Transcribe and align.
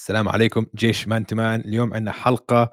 السلام 0.00 0.28
عليكم. 0.28 0.66
جيش 0.74 1.08
man 1.08 1.26
to 1.26 1.40
man 1.40 1.60
اليوم 1.60 1.94
عندنا 1.94 2.12
حلقة 2.12 2.70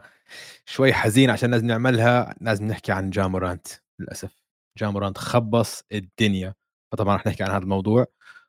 شوي 0.66 0.94
حزين 0.94 1.30
عشان 1.30 1.52
لازم 1.52 1.68
نعملها. 1.68 2.36
لازم 2.42 2.66
نحكي 2.68 2.92
عن 2.92 3.10
Ja 3.10 3.24
Morant 3.24 3.68
للأسف. 4.00 4.44
Ja 4.78 4.88
Morant 4.88 5.18
خبص 5.18 5.84
الدنيا. 5.91 6.54
فطبعا 6.91 7.16
رح 7.16 7.27
نحكي 7.27 7.44
عن 7.44 7.50
هذا 7.50 7.63
الموضوع. 7.63 8.05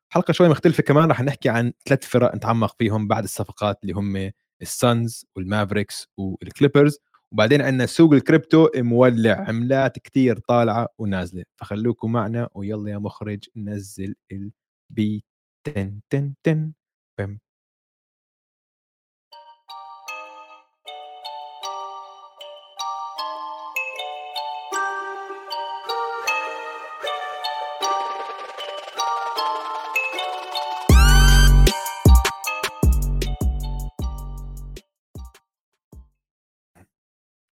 حلقة 0.09 0.32
شوي 0.32 0.48
مختلفة 0.48 0.82
كمان. 0.82 1.10
رح 1.10 1.22
نحكي 1.22 1.48
عن 1.48 1.72
ثلاث 1.88 2.04
فرق 2.04 2.34
نتعمق 2.34 2.77
فيهم 2.78 3.09
بعد 3.09 3.24
الصفقات 3.24 3.78
اللي 3.82 3.92
هم 3.92 4.30
ال 4.62 4.75
Suns 4.75 5.26
وال 5.36 5.50
Mavericks 5.50 6.08
وال 6.16 6.31
Clippers. 6.31 6.98
وبعدين 7.32 7.62
عندنا 7.62 7.86
سوق 7.86 8.12
الكريبتو 8.12 8.68
مولع 8.76 9.45
عملات 9.48 9.98
كتير 9.98 10.38
طالعة 10.38 10.88
ونازلة. 10.98 11.45
فخلوكم 11.56 12.12
معنا 12.12 12.48
ويلا 12.54 12.90
يا 12.90 12.98
مخرج 12.98 13.45
نزل 13.56 14.15
البي. 14.32 15.24
تن 15.65 16.01
تن 16.10 16.34
تن. 16.42 16.73
بم. 17.18 17.38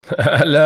هلا 0.20 0.62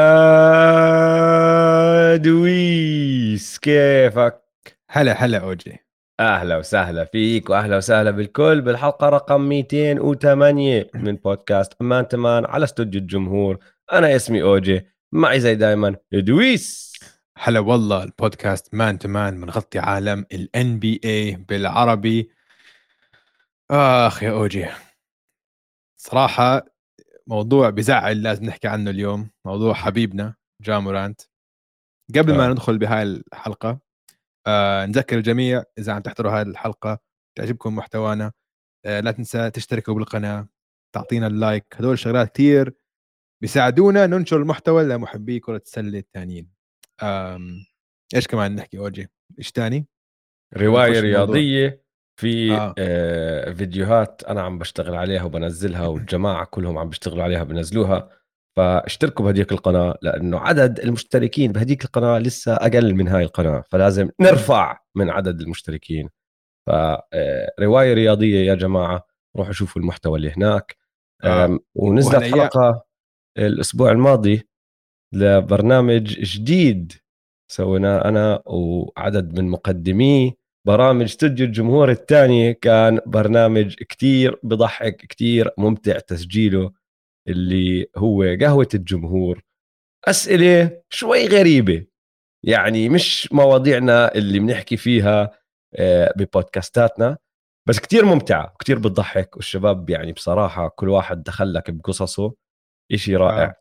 دويس 2.16 3.59
كيفك؟ 3.59 4.42
هلا 4.91 5.12
هلا 5.12 5.39
أوجي. 5.39 5.78
أهلا 6.20 6.56
وسهلا 6.56 7.05
فيك 7.05 7.50
وأهلا 7.50 7.77
وسهلا 7.77 8.11
بالكل 8.11 8.61
بالحلقة 8.61 9.08
رقم 9.08 9.41
208 9.41 10.91
من 10.95 11.17
بودكاست 11.17 11.72
man 11.81 12.09
to 12.09 12.23
man 12.23 12.45
على 12.45 12.64
استوديو 12.64 13.00
الجمهور. 13.00 13.58
أنا 13.92 14.17
اسمي 14.17 14.42
أوجي 14.42 14.86
معي 15.12 15.41
زي 15.41 15.55
دايما 15.55 15.97
دويس. 16.12 16.95
هلا 17.39 17.61
والله 17.61 18.02
البودكاست 18.02 18.75
man 18.75 18.98
to 18.98 19.09
man 19.09 19.41
بنغطي 19.41 19.78
عالم 19.78 20.27
ال 20.33 20.78
NBA 20.78 21.37
بالعربي. 21.48 22.30
آخ 23.70 24.23
يا 24.23 24.30
أوجي. 24.30 24.67
صراحة 25.97 26.78
موضوع 27.29 27.71
بزعل 27.71 28.23
لازم 28.23 28.45
نحكي 28.45 28.69
عنه 28.69 28.91
اليوم 28.91 29.31
موضوع 29.47 29.75
حبيبنا 29.75 30.34
جامورانت 30.62 31.21
قبل 32.17 32.37
ما 32.37 32.47
آه. 32.47 32.51
ندخل 32.51 32.79
بهاي 32.79 33.03
الحلقة 33.03 33.81
آه 34.47 34.87
نذكر 34.87 35.17
الجميع 35.17 35.65
إذا 35.79 35.93
عم 35.93 36.03
تحضروا 36.03 36.33
هذه 36.33 36.47
الحلقة 36.47 36.98
تعجبكم 37.39 37.77
محتوانا 37.77 38.33
آه 38.85 39.01
لا 39.01 39.11
تنسى 39.11 39.51
تشتركوا 39.51 39.95
بالقناة 39.95 40.48
تعطينا 40.95 41.27
اللايك 41.27 41.67
هدول 41.75 41.93
الشغلات 41.93 42.35
كثير 42.35 42.75
بيساعدونا 43.42 44.07
ننشر 44.07 44.37
المحتوى 44.37 44.85
لمحبي 44.85 45.41
كرة 45.41 45.63
السلة 45.67 45.98
الثانيين 45.98 46.51
إيش 48.15 48.27
كمان 48.27 48.55
نحكي 48.55 48.79
أوجي 48.79 49.09
إيش 49.39 49.51
ثاني 49.51 49.87
الموضوع. 51.01 51.35
رياضية 51.35 51.88
في 52.19 52.52
آه. 52.52 52.74
آه. 52.78 53.52
فيديوهات 53.52 54.22
أنا 54.24 54.42
عم 54.42 54.58
بشتغل 54.58 54.94
عليها 54.94 55.22
وبنزلها 55.22 55.86
والجماعة 55.86 56.44
كلهم 56.44 56.78
عم 56.78 56.88
بيشتغلوا 56.88 57.24
عليها 57.24 57.44
بنزلوها 57.44 58.08
فاشتركوا 58.56 59.24
بهديك 59.24 59.52
القناة 59.52 59.98
لأنه 60.02 60.39
عدد 60.39 60.80
المشتركين 60.80 61.52
بهديك 61.52 61.84
القناة 61.84 62.19
لسه 62.19 62.55
أقل 62.55 62.94
من 62.94 63.08
هاي 63.08 63.22
القناة 63.24 63.64
فلازم 63.70 64.11
نرفع 64.20 64.78
من 64.94 65.11
عدد 65.11 65.41
المشتركين 65.41 66.08
فروايه 66.66 67.94
رياضية 67.94 68.46
يا 68.46 68.55
جماعة 68.55 69.06
روحوا 69.36 69.52
شوفوا 69.52 69.83
المحتوى 69.83 70.17
اللي 70.18 70.30
هناك 70.30 70.77
آه. 71.24 71.58
ونزلت 71.74 72.23
حلقة 72.23 72.84
الأسبوع 73.39 73.90
الماضي 73.90 74.48
لبرنامج 75.14 76.02
جديد 76.20 76.92
سويناه 77.51 78.05
أنا 78.05 78.42
وعدد 78.46 79.39
من 79.40 79.48
مقدميه 79.48 80.33
برامج 80.68 81.02
استوديو 81.02 81.46
الجمهور 81.46 81.90
الثاني 81.90 82.55
كان 82.55 83.01
برنامج 83.06 83.74
كتير 83.74 84.40
بضحك 84.42 84.96
كتير 84.96 85.51
ممتع 85.58 85.98
تسجيله 85.98 86.73
اللي 87.29 87.90
هو 87.96 88.23
قهوة 88.40 88.68
الجمهور 88.74 89.42
أسئلة 90.05 90.83
شوي 90.90 91.27
غريبة 91.27 91.86
يعني 92.45 92.89
مش 92.89 93.33
مواضيعنا 93.33 94.14
اللي 94.14 94.39
بنحكي 94.39 94.77
فيها 94.77 95.39
آه، 95.74 96.12
ببودكاستاتنا 96.17 97.18
بس 97.68 97.78
كتير 97.78 98.05
ممتعة 98.05 98.55
كتير 98.61 98.78
بتضحك 98.78 99.36
والشباب 99.36 99.90
يعني 99.90 100.12
بصراحة 100.12 100.68
كل 100.68 100.89
واحد 100.89 101.23
دخلك 101.23 101.70
بقصصه 101.70 102.34
إشي 102.92 103.17
رائع 103.17 103.45
آه. 103.45 103.55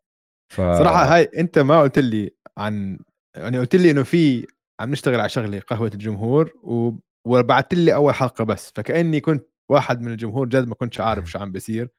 ف... 0.54 0.62
صراحة 0.62 1.16
هاي 1.16 1.30
أنت 1.38 1.60
ما 1.60 1.82
قلت 1.82 2.00
لي 2.00 2.32
عن 2.58 3.00
يعني 3.36 3.60
قلت 3.60 3.76
لي 3.76 3.92
إنه 3.92 4.04
في 4.04 4.48
عم 4.80 4.92
نشتغل 4.92 5.20
على 5.20 5.30
شغلة 5.30 5.60
قهوة 5.60 5.92
الجمهور 5.94 6.54
و... 6.64 6.92
وبعثت 7.28 7.74
لي 7.74 7.94
أول 7.96 8.14
حلقة 8.14 8.44
بس 8.44 8.72
فكأني 8.76 9.20
كنت 9.20 9.48
واحد 9.70 10.02
من 10.02 10.12
الجمهور 10.12 10.48
جد 10.48 10.68
ما 10.68 10.76
كنتش 10.76 11.00
عارف 11.00 11.26
شو 11.32 11.40
عم 11.40 11.52
بيصير 11.52 11.90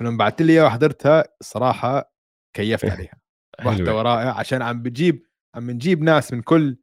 فلما 0.00 0.16
بعثت 0.16 0.42
لي 0.42 0.52
إياها 0.52 0.66
وحضرتها 0.66 1.24
الصراحه 1.40 2.12
كيفت 2.56 2.90
عليها 2.90 3.20
محتوى. 3.60 4.02
رائع 4.02 4.38
عشان 4.38 4.62
عم 4.62 4.82
بتجيب 4.82 5.26
عم 5.54 5.70
نجيب 5.70 6.02
ناس 6.02 6.32
من 6.32 6.42
كل 6.42 6.76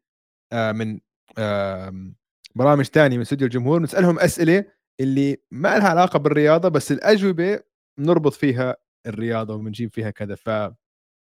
آه 0.54 0.72
من 0.72 1.00
آه 1.38 2.12
برامج 2.56 2.86
تانية 2.86 3.16
من 3.16 3.22
استوديو 3.22 3.48
الجمهور 3.48 3.82
نسألهم 3.82 4.20
أسئلة 4.20 4.66
اللي 5.00 5.38
ما 5.52 5.78
لها 5.78 5.90
علاقة 5.90 6.20
بالرياضة 6.20 6.70
بس 6.70 6.92
الأجوبة 6.92 7.60
بنربط 8.00 8.34
فيها 8.34 8.78
الرياضة 9.08 9.56
وبنجيب 9.56 9.94
فيها 9.94 10.10
كذا 10.10 10.36
ف 10.36 10.50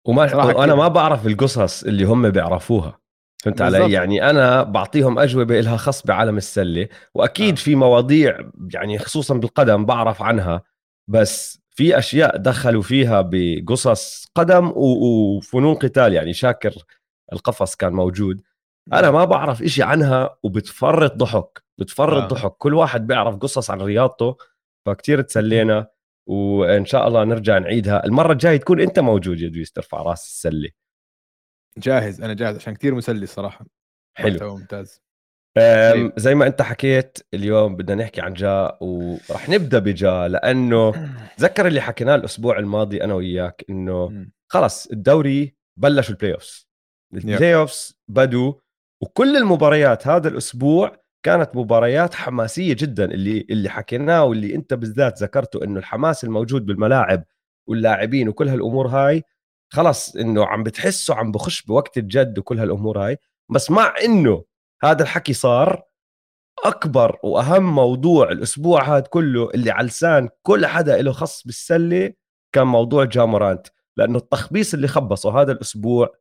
وما 0.06 0.27
كتير. 0.27 0.77
ما 0.77 0.88
بعرف 0.88 1.27
القصص 1.27 1.84
اللي 1.84 2.05
هم 2.05 2.31
بيعرفوها 2.31 3.00
فهمت. 3.44 3.62
علي 3.62 3.92
يعني 3.92 4.30
أنا 4.30 4.62
بعطيهم 4.62 5.18
أجوبة 5.18 5.60
لها 5.60 5.76
خص 5.76 6.02
بعالم 6.02 6.36
السلة 6.36 6.88
وأكيد 7.14 7.58
آه. 7.58 7.62
في 7.62 7.74
مواضيع 7.74 8.50
يعني 8.74 8.98
خصوصا 8.98 9.34
بالقدم 9.34 9.84
بعرف 9.84 10.22
عنها 10.22 10.62
بس 11.08 11.60
في 11.70 11.98
أشياء 11.98 12.36
دخلوا 12.36 12.82
فيها 12.82 13.30
بقصص 13.30 14.26
قدم 14.34 14.72
وفنون 14.76 15.74
قتال 15.74 16.12
يعني 16.12 16.32
شاكر 16.32 16.74
القفص 17.32 17.76
كان 17.76 17.92
موجود 17.92 18.42
أنا 18.92 19.10
ما 19.10 19.24
بعرف 19.24 19.62
إشي 19.62 19.82
عنها 19.82 20.36
وبتفرط 20.42 21.16
ضحك 21.16 21.62
بتفرط 21.78 22.22
آه. 22.22 22.24
آه. 22.24 22.28
ضحك 22.28 22.52
كل 22.58 22.74
واحد 22.74 23.06
بيعرف 23.06 23.36
قصص 23.36 23.70
عن 23.70 23.80
رياضته 23.80 24.36
فكتير 24.86 25.22
تسلينا 25.22 25.86
وإن 26.26 26.84
شاء 26.84 27.08
الله 27.08 27.24
نرجع 27.24 27.58
نعيدها 27.58 28.04
المرة 28.06 28.32
الجاية 28.32 28.56
تكون 28.56 28.80
أنت 28.80 28.98
موجود 28.98 29.40
يا 29.40 29.48
دويس 29.48 29.72
ترفع 29.72 30.02
راس 30.02 30.24
السلة 30.24 30.70
جاهز 31.78 32.20
أنا 32.20 32.34
جاهز 32.34 32.56
عشان 32.56 32.75
كثير 32.75 32.94
مسلي 32.94 33.22
الصراحة 33.22 33.66
حلو. 34.16 34.56
ممتاز 34.56 35.03
طيب. 35.56 36.12
زي 36.16 36.34
ما 36.34 36.47
أنت 36.47 36.62
حكيت 36.62 37.19
اليوم 37.34 37.76
بدنا 37.76 38.03
نحكي 38.03 38.20
عن 38.20 38.32
Ja 38.32 38.78
ورح 38.81 39.48
نبدأ 39.48 39.78
ب 39.78 39.95
Ja 39.95 40.28
لأنه 40.28 41.10
تذكر 41.36 41.66
اللي 41.66 41.81
حكيناه 41.81 42.14
الأسبوع 42.14 42.58
الماضي 42.58 43.04
أنا 43.04 43.14
وياك 43.14 43.64
إنه. 43.70 44.26
خلص 44.48 44.86
الدوري 44.86 45.54
بلشوا 45.76 46.14
ال 46.14 46.32
playoffs 46.32 46.69
ال 47.14 47.54
playoffs 47.54 47.98
بدوا 48.08 48.54
وكل 49.02 49.37
المباريات 49.37 50.06
هذا 50.06 50.28
الأسبوع 50.28 50.97
كانت 51.22 51.56
مباريات 51.56 52.14
حماسية 52.14 52.76
جدا 52.78 53.04
اللي 53.04 53.47
اللي 53.50 53.69
حكيناه 53.69 54.25
واللي 54.25 54.54
أنت 54.54 54.75
بالذات 54.75 55.22
ذكرته 55.22 55.64
إنه 55.64 55.78
الحماس 55.78 56.25
الموجود 56.25 56.66
بالملاعب 56.66 57.25
واللاعبين 57.69 58.28
وكل 58.28 58.48
هالأمور 58.48 58.88
هاي 58.88 59.22
خلص 59.72 60.16
إنه 60.16 60.47
عم 60.47 60.62
بتحسه 60.62 61.14
عم 61.14 61.32
بخش 61.32 61.62
بوقت 61.62 61.98
الجد 61.98 62.38
وكل 62.38 62.58
هالأمور 62.58 63.06
هاي 63.06 63.19
بس 63.50 63.70
مع 63.70 63.94
إنه 64.05 64.44
هذا 64.82 65.02
الحكي 65.02 65.32
صار 65.32 65.82
أكبر 66.64 67.19
وأهم 67.22 67.75
موضوع 67.75 68.32
الأسبوع 68.32 68.96
هذا 68.96 69.00
كله 69.00 69.50
اللي 69.55 69.70
على 69.70 69.87
لسان 69.87 70.28
كل 70.43 70.67
حدا 70.67 71.02
له 71.02 71.12
خص 71.12 71.43
بالسلة 71.46 72.12
كان 72.55 72.67
موضوع 72.67 73.05
جامورانت 73.05 73.67
لأنه 73.96 74.19
التخبيص 74.19 74.75
اللي 74.75 74.88
خبصه 74.88 75.40
هذا 75.40 75.52
الأسبوع 75.52 76.14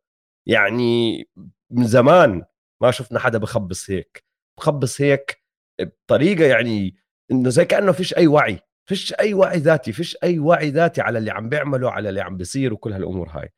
يعني 0.47 1.23
من 1.71 1.87
زمان 1.87 2.45
ما 2.81 2.91
شفنا 2.91 3.19
حدا 3.19 3.37
بخبص 3.37 3.89
هيك 3.89 4.25
بخبص 4.57 5.01
هيك 5.01 5.43
بطريقة 5.81 6.45
يعني 6.45 6.95
إنه 7.31 7.49
زي 7.49 7.65
كأنه 7.65 7.91
فيش 7.91 8.17
أي 8.17 8.27
وعي. 8.27 8.59
فيش 8.89 9.13
أي 9.13 9.33
وعي 9.33 9.57
ذاتي 9.57 9.91
فيش 9.91 10.17
أي 10.23 10.39
وعي 10.39 10.69
ذاتي 10.69 11.01
على 11.01 11.19
اللي 11.19 11.31
عم 11.31 11.49
بيعمله 11.49 11.91
على 11.91 12.09
اللي 12.09 12.21
عم 12.21 12.37
بيصير 12.37 12.73
وكل 12.73 12.93
هالأمور 12.93 13.29
هاي. 13.29 13.49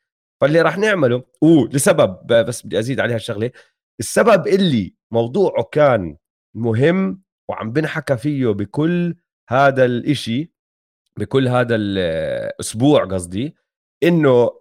فاللي 0.41 0.61
راح 0.61 0.77
نعمله 0.77 1.23
ولسبب 1.41 2.27
بس 2.27 2.65
بدي 2.65 2.79
أزيد 2.79 2.99
عليها 2.99 3.15
الشغلة. 3.15 3.51
السبب 3.99 4.47
اللي 4.47 4.93
موضوعه 5.11 5.63
كان 5.63 6.17
مهم 6.55 7.21
وعم 7.49 7.71
بنحكى 7.71 8.17
فيه 8.17 8.47
بكل 8.47 9.15
هذا 9.49 9.85
الإشي 9.85 10.53
بكل 11.17 11.47
هذا 11.47 11.75
الأسبوع 11.75 13.05
قصدي 13.05 13.55
إنه 14.03 14.51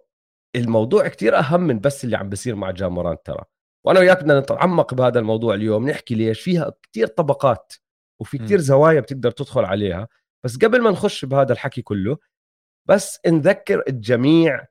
الموضوع 0.55 1.07
كتير 1.07 1.39
أهم 1.39 1.61
من 1.61 1.79
بس 1.79 2.03
اللي 2.03 2.17
عم 2.17 2.29
بيصير 2.29 2.55
مع 2.55 2.71
جاموران 2.71 3.17
ترى. 3.25 3.43
وأنا 3.85 3.99
وياك 3.99 4.23
بدنا 4.23 4.39
نتعمق 4.39 4.93
بهذا 4.93 5.19
الموضوع 5.19 5.55
اليوم 5.55 5.89
نحكي 5.89 6.15
ليش 6.15 6.41
فيها 6.41 6.73
كتير 6.83 7.07
طبقات 7.07 7.73
وفي. 8.19 8.37
كتير 8.37 8.59
زوايا 8.59 8.99
بتقدر 8.99 9.31
تدخل 9.31 9.65
عليها. 9.65 10.07
بس 10.45 10.57
قبل 10.57 10.81
ما 10.81 10.91
نخش 10.91 11.25
بهذا 11.25 11.53
الحكي 11.53 11.81
كله 11.81 12.17
بس 12.85 13.19
نذكر 13.27 13.83
الجميع 13.87 14.67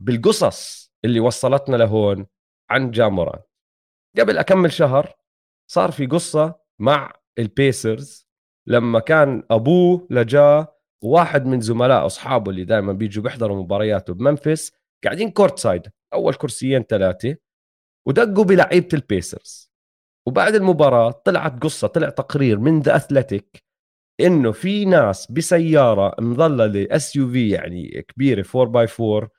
بالقصص 0.00 0.92
اللي 1.04 1.20
وصلتنا 1.20 1.76
لهون 1.76 2.26
عن 2.70 2.90
Ja 2.90 3.03
Morant 3.03 3.42
قبل 4.18 4.38
أكم 4.38 4.72
شهر 4.72 5.14
صار 5.70 5.90
في 5.90 6.06
قصة 6.06 6.60
مع 6.78 7.12
ال 7.38 7.51
Pacers 7.51 8.28
لما 8.66 9.00
كان 9.00 9.42
أبوه 9.50 10.06
ل 10.10 10.29
Ja 10.29 10.66
واحد 11.02 11.46
من 11.46 11.60
زملاء 11.60 12.06
أصحابه 12.06 12.50
اللي 12.50 12.64
دائما 12.64 12.92
بيجوا 12.92 13.22
بيحضروا 13.22 13.62
مبارياته 13.62 14.14
ب 14.14 14.21
Memphis 14.21 14.72
قاعدين 15.04 15.30
courtside 15.30 15.82
أول 16.12 16.34
كرسيين 16.34 16.82
ثلاثة 16.82 17.36
ودقوا 18.06 18.44
بلعيبة 18.44 18.88
ال 18.92 19.02
Pacers. 19.02 19.70
وبعد 20.26 20.54
المباراة 20.54 21.10
طلعت 21.10 21.62
قصة 21.62 21.88
طلع 21.88 22.08
تقرير 22.08 22.58
من 22.58 22.80
The 22.80 22.96
Athletic 22.96 23.64
إنه 24.20 24.52
في 24.52 24.84
ناس 24.84 25.32
بسيارة 25.32 26.14
مظللة 26.20 26.86
SUV 26.90 27.50
يعني 27.50 28.02
كبيرة 28.08 28.44
4 28.54 28.64
by 28.72 28.86
4 29.00 29.30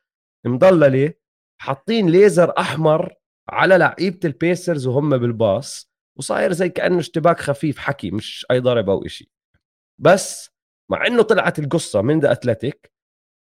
مظللة 0.46 1.14
حاطين 1.62 2.10
ليزر 2.10 2.54
أحمر 2.58 3.14
على 3.50 3.78
لعيبة 3.78 4.20
ال 4.26 4.35
Pacers 4.35 4.88
وهم 4.88 5.18
بالباص 5.18 5.90
وصاير 6.18 6.52
زي 6.54 6.70
كأنه 6.70 7.00
اشتباك 7.00 7.40
خفيف 7.40 7.78
حكي 7.78 8.12
مش 8.12 8.46
أي 8.52 8.60
ضرب 8.60 8.90
أو 8.90 9.06
إشي. 9.06 9.32
بس 10.00 10.50
مع 10.92 11.08
إنه 11.08 11.22
طلعت 11.24 11.60
القصة 11.60 12.02
من 12.02 12.20
The 12.20 12.32
Athletic 12.32 12.92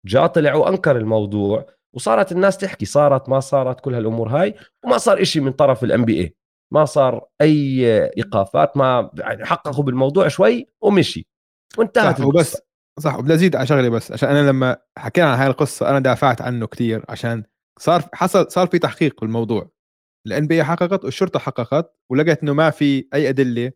Ja 0.06 0.28
طلع 0.28 0.56
وأنكر 0.56 0.98
الموضوع 0.98 1.66
وصارت 1.94 2.31
الناس 2.31 2.57
تحكي 2.57 2.86
صارت 2.86 3.30
ما 3.30 3.40
صارت 3.40 3.80
كل 3.80 3.94
هالأمور 3.95 4.30
هاي 4.30 4.56
وما 4.86 4.98
صار 4.98 5.22
إشي 5.22 5.40
من 5.40 5.51
طرف 5.51 5.83
ال 5.84 6.06
NBA 6.06 6.36
ما 6.74 6.86
صار 6.86 7.28
أي 7.42 7.86
إيقافات 8.18 8.78
ما 8.78 9.12
يعني 9.14 9.46
حققوا 9.46 9.84
بالموضوع 9.84 10.28
شوي 10.28 10.68
ومشي. 10.81 11.28
وانتهت 11.78 12.18
صح 12.18 12.25
وبس. 12.25 12.58
صح 13.00 13.16
وبدي 13.19 13.34
أزيد 13.34 13.56
على 13.56 13.68
شغله 13.68 13.90
بس 13.90 14.12
عشان 14.12 14.30
أنا 14.30 14.50
لما 14.50 14.78
حكينا 14.98 15.31
عن 15.31 15.38
هاي 15.38 15.48
القصة 15.48 15.90
أنا 15.90 16.00
دافعت 16.00 16.42
عنه 16.42 16.68
كثير 16.68 17.06
عشان 17.10 17.44
صار 17.80 18.04
حصل 18.14 18.52
صار 18.52 18.68
في 18.68 18.80
تحقيق 18.80 19.22
بالموضوع. 19.22 19.72
ال 20.28 20.48
NBA 20.48 20.64
حققت 20.64 21.06
والشرطة 21.06 21.40
حققت 21.40 21.96
ولقت 22.10 22.44
إنه 22.44 22.54
ما 22.54 22.69
في 22.69 23.08
أي 23.14 23.30
أدلة 23.30 23.72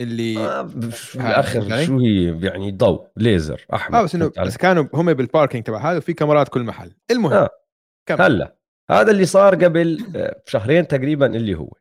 اللي 0.00 0.38
آه 0.38 0.62
بالاخر؟ 0.62 1.84
شو 1.84 1.98
هي؟ 1.98 2.46
يعني 2.46 2.72
ضوء 2.72 3.06
ليزر 3.16 3.66
أحمر 3.74 4.00
آه 4.00 4.02
بس 4.02 4.14
إنه 4.14 4.32
بس 4.38 4.56
كانوا 4.56 4.84
هم 4.94 5.14
بال 5.14 5.25
parking 5.25 5.64
تبع 5.64 5.90
هذا 5.90 5.98
وفي 5.98 6.12
كاميرات 6.12 6.48
كل 6.48 6.62
محل. 6.62 6.92
المهم 7.10 7.32
آه. 7.32 7.50
هلا 8.10 8.56
هذا 8.90 9.10
اللي 9.10 9.24
صار 9.26 9.54
قبل 9.64 10.06
آه، 10.16 10.42
شهرين 10.46 10.88
تقريبا 10.88 11.26
اللي 11.26 11.54
هو. 11.54 11.72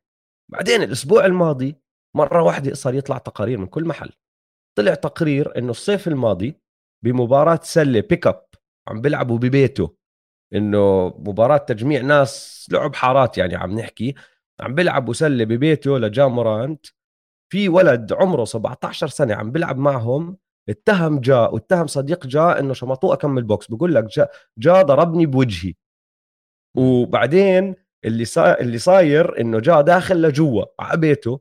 بعدين 0.51 0.81
الأسبوع 0.83 1.25
الماضي 1.25 1.75
مرة 2.15 2.41
واحدة 2.43 2.73
صار 2.73 2.93
يطلع 2.93 3.17
تقارير 3.17 3.57
من 3.57 3.67
كل 3.67 3.85
محل. 3.85 4.11
طلع 4.77 4.93
تقرير 4.93 5.57
إنه 5.57 5.71
الصيف 5.71 6.07
الماضي 6.07 6.55
بمباراة 7.03 7.59
سلة 7.63 7.99
pick 7.99 8.27
up 8.27 8.45
عم 8.87 9.01
بيلعبوا 9.01 9.37
ببيته. 9.37 9.95
إنه 10.53 11.07
مباراة 11.07 11.57
تجميع 11.57 12.01
ناس 12.01 12.65
لعب 12.71 12.95
حارات 12.95 13.37
يعني 13.37 13.55
عم 13.55 13.79
نحكي 13.79 14.15
عم 14.59 14.75
بيلعبوا 14.75 15.13
سلة 15.13 15.43
ببيته 15.45 15.97
ل 15.99 16.09
Ja 16.09 16.28
Morant 16.28 16.85
في 17.53 17.69
ولد 17.69 18.13
عمره 18.13 18.45
17 18.45 19.07
سنة 19.07 19.35
عم 19.35 19.51
بيلعب 19.51 19.77
معهم 19.77 20.37
اتهم 20.69 21.19
Ja 21.19 21.53
واتهم 21.53 21.87
صديق 21.87 22.27
Ja 22.27 22.59
إنه 22.59 22.73
شمطوه 22.73 23.13
أكم 23.13 23.43
بوكس 23.43 23.71
بقول 23.71 23.95
لك 23.95 24.03
Ja 24.03 24.31
جا 24.57 24.81
ضربني 24.81 25.25
بوجهي. 25.25 25.73
وبعدين 26.77 27.75
اللي 28.05 28.25
صا... 28.25 28.59
اللي 28.59 28.77
صاير 28.77 29.41
إنه 29.41 29.59
جاء 29.59 29.81
داخل 29.81 30.21
لجوا 30.21 30.65
على 30.79 30.97
بيته 30.99 31.39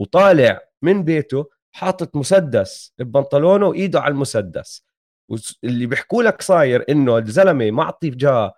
وطالع 0.00 0.60
من 0.82 1.04
بيته 1.04 1.50
حاطط 1.74 2.16
مسدس 2.16 2.92
ببنطلونه 2.98 3.66
وإيده 3.66 4.00
على 4.00 4.12
المسدس. 4.12 4.86
واللي 5.28 5.86
بيحكوا 5.86 6.22
لك 6.22 6.42
صاير 6.42 6.84
إنه 6.88 7.18
الزلمة 7.18 7.70
معطي 7.70 8.10
جا 8.10 8.52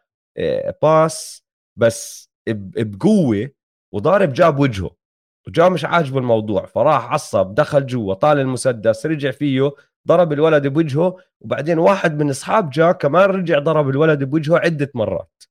باس 0.83 1.45
بس 1.77 2.31
بقوة 2.49 3.51
وضارب 3.95 4.33
جاب 4.33 4.59
وجهه. 4.59 4.91
وجا 5.47 5.69
مش 5.69 5.85
عاجبه 5.85 6.19
الموضوع 6.19 6.67
فراح 6.67 7.13
عصب 7.13 7.55
دخل 7.55 7.87
جوا 7.87 8.15
طال 8.15 8.39
المسدس 8.39 9.07
رجع 9.07 9.31
فيه 9.31 9.73
ضرب 10.09 10.33
الولد 10.33 10.67
بوجهه. 10.67 11.17
وبعدين 11.41 11.79
واحد 11.79 12.23
من 12.23 12.31
أصحاب 12.31 12.71
جا 12.71 12.93
كمان 12.93 13.31
رجع 13.31 13.59
ضرب 13.59 13.89
الولد 13.89 14.25
بوجهه 14.25 14.59
عدة 14.59 14.91
مرات. 14.95 15.43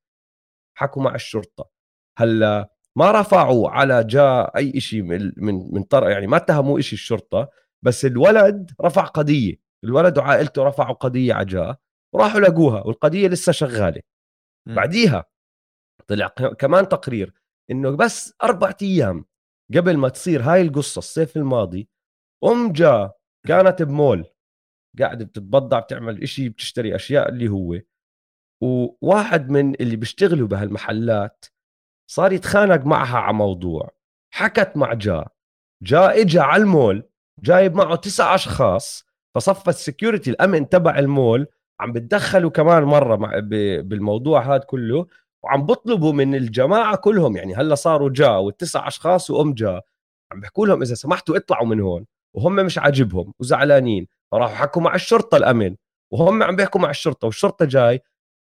حكوا 0.77 1.01
مع 1.03 1.15
الشرطة. 1.15 1.76
هلا 2.17 2.69
ما 2.95 3.11
رفعوا 3.11 3.69
على 3.69 4.03
جا 4.03 4.51
أي 4.57 4.79
شيء 4.79 5.01
من 5.01 5.31
من 5.37 5.73
من 5.73 5.83
طر 5.83 6.09
يعني 6.09 6.27
ما 6.27 6.37
اتهموا 6.37 6.79
شيء 6.79 6.93
الشرطة 6.93 7.49
بس 7.81 8.05
الولد 8.05 8.71
رفع 8.81 9.05
قضية 9.05 9.55
الولد 9.83 10.17
وعائلته 10.17 10.63
رفعوا 10.63 10.93
قضية 10.93 11.33
على 11.33 11.45
جا 11.45 11.75
وراحوا 12.13 12.39
لقوها 12.39 12.83
والقضية 12.83 13.27
لسه 13.27 13.51
شغالة 13.51 14.01
م. 14.67 14.75
بعديها 14.75 15.25
طلع 16.07 16.27
كمان 16.59 16.89
تقرير 16.89 17.33
إنه 17.71 17.89
بس 17.89 18.33
أربع 18.43 18.73
أيام 18.81 19.25
قبل 19.75 19.97
ما 19.97 20.09
تصير 20.09 20.41
هاي 20.41 20.61
القصة 20.61 20.99
الصيف 20.99 21.37
الماضي 21.37 21.89
أم 22.43 22.71
جا 22.71 23.11
كانت 23.47 23.81
بمول 23.81 24.25
قاعدة 24.99 25.25
بتتبضع 25.25 25.79
بتعمل 25.79 26.21
إشي 26.21 26.49
بتشتري 26.49 26.95
أشياء 26.95 27.29
اللي 27.29 27.47
هو 27.47 27.81
وواحد 28.63 29.49
من 29.49 29.75
اللي 29.75 29.95
بيشتغلوا 29.95 30.47
بهالمحلات 30.47 31.45
صار 32.09 32.33
يتخانق 32.33 32.85
معها 32.85 33.17
على 33.17 33.33
موضوع. 33.33 33.89
حكت 34.33 34.77
مع 34.77 34.93
جا. 34.93 35.25
جا 35.83 36.21
اجى 36.21 36.39
على 36.39 36.61
المول 36.63 37.03
جايب 37.43 37.75
معه 37.75 37.95
تسع 37.95 38.35
أشخاص 38.35 39.05
فصفى 39.35 39.69
السكيورتي 39.69 40.29
الأمن 40.29 40.69
تبع 40.69 40.99
المول 40.99 41.47
عم 41.79 41.93
بتدخلوا 41.93 42.49
كمان 42.49 42.83
مرة 42.83 43.15
مع 43.15 43.31
بالموضوع 43.81 44.41
هذا 44.55 44.57
كله 44.63 45.07
وعم 45.43 45.65
بطلبوا 45.65 46.13
من 46.13 46.35
الجماعة 46.35 46.95
كلهم 46.97 47.37
يعني 47.37 47.55
هلأ 47.55 47.75
صاروا 47.75 48.09
جا 48.09 48.29
والتسع 48.29 48.87
أشخاص 48.87 49.29
وأم 49.31 49.53
جا 49.53 49.81
عم 50.31 50.39
بيحكوا 50.39 50.67
لهم 50.67 50.81
إذا 50.81 50.95
سمحتوا 50.95 51.37
اطلعوا 51.37 51.65
من 51.67 51.79
هون. 51.81 52.05
وهم 52.35 52.55
مش 52.55 52.77
عاجبهم 52.77 53.33
وزعلانين 53.39 54.07
فراحوا 54.31 54.55
حكوا 54.55 54.81
مع 54.81 54.95
الشرطة 54.95 55.37
الأمن 55.37 55.75
وهم 56.13 56.43
عم 56.43 56.55
بيحكوا 56.55 56.81
مع 56.81 56.89
الشرطة 56.89 57.25
والشرطة 57.25 57.65
جاي 57.65 58.01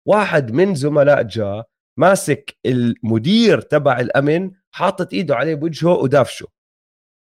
واحد 0.07 0.53
من 0.53 0.75
زملاء 0.75 1.23
جا 1.23 1.65
ماسك 1.99 2.59
المدير 2.67 3.61
تبع 3.61 4.01
الأمن 4.01 4.51
حاطط 4.71 5.13
إيده 5.13 5.37
عليه 5.37 5.55
بوجهه 5.55 5.93
ودافشه. 5.93 6.47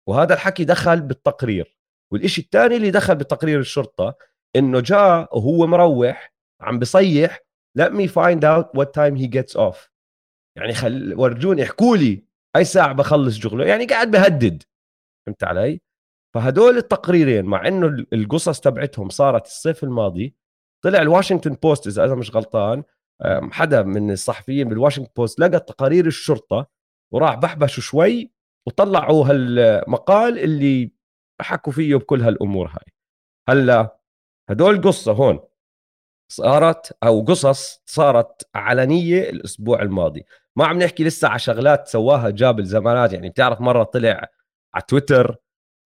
وهذا 0.08 0.34
الحكي 0.34 0.64
دخل 0.64 1.00
بالتقرير. 1.00 1.76
والإشي 2.12 2.40
الثاني 2.40 2.76
اللي 2.76 2.90
دخل 2.90 3.14
بتقرير 3.14 3.60
الشرطة 3.60 4.14
إنه 4.56 4.80
جاء 4.80 5.38
وهو 5.38 5.66
مروح 5.66 6.34
عم 6.60 6.78
بصيح 6.78 7.40
let 7.78 7.90
me 7.92 8.06
find 8.08 8.44
out 8.44 8.66
what 8.78 8.92
time 8.92 9.16
he 9.16 9.28
gets 9.28 9.56
off. 9.56 9.90
يعني 10.56 10.74
خل 10.74 11.14
ورجوني 11.14 11.62
احكوا 11.62 11.96
لي 11.96 12.24
أي 12.56 12.64
ساعة 12.64 12.92
بخلص 12.92 13.38
شغله؟ 13.38 13.64
يعني 13.64 13.86
قاعد 13.86 14.10
بهدد. 14.10 14.62
فهمت 15.26 15.44
علي؟ 15.44 15.80
فهدول 16.34 16.76
التقريرين 16.76 17.44
مع 17.44 17.68
إنه 17.68 18.06
القصص 18.12 18.60
تبعتهم 18.60 19.08
صارت 19.08 19.46
الصيف 19.46 19.84
الماضي 19.84 20.34
طلع 20.84 21.02
الواشنطن 21.02 21.54
بوست 21.54 21.86
إذا 21.86 22.04
أنا 22.04 22.14
مش 22.14 22.36
غلطان 22.36 22.82
حدا 23.52 23.82
من 23.82 24.10
الصحفيين 24.10 24.68
بالواشنطن 24.68 25.10
بوست 25.16 25.40
لقى 25.40 25.60
تقارير 25.60 26.06
الشرطة 26.06 26.66
وراح 27.12 27.34
بحبشه 27.34 27.80
شوي 27.80 28.32
وطلعوا 28.66 29.26
هالمقال 29.26 30.38
اللي 30.38 30.92
حكوا 31.40 31.72
فيه 31.72 31.96
بكل 31.96 32.22
هالأمور 32.22 32.68
هاي. 32.68 32.92
هلا 33.48 33.98
هدول 34.50 34.74
القصة 34.74 35.12
هون 35.12 35.40
صارت 36.32 36.96
أو 37.02 37.24
قصص 37.24 37.82
صارت 37.86 38.48
علنية 38.54 39.30
الأسبوع 39.30 39.82
الماضي. 39.82 40.24
ما 40.56 40.66
عم 40.66 40.78
نحكي 40.78 41.04
لسه 41.04 41.28
على 41.28 41.38
شغلات 41.38 41.88
سواها 41.88 42.30
Ja 42.30 42.58
بالزمانات 42.60 43.12
يعني 43.12 43.28
بتعرف 43.28 43.60
مرة 43.60 43.82
طلع 43.82 44.28
على 44.74 44.84
تويتر 44.88 45.36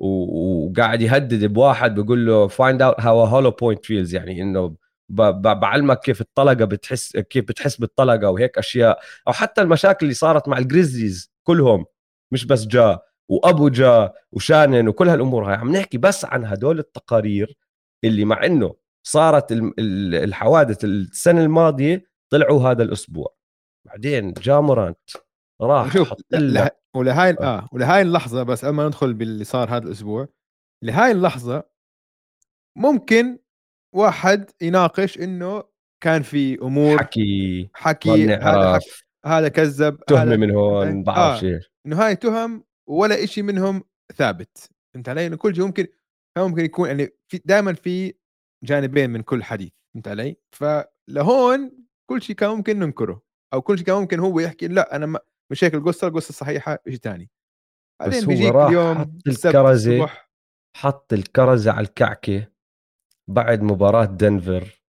وقاعد 0.00 1.02
يهدد 1.02 1.44
بواحد 1.44 1.94
بيقول 1.94 2.26
له 2.26 2.48
find 2.48 2.82
out 2.82 3.00
how 3.00 3.24
hollow 3.24 3.50
point 3.50 3.84
feels 3.84 4.14
يعني 4.14 4.42
إنه 4.42 4.76
بعلمك 5.10 6.00
كيف 6.00 6.20
الطلقة 6.20 6.64
بتحس 6.64 7.16
كيف 7.16 7.44
بتحس 7.44 7.76
بالطلقة 7.76 8.30
وهيك 8.30 8.58
أشياء. 8.58 9.00
أو 9.28 9.32
حتى 9.32 9.60
المشاكل 9.62 10.06
اللي 10.06 10.14
صارت 10.14 10.48
مع 10.48 10.58
ال 10.58 10.66
Grizzlies 10.66 11.32
كلهم 11.46 11.86
مش 12.32 12.44
بس 12.46 12.66
Ja 12.66 12.98
وأبو 13.28 13.68
جا 13.68 14.12
وشانن 14.32 14.88
وكل 14.88 15.08
هالأمور 15.08 15.44
هاي. 15.50 15.54
عم 15.54 15.76
نحكي 15.76 15.98
بس 15.98 16.24
عن 16.24 16.44
هدول 16.44 16.78
التقارير 16.78 17.56
اللي 18.04 18.24
مع 18.24 18.46
إنه 18.46 18.74
صارت 19.06 19.52
الحوادث 19.78 20.84
السنة 20.84 21.40
الماضية 21.44 22.04
طلعوا 22.30 22.70
هذا 22.70 22.82
الأسبوع. 22.82 23.34
بعدين 23.86 24.32
جا 24.32 24.60
مورانت 24.60 25.10
راح 25.60 25.92
شوف 25.92 26.12
ولهاي 26.94 27.30
آه, 27.30 27.44
آه 27.44 27.68
ولهاي 27.72 28.02
اللحظة 28.02 28.42
بس 28.42 28.64
قبل 28.64 28.74
ما 28.74 28.86
ندخل 28.86 29.14
باللي 29.14 29.44
صار 29.44 29.76
هذا 29.76 29.86
الأسبوع 29.86 30.28
لهاي 30.82 31.10
اللحظة 31.10 31.64
ممكن 32.76 33.38
واحد 33.94 34.50
يناقش 34.60 35.18
إنه 35.18 35.64
كان 36.02 36.22
في 36.22 36.62
أمور 36.62 36.98
حكي 36.98 37.70
حكي 37.74 38.34
هذا 38.34 38.74
حكي 38.74 39.04
هذا 39.26 39.48
كذب 39.48 40.00
تهمه 40.04 40.36
من 40.36 40.50
هون 40.50 41.02
بعرف 41.02 41.44
آه. 41.44 41.60
إنه 41.86 41.96
هاي 41.96 42.16
تهم 42.16 42.64
ولا 42.88 43.26
شيء 43.26 43.44
منهم 43.44 43.84
ثابت 44.16 44.70
فهمت 44.94 45.08
علي؟ 45.08 45.26
إنه 45.26 45.36
كل 45.36 45.54
شيء 45.54 45.64
ممكن 45.64 45.86
ممكن 46.38 46.64
يكون 46.64 46.88
يعني 46.88 47.08
في 47.28 47.40
دائما 47.44 47.72
في 47.72 48.14
جانبين 48.64 49.10
من 49.10 49.22
كل 49.22 49.44
حديث 49.44 49.72
فهمت 49.94 50.08
علي 50.08 50.36
فلهون 50.50 51.72
كل 52.10 52.22
شيء 52.22 52.36
كان 52.36 52.50
ممكن 52.50 52.78
ننكره 52.78 53.22
أو 53.52 53.62
كل 53.62 53.78
شيء 53.78 53.86
كان 53.86 53.96
ممكن 53.96 54.20
هو 54.20 54.40
يحكي 54.40 54.68
لا 54.68 54.96
أنا 54.96 55.06
ما 55.06 55.20
مش 55.50 55.64
هيك 55.64 55.74
القصة 55.74 56.06
القصة 56.06 56.28
الصحيحه 56.28 56.78
شيء 56.88 56.98
ثاني 56.98 57.30
بعدين 58.00 58.26
بيجيك 58.26 58.54
اليوم 58.54 58.98
حط 58.98 59.08
الكرزه 59.26 60.10
حط 60.76 61.12
الكرزه 61.12 61.72
على 61.72 61.86
الكعكة 61.86 62.49
بعد 63.30 63.62
مباراة 63.62 64.04
دنفر 64.04 64.82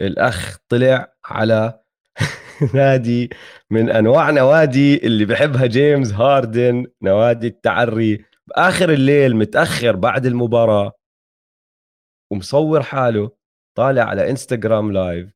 الأخ 0.00 0.58
طلع 0.68 1.14
على 1.24 1.80
نادي 2.74 3.30
من 3.70 3.90
أنواع 3.90 4.30
نوادي 4.30 5.06
اللي 5.06 5.24
بحبها 5.24 5.66
جيمس 5.66 6.12
هاردن 6.12 6.86
نوادي 7.02 7.46
التعري 7.46 8.24
بآخر 8.46 8.92
الليل 8.92 9.36
متأخر 9.36 9.96
بعد 9.96 10.26
المباراة 10.26 10.92
ومصور 12.32 12.82
حاله 12.82 13.30
طالع 13.76 14.02
على 14.02 14.30
إنستغرام 14.30 14.92
live 14.92 15.30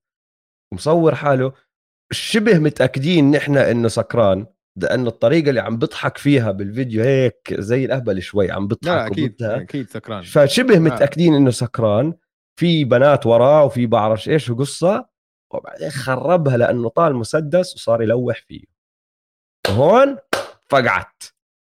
ومصور 0.72 1.14
حاله 1.14 1.52
شبه 2.12 2.58
متأكدين 2.58 3.30
نحن 3.30 3.56
إنه 3.56 3.88
سكران 3.88 4.46
لأنه 4.76 5.08
الطريقة 5.08 5.48
اللي 5.48 5.60
عم 5.60 5.76
بضحك 5.76 6.18
فيها 6.18 6.52
بالفيديو 6.52 7.02
هيك 7.02 7.54
زي 7.58 7.84
الأهبل 7.84 8.22
شوي 8.22 8.50
عم 8.50 8.66
بضحك 8.66 8.86
لا 8.86 9.06
أكيد 9.06 9.42
أكيد 9.42 9.90
سكران. 9.90 10.22
فشبه 10.22 10.78
متأكدين 10.78 11.34
إنه 11.34 11.50
سكران. 11.50 12.14
في 12.60 12.84
بنات 12.84 13.26
وراه 13.26 13.64
وفي 13.64 13.86
بعرفش 13.86 14.28
إيش 14.28 14.50
وقصة 14.50 15.06
وبعدين 15.50 15.90
خربها 15.90 16.56
لأنه 16.56 16.88
طال 16.88 17.16
مسدس 17.16 17.74
وصار 17.74 18.02
يلوح 18.02 18.42
فيه. 18.48 18.64
هون 19.68 20.16
فقعت 20.68 21.22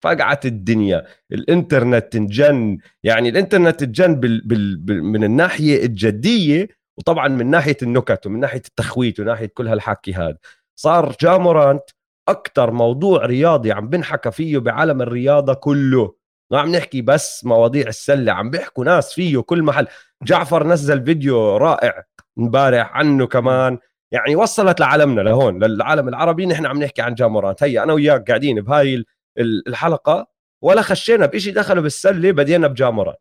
فقعت 0.05 0.47
الدنيا. 0.47 1.07
الإنترنت 1.33 2.17
انجن 2.17 2.79
يعني 3.03 3.29
الإنترنت 3.29 3.83
انجن 3.83 4.15
بال... 4.15 4.41
بال... 4.47 4.77
بال... 4.77 5.05
من 5.05 5.25
الناحية 5.25 5.85
الجدية 5.85 6.69
وطبعا 6.99 7.29
من 7.29 7.51
ناحية 7.51 7.77
النكت 7.83 8.27
ومن 8.27 8.41
ناحية 8.41 8.63
التخويت 8.69 9.21
وناحية 9.21 9.47
كل 9.55 9.69
هالحكي 9.69 10.15
هذا 10.15 10.39
صار 10.79 11.17
جامورانت 11.21 11.85
أكثر 12.29 12.71
موضوع 12.71 13.27
رياضي 13.27 13.73
عم 13.73 13.89
بنحكى 13.89 14.31
فيه 14.31 14.59
بعالم 14.59 15.03
الرياضة 15.03 15.55
كله. 15.55 16.18
ما 16.51 16.61
عم 16.61 16.77
نحكي 16.77 17.03
بس 17.03 17.45
مواضيع 17.45 17.89
السلة 17.89 18.33
عم 18.33 18.51
بيحكوا 18.51 18.85
ناس 18.85 19.15
فيه 19.15 19.41
كل 19.41 19.63
محل. 19.63 19.87
جعفر 20.23 20.67
نزل 20.67 21.05
فيديو 21.05 21.57
رائع 21.57 22.05
امبارح 22.39 22.97
عنه 22.97 23.27
كمان. 23.27 23.79
يعني 24.13 24.37
وصلت 24.37 24.81
لعالمنا 24.81 25.21
لهون 25.21 25.65
للعالم 25.65 26.09
العربي. 26.09 26.47
نحن 26.47 26.67
عم 26.67 26.83
نحكي 26.83 27.03
عن 27.03 27.15
جامورانت 27.15 27.63
هيا 27.63 27.83
أنا 27.83 27.93
وياك 27.93 28.29
قاعدين 28.29 28.61
بهاي 28.61 29.05
الحلقة 29.39 30.27
ولا 30.63 30.83
خشينا 30.83 31.27
بشيء 31.27 31.55
دخلوا 31.55 31.83
بالسلة 31.83 32.33
بدينا 32.33 32.67
بجامورانت 32.67 33.19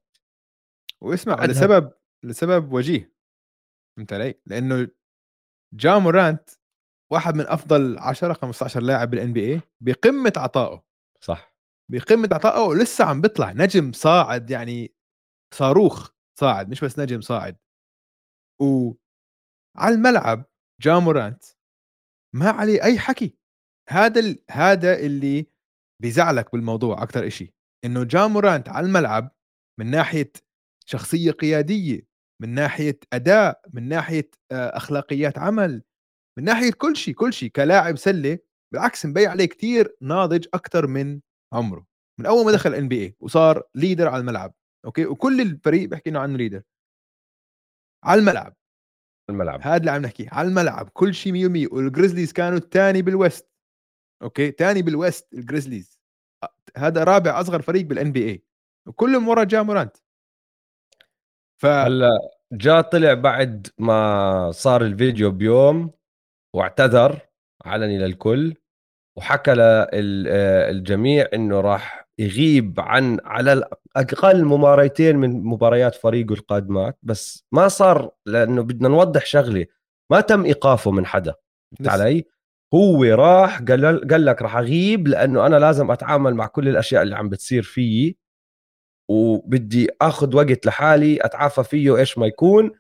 واسمع 1.01 1.45
لسبب 1.45 1.91
لسبب 2.23 2.73
وجيه. 2.73 3.13
فهمت 3.97 4.13
علي؟ 4.13 4.35
لأنه 4.45 4.87
جامورانت 5.73 6.49
واحد 7.11 7.35
من 7.35 7.47
أفضل 7.47 7.97
10 7.99 8.33
15 8.33 8.81
لاعب 8.81 9.09
بالان 9.09 9.33
بي 9.33 9.53
اي 9.53 9.61
بقمة 9.81 10.33
عطائه. 10.37 10.83
صح. 11.21 11.56
بقمة 11.91 12.29
عطائه 12.31 12.61
ولسه 12.61 13.05
عم 13.05 13.21
بيطلع. 13.21 13.51
نجم 13.51 13.91
صاعد 13.91 14.49
يعني 14.51 14.93
صاروخ 15.53 16.09
صاعد 16.39 16.69
مش 16.69 16.83
بس 16.83 16.99
نجم 16.99 17.21
صاعد. 17.21 17.57
و 18.61 18.93
على 19.77 19.95
الملعب 19.95 20.45
جامورانت 20.81 21.43
ما 22.35 22.49
عليه 22.49 22.83
أي 22.83 22.99
حكي. 22.99 23.37
هذا 23.89 24.19
ال... 24.19 24.43
هذا 24.51 24.99
اللي 24.99 25.47
بيزعلك 26.01 26.51
بالموضوع 26.51 27.03
أكثر 27.03 27.27
إشي 27.27 27.53
إنه 27.85 28.03
جامورانت 28.03 28.69
على 28.69 28.87
الملعب 28.87 29.35
من 29.79 29.91
ناحية 29.91 30.31
شخصية 30.85 31.31
قيادية 31.31 32.07
من 32.41 32.49
ناحية 32.49 32.99
أداء 33.13 33.61
من 33.73 33.87
ناحية 33.89 34.29
آه، 34.51 34.77
أخلاقيات 34.77 35.37
عمل 35.37 35.83
من 36.39 36.43
ناحية 36.43 36.71
كل 36.71 36.95
شيء 36.95 37.13
كل 37.13 37.33
شيء 37.33 37.49
كلاعب 37.49 37.97
سلة 37.97 38.39
بالعكس 38.73 39.05
مبين 39.05 39.27
عليه 39.29 39.45
كتير 39.45 39.97
ناضج 40.01 40.47
أكثر 40.53 40.87
من 40.87 41.19
عمره 41.53 41.85
من 42.19 42.25
أول 42.25 42.45
ما 42.45 42.51
دخل 42.51 42.73
NBA 42.73 43.15
وصار 43.19 43.63
leader 43.75 44.07
على 44.07 44.21
الملعب 44.21 44.53
okay؟ 44.85 45.05
وكل 45.05 45.41
الفريق 45.41 45.89
بيحكي 45.89 46.09
إنه 46.09 46.19
عنه 46.19 46.37
leader 46.37 46.63
على 48.03 48.19
الملعب. 48.19 48.55
الملعب. 49.29 49.61
هذا 49.61 49.77
اللي 49.77 49.91
عم 49.91 50.01
نحكيه 50.01 50.29
على 50.31 50.47
الملعب 50.47 50.89
كل 50.89 51.13
شيء 51.13 51.49
100 51.49 51.67
وال 51.71 51.83
Grizzlies 51.83 52.33
كانوا 52.33 52.57
الثاني 52.57 53.01
بال 53.01 53.18
West 53.18 53.51
okay؟ 54.21 54.51
ثاني 54.51 54.81
بال 54.81 54.99
West 54.99 55.33
ال 55.33 55.40
Grizzlies 55.40 55.99
هذا 56.77 57.03
رابع 57.03 57.41
أصغر 57.41 57.61
فريق 57.61 57.85
بال 57.85 58.11
NBA 58.11 58.43
وكلهم 58.87 59.27
ورا 59.27 59.43
جا 59.43 59.52
مورانت 59.52 59.97
ف 61.61 61.65
هلأ 61.65 62.37
جاء 62.51 62.81
طلع 62.81 63.13
بعد 63.13 63.67
ما 63.77 64.51
صار 64.51 64.81
الفيديو 64.81 65.31
بيوم 65.31 65.91
واعتذر 66.55 67.19
علني 67.65 67.97
للكل. 67.97 68.55
وحكى 69.17 69.53
للجميع 69.53 71.27
إنه 71.33 71.61
راح 71.61 72.07
يغيب 72.19 72.79
عن 72.79 73.19
على 73.25 73.53
الاقل 73.53 74.45
مباريتين 74.45 75.17
من 75.17 75.43
مباريات 75.43 75.95
فريقه 75.95 76.33
القادمات. 76.33 76.97
بس 77.03 77.45
ما 77.51 77.67
صار 77.67 78.11
لأنه 78.25 78.61
بدنا 78.61 78.89
نوضح 78.89 79.25
شغلة 79.25 79.65
ما 80.11 80.21
تم 80.21 80.45
إيقافه 80.45 80.91
من 80.91 81.05
حدا. 81.05 81.33
علي؟ 81.85 82.25
هو 82.73 83.03
راح 83.03 83.61
قال 83.61 84.07
قال 84.07 84.25
لك 84.25 84.41
راح 84.41 84.57
أغيب 84.57 85.07
لأنه 85.07 85.45
أنا 85.45 85.55
لازم 85.55 85.91
أتعامل 85.91 86.35
مع 86.35 86.47
كل 86.47 86.67
الأشياء 86.67 87.03
اللي 87.03 87.15
عم 87.15 87.29
بتصير 87.29 87.63
فيي 87.63 88.17
وبدي 89.09 89.89
آخذ 90.01 90.35
وقت 90.35 90.65
لحالي 90.65 91.17
أتعافى 91.21 91.63
فيه 91.63 91.97
إيش 91.97 92.17
ما 92.17 92.27
يكون. 92.27 92.71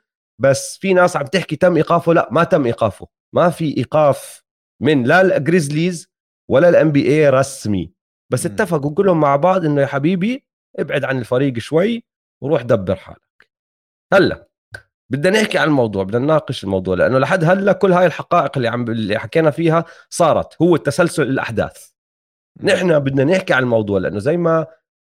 بس 0.41 0.77
في 0.77 0.93
ناس 0.93 1.17
عم 1.17 1.25
تحكي 1.25 1.55
تم 1.55 1.75
إيقافه 1.75 2.13
لأ 2.13 2.29
ما 2.31 2.43
تم 2.43 2.65
إيقافه. 2.65 3.07
ما 3.35 3.49
في 3.49 3.77
إيقاف 3.77 4.43
من 4.81 5.03
لا 5.03 5.37
ال 5.37 5.45
Grizzlies 5.45 6.16
ولا 6.49 6.69
ال 6.69 6.91
NBA 6.91 7.29
رسمي. 7.29 7.91
بس 8.29 8.45
م. 8.45 8.49
اتفقوا 8.49 8.93
كلهم 8.93 9.19
مع 9.19 9.35
بعض 9.35 9.65
إنه 9.65 9.81
يا 9.81 9.85
حبيبي 9.85 10.45
ابعد 10.79 11.03
عن 11.03 11.17
الفريق 11.19 11.57
شوي 11.57 12.03
وروح 12.41 12.61
دبر 12.61 12.95
حالك. 12.95 13.49
هلأ 14.13 14.47
بدنا 15.09 15.41
نحكي 15.41 15.57
عن 15.57 15.67
الموضوع 15.67 16.03
بدنا 16.03 16.19
نناقش 16.19 16.63
الموضوع 16.63 16.95
لأنه 16.95 17.19
لحد 17.19 17.43
هلأ 17.43 17.73
كل 17.73 17.93
هاي 17.93 18.05
الحقائق 18.05 18.57
اللي 18.57 18.67
عم 18.67 18.91
اللي 18.91 19.19
حكينا 19.19 19.51
فيها 19.51 19.85
صارت 20.09 20.61
هو 20.61 20.77
تسلسل 20.77 21.23
الأحداث. 21.23 21.89
نحن 22.63 22.99
بدنا 22.99 23.23
نحكي 23.23 23.53
عن 23.53 23.63
الموضوع 23.63 23.99
لأنه 23.99 24.19
زي 24.19 24.37
ما 24.37 24.67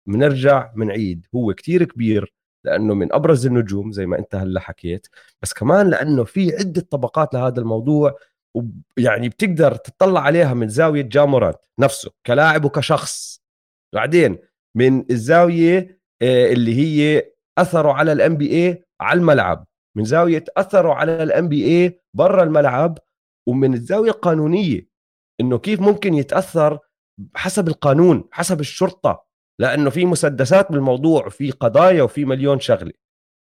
بنرجع 0.09 0.73
بنعيد 0.77 1.27
هو 1.35 1.55
كتير 1.55 1.85
كبير 1.85 2.35
لأنه 2.65 2.95
من 2.95 3.13
أبرز 3.13 3.47
النجوم 3.47 3.93
زي 3.93 4.07
ما 4.07 4.19
أنت 4.19 4.35
هلأ 4.35 4.61
حكيت. 4.61 5.07
بس 5.43 5.53
كمان 5.53 5.91
لأنه 5.91 6.25
في 6.25 6.57
عدة 6.57 6.81
طبقات 6.91 7.35
لهذا 7.35 7.61
الموضوع 7.61 8.19
ويعني 8.55 9.29
بتقدر 9.29 9.75
تطلع 9.75 10.21
عليها 10.21 10.55
من 10.55 10.69
زاوية 10.69 11.03
جا 11.03 11.12
مورانت 11.12 11.59
نفسه 11.81 12.11
كلاعب 12.27 12.65
وكشخص. 12.65 13.43
بعدين 13.95 14.39
من 14.77 15.05
الزاوية 15.11 16.01
آه، 16.23 16.53
اللي 16.53 16.75
هي 16.75 17.25
أثره 17.59 17.93
على 17.93 18.13
ال 18.13 18.37
NBA 18.37 18.85
على 19.01 19.21
الملعب. 19.21 19.67
من 19.97 20.05
زاوية 20.05 20.45
أثره 20.57 20.95
على 20.95 21.23
ال 21.23 21.49
NBA 21.49 22.01
برا 22.17 22.43
الملعب 22.43 22.99
ومن 23.49 23.75
الزاوية 23.75 24.11
القانونية 24.11 24.89
إنه 25.41 25.59
كيف 25.59 25.81
ممكن 25.81 26.15
يتأثر 26.15 26.79
حسب 27.35 27.69
القانون 27.69 28.25
حسب 28.33 28.61
الشرطة. 28.61 29.27
لأنه 29.61 29.91
في 29.91 30.05
مسدسات 30.05 30.73
بالموضوع 30.73 31.27
وفي 31.27 31.51
قضايا 31.51 32.03
وفي 32.03 32.25
مليون 32.25 32.61
شغلة. 32.61 32.93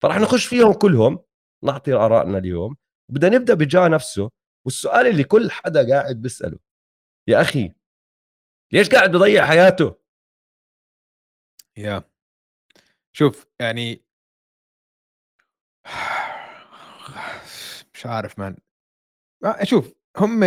فراح 0.03 0.19
نخش 0.19 0.45
فيهم 0.45 0.73
كلهم. 0.73 1.19
نعطي 1.63 1.93
آرائنا 1.93 2.37
اليوم. 2.37 2.75
بدنا 3.11 3.37
نبدأ 3.37 3.53
بجا 3.53 3.87
نفسه. 3.87 4.29
والسؤال 4.65 5.07
اللي 5.07 5.23
كل 5.23 5.51
حدا 5.51 5.89
قاعد 5.89 6.21
بيسأله 6.21 6.59
يا 7.27 7.41
أخي 7.41 7.73
ليش 8.71 8.89
قاعد 8.89 9.11
بضيع 9.11 9.45
حياته؟ 9.45 9.95
يا. 11.77 12.03
شوف 13.13 13.47
يعني 13.59 14.03
مش 17.93 18.05
عارف 18.05 18.39
مان 18.39 18.57
شوف 19.63 19.93
هم 20.17 20.43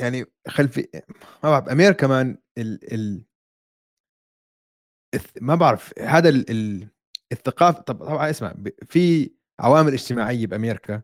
يعني 0.00 0.24
خلفي 0.48 0.88
ما 1.44 1.50
بعرف 1.50 1.68
امير 1.68 1.92
كمان 1.92 2.38
ال 2.58 2.92
ال 2.94 3.24
ما 5.40 5.54
بعرف 5.54 5.98
هذا 5.98 6.28
ال 6.28 6.50
ال 6.50 6.88
الثقافه 7.32 7.80
طب 7.82 8.04
طبعا 8.04 8.30
اسمع 8.30 8.54
في 8.88 9.30
عوامل 9.60 9.92
اجتماعية 9.92 10.46
بأمريكا 10.46 11.02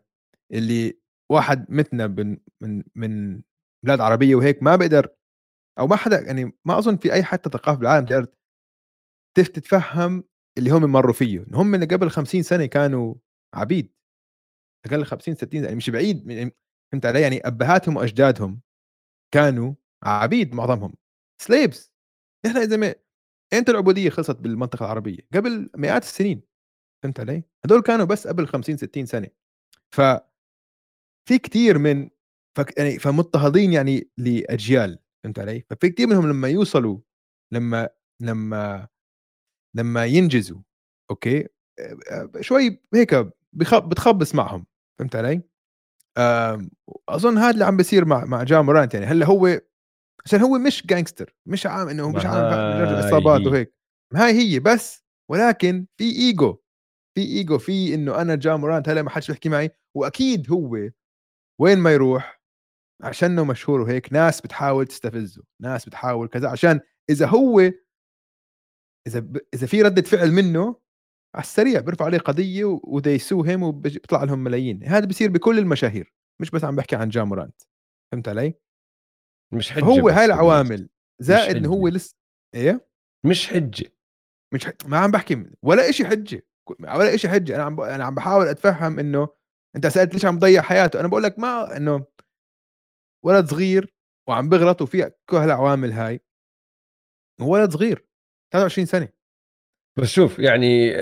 اللي 0.53 0.99
واحد 1.31 1.71
مثنا 1.71 2.07
من 2.07 2.37
من 2.61 2.83
من 2.95 3.41
بلاد 3.85 4.01
عربية 4.01 4.35
وهيك 4.35 4.63
ما 4.63 4.75
بقدر 4.75 5.09
أو 5.79 5.87
ما 5.87 5.95
حدا 5.95 6.19
يعني 6.21 6.45
ما 6.65 6.77
أظن 6.77 6.97
في 6.97 7.13
أي 7.13 7.23
حتى 7.23 7.49
ثقافة 7.49 7.79
بالعالم 7.79 8.05
تقدر 8.05 8.27
تتفهم 9.35 10.23
اللي 10.57 10.69
هم 10.69 10.81
مروا 10.91 11.13
فيه 11.13 11.45
هم 11.53 11.75
اللي 11.75 11.85
قبل 11.85 12.09
50 12.09 12.43
سنة 12.43 12.65
كانوا 12.65 13.15
عبيد. 13.55 13.93
أقل 14.85 15.05
50 15.05 15.35
60 15.35 15.63
يعني 15.63 15.75
مش 15.75 15.89
بعيد 15.89 16.31
يعني 16.31 16.55
فهمت 16.91 17.05
علي؟ 17.05 17.21
يعني 17.21 17.39
أبهاتهم 17.47 17.97
وأجدادهم 17.97 18.61
كانوا 19.33 19.73
عبيد 20.03 20.53
معظمهم 20.55 20.93
سليبس 21.41 21.93
إحنا 22.45 22.61
اذا 22.63 22.77
ما 22.77 22.95
انت 23.53 23.69
العبودية 23.69 24.09
خلصت 24.09 24.35
بالمنطقة 24.35 24.85
العربية؟ 24.85 25.19
قبل 25.33 25.69
مئات 25.75 26.03
السنين 26.03 26.41
فهمت 27.03 27.19
علي؟ 27.19 27.43
هدول 27.65 27.81
كانوا 27.81 28.05
بس 28.05 28.27
قبل 28.27 28.47
50 28.47 28.77
60 28.77 29.05
سنة. 29.05 29.27
ف 29.95 30.01
في 31.27 31.37
كثير 31.37 31.77
من 31.77 32.09
فك 32.57 32.77
يعني 32.77 32.99
فمضطهدين 32.99 33.73
يعني 33.73 34.09
لأجيال 34.17 34.99
فهمت 35.23 35.39
علي؟ 35.39 35.63
ففي 35.69 35.89
كثير 35.89 36.07
منهم 36.07 36.29
لما 36.29 36.47
يوصلوا 36.47 36.99
لما 37.53 37.89
لما 38.21 38.87
لما 39.75 40.05
ينجزوا 40.05 40.61
okay؟ 41.11 41.47
شوي 42.41 42.81
هيك 42.93 43.15
بتخبص 43.53 44.35
معهم 44.35 44.65
فهمت 44.99 45.15
علي؟ 45.15 45.41
أظن 47.09 47.37
هذا 47.37 47.49
اللي 47.49 47.65
عم 47.65 47.77
بيصير 47.77 48.05
مع 48.05 48.25
مع 48.25 48.43
جا 48.43 48.61
مورانت 48.61 48.93
يعني. 48.93 49.05
هلأ 49.05 49.25
هو 49.25 49.61
عشان 50.25 50.41
هو 50.41 50.57
مش 50.57 50.85
gangster 50.85 51.35
مش 51.45 51.65
عام 51.65 51.89
إنه 51.89 52.11
مش 52.11 52.25
عام 52.25 52.53
اصابات 52.93 53.47
وهيك. 53.47 53.73
هاي 54.15 54.31
هي 54.31 54.59
بس 54.59 55.03
ولكن 55.31 55.85
في 55.97 56.03
ايجو 56.03 56.57
في 57.17 57.21
ايجو 57.21 57.57
في 57.57 57.93
إنه 57.93 58.21
أنا 58.21 58.35
جا 58.35 58.55
مورانت 58.55 58.89
هلأ 58.89 59.01
ما 59.01 59.09
حدش 59.09 59.27
بيحكي 59.27 59.49
معي 59.49 59.71
وأكيد 59.97 60.51
هو 60.51 60.89
وين 61.61 61.77
ما 61.77 61.93
يروح 61.93 62.41
عشانه 63.03 63.45
مشهور 63.45 63.81
وهيك 63.81 64.13
ناس 64.13 64.41
بتحاول 64.41 64.87
تستفزه 64.87 65.43
ناس 65.61 65.85
بتحاول 65.85 66.27
كذا 66.27 66.49
عشان 66.49 66.79
إذا 67.09 67.27
هو 67.27 67.59
إذا 69.07 69.19
ب... 69.19 69.37
إذا 69.53 69.67
في 69.67 69.81
ردة 69.81 70.01
فعل 70.01 70.31
منه 70.31 70.75
على 71.35 71.43
السريع 71.43 71.79
بيرفع 71.79 72.05
عليه 72.05 72.17
قضية 72.17 72.79
وذي 72.83 73.19
سوهم 73.19 73.63
وبيطلع 73.63 74.23
لهم 74.23 74.39
ملايين. 74.39 74.83
هذا 74.83 75.05
بيصير 75.05 75.31
بكل 75.31 75.59
المشاهير 75.59 76.13
مش 76.41 76.51
بس 76.51 76.63
عم 76.63 76.75
بحكي 76.75 76.95
عن 76.95 77.09
جامورانت 77.09 77.61
فهمت 78.11 78.27
علي؟ 78.27 78.53
مش 79.53 79.71
حجة 79.71 79.83
هو 79.83 80.09
هاي 80.09 80.25
العوامل 80.25 80.89
زائد 81.21 81.55
إنه 81.55 81.69
هو 81.69 81.87
لسه 81.87 82.15
إيه؟ 82.55 82.87
مش 83.25 83.47
حجة. 83.47 83.93
مش 84.53 84.67
ح... 84.67 84.71
ما 84.85 84.97
عم 84.97 85.11
بحكي 85.11 85.45
ولا 85.61 85.91
شيء 85.91 86.05
حجة. 86.05 86.47
ولا 86.79 87.17
شيء 87.17 87.31
حجة. 87.31 87.55
أنا 87.55 87.63
عم 87.63 87.75
ب... 87.75 87.81
أنا 87.81 88.03
عم 88.03 88.15
بحاول 88.15 88.47
أتفهم 88.47 88.99
إنه 88.99 89.29
أنت 89.75 89.87
سألت 89.87 90.13
ليش 90.13 90.25
عم 90.25 90.39
تضيع 90.39 90.61
حياته؟ 90.61 90.99
أنا 90.99 91.07
بقول 91.07 91.23
لك 91.23 91.39
ما 91.39 91.77
إنه 91.77 92.05
ولد 93.25 93.45
صغير 93.45 93.93
وعم 94.29 94.49
بغلط 94.49 94.81
وفي 94.81 95.11
كل 95.29 95.37
هالعوامل 95.37 95.91
هاي 95.91 96.21
ولد 97.41 97.71
صغير 97.71 98.07
23 98.53 98.85
سنة. 98.85 99.09
بس 99.99 100.07
شوف 100.07 100.39
يعني 100.39 100.93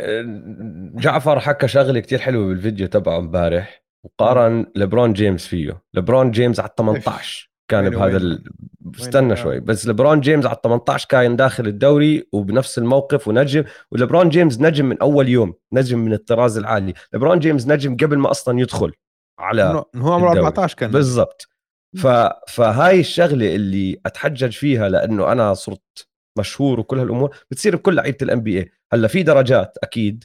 جعفر 0.99 1.39
حكى 1.39 1.67
شغلة 1.67 1.99
كتير 1.99 2.19
حلوة 2.19 2.47
بالفيديو 2.47 2.87
تبعه 2.87 3.17
امبارح 3.17 3.85
وقارن 4.05 4.71
لبرون 4.75 5.13
جيمس 5.13 5.47
فيه. 5.47 5.83
لبرون 5.93 6.31
جيمس 6.31 6.59
على 6.59 6.69
18 6.77 7.54
كان 7.67 7.89
بهذا 7.89 8.17
ال... 8.17 8.43
استنى 8.99 9.35
شوي. 9.35 9.59
بس 9.59 9.87
لبرون 9.87 10.19
جيمس 10.21 10.45
على 10.45 10.57
18 10.63 11.07
كان 11.09 11.35
داخل 11.35 11.67
الدوري 11.67 12.27
وبنفس 12.31 12.77
الموقف 12.77 13.27
ونجم 13.27 13.63
ولبرون 13.91 14.29
جيمس 14.29 14.61
نجم 14.61 14.85
من 14.85 14.97
أول 15.01 15.29
يوم 15.29 15.53
نجم 15.73 15.99
من 15.99 16.13
الطراز 16.13 16.57
العالي. 16.57 16.93
لبرون 17.13 17.39
جيمس 17.39 17.67
نجم 17.67 17.97
قبل 17.97 18.17
ما 18.17 18.31
أصلا 18.31 18.59
يدخل 18.59 18.91
على 19.39 19.83
هو 19.95 20.13
عمره 20.13 20.29
14 20.29 20.77
كان؟ 20.77 20.91
بالضبط. 20.91 21.47
ف... 21.97 22.07
فهاي 22.47 22.99
الشغلة 22.99 23.55
اللي 23.55 24.01
أتحجج 24.05 24.51
فيها 24.51 24.89
لأنه 24.89 25.31
أنا 25.31 25.53
صرت 25.53 26.07
مشهور 26.37 26.79
وكل 26.79 26.99
هالأمور. 26.99 27.35
بتصير 27.51 27.75
بكل 27.75 27.95
لعيبة 27.95 28.17
ال 28.21 28.41
NBA 28.41 28.71
هلأ 28.93 29.07
في 29.07 29.23
درجات 29.23 29.77
أكيد 29.83 30.23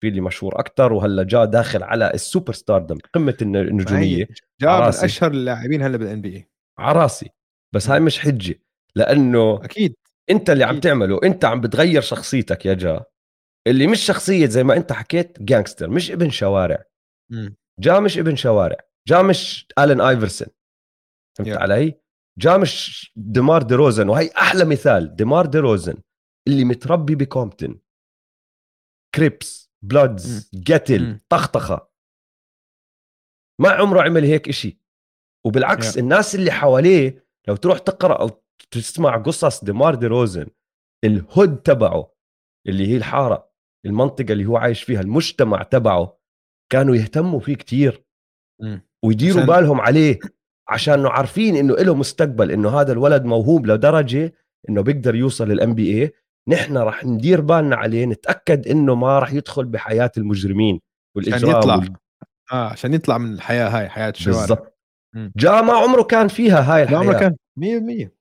في 0.00 0.08
اللي 0.08 0.20
مشهور 0.20 0.60
أكثر 0.60 0.92
وهلأ 0.92 1.22
جاء 1.22 1.44
داخل 1.44 1.82
على 1.82 2.10
ال 2.14 2.52
superstardom 2.52 2.98
قمة 3.14 3.36
النجومية. 3.42 4.28
جاء 4.60 4.80
من 4.80 4.88
أشهر 4.88 5.30
اللاعبين 5.30 5.82
هلأ 5.82 5.96
بال 5.96 6.20
NBA 6.20 6.51
عراسي 6.78 7.30
بس 7.74 7.88
هاي 7.88 8.00
مش 8.00 8.18
حجة 8.18 8.62
لأنه 8.94 9.64
أكيد. 9.64 9.96
أنت 10.30 10.50
اللي 10.50 10.64
أكيد. 10.64 10.74
عم 10.74 10.80
تعمله 10.80 11.20
أنت 11.24 11.44
عم 11.44 11.60
بتغير 11.60 12.00
شخصيتك 12.02 12.66
يا 12.66 12.74
جا. 12.74 13.04
اللي 13.66 13.86
مش 13.86 14.00
شخصية 14.00 14.46
زي 14.46 14.64
ما 14.64 14.76
أنت 14.76 14.92
حكيت 14.92 15.42
gangster 15.42 15.90
مش 15.90 16.10
ابن 16.10 16.30
شوارع. 16.30 16.84
جا 17.80 18.00
مش 18.00 18.18
ابن 18.18 18.36
شوارع 18.36 18.76
جا 19.08 19.22
مش 19.22 19.66
ألين 19.78 20.00
آيفرسون 20.00 20.48
فهمت 21.38 21.54
yeah. 21.54 21.60
علي؟ 21.60 22.00
جا 22.38 22.56
مش 22.56 23.12
ديمار 23.16 23.62
دي 23.62 23.74
روزن 23.74 24.08
وهي 24.08 24.30
أحلى 24.30 24.64
مثال 24.64 25.16
ديمار 25.16 25.46
دي 25.46 25.58
روزن 25.58 25.94
اللي 26.48 26.64
متربي 26.64 27.14
بكومبتون. 27.14 27.80
Crips 29.14 29.70
Bloods 29.84 30.50
قتل 30.70 31.20
طخطخة. 31.28 31.88
ما 33.60 33.70
عمره 33.70 34.02
عمل 34.02 34.24
هيك 34.24 34.48
إشي. 34.48 34.81
وبالعكس 35.46 35.94
yeah. 35.94 35.98
الناس 35.98 36.34
اللي 36.34 36.50
حواليه 36.50 37.24
لو 37.48 37.56
تروح 37.56 37.78
تقرأ 37.78 38.20
أو 38.20 38.42
تسمع 38.70 39.16
قصص 39.16 39.64
ديمار 39.64 39.94
دي 39.94 40.06
روزن 40.06 40.46
الهود 41.04 41.56
تبعه 41.56 42.12
اللي 42.68 42.88
هي 42.88 42.96
الحارة 42.96 43.52
المنطقة 43.86 44.32
اللي 44.32 44.44
هو 44.44 44.56
عايش 44.56 44.82
فيها 44.82 45.00
المجتمع 45.00 45.62
تبعه 45.62 46.18
كانوا 46.72 46.96
يهتموا 46.96 47.40
فيه 47.40 47.54
كتير 47.54 48.04
ويديروا 49.04 49.42
عشان... 49.42 49.54
بالهم 49.54 49.80
عليه 49.80 50.18
عشان 50.68 51.06
عارفين 51.06 51.56
إنه 51.56 51.74
له 51.74 51.94
مستقبل 51.94 52.50
إنه 52.50 52.80
هذا 52.80 52.92
الولد 52.92 53.24
موهوب 53.24 53.66
لدرجة 53.66 54.32
إنه 54.68 54.82
بيقدر 54.82 55.14
يوصل 55.14 55.48
للان 55.48 55.74
بي 55.74 56.02
اي 56.02 56.12
نحن 56.48 56.76
راح 56.76 57.04
ندير 57.04 57.40
بالنا 57.40 57.76
عليه 57.76 58.06
نتأكد 58.06 58.68
إنه 58.68 58.94
ما 58.94 59.18
راح 59.18 59.32
يدخل 59.32 59.64
بحياة 59.64 60.12
المجرمين 60.16 60.80
والإجرام 61.16 61.50
عشان 61.50 61.58
يطلع. 61.58 61.76
وال... 61.76 61.92
آه 62.52 62.68
عشان 62.68 62.94
يطلع 62.94 63.18
من 63.18 63.32
الحياة 63.32 63.68
هاي 63.68 63.88
حياة 63.88 64.10
الشوارع. 64.10 64.40
بالضبط. 64.40 64.71
جاء 65.14 65.62
ما 65.62 65.72
عمره 65.72 66.02
كان 66.02 66.28
فيها 66.28 66.74
هاي 66.74 66.82
الحياة 66.82 66.98
ما 66.98 67.04
عمره 67.04 67.18
كان. 67.18 67.36
100% 67.56 68.12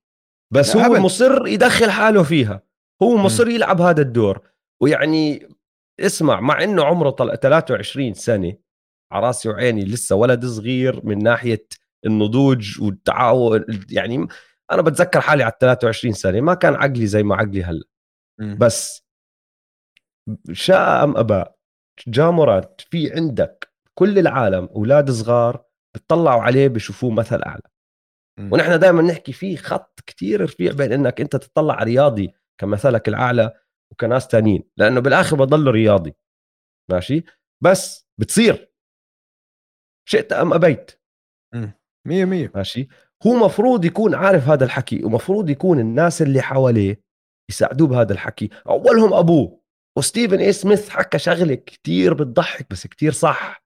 بس 0.54 0.78
هو. 0.78 0.94
مصر 1.00 1.48
يدخل 1.48 1.92
حاله 1.92 2.24
فيها. 2.24 2.64
هو 3.04 3.18
مصر 3.18 3.46
م. 3.46 3.50
يلعب 3.50 3.82
هذا 3.82 4.02
الدور. 4.02 4.42
ويعني 4.82 5.48
اسمع 6.00 6.40
مع 6.40 6.64
إنه 6.64 6.84
عمره 6.86 7.36
23 7.36 8.14
سنة 8.14 8.54
على 9.12 9.28
رأسي 9.28 9.50
وعيني 9.50 9.86
لسه 9.86 10.16
ولد 10.16 10.46
صغير 10.46 11.06
من 11.06 11.24
ناحية 11.24 11.68
النضوج 12.06 12.82
والتعاون. 12.82 13.66
يعني 13.92 14.28
أنا 14.72 14.82
بتذكر 14.82 15.22
حالي 15.22 15.44
على 15.44 15.54
23 15.62 16.14
سنة. 16.14 16.42
ما 16.42 16.54
كان 16.54 16.74
عقلي 16.76 17.08
زي 17.08 17.24
ما 17.24 17.36
عقلي 17.36 17.64
هلأ. 17.64 17.84
بس 18.40 19.06
شاء 20.52 21.04
أم 21.04 21.18
ابى 21.18 21.44
جامورات 22.08 22.82
في 22.90 23.14
عندك 23.14 23.72
كل 23.94 24.20
العالم 24.20 24.70
أولاد 24.76 25.12
صغار 25.12 25.64
بتطلعوا 25.96 26.42
عليه 26.42 26.68
بشوفوه 26.68 27.12
مثل 27.12 27.42
أعلى. 27.44 27.62
ونحن 28.40 28.80
دائما 28.80 29.02
نحكي 29.02 29.34
في 29.34 29.58
خط 29.58 30.00
كتير 30.06 30.42
رفيع 30.42 30.72
بين 30.72 30.94
إنك 30.94 31.22
أنت 31.22 31.36
تطلع 31.36 31.84
رياضي 31.84 32.34
كمثلك 32.62 33.08
الأعلى 33.08 33.54
وكناس 33.92 34.28
تانيين 34.28 34.64
لأنه 34.78 35.00
بالآخر 35.00 35.36
بضل 35.36 35.72
رياضي. 35.72 36.16
ماشي؟ 36.92 37.24
بس 37.64 38.08
بتصير. 38.20 38.72
شئت 40.10 40.34
أم 40.34 40.54
أبيت. 40.54 40.92
مية 42.08 42.26
مية. 42.26 42.52
ماشي؟ 42.56 42.88
هو 43.28 43.34
مفروض 43.34 43.86
يكون 43.86 44.16
عارف 44.16 44.48
هذا 44.48 44.66
الحكي 44.66 45.04
ومفروض 45.04 45.50
يكون 45.50 45.80
الناس 45.80 46.22
اللي 46.22 46.42
حواليه 46.42 47.04
يساعدوه 47.52 47.88
بهذا 47.88 48.14
الحكي. 48.14 48.50
أولهم 48.68 49.14
أبوه. 49.14 49.62
وستيفن 49.98 50.40
اي 50.40 50.54
سميث 50.54 50.90
حكى 50.90 51.20
شغلة 51.20 51.56
كتير 51.56 52.14
بتضحك 52.14 52.72
بس 52.72 52.88
كتير 52.88 53.12
صح. 53.12 53.64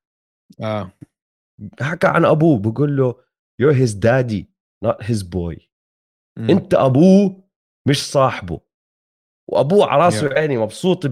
آه. 0.61 0.91
حكى 1.81 2.07
عن 2.07 2.25
أبوه 2.25 2.59
بقول 2.59 2.97
له 2.97 3.15
you're 3.61 3.75
his 3.75 3.93
daddy 3.93 4.45
not 4.85 5.05
his 5.05 5.23
boy. 5.23 5.57
م. 6.37 6.49
أنت 6.49 6.73
أبوه 6.73 7.43
مش 7.87 8.11
صاحبه. 8.11 8.59
وأبوه 9.47 9.87
على 9.87 10.03
راسه 10.03 10.27
وعيني 10.27 10.57
مبسوط 10.57 11.05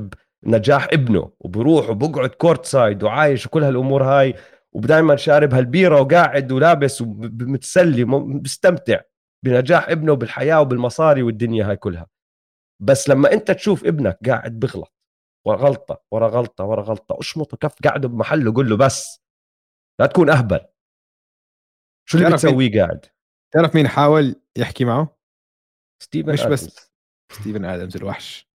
بنجاح 0.43 0.87
ابنه 0.93 1.31
وبروح 1.39 1.89
وبقعد 1.89 2.29
courtside 2.29 3.03
وعايش 3.03 3.45
وكل 3.45 3.63
هالأمور 3.63 4.03
هاي 4.03 4.35
ودائما 4.71 5.15
شارب 5.15 5.53
هالبيرة 5.53 6.01
وقاعد 6.01 6.51
ولابس 6.51 7.01
ومتسلي 7.01 8.05
مستمتع 8.05 9.01
بنجاح 9.45 9.89
ابنه 9.89 10.11
وبالحياة 10.11 10.61
وبالمصاري 10.61 11.23
والدنيا 11.23 11.69
هاي 11.69 11.77
كلها. 11.77 12.07
بس 12.81 13.09
لما 13.09 13.33
أنت 13.33 13.51
تشوف 13.51 13.85
ابنك 13.85 14.19
قاعد 14.25 14.59
بغلط 14.59 14.93
ورا 15.45 15.57
غلطة 15.57 16.01
ورا 16.11 16.27
غلطة 16.27 16.63
ورا 16.63 16.81
غلطة 16.81 17.19
أشمطه 17.19 17.57
كف 17.57 17.75
قاعدة 17.83 18.07
بمحله 18.07 18.53
قول 18.53 18.69
له 18.69 18.77
بس. 18.77 19.22
لا 19.99 20.05
تكون 20.05 20.29
أهبل. 20.29 20.59
شو 22.09 22.17
اللي 22.17 22.29
بتسويه 22.31 22.81
قاعد؟ 22.81 23.05
تعرف 23.53 23.75
مين 23.75 23.87
حاول 23.87 24.35
يحكي 24.57 24.85
معه؟ 24.85 25.17
ستيفن 26.03 26.33
مش 26.33 26.41
آدمز. 26.41 26.51
بس 26.65 26.91
ستيفن 27.31 27.65
آدمز 27.65 27.95
الوحش. 27.95 28.49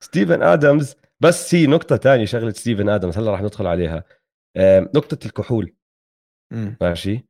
ستيفن 0.00 0.42
آدمز. 0.42 0.94
بس 1.20 1.54
هي 1.54 1.66
نقطة 1.66 1.96
تانية 1.96 2.24
شغلة 2.24 2.50
ستيفن 2.50 2.88
آدمز 2.88 3.18
هلا 3.18 3.30
راح 3.30 3.42
ندخل 3.42 3.66
عليها. 3.66 4.04
نقطة 4.94 5.26
الكحول. 5.26 5.74
م. 6.52 6.72
ماشي. 6.80 7.28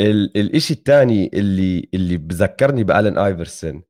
ال- 0.00 0.36
الإشي 0.40 0.74
الثاني 0.74 1.30
اللي 1.34 1.88
اللي 1.94 2.16
بذكرني 2.16 2.84
بألن 2.84 3.18
آيفرسون 3.18 3.82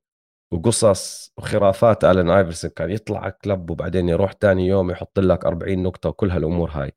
وقصص 0.53 1.33
وخرافات 1.39 2.05
ألن 2.05 2.31
آيفرسون 2.31 2.71
كان 2.71 2.91
يطلع 2.91 3.29
club 3.31 3.71
وبعدين 3.71 4.09
يروح 4.09 4.33
تاني 4.33 4.67
يوم 4.67 4.91
يحط 4.91 5.19
لك 5.19 5.45
40 5.45 5.83
نقطة 5.83 6.09
وكل 6.09 6.31
هالامور 6.31 6.71
هاي. 6.71 6.93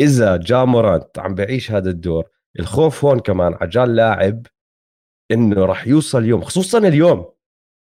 إذا 0.00 0.36
جا 0.36 0.64
مورانت 0.64 1.18
عم 1.18 1.34
بعيش 1.34 1.72
هذا 1.72 1.90
الدور 1.90 2.28
الخوف 2.58 3.04
هون 3.04 3.20
كمان 3.20 3.54
عجال 3.60 3.96
لاعب 3.96 4.46
إنه 5.30 5.64
راح 5.64 5.86
يوصل 5.86 6.24
يوم 6.24 6.42
خصوصا 6.42 6.78
اليوم 6.78 7.26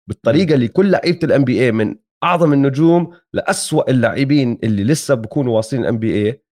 بالطريقة 0.10 0.54
اللي 0.56 0.68
كل 0.68 0.92
لعيبة 0.92 1.20
ال 1.24 1.44
NBA 1.44 1.72
من 1.72 1.96
أعظم 2.24 2.54
النجوم 2.54 3.14
لأسوأ 3.34 3.90
اللاعبين 3.90 4.60
اللي 4.64 4.84
لسه 4.84 5.16
بكونوا 5.16 5.56
واصلين 5.56 5.86
NBA 5.86 6.44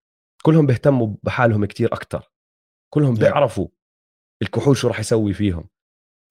كلهم 0.44 0.66
بيهتموا 0.66 1.16
بحالهم 1.24 1.66
كتير 1.66 1.94
أكثر 1.94 2.32
كلهم. 2.94 3.16
بيعرفوا 3.16 3.68
الكحول 4.42 4.78
شو 4.78 4.88
راح 4.88 5.00
يسوي 5.00 5.34
فيهم 5.34 5.70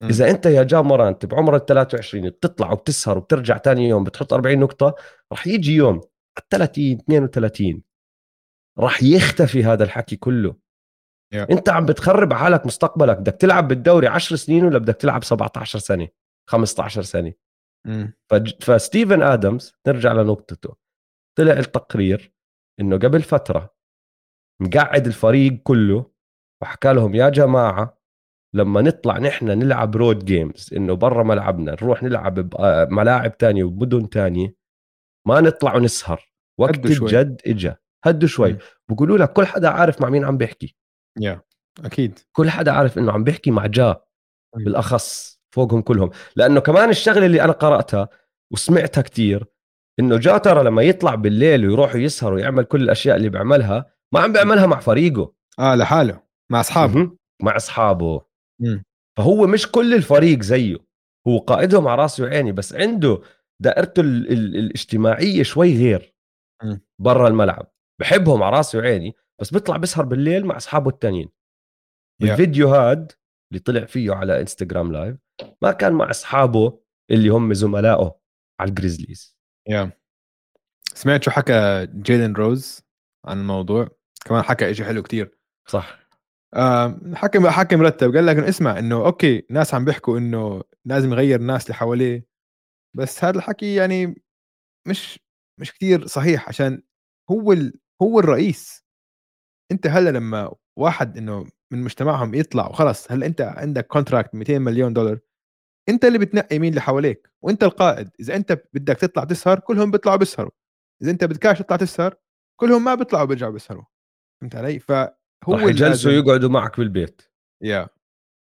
مم. 0.03 0.09
إذا 0.09 0.29
أنت 0.29 0.45
يا 0.45 0.63
جاب 0.63 0.85
مورانت 0.85 1.25
بعمر 1.25 1.55
ال 1.55 1.65
23 1.65 2.29
بتطلع 2.29 2.71
وبتسهر 2.71 3.17
وبترجع 3.17 3.57
تاني 3.57 3.89
يوم 3.89 4.03
بتحط 4.03 4.33
40 4.33 4.59
نقطة 4.59 4.95
راح 5.31 5.47
يجي 5.47 5.75
يوم 5.75 5.95
على 6.37 6.45
30 6.49 6.91
32 6.91 7.86
راح 8.79 9.03
يختفي 9.03 9.63
هذا 9.63 9.83
الحكي 9.83 10.15
كله 10.15 10.67
Yeah. 11.35 11.37
انت 11.51 11.69
عم 11.69 11.85
بتخرب 11.85 12.33
حالك 12.33 12.65
مستقبلك 12.65 13.17
بدك 13.17 13.33
تلعب 13.33 13.67
بالدوري 13.67 14.07
10 14.07 14.35
سنين 14.35 14.65
ولا 14.65 14.77
بدك 14.77 14.95
تلعب 14.95 15.23
17 15.23 15.79
سنة 15.79 16.07
15 16.49 17.01
سنة. 17.01 17.33
فج- 18.31 18.63
فستيفن 18.63 19.21
آدمز 19.21 19.73
نرجع 19.87 20.11
لنقطته 20.13 20.75
طلع 21.37 21.51
التقرير 21.53 22.33
إنه 22.79 22.97
قبل 22.97 23.21
فترة 23.21 23.75
مقعد 24.61 25.07
الفريق 25.07 25.53
كله 25.63 26.11
وحكى 26.61 26.93
لهم 26.93 27.15
يا 27.15 27.29
جماعة 27.29 27.97
لما 28.55 28.81
نطلع 28.81 29.17
نحن 29.17 29.45
نلعب 29.45 29.95
رود 29.95 30.25
جيمز 30.25 30.69
إنه 30.73 30.93
برا 30.93 31.23
ملعبنا 31.23 31.71
نروح 31.71 32.03
نلعب 32.03 32.33
بملاعب 32.39 33.37
تانية 33.37 33.63
وبمدن 33.63 34.09
تانية 34.09 34.55
ما 35.27 35.41
نطلع 35.41 35.75
ونسهر 35.75 36.31
وقت. 36.59 36.71
الجد 37.03 37.41
إجا 37.47 37.77
هدوا 38.09 38.27
شوي. 38.29 38.57
بقولوا 38.89 39.17
لك 39.17 39.33
كل 39.33 39.45
حدا 39.45 39.69
عارف 39.69 40.01
مع 40.01 40.09
مين 40.09 40.25
عم 40.25 40.37
بيحكي 40.37 40.75
يا 41.19 41.41
أكيد 41.85 42.19
كل 42.31 42.49
حدا 42.49 42.71
عارف 42.71 42.97
إنه 42.97 43.11
عم 43.11 43.23
بيحكي 43.23 43.51
مع 43.51 43.65
جا. 43.65 44.01
بالأخص 44.55 45.39
فوقهم 45.55 45.81
كلهم 45.81 46.09
لأنه 46.35 46.59
كمان 46.59 46.89
الشغلة 46.89 47.25
اللي 47.25 47.41
أنا 47.41 47.53
قرأتها 47.53 48.09
وسمعتها 48.53 49.01
كتير 49.01 49.45
إنه 49.99 50.17
جا 50.17 50.37
ترى 50.37 50.63
لما 50.63 50.81
يطلع 50.81 51.15
بالليل 51.15 51.65
ويروح 51.67 51.95
يسهر 51.95 52.33
ويعمل 52.33 52.63
كل 52.63 52.81
الأشياء 52.83 53.17
اللي 53.17 53.29
بيعملها 53.29 53.85
ما 54.13 54.19
عم 54.19 54.33
بيعملها 54.33 54.65
مع 54.65 54.79
فريقه 54.79 55.33
آه 55.59 55.75
لحاله 55.75 56.21
مع 56.51 56.59
أصحابه 56.59 56.93
مهم. 56.95 57.17
مع 57.43 57.55
أصحابه 57.55 58.21
مم. 58.61 58.83
فهو 59.17 59.47
مش 59.47 59.71
كل 59.71 59.93
الفريق 59.93 60.41
زيه 60.41 60.77
هو 61.27 61.37
قائدهم 61.37 61.87
على 61.87 62.01
راسي 62.01 62.23
وعيني 62.23 62.51
بس 62.51 62.73
عنده 62.73 63.21
دائرته 63.61 63.99
ال- 63.99 64.31
ال- 64.31 64.55
الاجتماعية 64.55 65.43
شوي 65.43 65.77
غير. 65.77 66.13
برا 67.01 67.27
الملعب 67.27 67.71
بحبهم 68.01 68.43
على 68.43 68.57
راسي 68.57 68.77
وعيني 68.77 69.15
بس 69.41 69.53
بيطلع 69.53 69.77
بيسهر 69.77 70.05
بالليل 70.05 70.45
مع 70.45 70.57
أصحابه 70.57 70.89
التانيين. 70.89 71.29
بالفيديو 72.21 72.67
هاد 72.69 73.11
اللي 73.51 73.59
طلع 73.59 73.85
فيه 73.85 74.11
على 74.11 74.41
إنستغرام 74.41 74.91
لايف 74.91 75.17
ما 75.61 75.71
كان 75.71 75.93
مع 75.93 76.09
أصحابه 76.09 76.79
اللي 77.11 77.29
هم 77.29 77.53
زملائه 77.53 78.19
على 78.59 78.69
ال 78.69 78.76
Grizzlies 78.76 79.37
yeah. 79.67 79.91
سمعت 80.93 81.23
شو 81.23 81.31
حكى 81.31 81.87
جيلين 81.93 82.33
روز 82.33 82.81
عن 83.25 83.39
الموضوع؟ 83.39 83.89
كمان 84.25 84.41
حكى 84.41 84.71
إشي 84.71 84.85
حلو 84.85 85.03
كتير. 85.03 85.37
صح. 85.67 85.99
آه 86.53 86.99
حكى 87.13 87.49
حكى 87.49 87.75
مرتب 87.75 88.15
قال 88.15 88.25
لك 88.25 88.37
اسمع 88.37 88.79
إنه 88.79 89.05
okay 89.05 89.45
ناس 89.49 89.73
عم 89.73 89.85
بيحكوا 89.85 90.17
إنه 90.17 90.63
لازم 90.85 91.13
يغير 91.13 91.39
الناس 91.39 91.63
اللي 91.65 91.73
حواليه 91.73 92.27
بس 92.95 93.23
هذا 93.23 93.37
الحكي 93.37 93.75
يعني 93.75 94.23
مش 94.87 95.19
مش 95.59 95.73
كتير 95.73 96.05
صحيح 96.07 96.49
عشان 96.49 96.83
هو 97.31 97.53
ال... 97.53 97.79
هو 98.01 98.19
الرئيس. 98.19 98.85
أنت 99.71 99.87
هلأ 99.87 100.09
لما 100.09 100.55
واحد 100.79 101.17
إنه 101.17 101.45
من 101.71 101.81
مجتمعهم 101.83 102.33
يطلع 102.33 102.67
وخلص 102.67 103.11
هلأ 103.11 103.25
أنت 103.25 103.41
عندك 103.41 103.87
كونتراكت 103.87 104.35
200 104.35 104.59
مليون 104.59 104.93
دولار 104.93 105.19
أنت 105.89 106.05
اللي 106.05 106.17
بتنقي 106.17 106.59
مين 106.59 106.69
اللي 106.69 106.81
حواليك 106.81 107.31
وأنت 107.41 107.63
القائد. 107.63 108.09
إذا 108.19 108.35
أنت 108.35 108.63
بدك 108.73 108.95
تطلع 108.97 109.23
تسهر 109.23 109.59
كلهم 109.59 109.91
بيطلعوا 109.91 110.17
بيسهروا. 110.17 110.51
إذا 111.01 111.11
أنت 111.11 111.23
بدكاش 111.23 111.59
تطلع 111.59 111.77
تسهر 111.77 112.15
كلهم 112.59 112.83
ما 112.83 112.95
بيطلعوا 112.95 113.25
بيرجعوا 113.25 113.51
بيسهروا. 113.51 113.83
فهمت 114.41 114.55
علي؟ 114.55 114.79
فهو 114.79 115.13
رح 115.49 115.63
يجلسوا 115.63 116.11
لازم- 116.11 116.27
يقعدوا 116.27 116.49
معك 116.49 116.77
بالبيت. 116.79 117.21
يا. 117.63 117.89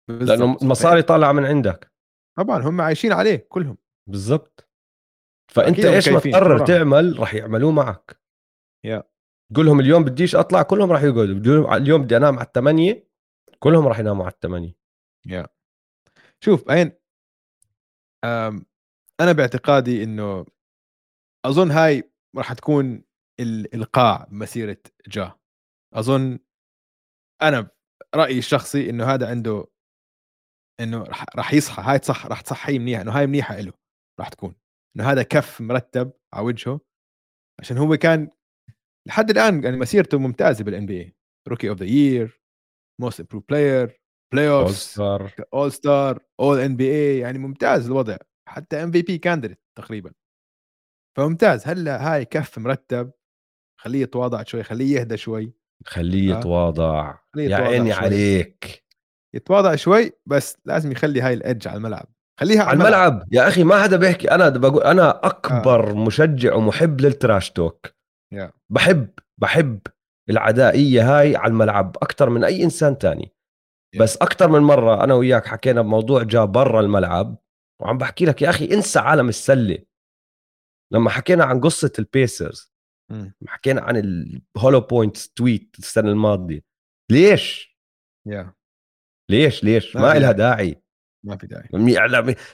لأنه 0.09 0.19
بالضبط. 0.19 0.63
المصاري 0.63 1.03
طالعة 1.03 1.33
من 1.33 1.45
عندك. 1.45 1.93
طبعا 2.39 2.63
هم 2.63 2.81
عايشين 2.81 3.13
عليه 3.13 3.47
كلهم. 3.49 3.79
بالضبط. 4.09 4.69
فأنت 5.53 5.79
إيش 5.85 6.09
ما 6.09 6.19
تقرر. 6.21 6.67
تعمل 6.67 7.21
رح 7.21 7.35
يعملوه 7.35 7.73
معك. 7.73 8.21
يا. 8.85 9.03
تقول 9.53 9.67
لهم 9.67 9.81
اليوم 9.81 10.05
بديش 10.05 10.37
أطلع 10.37 10.63
كلهم 10.63 10.93
رح 10.93 11.03
يقعدوا. 11.03 11.77
اليوم 11.77 12.03
بدي 12.03 12.17
أنام 12.17 12.39
على 12.39 12.47
الثمانية 12.47 13.09
كلهم 13.59 13.87
رح 13.89 13.99
يناموا 13.99 14.25
على 14.25 14.33
الثمانية 14.33 14.77
يا 15.27 15.47
شوف 16.41 16.71
أم، 18.25 18.67
أنا 19.21 19.33
باعتقادي 19.33 20.03
إنه 20.05 20.47
أظن 21.45 21.71
هاي 21.71 22.13
راح 22.37 22.53
تكون 22.53 23.05
ال- 23.41 23.75
القاع 23.75 24.27
مسيرة 24.31 24.77
جا. 25.07 25.33
أظن 25.95 26.39
أنا 27.43 27.69
رأيي 28.15 28.39
الشخصي 28.39 28.91
إنه 28.91 29.05
هذا 29.15 29.31
عنده 29.31 29.67
إنه 30.81 31.03
رح 31.37 31.55
يصحى. 31.55 31.83
هاي 31.83 31.99
صح 31.99 32.27
رح 32.27 32.41
تصحيه 32.41 32.79
منيح 32.79 33.01
إنه 33.01 33.19
هاي 33.19 33.27
منيحة 33.27 33.61
له 33.61 33.73
راح 34.21 34.29
تكون. 34.29 34.55
إنه 34.97 35.11
هذا 35.11 35.23
كف 35.23 35.61
مرتب 35.61 36.13
على 36.33 36.47
وجهه 36.47 36.81
عشان 37.61 37.79
هو 37.79 37.97
كان 37.97 38.31
لحد 39.09 39.31
الآن 39.31 39.65
يعني 39.65 39.77
مسيرته 39.77 40.19
ممتازة 40.19 40.65
بال 40.65 40.87
NBA 40.87 41.01
rookie 41.01 41.69
of 41.69 41.79
the 41.79 41.87
year 41.87 42.41
most 43.01 43.21
improved 43.21 43.45
player 43.49 44.01
playoffs 44.35 44.75
star 44.75 45.33
all 45.55 45.73
star 45.73 46.19
all 46.41 46.59
NBA 46.59 47.19
يعني 47.19 47.39
ممتاز 47.39 47.87
الوضع. 47.87 48.17
حتى 48.49 48.83
MVP 48.83 49.19
candidate 49.19 49.61
تقريبا. 49.79 50.13
فممتاز. 51.17 51.69
هلأ 51.69 52.15
هاي 52.15 52.25
كف 52.25 52.59
مرتب. 52.59 53.11
خليه 53.81 54.03
يتواضع 54.03 54.43
شوي 54.43 54.63
خليه 54.63 55.01
يهدى 55.01 55.17
شوي. 55.17 55.53
خليه 55.87 56.37
آه. 56.37 56.39
يتواضع. 56.39 57.19
يا 57.37 57.57
عيني. 57.57 57.93
عليك. 57.93 58.85
يتواضع 59.35 59.75
شوي 59.75 60.13
بس 60.27 60.59
لازم 60.65 60.93
يخلي 60.93 61.21
هاي 61.21 61.35
ال 61.35 61.41
edge 61.41 61.69
على 61.69 61.77
الملعب. 61.77 62.07
خليها 62.41 62.63
على 62.63 62.73
الملعب. 62.73 63.29
يا 63.33 63.49
أخي 63.49 63.65
ما 63.65 63.83
حدا 63.83 63.97
بيحكي. 63.97 64.31
أنا 64.31 64.49
بقول 64.49 64.83
أنا 64.83 65.27
أكبر 65.27 65.91
آه. 65.91 65.95
مشجع 65.95 66.55
ومحب 66.55 67.01
لل 67.01 67.15
trash 67.15 67.51
talk. 67.51 67.87
بحب 68.71 69.09
بحب 69.39 69.81
العدائية 70.31 71.19
هاي 71.19 71.37
على 71.37 71.51
الملعب 71.51 71.97
أكثر 72.03 72.31
من 72.31 72.45
أي 72.45 72.65
إنسان 72.65 72.99
تاني. 72.99 73.33
بس 74.01 74.17
أكثر 74.17 74.49
من 74.49 74.61
مرة 74.61 75.05
أنا 75.05 75.15
وياك 75.15 75.47
حكينا 75.47 75.83
بموضوع 75.83 76.23
جا 76.23 76.45
برا 76.45 76.81
الملعب 76.81 77.37
وعم 77.83 77.99
بحكي 77.99 78.25
لك 78.25 78.43
يا 78.43 78.51
أخي 78.51 78.75
انسى 78.75 78.99
عالم 78.99 79.29
السلة. 79.29 79.79
لما 80.93 81.11
حكينا 81.11 81.45
عن 81.45 81.61
قصة 81.61 81.93
ال 81.99 82.10
Pacers 82.10 82.75
حكينا 83.47 83.81
عن 83.81 83.97
ال 83.97 84.09
hollow 84.09 84.81
point 84.81 85.17
tweet 85.17 85.77
السنة 85.79 86.11
الماضية 86.11 86.61
ليش؟ 87.11 87.79
yeah 88.27 88.55
ليش؟ 89.31 89.65
ليش؟ 89.65 89.97
ما 89.97 90.19
لها 90.19 90.33
داعي. 90.33 90.83
ما 91.27 91.37
في 91.37 91.47
داعي. 91.47 91.69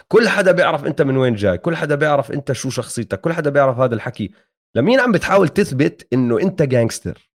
كل 0.09 0.29
حدا 0.29 0.53
بيعرف 0.53 0.85
أنت 0.85 1.03
من 1.03 1.17
وين 1.17 1.35
جاي 1.35 1.59
كل 1.59 1.77
حدا 1.77 1.95
بيعرف 1.95 2.33
أنت 2.33 2.53
شو 2.53 2.71
شخصيتك 2.71 3.21
كل 3.21 3.33
حدا 3.33 3.51
بيعرف 3.51 3.79
هذا 3.79 3.95
الحكي. 3.95 4.35
لمين 4.77 5.01
عم 5.01 5.13
بتحاول 5.13 5.49
تثبت 5.49 6.09
إنه 6.13 6.41
أنت 6.41 6.63
gangster 6.63 7.31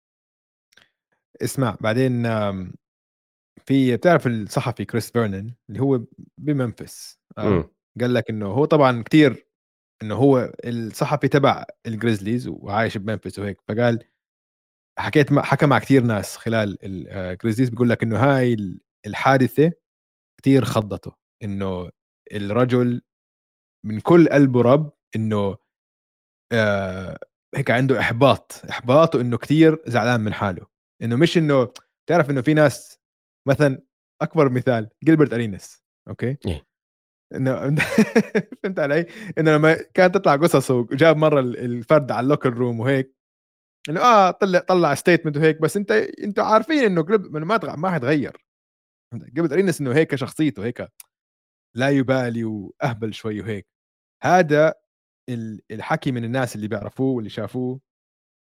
اسمع 1.41 1.77
بعدين 1.81 2.23
في 3.65 3.97
بتعرف 3.97 4.27
الصحفي 4.27 4.85
كريس 4.85 5.11
فيرنن 5.11 5.53
اللي 5.69 5.81
هو 5.81 6.01
بممفيس 6.37 7.19
آه،. 7.37 7.69
قال 8.01 8.13
لك 8.13 8.29
إنه 8.29 8.47
هو 8.47 8.65
طبعا 8.65 9.03
كتير 9.03 9.47
إنه 10.03 10.15
هو 10.15 10.53
الصحفي 10.65 11.27
تبع 11.27 11.65
الجريزليز 11.85 12.47
وعايش 12.47 12.97
بممفيس 12.97 13.39
وهيك 13.39 13.61
فقال 13.67 14.03
حكيت 14.99 15.31
مع 15.31 15.41
حكى 15.41 15.65
مع 15.65 15.79
كثير 15.79 16.03
ناس 16.03 16.37
خلال 16.37 16.77
الجريزليز 16.83 17.69
بيقول 17.69 17.89
لك 17.89 18.03
إنه 18.03 18.17
هاي 18.19 18.53
ال- 18.53 18.81
الحادثة 19.05 19.71
كثير 20.41 20.65
خضته 20.65 21.15
إنه 21.43 21.89
الرجل 22.33 23.01
من 23.85 23.99
كل 23.99 24.29
قلبه 24.29 24.61
رب 24.61 24.93
إنه 25.15 25.57
آه 26.51 27.17
هيك 27.55 27.71
عنده 27.71 27.99
إحباط 27.99 28.61
احباط 28.69 29.15
وانه 29.15 29.37
كثير 29.37 29.83
زعلان 29.87 30.21
من 30.21 30.33
حاله. 30.33 30.67
إنه 31.01 31.15
مش 31.15 31.37
إنه 31.37 31.71
تعرف 32.09 32.29
إنه 32.29 32.41
في 32.41 32.53
ناس 32.53 32.99
مثلا 33.47 33.81
أكبر 34.21 34.49
مثال 34.49 34.89
جيلبرت 35.03 35.33
أرينس 35.33 35.83
أوكي؟ 36.07 36.37
إيه. 36.47 36.65
إنه 37.35 37.75
فهمت 38.63 38.79
علي؟ 38.79 39.05
إنه 39.37 39.51
لما 39.55 39.73
كانت 39.93 40.15
تطلع 40.15 40.35
قصصه 40.35 40.75
وجاب 40.75 41.17
مرة 41.17 41.39
ال- 41.39 41.57
الفرد 41.57 42.11
على 42.11 42.23
ال 42.23 42.27
locker 42.27 42.53
room 42.53 42.79
وهيك 42.79 43.15
إنه 43.89 44.01
آه 44.01 44.31
طلع 44.31 44.59
طلع 44.59 44.93
statement 44.95 45.37
وهيك 45.37 45.61
بس 45.61 45.77
أنت 45.77 45.91
أنتوا 45.91 46.43
عارفين 46.43 46.79
إنه 46.83 47.05
إنه 47.09 47.45
ما 47.45 47.75
ما 47.75 47.91
حتغير 47.91 48.45
جيلبرت 49.15 49.51
أرينس 49.51 49.81
إنه 49.81 49.93
هيك 49.95 50.15
شخصيته 50.15 50.65
هيك 50.65 50.87
لا 51.75 51.89
يبالي 51.89 52.43
وأهبل 52.43 53.13
شوي 53.13 53.41
وهيك. 53.41 53.67
هذا 54.23 54.73
الحكي 55.71 56.11
من 56.11 56.23
الناس 56.23 56.55
اللي 56.55 56.67
بيعرفوه 56.67 57.15
واللي 57.15 57.29
شافوه 57.29 57.79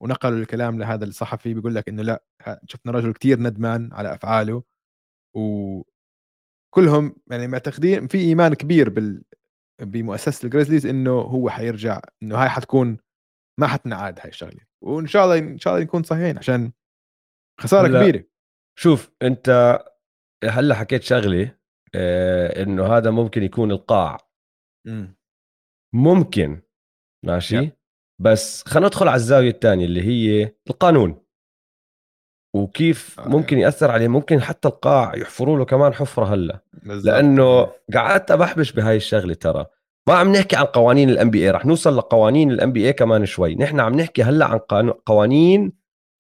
ونقلوا 0.03 0.39
الكلام 0.39 0.79
لهذا 0.79 1.05
الصحفي 1.05 1.55
بيقول 1.55 1.75
لك 1.75 1.89
إنه 1.89 2.03
لأ 2.03 2.25
شفنا 2.69 2.93
رجل 2.93 3.13
كتير 3.13 3.41
ندمان 3.41 3.93
على 3.93 4.15
أفعاله 4.15 4.63
وكلهم 5.37 7.17
يعني 7.31 7.49
معتقدين 7.49 8.07
في 8.07 8.19
إيمان 8.19 8.55
كبير 8.55 8.89
بال 8.89 9.25
بمؤسسة 9.83 10.47
الجريزليز 10.47 10.87
إنه 10.87 11.21
هو 11.21 11.51
حيرجع 11.51 12.01
إنه 12.23 12.37
هاي 12.37 12.49
حتكون 12.49 12.99
ما 13.61 13.67
حتنعاد 13.67 14.21
هاي 14.21 14.29
الشغلة. 14.29 14.61
وإن 14.85 15.07
شاء 15.07 15.25
الله 15.25 15.39
إن 15.39 15.59
شاء 15.59 15.75
الله 15.75 15.85
نكون 15.85 16.03
صحيحين 16.03 16.39
عشان 16.39 16.73
خسارة 17.61 17.87
هلأ 17.87 18.03
كبيرة. 18.03 18.25
شوف 18.79 19.11
أنت 19.23 19.79
هلأ 20.45 20.75
حكيت 20.75 21.03
شغلة 21.03 21.59
آه 21.95 22.63
إنه 22.63 22.87
هذا 22.87 23.11
ممكن 23.11 23.43
يكون 23.43 23.71
القاع. 23.71 24.19
إمم. 24.87 25.17
ممكن 25.95 26.63
ماشي؟ 27.25 27.57
يب. 27.57 27.73
بس 28.21 28.65
خلينا 28.69 28.87
ندخل 28.87 29.09
على 29.09 29.17
الزاوية 29.17 29.51
الثانية 29.51 29.85
اللي 29.85 30.03
هي 30.03 30.55
القانون. 30.71 31.23
وكيف 32.57 33.21
آه. 33.21 33.29
ممكن 33.29 33.59
يأثر 33.59 33.91
عليه؟ 33.91 34.09
ممكن 34.09 34.41
حتى 34.41 34.69
القاع 34.69 35.17
يحفروا 35.17 35.59
له 35.59 35.65
كمان 35.65 35.95
حفرة 35.95 36.25
هلأ. 36.25 36.61
بالضبط. 36.73 37.15
لأنه 37.15 37.73
قعدت 37.95 38.31
أبحبش 38.31 38.73
بهاي 38.73 38.97
الشغلة 38.97 39.35
ترى. 39.35 39.67
ما 40.09 40.15
عم 40.15 40.33
نحكي 40.33 40.57
عن 40.57 40.65
قوانين 40.65 41.11
ال 41.11 41.31
NBA 41.31 41.51
رح 41.51 41.67
نوصل 41.67 41.97
لقوانين 41.97 42.51
ال 42.51 42.73
NBA 42.73 42.93
كمان 42.93 43.27
شوي. 43.27 43.55
نحن 43.55 43.81
عم 43.81 43.95
نحكي 43.95 44.23
هلأ 44.23 44.45
عن 44.47 44.59
قوانين 44.91 45.73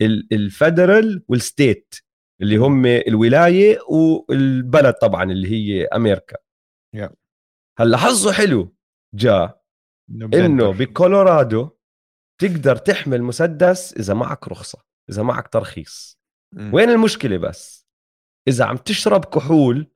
ال- 0.03 0.29
ال 0.33 0.44
federal 0.44 1.25
وال 1.29 1.48
state 1.48 1.95
اللي 2.43 2.57
هم 2.57 2.87
الولاية 2.87 3.79
والبلد 3.89 4.95
طبعا 4.95 5.25
اللي 5.33 5.49
هي 5.51 5.87
أمريكا. 5.87 6.37
yeah. 6.95 7.11
هلأ 7.79 7.97
حظه 7.97 8.33
حلو 8.33 8.75
جاء. 9.15 9.62
إنه. 10.35 10.73
بكولورادو 10.73 11.71
تقدر 12.41 12.77
تحمل 12.77 13.23
مسدس 13.23 13.93
إذا 13.93 14.15
معك 14.15 14.49
رخصة 14.49 14.79
إذا 15.11 15.23
معك 15.23 15.49
ترخيص. 15.49 16.19
مم. 16.55 16.75
وين 16.75 16.91
المشكلة 16.91 17.37
بس؟ 17.37 17.87
إذا 18.49 18.65
عم 18.65 18.77
تشرب 18.77 19.25
كحول 19.25 19.91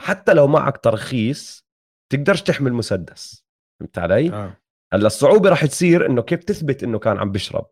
حتى 0.00 0.34
لو 0.34 0.46
معك 0.46 0.78
ترخيص 0.78 1.66
تقدرش 2.12 2.42
تحمل 2.42 2.72
مسدس. 2.72 3.46
فهمت 3.80 3.98
علي؟ 3.98 4.32
آه. 4.32 4.56
هلأ 4.92 5.06
الصعوبة 5.06 5.50
رح 5.50 5.66
تصير 5.66 6.06
إنه 6.06 6.22
كيف 6.22 6.44
تثبت 6.44 6.82
إنه 6.82 6.98
كان 6.98 7.18
عم 7.18 7.32
بيشرب 7.32 7.66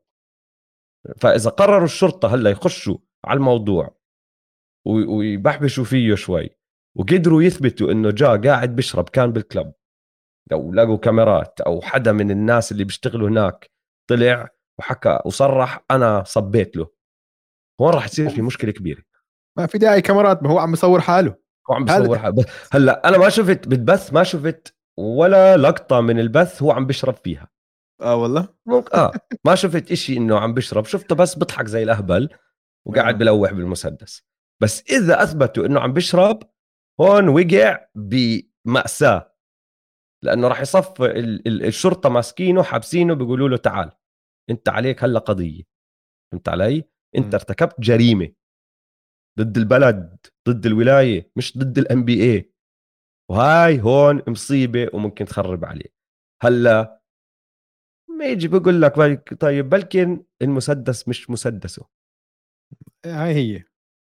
فإذا 1.17 1.51
قرروا 1.51 1.85
الشرطة 1.85 2.35
هلأ 2.35 2.51
يخشوا 2.51 2.99
على 3.25 3.37
الموضوع 3.37 4.01
ويبحبشوا 4.87 5.85
فيه 5.85 6.15
شوي 6.15 6.51
وقدروا 6.97 7.43
يثبتوا 7.43 7.93
إنه 7.93 8.11
جا 8.11 8.37
قاعد 8.37 8.77
بيشرب 8.77 9.09
كان 9.09 9.33
بالكلب. 9.33 9.73
لو 10.51 10.73
لقوا 10.73 10.97
كاميرات 10.97 11.61
أو 11.61 11.81
حدا 11.81 12.13
من 12.13 12.31
الناس 12.31 12.73
اللي 12.73 12.85
بيشتغلوا 12.85 13.29
هناك 13.29 13.71
طلع 14.11 14.49
وحكى 14.79 15.21
وصرح 15.25 15.85
أنا 15.91 16.25
صبيت 16.27 16.77
له. 16.77 16.91
هون 17.81 17.95
راح 17.95 18.09
تصير 18.09 18.31
في 18.31 18.43
مشكلة 18.43 18.73
كبيرة. 18.73 19.03
ما 19.59 19.67
في 19.67 19.79
داعي 19.79 20.03
كاميرات 20.03 20.43
ما 20.43 20.51
هو 20.51 20.59
عم 20.59 20.73
يصور 20.73 21.01
حاله. 21.01 21.35
هو 21.71 21.75
عم 21.75 21.85
بيصور 21.85 22.19
حاله. 22.19 22.45
هلأ 22.73 23.09
أنا 23.09 23.19
ما 23.19 23.29
شفت 23.29 23.69
بالبث 23.69 24.13
ما 24.13 24.23
شفت 24.23 24.77
ولا 24.99 25.57
لقطة 25.57 26.01
من 26.01 26.21
البث 26.21 26.63
هو 26.63 26.73
عم 26.73 26.87
بيشرب 26.87 27.15
فيها. 27.15 27.49
آه 28.01 28.17
والله؟ 28.17 28.49
ممكن 28.67 28.97
آه. 28.97 29.13
ما 29.47 29.55
شفت 29.55 29.93
إشي 29.93 30.17
إنه 30.17 30.39
عم 30.39 30.55
بيشرب 30.55 30.85
شفته 30.85 31.15
بس 31.15 31.35
بضحك 31.35 31.67
زي 31.67 31.83
الأهبل 31.83 32.29
وقاعد 32.87 33.15
آه. 33.15 33.19
بلوح 33.19 33.53
بالمسدس. 33.53 34.23
بس 34.63 34.83
إذا 34.91 35.23
أثبتوا 35.23 35.67
إنه 35.67 35.81
عم 35.81 35.93
بيشرب 35.93 36.43
هون 37.01 37.29
وقع 37.29 37.87
بمأساة. 37.95 39.34
لأنه 40.25 40.49
راح 40.49 40.61
يصف 40.61 41.03
ال- 41.03 41.49
ال- 41.49 41.65
الشرطة 41.67 42.09
ماسكينه 42.09 42.63
حابسينه 42.63 43.15
بيقولوا 43.15 43.49
له 43.49 43.57
تعال 43.57 43.93
أنت 44.51 44.69
عليك 44.69 45.05
هلا 45.05 45.19
قضية 45.19 45.63
فهمت 46.33 46.49
علي؟ 46.49 46.77
أنت 47.17 47.27
مم. 47.27 47.35
ارتكبت 47.35 47.81
جريمة 47.81 48.33
ضد 49.39 49.57
البلد 49.57 50.17
ضد 50.49 50.67
الولاية 50.67 51.31
مش 51.37 51.59
ضد 51.59 51.79
ال 51.79 52.05
NBA 52.05 52.53
وهاي 53.31 53.81
هون 53.81 54.23
مصيبة 54.29 54.89
وممكن 54.93 55.25
تخرب 55.25 55.65
عليه 55.65 55.95
هلا 56.43 57.03
ما 58.19 58.27
يجي 58.27 58.49
بقول 58.49 58.83
لك 58.83 59.35
طيب 59.41 59.69
بلكن 59.69 60.25
المسدس 60.43 61.09
مش 61.09 61.31
مسدسه 61.31 61.87
هاي 63.07 63.35
هي 63.35 63.65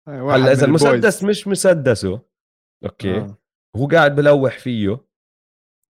هلا 0.07 0.51
إذا. 0.51 0.65
المسدس 0.65 1.23
مش 1.23 1.47
مسدسه 1.47 2.21
أوكي 2.85 3.17
آه. 3.17 3.37
وهو 3.75 3.87
قاعد 3.87 4.15
بلوح 4.15 4.59
فيه 4.59 5.06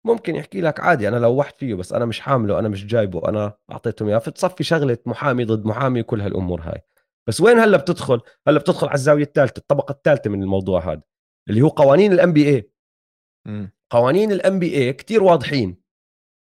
ممكن 0.06 0.36
يحكي 0.36 0.60
لك 0.60 0.80
عادي 0.80 1.08
أنا 1.08 1.16
لوحت 1.16 1.58
فيه 1.58 1.74
بس 1.74 1.92
أنا 1.92 2.04
مش 2.04 2.20
حامله 2.20 2.58
أنا 2.58 2.68
مش 2.68 2.86
جايبه 2.86 3.28
أنا 3.28 3.56
أعطيتهم 3.70 4.08
إياه. 4.08 4.18
فتصفي 4.18 4.64
شغلة 4.64 4.98
محامي 5.06 5.44
ضد 5.44 5.66
محامي 5.66 6.00
وكل 6.00 6.20
هالأمور 6.20 6.60
هاي. 6.60 6.82
بس 7.28 7.40
وين 7.40 7.58
هلأ 7.58 7.76
بتدخل؟ 7.76 8.20
هلأ 8.48 8.58
بتدخل 8.58 8.86
على 8.86 8.94
الزاوية 8.94 9.22
الثالثة 9.22 9.58
الطبقة 9.58 9.92
الثالثة 9.92 10.30
من 10.30 10.42
الموضوع 10.42 10.92
هذا 10.92 11.02
اللي 11.50 11.62
هو 11.62 11.68
قوانين 11.68 12.12
ال 12.12 12.32
NBA. 12.32 12.70
قوانين 13.92 14.32
ال 14.32 14.58
NBA 14.58 14.92
كثير 14.92 15.22
واضحين. 15.22 15.80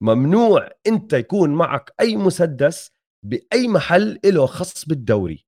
ممنوع 0.04 0.70
أنت 0.88 1.14
يكون 1.14 1.50
معك 1.50 1.94
أي 2.00 2.16
مسدس 2.16 2.92
بأي 3.26 3.68
محل 3.68 4.20
له 4.26 4.46
خص 4.46 4.86
بالدوري. 4.86 5.46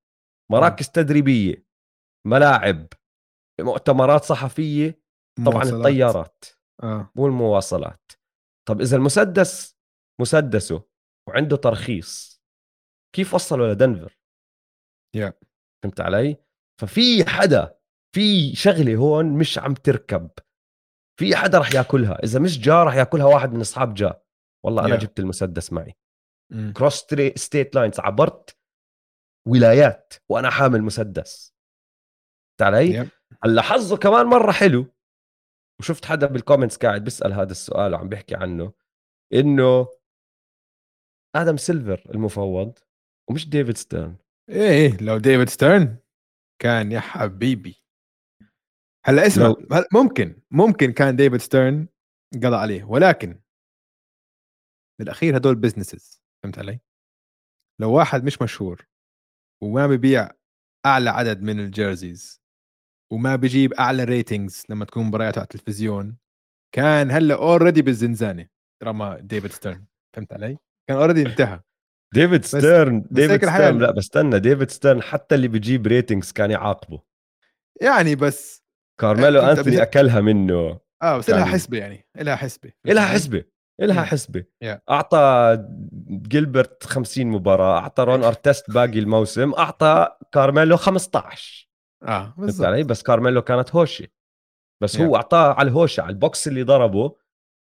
مراكز 0.52 0.90
تدريبية 0.90 1.66
ملاعب 2.28 2.88
مؤتمرات 3.62 4.24
صحفية 4.24 5.00
طبعا 5.46 5.54
مواصلات. 5.54 5.74
الطيارات. 5.74 6.46
آه. 6.84 7.12
والمواصلات. 7.16 8.12
طب 8.68 8.82
إذا 8.82 8.98
المسدس 8.98 9.78
مسدسه 10.22 10.84
وعنده 11.30 11.58
ترخيص 11.58 12.42
كيف 13.16 13.34
وصله 13.34 13.72
لدنفر 13.72 14.18
yeah. 15.16 15.34
فهمت 15.84 16.02
علي؟ 16.02 16.38
ففي 16.82 17.30
حدا 17.30 17.80
في 18.16 18.56
شغلة 18.56 18.96
هون 18.96 19.26
مش 19.38 19.60
عم 19.60 19.74
تركب. 19.74 20.30
في 21.20 21.36
حدا 21.36 21.60
رح 21.60 21.74
ياكلها. 21.74 22.24
إذا 22.24 22.40
مش 22.40 22.60
جا 22.60 22.84
رح 22.84 22.96
ياكلها 22.96 23.26
واحد 23.26 23.54
من 23.54 23.62
أصحاب 23.62 23.94
جا. 23.94 24.22
والله 24.66 24.86
أنا 24.86 24.96
yeah. 24.96 25.00
جبت 25.00 25.20
المسدس 25.20 25.74
معي. 25.74 25.98
cross 26.78 27.06
state 27.36 27.76
lines 27.76 28.00
عبرت 28.00 28.58
ولايات 29.48 30.14
وأنا 30.30 30.50
حامل 30.50 30.82
مسدس. 30.82 31.54
فهمت 32.60 32.74
علي؟ 32.74 32.94
yep. 32.94 33.10
هلا 33.44 33.62
حظه 33.62 33.98
كمان 33.98 34.26
مرة 34.26 34.52
حلو. 34.52 34.86
وشفت 35.84 36.06
حدا 36.06 36.28
بال 36.28 36.38
comments 36.38 36.78
قاعد 36.78 37.04
بيسأل 37.04 37.34
هذا 37.34 37.52
السؤال 37.52 37.94
وعم 37.94 38.10
بيحكي 38.10 38.36
عنه 38.36 38.74
إنه 39.34 39.88
آدم 41.36 41.58
سيلفر 41.58 42.12
المفوض 42.16 42.80
ومش 43.30 43.50
ديفيد 43.50 43.78
ستيرن 43.78 44.16
إيه 44.50 44.70
إيه 44.70 44.98
لو 45.02 45.18
ديفيد 45.18 45.50
ستيرن 45.50 45.98
كان 46.62 46.92
يا 46.92 47.00
حبيبي 47.00 47.84
هلا 49.06 49.28
اسمع 49.28 49.46
لو- 49.48 49.68
هل- 49.72 49.86
ممكن 49.94 50.42
ممكن 50.52 50.92
كان 50.92 51.16
ديفيد 51.16 51.40
ستيرن 51.40 51.88
قضى 52.34 52.56
عليه 52.56 52.84
ولكن 52.84 53.40
بالاخير 55.00 55.38
هدول 55.38 55.56
business 55.56 56.24
فهمت 56.44 56.60
علي؟ 56.60 56.80
لو 57.82 57.94
واحد 57.94 58.24
مش 58.24 58.42
مشهور 58.42 58.88
وما 59.64 59.88
ببيع 59.88 60.30
أعلى 60.86 61.10
عدد 61.10 61.42
من 61.42 61.60
ال 61.60 61.70
jerseys 61.70 62.43
وما 63.14 63.36
بجيب 63.36 63.74
أعلى 63.74 64.04
ratings 64.04 64.64
لما 64.70 64.86
تكون 64.86 65.04
مباريات 65.06 65.38
على 65.38 65.44
التلفزيون 65.44 66.18
كان 66.76 67.12
هلأ 67.12 67.36
already 67.36 67.82
بالزنزانة 67.82 68.48
رمى 68.84 69.18
ديفيد 69.22 69.52
ستيرن 69.52 69.86
فهمت 70.16 70.34
علي؟ 70.34 70.58
كان 70.90 70.98
already 70.98 71.22
انتهى 71.22 71.60
ديفيد 72.14 72.46
ستيرن 72.46 73.06
ديفيد 73.12 73.46
ستيرن. 73.46 73.80
لا 73.80 73.92
بستنى 73.92 74.40
ديفيد 74.40 74.70
ستيرن 74.70 75.02
حتى 75.02 75.36
اللي 75.36 75.48
بيجيب 75.48 75.88
ratings 75.88 76.32
كان 76.32 76.52
يعاقبه 76.52 77.02
يعني 77.82 78.16
بس 78.16 78.64
كارميلو 79.02 79.40
أنثوني 79.40 79.82
أكلها 79.82 80.22
منه 80.22 80.80
آه 81.04 81.18
بس 81.18 81.30
لها 81.30 81.46
حسبة 81.46 81.78
يعني 81.78 82.08
لها 82.18 82.36
حسبة 82.36 82.72
إلها 82.88 83.06
حسبة 83.06 83.44
إلها 83.82 84.00
مم. 84.00 84.06
حسبة 84.06 84.44
Yeah. 84.66 84.78
أعطى 84.90 85.58
جيلبرت 86.10 86.84
50 86.84 87.28
مباراة 87.28 87.80
أعطى 87.80 88.04
رون 88.04 88.24
أرتست 88.34 88.72
باقي 88.72 89.00
الموسم 89.00 89.54
أعطى 89.54 90.08
كارميلو 90.32 90.78
15 90.78 91.73
آه 92.04 92.34
بالضبط. 92.38 92.68
علي؟ 92.68 92.84
بس 92.84 93.04
كارميلو 93.04 93.42
كانت 93.42 93.76
هوشه 93.76 94.08
بس 94.84 94.98
Yeah. 94.98 95.02
هو 95.02 95.16
أعطاه 95.16 95.54
على 95.54 95.68
الهوشة 95.68 96.02
على 96.02 96.10
البوكس 96.10 96.48
اللي 96.48 96.64
ضربه 96.64 97.16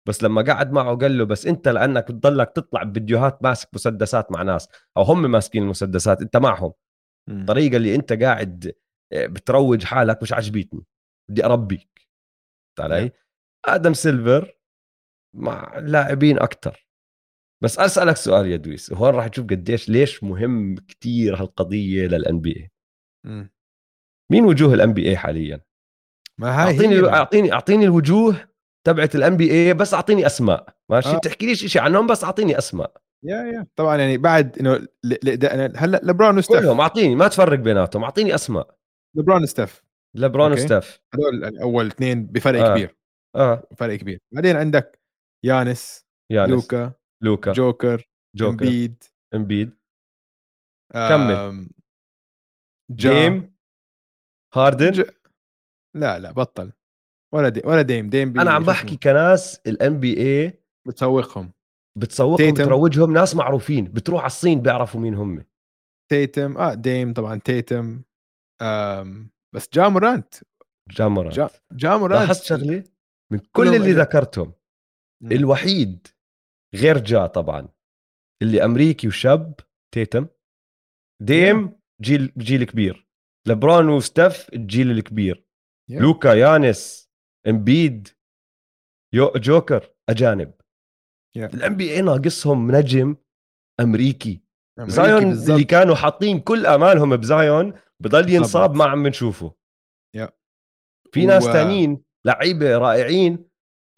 بس 0.09 0.23
لما 0.23 0.43
قعد 0.43 0.73
معه 0.73 0.97
قال 0.97 1.19
له 1.19 1.25
بس 1.25 1.47
أنت 1.47 1.69
لأنك 1.69 2.13
بتضلك 2.13 2.51
تطلع 2.51 2.83
بفيديوهات 2.83 3.43
ماسك 3.43 3.69
مسدسات 3.75 4.33
مع 4.33 4.43
ناس 4.43 4.69
أو 4.97 5.03
هم 5.03 5.31
ماسكين 5.31 5.63
المسدسات 5.63 6.23
أنت 6.23 6.37
معهم. 6.37 6.73
مم. 7.29 7.41
الطريقة 7.41 7.77
اللي 7.77 7.95
أنت 7.95 8.13
قاعد 8.13 8.75
آه، 9.13 9.27
بتروج 9.27 9.85
حالك 9.85 10.23
مش 10.23 10.33
عجبتني 10.33 10.85
بدي 11.31 11.45
أربيك. 11.45 12.09
فهمت 12.79 12.93
علي؟ 12.93 13.11
آدم 13.67 13.95
سيلفر 13.95 14.59
مع 15.37 15.79
لاعبين 15.79 16.39
أكثر 16.39 16.87
بس 17.63 17.79
أسألك 17.79 18.17
سؤال 18.17 18.47
يا 18.47 18.57
دويس 18.57 18.93
وهون 18.93 19.15
راح 19.15 19.29
تشوف 19.29 19.47
قديش 19.47 19.89
ليش 19.89 20.25
مهم 20.25 20.75
كتير 20.75 21.37
هالقضية 21.43 22.07
لل 22.07 22.41
NBA. 22.41 22.71
مين 24.33 24.45
وجوه 24.45 24.75
ال 24.75 24.93
NBA 24.95 25.17
حاليا؟ 25.17 25.61
ما 26.41 26.65
هاي 26.65 26.75
أعطيني 26.75 26.95
هي 26.95 27.09
اعطيني 27.09 27.53
أعطيني 27.53 27.85
الوجوه 27.85 28.49
تبعت 28.87 29.15
ال 29.15 29.37
NBA 29.37 29.75
بس 29.75 29.95
أعطيني 29.95 30.27
أسماء. 30.27 30.77
ماشي؟ 30.91 31.09
آه. 31.09 31.17
آه. 31.17 31.19
تحكي 31.19 31.47
ليش 31.47 31.67
شيء 31.67 31.83
عنهم 31.83 32.07
بس 32.07 32.25
أعطيني 32.25 32.59
أسماء. 32.59 32.97
yeah 33.25 33.37
yeah. 33.37 33.67
طبعا 33.77 33.97
يعني 33.97 34.19
بعد 34.19 34.59
إنه 34.59 34.89
هلا 35.77 36.01
لبرون 36.03 36.39
وستيف. 36.39 36.61
كلهم 36.61 36.81
أعطيني 36.81 37.17
ما 37.17 37.29
تفرق 37.29 37.59
بيناتهم 37.59 38.05
أعطيني 38.05 38.35
أسماء. 38.35 38.77
لبرون 39.17 39.43
وستيف. 39.43 39.83
لبرون 40.17 40.51
أوكي. 40.51 40.63
وستيف. 40.63 41.01
هدول 41.15 41.59
اول 41.59 41.87
اثنين 41.87 42.27
بفرق 42.27 42.61
آه. 42.61 42.75
كبير. 42.75 42.97
آه. 43.37 43.69
فرق 43.77 43.95
كبير. 43.97 44.19
بعدين 44.35 44.57
عندك 44.57 45.03
يانس 45.45 46.07
يانس. 46.31 46.51
لوكا 46.51 46.93
لوكا. 47.23 47.53
جوكر 47.53 48.09
جوكر. 48.37 48.65
إمبيد. 48.65 49.05
إمبيد. 49.35 49.71
كمل. 50.93 51.37
كمل. 51.37 51.69
جيم. 52.91 53.52
هاردن؟ 54.55 54.91
ج... 54.91 55.03
لا 55.97 56.19
لا 56.19 56.33
بطل. 56.33 56.73
ولا 57.35 57.49
دي 57.49 57.63
ولا 57.65 57.83
ديم 57.83 58.11
ديم 58.11 58.41
أنا 58.41 58.51
عم 58.51 58.65
بحكي؟ 58.65 58.97
كناس 58.97 59.61
ال 59.67 60.01
NBA 60.01 60.63
بتسوقهم. 60.89 61.53
بتسوقهم 61.99 62.37
تيتم. 62.37 62.65
بتروجهم 62.65 63.13
ناس 63.13 63.37
معروفين 63.37 63.85
بتروح 63.85 64.21
على 64.21 64.27
الصين 64.27 64.61
بيعرفوا 64.61 65.01
مين 65.01 65.15
هم. 65.15 65.45
تيتم. 66.11 66.57
آه 66.57 66.75
ديم 66.75 67.13
طبعا 67.13 67.39
تيتم. 67.39 68.03
آم 68.63 69.31
بس 69.55 69.69
جامورانت 69.73 70.35
جامورانت 70.91 71.37
جا 71.37 71.51
جامورانت 71.73 72.23
لاحظت 72.23 72.43
شغلة؟ 72.45 72.85
من 73.33 73.39
كل 73.39 73.75
اللي 73.75 73.93
ذكرتهم 73.93 74.53
مم. 75.23 75.33
الوحيد 75.33 76.07
غير 76.75 76.99
جا 76.99 77.27
طبعا 77.27 77.69
اللي 78.43 78.65
أمريكي 78.65 79.09
وشاب 79.09 79.61
تيتم. 79.95 80.27
ديم. 81.23 81.79
جيل 82.03 82.33
جيل 82.39 82.65
كبير. 82.65 83.07
لبرون 83.49 83.89
وستيف 83.89 84.49
الجيل 84.55 84.91
الكبير 84.91 85.45
Yeah. 85.93 86.01
لوكا 86.03 86.29
يانس 86.29 87.11
امبيد 87.49 88.09
يو 89.15 89.33
جوكر 89.37 89.95
اجانب 90.09 90.53
Yeah. 91.39 91.55
ال 91.55 91.77
NBA 91.77 92.01
ناقصهم 92.01 92.71
نجم 92.77 93.17
امريكي 93.81 94.43
أمريكي 94.79 94.93
زايون 94.97 95.25
بالضبط. 95.25 95.51
اللي 95.51 95.65
كانوا 95.65 95.95
حاطين 95.95 96.41
كل 96.41 96.67
آمالهم 96.67 97.17
بزايون 97.17 97.75
بضل 98.03 98.31
ينصاب. 98.31 98.75
ما 98.75 98.85
عم 98.85 99.07
نشوفه 99.07 99.55
Yeah. 100.17 100.31
في 101.13 101.27
ناس 101.27 101.45
و- 101.47 101.53
تانيين 101.53 102.05
لعيبة 102.27 102.79
رائعين 102.79 103.49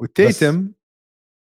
وتيتم 0.00 0.72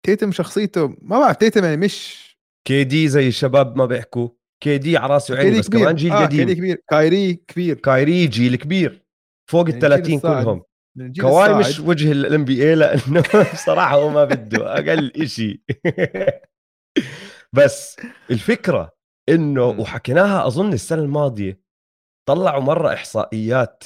تيتم 0.06 0.32
شخصيته 0.32 0.88
ما 1.02 1.18
بعرف 1.18 1.37
تيتم 1.37 1.64
يعني 1.64 1.76
مش 1.76 2.26
KD 2.68 3.09
زي 3.09 3.28
الشباب 3.28 3.76
ما 3.76 3.87
بيحكوا 3.87 4.28
KD 4.62 4.96
على 4.97 5.12
راسي 5.14 5.33
وعيني 5.33 5.59
بس 5.59 5.69
كبير 5.69 5.81
كمان 5.83 5.95
جيل 5.95 6.12
آه 6.12 6.25
قديم 6.27 6.53
كبير 6.53 6.79
كايري 6.90 7.35
كبير 7.35 7.77
كايري 7.79 8.27
جيل 8.27 8.57
كبير 8.57 9.03
فوق 9.51 9.66
ال 9.69 9.73
يعني 9.83 9.95
الجيل 9.95 10.01
30 10.01 10.14
الصاعد. 10.16 10.45
كلهم 10.45 10.62
الجيل 11.01 11.25
كواي. 11.25 11.55
مش 11.55 11.81
وجه 11.81 12.12
ال 12.12 12.44
NBA 12.44 12.75
لأنه 12.75 13.23
بصراحة 13.55 13.95
هو 13.97 14.11
ما 14.11 14.25
بده 14.25 14.73
أقل 14.75 15.12
إشي 15.23 15.62
بس 17.57 17.97
الفكرة 18.31 18.92
إنه. 19.29 19.64
وحكيناها 19.69 20.47
أظن 20.47 20.73
السنة 20.73 21.03
الماضية 21.03 21.61
طلعوا 22.29 22.62
مرة 22.62 22.92
إحصائيات 22.95 23.85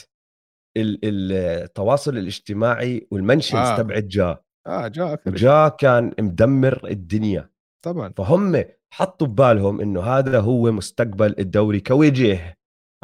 ال- 0.77 0.99
التواصل 1.05 2.19
الاجتماعي 2.19 3.09
وال 3.11 3.22
mentions 3.22 3.69
آه. 3.69 3.77
تبعت 3.77 4.03
جا 4.05 4.39
آه 4.67 4.89
جاء 4.89 5.13
أكثر 5.13 5.37
شيء. 5.37 5.49
جا 5.49 5.69
كان 5.69 6.13
مدمر 6.21 6.87
الدنيا 6.89 7.51
طبعا 7.85 8.13
فهم 8.17 8.65
حطوا 8.93 9.27
ببالهم 9.27 9.81
إنه 9.81 10.03
هذا 10.03 10.41
هو 10.41 10.73
مستقبل 10.73 11.35
الدوري 11.39 11.81
كوجه 11.81 12.55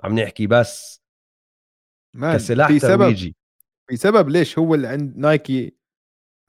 عم 0.05 0.19
نحكي 0.19 0.47
بس 0.47 1.03
كسلاح 2.35 2.69
في 2.69 2.79
سبب. 2.79 2.99
ترويجي. 2.99 3.37
في 3.91 3.97
سبب 3.97 4.29
ليش 4.29 4.59
هو 4.59 4.75
اللي 4.75 4.89
عند 4.89 5.17
نايكي 5.17 5.77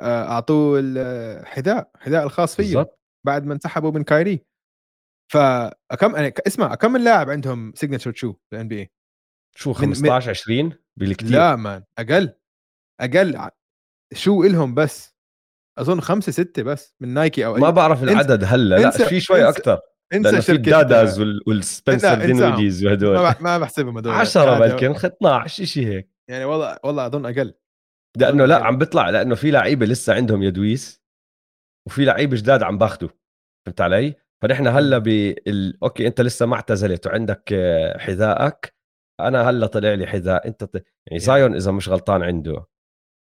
آه، 0.02 0.24
أعطوه 0.32 0.80
الحذاء 0.84 1.92
الحذاء 1.96 2.24
الخاص 2.24 2.56
فيه 2.56 2.64
بالضبط. 2.64 3.00
بعد 3.26 3.46
ما 3.46 3.54
انسحبوا 3.54 3.92
من 3.92 4.04
كايري. 4.04 4.46
فكم 5.32 6.16
يعني 6.16 6.34
اسمع 6.48 6.76
كم 6.76 6.98
لاعب 6.98 7.30
عندهم 7.30 7.74
signature 7.76 8.14
shoe 8.14 8.34
في 8.34 8.40
ال 8.56 8.68
NBA 8.68 8.92
شو 9.56 9.70
من- 9.70 9.76
15 9.76 10.30
20 10.30 10.74
بالكثير 11.00 11.32
لا 11.32 11.56
man 11.56 11.84
أقل 12.00 12.34
أقل 13.02 13.50
شو 14.14 14.44
إلهم 14.44 14.76
بس؟ 14.76 15.17
أظن 15.78 16.02
خمسة 16.02 16.32
ستة 16.32 16.64
بس 16.64 16.96
من 17.02 17.14
نايكي 17.14 17.46
أو 17.46 17.54
ما 17.56 17.68
أي- 17.68 17.72
بعرف 17.72 18.00
إنسى- 18.00 18.04
العدد 18.10 18.44
هلا 18.44 18.76
لا 18.76 18.90
في 18.90 19.20
شوي 19.20 19.50
أكثر 19.50 19.80
إنسى 20.14 20.42
شركه 20.42 20.58
الداداز 20.60 21.20
وال- 21.20 21.42
والسبنسر 21.48 22.08
ما 22.18 22.56
وهدول 22.86 23.16
ما 23.40 23.58
بحسبهم 23.58 23.98
هدول. 23.98 24.14
10 24.14 24.42
هذا- 24.56 24.60
بلكن 24.60 24.96
12 24.96 25.66
شيء 25.66 25.88
هيك. 25.88 26.12
يعني 26.30 26.46
والله 26.46 26.78
والله 26.84 27.06
أظن 27.06 27.26
أقل. 27.26 27.54
لأنه 28.18 28.46
لا. 28.46 28.64
عم 28.66 28.78
بيطلع 28.78 29.10
لأنه 29.10 29.36
في 29.36 29.52
لعيبة 29.52 29.86
لسه 29.86 30.14
عندهم 30.14 30.44
يدويس 30.44 31.02
وفي 31.88 32.06
لعيبة 32.06 32.38
جداد 32.38 32.64
عم 32.64 32.78
باخذوا 32.78 33.10
فهمت 33.66 33.82
علي؟ 33.82 34.14
فنحن 34.44 34.68
هلا 34.68 34.98
بال 34.98 35.84
أوكي 35.84 36.08
أنت 36.08 36.22
لسه 36.22 36.46
ما 36.46 36.56
اعتزلت 36.56 37.08
وعندك 37.08 37.50
آه، 37.54 37.98
حذائك. 37.98 38.74
أنا 39.20 39.50
هلا 39.50 39.68
طلع 39.68 39.94
لي 39.94 40.08
حذاء. 40.08 40.48
أنت 40.48 40.64
ط... 40.64 40.76
يعني 41.08 41.20
زايون 41.20 41.56
إذا 41.56 41.72
مش 41.72 41.90
غلطان 41.90 42.24
عنده. 42.24 42.66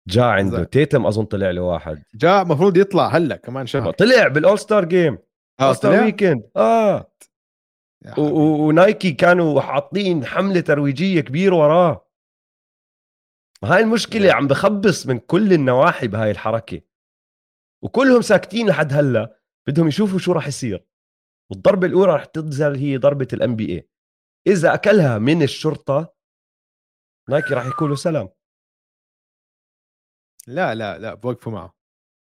جا 0.08 0.24
عنده. 0.24 0.64
تيتم 0.64 1.06
أظن 1.06 1.26
طلع 1.26 1.52
له 1.52 1.62
واحد 1.62 2.04
جاء 2.16 2.42
المفروض 2.42 2.78
يطلع 2.78 3.08
هلأ 3.08 3.36
كمان 3.36 3.66
شهر. 3.68 3.92
طلع 3.92 4.28
بال 4.28 4.60
All-Star 4.60 4.86
Game 4.86 5.18
آه. 5.60 5.74
Star 5.74 6.04
Weekend 6.04 6.50
آه 6.56 7.14
ونايكي 8.18 9.12
كانوا 9.12 9.62
حاطين 9.62 10.26
حملة 10.26 10.60
ترويجية 10.60 11.22
كبيرة 11.22 11.56
وراه. 11.56 12.08
هاي 13.64 13.82
المشكلة. 13.82 14.34
عم 14.34 14.48
بخبص 14.48 15.08
من 15.08 15.20
كل 15.20 15.54
النواحي 15.54 16.08
بهاي 16.08 16.32
الحركة. 16.32 16.82
وكلهم 17.84 18.22
ساكتين 18.22 18.68
لحد 18.68 18.94
هلأ. 18.94 19.40
بدهم 19.68 19.88
يشوفوا 19.88 20.20
شو 20.20 20.32
راح 20.32 20.48
يصير. 20.48 20.86
والضربة 21.52 21.88
الأولى 21.88 22.12
راح 22.14 22.26
تنزل 22.26 22.76
هي 22.76 22.98
ضربة 22.98 23.28
ال 23.34 23.56
NBA 23.56 23.90
إذا 24.48 24.74
أكلها 24.74 25.18
من 25.18 25.44
الشرطة 25.44 26.14
نايكي 27.30 27.54
راح 27.54 27.66
يقولوا 27.66 27.96
سلام. 27.96 28.30
لا 30.48 30.76
لا 30.76 30.98
لا 31.00 31.14
بوقفوا 31.14 31.52
معه. 31.52 31.74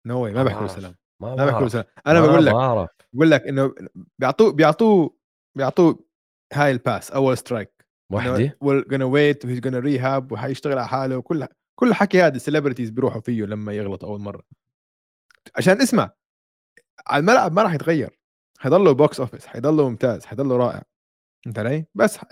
no 0.07 0.23
way 0.23 0.33
ما 0.33 0.43
بيحكوا. 0.45 0.67
سلام. 0.67 0.95
ما 1.23 1.35
ما 1.35 1.45
بيحكوا 1.45 1.69
سلام. 1.69 1.85
أنا 2.07 2.21
ما 2.21 2.27
بقول 2.27 2.47
لك 2.47 2.53
بعرف 2.53 2.91
بقول 3.13 3.31
لك 3.31 3.43
إنه 3.43 3.75
بيعطوه 4.19 4.53
بيعطوه 4.53 5.17
بيعطوه 5.57 6.07
هاي 6.53 6.71
ال 6.71 6.79
pass 6.79 7.11
أول 7.11 7.39
strike 7.39 7.87
وحده 8.13 8.59
we're 8.61 8.85
gonna 8.85 9.03
wait 9.03 9.45
و 9.45 9.48
he's 9.48 9.61
gonna 9.61 9.75
rehab 9.75 10.33
وحيشتغل 10.33 10.79
على 10.79 10.89
حاله 10.89 11.17
وكل 11.17 11.47
كل 11.75 11.95
حكي 11.95 12.23
هذا 12.23 12.37
ال 12.37 12.41
celebrities 12.41 12.91
بيروحوا 12.91 13.21
فيه 13.21 13.45
لما 13.45 13.73
يغلط 13.73 14.05
أول 14.05 14.21
مرة. 14.21 14.43
عشان 15.57 15.81
اسمع 15.81 16.11
على 17.07 17.21
الملعب 17.21 17.53
ما 17.53 17.63
راح 17.63 17.75
يتغير. 17.75 18.19
حيضله 18.59 18.93
box 18.93 19.21
office 19.21 19.47
حيضله 19.47 19.89
ممتاز 19.89 20.27
حيضله 20.27 20.57
رائع. 20.57 20.83
أنت 21.47 21.59
علي؟ 21.59 21.87
بس 21.95 22.17
ح... 22.17 22.25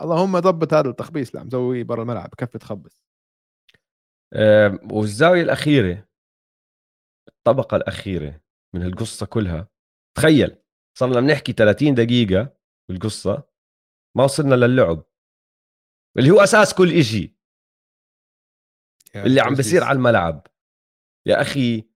اللهم 0.00 0.38
ضبط 0.38 0.74
هذا 0.74 0.88
التخبيص 0.88 1.28
اللي 1.28 1.40
عم 1.40 1.46
مسويه 1.46 1.84
برا 1.84 2.02
الملعب 2.02 2.28
كفي 2.38 2.58
تخبص 2.58 3.02
والزاوية 4.92 5.42
الأخيرة 5.42 6.08
الطبقة 7.28 7.76
الأخيرة 7.76 8.40
من 8.74 8.82
القصة 8.82 9.26
كلها 9.26 9.68
تخيل 10.16 10.56
صرنا 10.98 11.20
بنحكي 11.20 11.52
30 11.52 11.94
دقيقة 11.94 12.56
بالقصة 12.88 13.42
ما 14.16 14.24
وصلنا 14.24 14.54
للعب. 14.54 15.04
اللي 16.18 16.30
هو 16.30 16.40
أساس 16.40 16.74
كل 16.74 16.92
إشي. 16.92 17.36
اللي 19.16 19.40
عم 19.40 19.54
بيصير 19.54 19.84
على 19.84 19.96
الملعب. 19.96 20.46
يا 21.26 21.40
أخي 21.40 21.88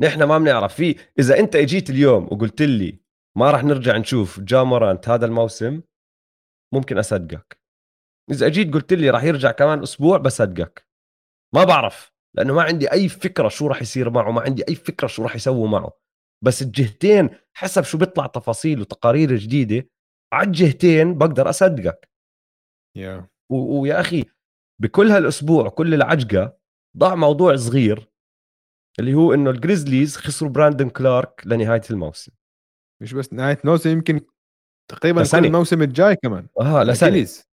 نحن 0.00 0.22
ما 0.22 0.38
بنعرف. 0.38 0.74
في 0.74 0.96
إذا 1.18 1.38
أنت 1.38 1.56
إجيت 1.56 1.90
اليوم 1.90 2.24
وقلت 2.24 2.62
لي 2.62 3.00
ما 3.36 3.50
راح 3.50 3.64
نرجع 3.64 3.96
نشوف 3.96 4.40
جامورانت 4.40 5.08
هذا 5.08 5.26
الموسم 5.26 5.82
ممكن 6.74 6.98
أصدقك. 6.98 7.60
إذا 8.30 8.46
إجيت 8.46 8.74
قلت 8.74 8.92
لي 8.92 9.10
راح 9.10 9.24
يرجع 9.24 9.50
كمان 9.52 9.82
أسبوع 9.82 10.18
بصدقك. 10.18 10.89
ما 11.54 11.64
بعرف 11.64 12.12
لأنه 12.36 12.54
ما 12.54 12.62
عندي 12.62 12.92
أي 12.92 13.08
فكرة 13.08 13.48
شو 13.48 13.66
راح 13.66 13.82
يصير 13.82 14.10
معه 14.10 14.30
ما 14.30 14.40
عندي 14.40 14.64
أي 14.68 14.74
فكرة 14.74 15.06
شو 15.06 15.22
راح 15.22 15.36
يسووا 15.36 15.68
معه 15.68 15.92
بس 16.44 16.62
الجهتين 16.62 17.30
حسب 17.54 17.82
شو 17.82 17.98
بيطلع 17.98 18.26
تفاصيل 18.26 18.80
وتقارير 18.80 19.36
جديدة 19.36 19.88
على 20.32 20.46
الجهتين 20.46 21.18
بقدر 21.18 21.50
أصدقك 21.50 22.10
يا 22.96 23.28
و- 23.50 23.80
ويا 23.80 24.00
أخي 24.00 24.24
بكل 24.82 25.10
هالأسبوع 25.10 25.68
كل 25.68 25.94
العجقة 25.94 26.56
ضاع 26.96 27.14
موضوع 27.14 27.56
صغير 27.56 28.10
اللي 28.98 29.14
هو 29.14 29.34
إنه 29.34 29.50
ال 29.50 29.57
Grizzlies 29.57 30.16
خسروا 30.16 30.50
براندن 30.50 30.88
كلارك 30.88 31.42
لنهاية 31.46 31.82
الموسم 31.90 32.32
مش 33.02 33.12
بس 33.12 33.32
نهاية 33.32 33.58
موسم 33.64 33.90
يمكن 33.90 34.20
تقريبا 34.90 35.20
لسنة. 35.20 35.40
كل 35.40 35.46
الموسم 35.46 35.82
الجاي 35.82 36.16
كمان 36.16 36.48
آه 36.60 36.82
لسنة 36.82 37.08
Achilles. 37.08 37.46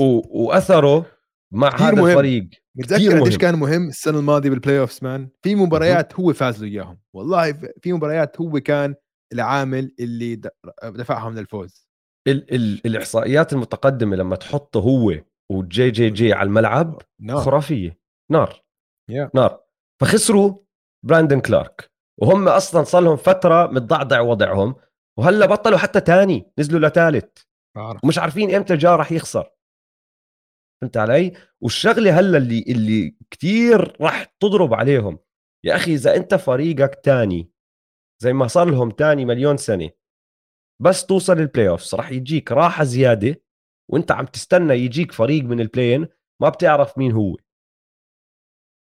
و-. 0.00 0.02
و- 0.02 0.22
وأثره 0.30 1.06
مع 1.52 1.68
هذا 1.76 1.90
مهم. 1.94 2.06
الفريق 2.06 2.48
متذكر 2.78 3.20
قديش 3.20 3.28
مهم. 3.34 3.38
كان 3.40 3.54
مهم 3.54 3.88
السنة 3.88 4.18
الماضية 4.18 4.50
بال 4.50 4.80
playoffs 4.80 4.98
man؟ 5.02 5.28
في 5.42 5.54
مباريات 5.54 6.14
هو 6.14 6.32
فاز 6.32 6.64
له 6.64 6.68
اياهم 6.70 6.98
والله 7.14 7.52
في 7.52 7.92
مباريات 7.92 8.40
هو 8.40 8.60
كان 8.60 8.94
العامل 9.32 9.94
اللي 10.00 10.40
دفعهم 10.84 11.34
للفوز. 11.38 11.88
ال- 12.28 12.54
ال- 12.54 12.86
الإحصائيات 12.86 13.52
المتقدمة 13.52 14.16
لما 14.16 14.36
تحطه 14.36 14.80
هو 14.80 15.14
و 15.52 15.90
JJJ 15.90 16.32
على 16.32 16.46
الملعب 16.46 17.02
نعم 17.20 17.36
خرافية. 17.36 17.98
نار. 18.30 18.62
Yeah. 19.10 19.30
نار. 19.34 19.60
فخسروا 20.00 20.54
براندن 21.06 21.40
كلارك. 21.40 21.90
وهم 22.20 22.48
أصلا 22.48 22.84
صار 22.84 23.02
لهم 23.02 23.16
فترة 23.16 23.66
متضعضع 23.66 24.20
وضعهم 24.20 24.74
وهلأ 25.18 25.46
بطلوا 25.46 25.78
حتى 25.78 26.00
تاني 26.00 26.52
نزلوا 26.58 26.88
لثالث 26.88 27.28
ومش 28.04 28.18
عارفين 28.18 28.54
إمتى 28.54 28.76
جا 28.76 28.96
راح 28.96 29.12
يخسر. 29.12 29.50
فهمت 30.80 30.96
علي؟ 30.96 31.32
والشغلة 31.60 32.20
هلأ 32.20 32.38
اللي 32.38 32.64
اللي 32.68 33.16
كتير 33.30 33.96
راح 34.00 34.24
تضرب 34.24 34.74
عليهم. 34.74 35.18
يا 35.64 35.76
أخي 35.76 35.94
إذا 35.94 36.16
أنت 36.16 36.34
فريقك 36.34 37.00
تاني 37.04 37.50
زي 38.22 38.32
ما 38.32 38.46
صار 38.46 38.70
لهم 38.70 38.90
تاني 38.90 39.24
مليون 39.24 39.56
سنة 39.56 39.90
بس 40.82 41.06
توصل 41.06 41.32
ال 41.32 41.68
playoffs 41.68 41.94
راح 41.94 42.10
يجيك 42.10 42.52
راحة 42.52 42.84
زيادة 42.84 43.42
وأنت 43.90 44.12
عم 44.12 44.26
تستنى 44.26 44.74
يجيك 44.74 45.12
فريق 45.12 45.44
من 45.44 45.60
ال 45.60 45.66
play-in 45.66 46.08
ما 46.42 46.48
بتعرف 46.48 46.98
مين 46.98 47.12
هو. 47.12 47.36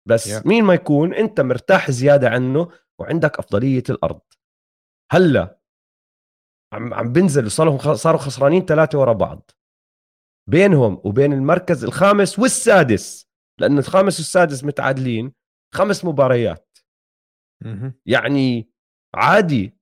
بس 0.07 0.29
Yeah. 0.29 0.45
مين 0.45 0.63
ما 0.63 0.73
يكون 0.73 1.13
أنت 1.13 1.41
مرتاح 1.41 1.91
زيادة 1.91 2.29
عنه 2.29 2.71
وعندك 2.99 3.39
أفضلية 3.39 3.83
الأرض. 3.89 4.21
هلأ 5.11 5.59
عم 6.73 6.93
عم 6.93 7.13
بنزل 7.13 7.51
صاروا 7.51 7.93
صاروا 7.93 8.19
خسرانين 8.19 8.65
ثلاثة 8.65 8.99
ورا 8.99 9.13
بعض. 9.13 9.51
بينهم 10.49 11.01
وبين 11.03 11.33
المركز 11.33 11.83
الخامس 11.83 12.39
والسادس 12.39 13.27
لأنه 13.59 13.79
الخامس 13.79 14.19
والسادس 14.19 14.63
متعادلين 14.63 15.33
خمس 15.75 16.05
مباريات. 16.05 16.77
يعني 18.05 18.69
عادي 19.15 19.79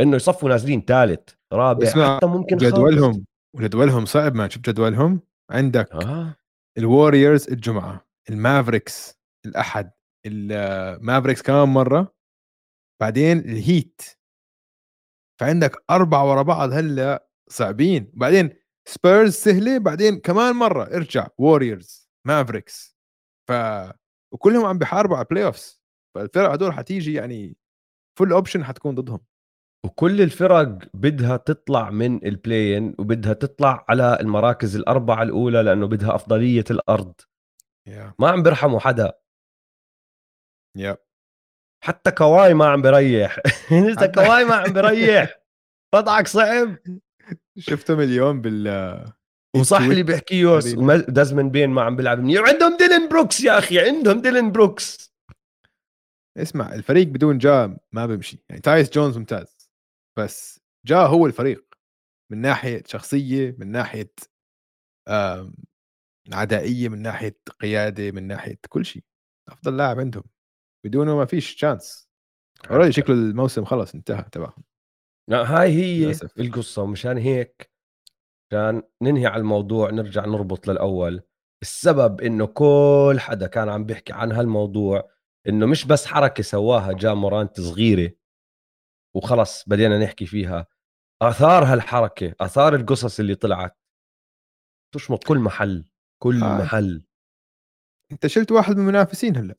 إنه 0.00 0.16
يصفوا 0.16 0.48
نازلين 0.48 0.80
ثالث 0.80 1.28
رابع 1.52 2.16
حتى 2.16 2.26
ممكن 2.26 2.56
جدولهم 2.56 3.24
وجدولهم 3.56 4.04
صعب 4.04 4.34
ما 4.34 4.48
شوف 4.48 4.62
جدولهم؟ 4.62 5.20
عندك. 5.50 5.92
آه. 5.92 6.36
ال 6.78 6.86
Warriors 6.86 7.48
الجمعة 7.48 8.06
ال 8.30 8.39
Mavericks 8.39 9.20
الأحد 9.46 9.90
ال 10.26 10.38
Mavericks 10.38 11.42
كمان 11.42 11.68
مرة 11.68 12.14
بعدين 13.00 13.38
ال 13.38 13.49
Heat. 13.49 14.02
فعندك 15.40 15.84
أربعة 15.90 16.30
ورا 16.30 16.42
بعض 16.42 16.72
هلأ 16.72 17.28
صعبين. 17.50 18.12
بعدين 18.14 18.63
سبيرز 18.88 19.32
سهلة 19.32 19.78
بعدين 19.78 20.20
كمان 20.20 20.56
مرة 20.56 20.84
ارجع 20.84 21.28
Warriors 21.38 22.10
Mavericks 22.26 22.96
ف 23.48 23.52
وكلهم 24.34 24.64
عم 24.64 24.78
بيحاربوا 24.78 25.16
على 25.16 25.26
play-offs 25.30 25.82
فالفرق 26.14 26.50
هدول 26.50 26.72
حتيجي 26.72 27.14
يعني 27.14 27.56
full 28.18 28.32
option 28.32 28.64
حتكون 28.64 28.94
ضدهم. 28.94 29.20
وكل 29.86 30.20
الفرق 30.20 30.78
بدها 30.94 31.36
تطلع 31.36 31.90
من 31.90 32.26
ال 32.26 32.34
play-in 32.34 32.94
وبدها 32.98 33.32
تطلع 33.32 33.84
على 33.88 34.18
المراكز 34.20 34.76
الأربعة 34.76 35.22
الأولى 35.22 35.62
لأنه 35.62 35.86
بدها 35.86 36.14
أفضلية 36.14 36.64
الأرض. 36.70 37.14
يا 37.86 38.14
ما 38.18 38.28
عم 38.28 38.42
بيرحموا 38.42 38.80
حدا. 38.80 39.12
يا 40.76 40.96
حتى 41.84 42.10
كواي 42.10 42.54
ما 42.54 42.66
عم 42.66 42.82
بريح. 42.82 43.38
لسه 43.72 44.06
كواي 44.06 44.44
ما 44.44 44.54
عم 44.54 44.72
بريح. 44.72 45.38
وضعك 45.94 46.28
صعب. 46.28 46.76
شفتهم 47.58 48.00
اليوم 48.00 48.40
بال 48.40 49.12
وصح 49.56 49.80
اللي 49.80 50.02
غريبة. 50.02 50.96
ديزموند 51.08 51.50
بين 51.50 51.70
ما 51.70 51.82
عم 51.82 51.96
بيلعب 51.96 52.18
منيح. 52.18 52.42
عندهم 52.48 52.76
ديلين 52.76 53.08
بروكس 53.08 53.40
يا 53.40 53.58
أخي 53.58 53.78
عندهم 53.78 54.20
ديلين 54.20 54.52
بروكس. 54.52 55.14
اسمع 56.36 56.74
الفريق 56.74 57.06
بدون 57.06 57.38
جا 57.38 57.78
ما 57.92 58.06
بيمشي. 58.06 58.44
يعني 58.48 58.60
تايوس 58.60 58.90
جونز 58.90 59.18
ممتاز 59.18 59.70
بس 60.18 60.60
جا 60.86 60.98
هو 60.98 61.26
الفريق 61.26 61.74
من 62.32 62.40
ناحية 62.40 62.82
شخصية 62.86 63.56
من 63.58 63.70
ناحية 63.70 64.12
عدائية 66.32 66.88
من 66.88 67.02
ناحية 67.02 67.38
قيادة 67.60 68.10
من 68.10 68.26
ناحية 68.26 68.58
كل 68.68 68.84
شيء. 68.84 69.04
أفضل 69.48 69.76
لاعب 69.76 70.00
عندهم. 70.00 70.24
بدونه 70.86 71.16
ما 71.16 71.24
فيش 71.24 71.54
chance 71.54 72.08
already 72.70 72.92
شكله 72.92 73.14
الموسم 73.14 73.64
خلص 73.64 73.94
انتهى 73.94 74.24
تبعهم 74.32 74.64
هاي 75.30 75.72
هي 75.72 76.04
للأسف. 76.04 76.40
القصة 76.40 76.82
ومشان 76.82 77.18
هيك 77.18 77.70
كان 78.52 78.82
ننهي 79.02 79.26
على 79.26 79.40
الموضوع 79.40 79.90
نرجع 79.90 80.26
نربط 80.26 80.68
للأول 80.68 81.22
السبب 81.62 82.20
إنه 82.20 82.46
كل 82.46 83.16
حدا 83.18 83.46
كان 83.46 83.68
عم 83.68 83.84
بيحكي 83.84 84.12
عن 84.12 84.32
هالموضوع 84.32 85.10
إنه 85.48 85.66
مش 85.66 85.86
بس 85.86 86.06
حركة 86.06 86.42
سواها 86.42 86.92
جا 86.92 87.14
مورانت 87.14 87.60
صغيرة 87.60 88.12
وخلص 89.16 89.64
بدينا 89.68 89.98
نحكي 89.98 90.26
فيها 90.26 90.66
آثار 91.22 91.64
هالحركة 91.64 92.34
آثار 92.40 92.74
القصص 92.74 93.20
اللي 93.20 93.34
طلعت 93.34 93.78
تشمط 94.94 95.24
كل 95.24 95.38
محل 95.38 95.84
كل 96.22 96.42
آه. 96.42 96.58
محل 96.58 97.06
أنت 98.12 98.26
شلت 98.26 98.52
واحد 98.52 98.74
من 98.76 98.80
المنافسين 98.80 99.36
هلأ 99.36 99.56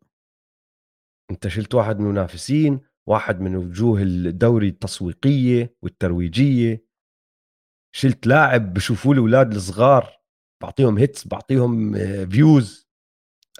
أنت 1.31 1.47
شلت 1.47 1.75
واحد 1.75 1.99
من 1.99 2.05
المنافسين 2.05 2.81
واحد 3.07 3.41
من 3.41 3.55
وجوه 3.55 4.01
الدوري 4.01 4.67
التسويقية 4.67 5.75
والترويجية. 5.81 6.85
شلت 7.95 8.27
لاعب 8.27 8.73
بشوفوا 8.73 9.13
له 9.15 9.19
الاولاد 9.25 9.53
الصغار 9.55 10.17
بعطيهم 10.63 10.97
hits 10.97 11.27
بعطيهم 11.27 11.93
views 12.29 12.87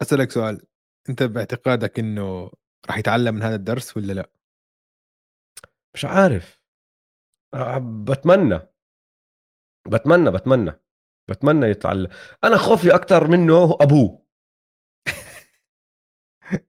أسألك 0.01 0.31
سؤال 0.31 0.61
أنت 1.09 1.23
باعتقادك 1.23 1.99
إنه 1.99 2.51
راح 2.87 2.97
يتعلم 2.97 3.35
من 3.35 3.41
هذا 3.43 3.55
الدرس 3.55 3.97
ولا 3.97 4.13
لا؟ 4.13 4.29
مش 5.95 6.05
عارف. 6.05 6.59
آه، 7.53 7.77
بتمنى. 7.77 8.59
بتمنى 9.87 10.31
بتمنى. 10.31 10.71
بتمنى 11.29 11.65
يتعلم. 11.65 12.09
أنا 12.43 12.57
خوفي 12.57 12.95
أكثر 12.95 13.27
منه 13.27 13.63
أبوه. 13.81 14.25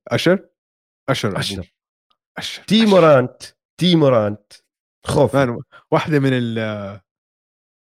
أشر؟ 0.09 0.49
أشر. 1.09 1.39
أشر. 1.39 1.76
أشر. 2.39 2.63
مورانت 2.73 3.43
تي 3.81 3.97
مورانت 3.97 4.53
خوف. 5.07 5.37
مان 5.37 5.59
واحدة 5.91 6.19
من 6.19 6.31
ال 6.33 6.59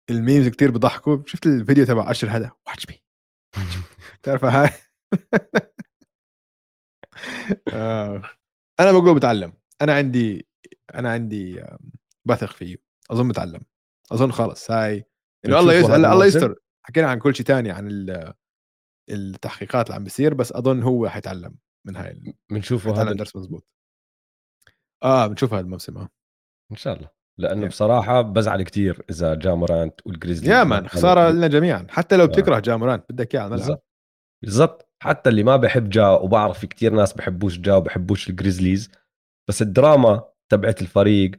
الميمز 0.09 0.47
كتير 0.47 0.71
بضحكوا. 0.71 1.17
شفت 1.25 1.45
الفيديو 1.45 1.85
تبع 1.85 2.11
اشر 2.11 2.29
هذا؟ 2.29 2.51
واتش 2.67 2.85
مي 2.89 3.03
تعرف 4.23 4.45
هاي؟ 4.45 4.69
آه. 7.73 8.21
أنا 8.79 8.91
بقول 8.91 9.15
بتعلم. 9.15 9.53
أنا 9.81 9.93
عندي 9.93 10.47
أنا 10.95 11.11
عندي 11.11 11.63
بثق 12.25 12.51
فيه. 12.51 12.77
أظن 13.11 13.27
بتعلم. 13.27 13.61
أظن 14.11 14.31
خلص. 14.31 14.71
هاي. 14.71 15.05
إنه 15.45 15.59
الله 15.59 15.73
يستر 15.73 15.95
الله؟ 15.95 16.25
يستر. 16.25 16.55
حكينا 16.85 17.07
عن 17.09 17.19
كل 17.19 17.35
شيء 17.35 17.45
تاني 17.45 17.71
عن 17.71 17.87
ال- 17.87 18.33
التحقيقات 19.09 19.85
اللي 19.85 19.95
عم 19.95 20.03
بيصير 20.03 20.33
بس 20.33 20.51
أظن 20.51 20.83
هو 20.83 21.09
حيتعلم 21.09 21.55
من 21.87 21.95
هاي 21.95 22.35
بنشوفه 22.49 23.01
هذا. 23.01 23.13
درس 23.13 23.35
مزبوط. 23.35 23.67
آه 25.03 25.27
بنشوف 25.27 25.53
هذا 25.53 25.61
الموسم 25.63 25.97
آه. 25.97 26.09
إن 26.71 26.75
شاء 26.75 26.95
الله. 26.97 27.09
لأنه 27.39 27.65
Yeah. 27.65 27.69
بصراحة 27.69 28.21
بزعل 28.21 28.63
كثير 28.63 29.05
إذا 29.09 29.35
جا 29.35 29.53
مورانت 29.53 29.93
والجريزليز 30.05 30.49
يا 30.49 30.63
man 30.63 30.87
خسارة 30.87 31.31
لنا 31.31 31.47
جميعا. 31.47 31.87
حتى 31.89 32.17
لو 32.17 32.23
آه. 32.23 32.27
بتكره 32.27 32.59
جا 32.59 32.66
مورانت 32.66 33.01
بدك 33.09 33.35
إياه 33.35 33.43
على 33.43 33.55
الملعب. 33.55 33.79
بالضبط. 34.43 34.89
حتى 35.03 35.29
اللي 35.29 35.43
ما 35.43 35.55
بحب 35.55 35.89
جا 35.89 36.07
وبعرف 36.07 36.59
في 36.59 36.67
كتير 36.67 36.93
ناس 36.93 37.13
بحبوش 37.13 37.59
جا 37.59 37.75
وبحبوش 37.75 38.29
الجريزليز 38.29 38.91
بس 39.49 39.61
الدراما 39.61 40.29
تبعت 40.51 40.81
الفريق 40.81 41.31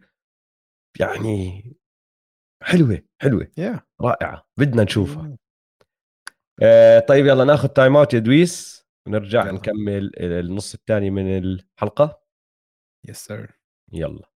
يعني 1.00 1.62
حلوة 2.62 3.02
حلوة. 3.22 3.48
yeah. 3.59 3.80
رائعة. 4.00 4.46
بدنا 4.58 4.82
نشوفها. 4.82 5.36
آه 6.62 6.98
طيب 6.98 7.26
يلا 7.26 7.44
ناخذ 7.44 7.68
time 7.68 7.97
out 7.97 8.14
يا 8.14 8.18
دويس 8.18 8.86
ونرجع 9.06 9.42
يلا. 9.42 9.52
نكمل 9.52 10.12
النص 10.16 10.74
الثاني 10.74 11.11
من 11.11 11.38
الحلقة. 11.38 12.20
yes 13.09 13.24
sir 13.26 13.59
يلا. 13.92 14.30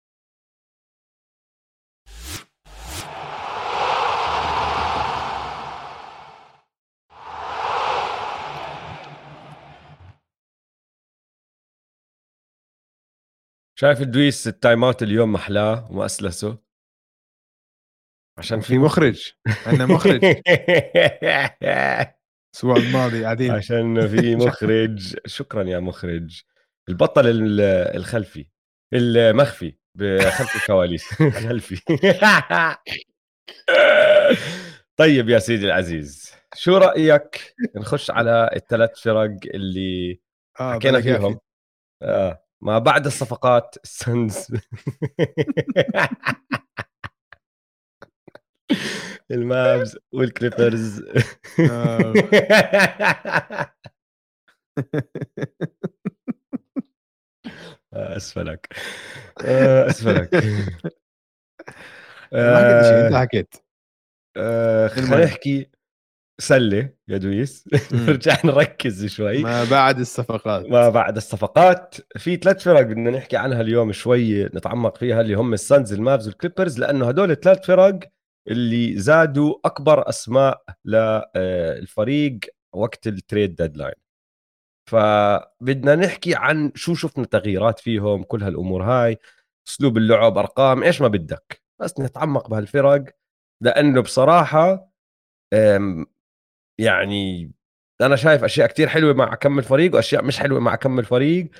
شايف 13.79 14.01
الدويس 14.01 14.49
ال 14.49 14.56
time 14.56 14.85
out 14.85 15.03
اليوم 15.03 15.33
محلاه 15.33 15.93
وما 15.93 16.07
أسلسه؟ 16.07 16.59
عشان 18.39 18.61
في 18.61 18.79
مخرج. 18.79 19.33
عندنا 19.67 19.87
مخرج. 19.87 20.25
الأسبوع 22.55 22.77
الماضي 22.77 23.25
قاعدين. 23.25 23.51
عشان 23.51 24.09
في 24.09 24.37
مخرج. 24.37 25.17
شكرا 25.27 25.63
يا 25.63 25.79
مخرج. 25.81 26.43
البطل 26.89 27.27
ال- 27.27 27.61
الخلفي 27.97 28.47
المخفي 28.95 29.77
بخلف 29.99 30.57
الكواليس 30.57 31.05
خلفي 31.49 31.77
طيب 34.97 35.29
يا 35.29 35.39
سيدي 35.39 35.67
العزيز 35.67 36.33
شو 36.55 36.77
رأيك 36.77 37.55
نخش 37.77 38.11
على 38.11 38.51
الثلاث 38.57 38.99
فرق 38.99 39.37
اللي 39.55 40.21
آه 40.61 40.75
حكينا. 40.75 41.01
فيهم 41.01 41.41
آه. 42.03 42.45
ما 42.63 42.79
بعد 42.79 43.07
الصفقات 43.07 43.75
السنز 43.85 44.47
المابز 49.31 49.99
والكليبرز 50.13 51.03
آه. 51.61 52.13
آه، 52.21 53.73
أسفلك. 57.93 58.69
آه، 59.45 59.87
أسفلك. 59.87 60.35
ما 62.33 62.57
حكيت 62.57 62.85
شيء 62.85 63.07
أنت 63.07 63.15
آه، 63.15 63.21
حكيت. 63.21 63.55
آه،. 64.37 64.87
خلينا 64.87 65.25
نحكي. 65.25 65.71
سلة 66.41 66.91
يا 67.09 67.17
دويس. 67.17 67.65
نرجع 67.93 68.37
نركز 68.45 69.07
شوي. 69.07 69.43
ما 69.43 69.65
بعد 69.65 69.99
الصفقات. 69.99 70.67
ما 70.67 70.89
بعد 70.89 71.17
الصفقات. 71.17 71.95
في 72.17 72.37
ثلاث 72.37 72.63
فرق 72.63 72.81
بدنا 72.81 73.11
نحكي 73.11 73.37
عنها 73.37 73.61
اليوم 73.61 73.93
شوي 73.93 74.45
نتعمق 74.45 74.97
فيها 74.97 75.21
اللي 75.21 75.35
هم 75.35 75.55
السانز 75.55 75.93
المافز 75.93 76.29
والكليبرز 76.29 76.79
لأنه 76.79 77.09
هدول 77.09 77.31
الثلاث 77.31 77.67
فرق 77.67 77.99
اللي 78.49 78.99
زادوا 78.99 79.55
أكبر 79.65 80.09
أسماء 80.09 80.63
للفريق 80.85 82.39
وقت 82.73 83.07
ال 83.07 83.15
trade 83.15 83.55
deadline 83.55 84.02
فبدنا 84.87 85.95
نحكي 85.95 86.35
عن 86.35 86.73
شو 86.75 86.95
شفنا 86.95 87.25
تغييرات 87.25 87.79
فيهم 87.81 88.23
كل 88.23 88.43
هالأمور 88.43 88.83
هاي 88.83 89.19
أسلوب 89.69 89.97
اللعب 89.97 90.39
أرقام 90.39 90.83
إيش 90.83 91.01
ما 91.01 91.09
بدك. 91.09 91.63
بس 91.81 92.01
نتعمق 92.01 92.49
بهالفرق 92.51 93.05
لأنه 93.63 94.01
بصراحة 94.03 94.93
يعني 96.81 97.53
أنا 98.01 98.17
شايف 98.17 98.45
أشياء 98.45 98.67
كتير 98.69 98.89
حلوة 98.89 99.13
مع 99.13 99.35
كم 99.35 99.59
الفريق 99.59 99.95
وأشياء 99.95 100.25
مش 100.25 100.39
حلوة 100.39 100.61
مع 100.61 100.75
كم 100.75 100.99
الفريق 100.99 101.51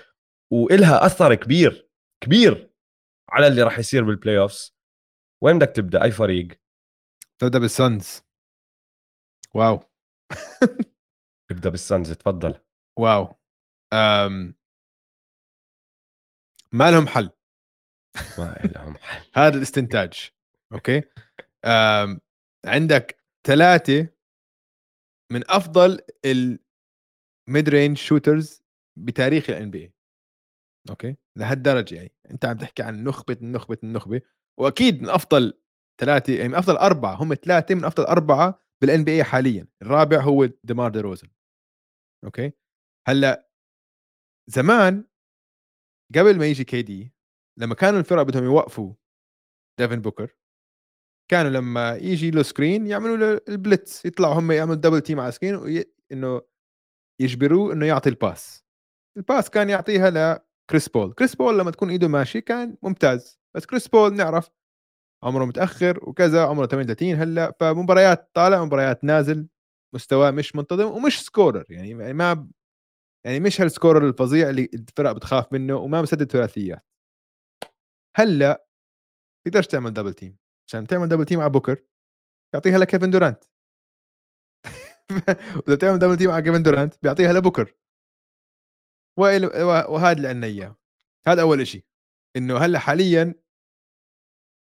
وإلها 0.53 1.07
أثر 1.07 1.35
كبير 1.35 1.89
كبير 2.21 2.71
على 3.31 3.47
اللي 3.47 3.63
راح 3.63 3.79
يصير 3.79 4.05
بال 4.05 4.39
play-offs 4.39 4.77
وين 5.43 5.59
بدك 5.59 5.69
تبدأ؟ 5.77 6.03
أي 6.03 6.11
فريق؟ 6.11 6.49
تبدأ 7.39 7.59
بالسانز 7.59 8.23
wow. 9.55 9.81
ابدأ 11.51 11.71
بالسانز 11.71 12.13
تفضل. 12.13 12.61
wow. 12.99 13.37
أم... 13.93 14.55
ما 16.73 16.91
لهم 16.91 17.07
حل. 17.07 17.31
ما 18.39 18.61
لهم 18.75 18.97
حل. 18.97 19.27
هذا 19.43 19.57
الاستنتاج. 19.57 20.31
أوكي؟ 20.73 21.03
أم... 21.65 22.21
عندك 22.67 23.19
ثلاثة 23.47 24.09
من 25.33 25.51
أفضل 25.51 26.01
ال 26.25 27.69
mid-range 27.69 27.97
shooters 27.97 28.63
بتاريخ 28.97 29.51
ال 29.51 29.71
NBA 29.71 29.93
okay؟ 30.91 31.17
لهالدرجة 31.37 31.95
يعني. 31.95 32.13
أنت 32.31 32.45
عم 32.45 32.57
تحكي 32.57 32.83
عن 32.83 33.05
نخبة 33.05 33.37
النخبه 33.43 33.79
النخبه 33.83 34.21
وأكيد 34.59 35.03
من 35.03 35.09
أفضل 35.09 35.59
ثلاثة 36.01 36.33
يعني 36.33 36.49
من 36.49 36.55
أفضل 36.55 36.77
أربعة. 36.77 37.15
هم 37.15 37.35
ثلاثة 37.35 37.75
من 37.75 37.85
أفضل 37.85 38.05
أربعة 38.05 38.61
بال 38.81 39.05
NBA 39.05 39.25
حاليا. 39.25 39.67
الرابع 39.83 40.21
هو 40.21 40.45
ديمار 40.65 40.91
دي 40.91 41.01
روزن 41.01 41.29
okay؟ 42.25 42.53
هلأ 43.09 43.49
زمان 44.47 45.05
قبل 46.15 46.39
ما 46.39 46.47
يجي 46.47 46.65
كي 46.65 46.83
دي 46.83 47.15
لما 47.59 47.75
كانوا 47.75 48.01
الفرق 48.01 48.23
بدهم 48.23 48.45
يوقفوا 48.45 48.95
ديفن 49.79 50.01
بوكر 50.01 50.37
كانوا 51.31 51.51
لما 51.51 51.97
يجي 51.97 52.31
له 52.31 52.43
screen 52.43 52.87
يعملوا 52.87 53.17
له 53.17 53.41
ال 53.49 53.59
blitz 53.59 54.07
يطلعوا 54.07 54.35
هم 54.35 54.53
يعملوا 54.53 54.75
double 54.75 55.01
team 55.01 55.21
على 55.21 55.33
screen 55.33 55.55
وي... 55.55 55.85
إنه 56.13 56.43
يجبروه 57.21 57.73
إنه 57.73 57.87
يعطي 57.87 58.09
ال 58.09 58.20
pass 58.20 58.65
ال 59.17 59.24
pass 59.24 59.51
كان 59.51 59.71
يعطيها 59.71 60.11
لكريس 60.11 60.89
بول 60.89 61.13
كريس 61.13 61.35
بول 61.37 61.59
لما 61.59 61.71
تكون 61.71 61.91
إيده 61.91 62.09
ماشي 62.09 62.41
كان 62.41 62.77
ممتاز. 62.83 63.41
بس 63.57 63.67
كريس 63.67 63.89
بول 63.89 64.15
نعرف 64.15 64.51
عمره 65.23 65.45
متأخر 65.45 66.09
وكذا 66.09 66.45
عمره 66.45 66.67
38 66.67 67.15
هلأ 67.15 67.57
فمباريات 67.61 68.31
طالع 68.35 68.65
مباريات 68.65 69.05
نازل 69.05 69.49
مستواه 69.95 70.31
مش 70.31 70.57
منتظم 70.57 70.85
ومش 70.85 71.23
scorer 71.23 71.65
يعني 71.71 71.95
ما 71.95 72.49
يعني 73.27 73.41
مش 73.41 73.61
هال 73.61 73.73
scorer 73.73 74.09
الفظيع 74.09 74.51
اللي 74.51 74.71
الفرق 74.75 75.13
بتخاف 75.13 75.53
منه 75.53 75.77
وما 75.77 76.03
مسدد 76.03 76.33
ثلاثيات. 76.33 76.87
هلأ 78.17 78.67
تقدرش 79.47 79.67
تعمل 79.67 79.93
double 79.93 80.15
team 80.15 80.39
عشان 80.69 80.87
تعمل 80.87 81.09
double 81.09 81.25
team 81.25 81.41
على 81.41 81.51
بوكر 81.51 81.85
يعطيها 82.55 82.79
لكيفن 82.79 83.11
دورانت. 83.11 83.45
وإذا 85.57 85.77
تعمل 85.77 85.99
double 85.99 86.17
team 86.17 86.31
على 86.31 86.43
كيفن 86.43 86.63
دورانت 86.63 86.95
بيعطيها 87.03 87.33
لبوكر. 87.33 87.75
وهذا 89.19 90.13
اللي 90.13 90.29
عندنا 90.29 90.47
إياه. 90.47 90.77
هذا 91.27 91.43
أول 91.43 91.67
شيء 91.67 91.85
إنه 92.37 92.59
هلأ 92.59 92.79
حاليا 92.79 93.35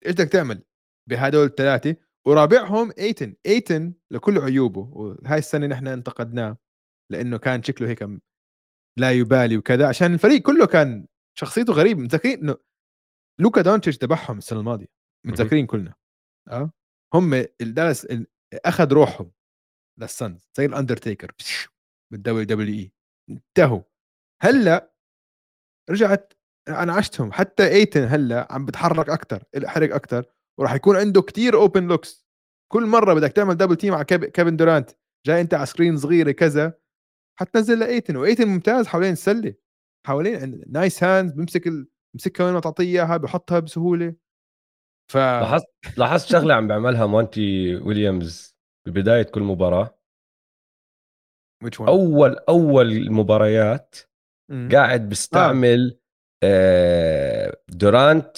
إيش 0.06 0.14
بدك 0.14 0.28
تعمل؟ 0.32 0.64
بهدول 1.10 1.46
الثلاثة. 1.46 1.96
ورابعهم 2.28 2.92
ايتن 2.98 3.36
ايتن 3.46 3.94
لكل 4.12 4.40
عيوبه. 4.40 4.82
وهاي 4.82 5.40
السنة 5.40 5.68
نحن 5.68 5.88
انتقدناه 5.88 6.58
لأنه 7.12 7.38
كان 7.38 7.64
شكله 7.64 7.90
هيك 7.90 8.04
لا 9.00 9.12
يبالي 9.12 9.58
وكذا 9.58 9.88
عشان 9.88 10.14
الفريق 10.14 10.42
كله 10.42 10.66
كان 10.66 11.08
شخصيته 11.38 11.74
غريبة. 11.74 12.02
متذكرين 12.02 12.40
إنه 12.40 12.58
لوكا 13.40 13.62
دونتش 13.62 13.98
تبعهم 13.98 14.38
السنة 14.38 14.60
الماضية؟ 14.60 14.88
متذكرين 15.26 15.66
كلنا. 15.66 15.94
آه؟ 16.50 16.72
هم 17.14 17.34
الدالاس 17.62 18.08
أخذ 18.54 18.94
روحهم 18.94 19.32
لل 20.00 20.16
Suns 20.16 20.50
زي 20.58 20.66
الاندرتيكر 20.66 21.32
بال 22.12 22.44
WWE. 22.44 22.92
انتهوا. 23.30 23.82
هلأ 24.42 24.94
رجعت 25.90 26.34
أنعشتهم 26.68 27.32
حتى 27.32 27.68
إيتن 27.68 28.04
هلأ 28.04 28.54
عم 28.54 28.66
بتحرك 28.66 29.10
أكثر 29.10 29.44
حرق 29.66 29.96
أكثر 29.96 30.26
وراح 30.60 30.74
يكون 30.74 30.96
عنده 30.96 31.22
كتير 31.22 31.56
open 31.56 31.88
looks 31.88 32.28
كل 32.72 32.86
مرة 32.86 33.14
بدك 33.14 33.32
تعمل 33.32 33.56
double 33.56 33.76
team 33.76 33.94
على 33.94 34.06
كيفن 34.06 34.56
دورانت 34.56 34.90
جاي 35.26 35.42
أنت 35.42 35.54
على 35.54 35.66
screen 35.66 35.98
صغيرة 35.98 36.32
كذا 36.32 36.74
حتنزل 37.40 37.80
لايتن 37.80 38.16
وايتن 38.16 38.48
ممتاز 38.48 38.88
حوالين 38.88 39.12
السله 39.12 39.54
حوالين 40.08 40.64
nice 40.68 41.04
hands 41.04 41.34
بيمسك 41.34 41.68
ال... 41.68 41.88
بمسكها 42.14 42.46
وين 42.46 42.54
ما 42.54 42.60
تعطيه 42.60 42.84
إياها 42.84 43.18
بحطها 43.18 43.60
بسهولة. 43.60 44.16
ف 45.12 45.18
لاحظت 45.18 45.66
لاحظت 45.98 46.28
شغلة 46.28 46.54
عم 46.54 46.68
بيعملها 46.68 47.06
مونتي 47.06 47.76
ويليامز 47.76 48.56
ببداية 48.88 49.24
كل 49.24 49.42
مباراة؟ 49.42 50.00
أول 51.80 52.38
أول 52.50 52.92
المباريات 52.92 53.96
قاعد 54.72 55.10
بيستعمل 55.10 56.00
آه. 56.44 57.62
دورانت 57.70 58.38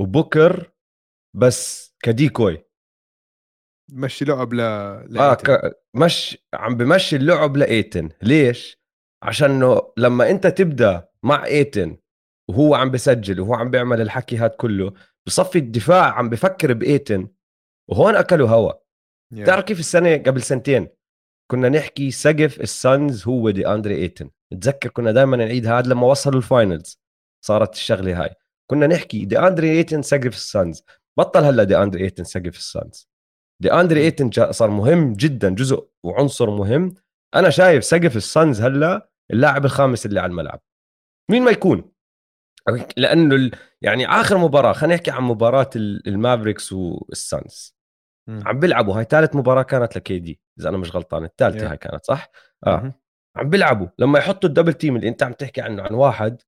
وبوكر 0.00 0.72
بس 1.36 1.94
كديكوي. 2.02 2.67
مشي 3.92 4.24
لعب 4.24 4.52
ل 4.54 4.60
آه 4.60 5.34
ك... 5.34 5.74
مش 5.94 6.38
عم 6.54 6.76
بمشي 6.76 7.16
اللعب 7.16 7.56
لإيتن. 7.56 8.08
ليش؟ 8.22 8.78
عشان 9.22 9.80
لما 9.96 10.30
أنت 10.30 10.46
تبدأ 10.46 11.08
مع 11.22 11.44
إيتن 11.44 11.96
وهو 12.48 12.74
عم 12.74 12.90
بسجل 12.90 13.40
وهو 13.40 13.54
عم 13.54 13.70
بيعمل 13.70 14.00
الحكي 14.00 14.36
هاد 14.36 14.50
كله 14.50 14.92
بصفي 15.26 15.58
الدفاع 15.58 16.12
عم 16.12 16.28
بفكر 16.28 16.72
بإيتن 16.72 17.28
وهون 17.88 18.16
أكلوا 18.16 18.48
هوا. 18.48 18.72
Yeah. 19.34 19.46
تعرف 19.46 19.64
كيف 19.64 19.80
السنة 19.80 20.16
قبل 20.16 20.42
سنتين؟ 20.42 20.88
كنا 21.50 21.68
نحكي 21.68 22.10
سقف 22.10 22.60
السانز 22.60 23.24
هو 23.28 23.50
دي 23.50 23.68
أندري 23.68 23.94
إيتن. 23.94 24.30
تذكر 24.50 24.90
كنا 24.90 25.12
دائما 25.12 25.36
نعيد 25.36 25.66
هذا 25.66 25.88
لما 25.88 26.06
وصلوا 26.06 26.36
ال 26.36 26.44
finals. 26.44 27.00
صارت 27.44 27.74
الشغلة 27.74 28.22
هاي. 28.22 28.34
كنا 28.70 28.86
نحكي 28.86 29.24
دي 29.24 29.38
أندري 29.38 29.70
إيتن 29.70 30.02
سقف 30.02 30.34
السانز. 30.34 30.82
بطل 31.18 31.44
هلأ 31.44 31.64
دي 31.64 31.76
أندري 31.76 32.04
إيتن 32.04 32.24
سقف 32.24 32.56
السانز. 32.56 33.08
دي 33.60 33.72
اندري 33.72 34.00
إيتن 34.00 34.30
صار 34.50 34.70
مهم 34.70 35.12
جدا 35.12 35.54
جزء 35.54 35.88
وعنصر 36.04 36.50
مهم. 36.50 36.94
أنا 37.34 37.50
شايف 37.50 37.84
سقف 37.84 38.16
السانز 38.16 38.60
هلأ 38.60 39.10
اللاعب 39.30 39.64
الخامس 39.64 40.06
اللي 40.06 40.20
على 40.20 40.30
الملعب. 40.30 40.60
مين 41.30 41.42
ما 41.42 41.50
يكون؟ 41.50 41.92
لأنه 42.96 43.50
يعني 43.82 44.06
آخر 44.06 44.38
مباراة 44.38 44.72
خلينا 44.72 44.94
نحكي 44.94 45.10
عن 45.10 45.22
مباراة 45.22 45.70
المافريكس 45.76 46.72
والسانز. 46.72 47.78
عم 48.28 48.60
بيلعبوا 48.60 48.94
هاي 48.98 49.04
ثالث 49.04 49.36
مباراة 49.36 49.62
كانت 49.62 49.96
ل 49.96 50.18
KD 50.18 50.40
إذا 50.60 50.68
أنا 50.68 50.78
مش 50.78 50.96
غلطان 50.96 51.24
الثالثة 51.24 51.66
yeah. 51.66 51.70
هاي 51.70 51.76
كانت 51.76 52.04
صح؟ 52.04 52.30
آه. 52.66 52.94
عم 53.36 53.50
بيلعبوا 53.50 53.86
لما 53.98 54.18
يحطوا 54.18 54.48
ال 54.48 54.51
double 54.51 54.72
team 54.72 54.96
اللي 54.96 55.08
أنت 55.08 55.22
عم 55.22 55.32
تحكي 55.32 55.60
عنه 55.60 55.82
عن 55.82 55.94
واحد 55.94 56.42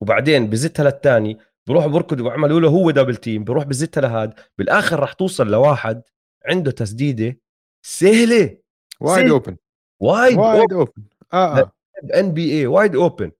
وبعدين 0.00 0.50
بزتها 0.50 0.84
للثاني 0.84 1.38
بروحوا 1.68 1.90
بركضوا 1.90 2.26
وعملوا 2.26 2.60
له 2.60 2.68
هو 2.68 2.90
double 2.90 3.16
team 3.16 3.44
بروح 3.44 3.64
بزتها 3.64 4.00
لهاد 4.00 4.34
بالآخر 4.58 5.00
راح 5.00 5.12
توصل 5.12 5.46
لواحد. 5.46 6.02
عنده 6.46 6.70
تسديدة 6.70 7.38
سهلة. 7.86 8.58
wide 9.00 9.30
open 9.30 9.56
wide 10.00 10.38
wide 10.38 10.72
open 10.72 11.02
آه 11.32 11.72
NBA 12.14 12.52
wide 12.52 12.96
open 12.96 13.32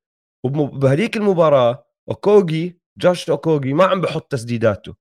وبهذيك 0.45 1.17
المباراة 1.17 1.85
اوكوجي 2.09 2.81
جوش 2.99 3.31
اوكوجي 3.31 3.73
ما 3.73 3.85
عم 3.85 4.01
بحط 4.01 4.33
تسديداته. 4.33 4.95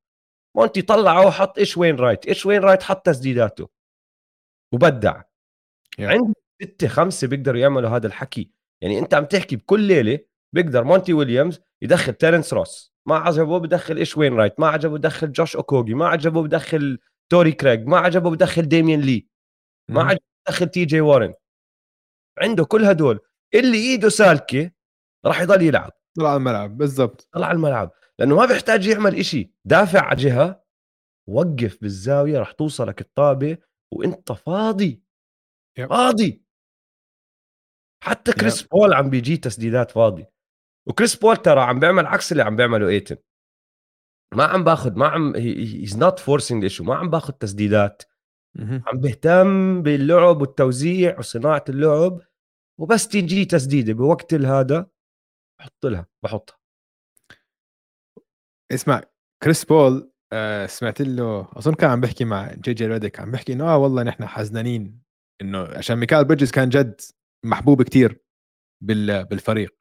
مونتي 0.56 0.82
طلعه 0.82 1.28
وحط 1.28 1.58
إيش 1.58 1.78
واينرايت. 1.78 2.26
إيش 2.26 2.46
واينرايت 2.46 2.84
حط 2.84 3.06
تسديداته. 3.06 3.70
وبدع. 4.74 5.22
Yeah. 5.22 6.02
عندي 6.02 6.34
ستة 6.62 6.88
خمسة 6.88 7.28
بيقدروا 7.28 7.60
يعملوا 7.60 7.90
هذا 7.90 8.08
الحكي. 8.08 8.52
يعني 8.82 9.00
أنت 9.00 9.14
عم 9.14 9.26
تحكي 9.26 9.56
بكل 9.56 9.80
ليلة 9.80 10.20
بيقدر 10.54 10.84
مونتي 10.84 11.14
ويليامز 11.14 11.60
يدخل 11.82 12.14
تيرنس 12.14 12.54
روس. 12.54 12.94
ما 13.06 13.16
عجبه 13.16 13.60
بدخل 13.60 13.98
إيش 13.98 14.18
واينرايت. 14.18 14.60
ما 14.60 14.68
عجبه 14.68 14.98
بدخل 14.98 15.32
جوش 15.32 15.56
اوكوجي 15.56 15.94
ما 15.94 16.08
عجبه 16.08 16.44
بدخل 16.44 17.00
توري 17.32 17.52
كريج 17.52 17.88
ما 17.88 17.98
عجبه 17.98 18.30
بدخل 18.32 18.62
ديميان 18.62 19.02
لي. 19.02 19.28
ما 19.90 20.04
عجبه 20.04 20.22
بدخل 20.48 20.70
تي 20.70 20.86
جي 20.86 21.02
وارن. 21.02 21.34
عنده 22.40 22.66
كل 22.66 22.86
هدول. 22.86 23.20
اللي 23.54 23.78
إيده 23.78 24.10
سالكة 24.10 24.72
راح 25.26 25.42
يضل 25.42 25.62
يلعب. 25.62 25.92
طلع 26.18 26.30
على 26.30 26.38
الملعب 26.38 26.78
بالضبط. 26.78 27.30
طلع 27.32 27.48
على 27.48 27.56
الملعب. 27.56 27.92
لأنه 28.20 28.36
ما 28.36 28.46
بيحتاج 28.46 28.88
يعمل 28.88 29.16
إشي. 29.16 29.54
دافع 29.66 30.02
على 30.02 30.16
جهة 30.16 30.64
وقف 31.30 31.78
بالزاوية 31.82 32.40
راح 32.40 32.52
توصلك 32.52 33.02
الطابة 33.02 33.58
وإنت 33.94 34.32
فاضي. 34.32 35.04
yep. 35.78 35.90
فاضي. 35.90 36.44
حتى 38.04 38.34
كريس 38.34 38.62
بول 38.62 38.94
عم 38.94 39.10
بيجي 39.10 39.38
تسديدات 39.38 39.92
فاضي. 39.92 40.26
وكريس 40.88 41.16
بول 41.16 41.38
ترى 41.38 41.62
عم 41.62 41.80
بيعمل 41.80 42.06
عكس 42.06 42.32
اللي 42.32 42.44
عم 42.44 42.56
بيعمله 42.56 42.88
إيتن. 42.88 43.18
ما 44.34 44.44
عم 44.44 44.64
باخذ 44.64 44.98
ما 44.98 45.08
عم 45.08 45.36
he's 45.36 45.98
not 45.98 46.20
forcing 46.20 46.64
it 46.64 46.72
شو 46.72 46.84
ما 46.84 46.96
عم 46.96 47.10
باخذ 47.10 47.34
تسديدات. 47.34 48.04
عم 48.60 49.02
بيهتم 49.02 49.82
باللعب 49.84 50.42
والتوزيع 50.42 51.20
وصناعة 51.20 51.64
اللعب 51.70 52.22
وبس 52.80 53.08
تيجي 53.08 53.46
تسديدة 53.46 53.94
بوقت 53.94 54.34
هذا 54.34 54.90
بحط 55.60 55.86
لها 55.86 56.08
بحطها. 56.24 56.60
اسمع 58.72 59.04
كريس 59.44 59.66
بول 59.66 60.12
آه 60.34 60.66
سمعت 60.66 61.02
له 61.02 61.50
أظن 61.58 61.74
كان 61.74 61.90
عم 61.90 62.02
بحكي 62.02 62.26
مع 62.26 62.54
جي 62.54 62.74
جي 62.74 62.88
ريديك 62.88 63.20
عم 63.20 63.32
بحكي 63.32 63.54
إنه 63.54 63.74
آه 63.74 63.78
والله 63.78 64.04
نحن 64.04 64.26
حزنانين 64.26 65.02
إنه 65.42 65.64
عشان 65.64 65.96
ميكال 65.96 66.26
بريدجز 66.26 66.52
كان 66.52 66.70
جد 66.70 67.02
محبوب 67.46 67.84
كتير 67.84 68.24
بال 68.84 69.26
بالفريق. 69.26 69.78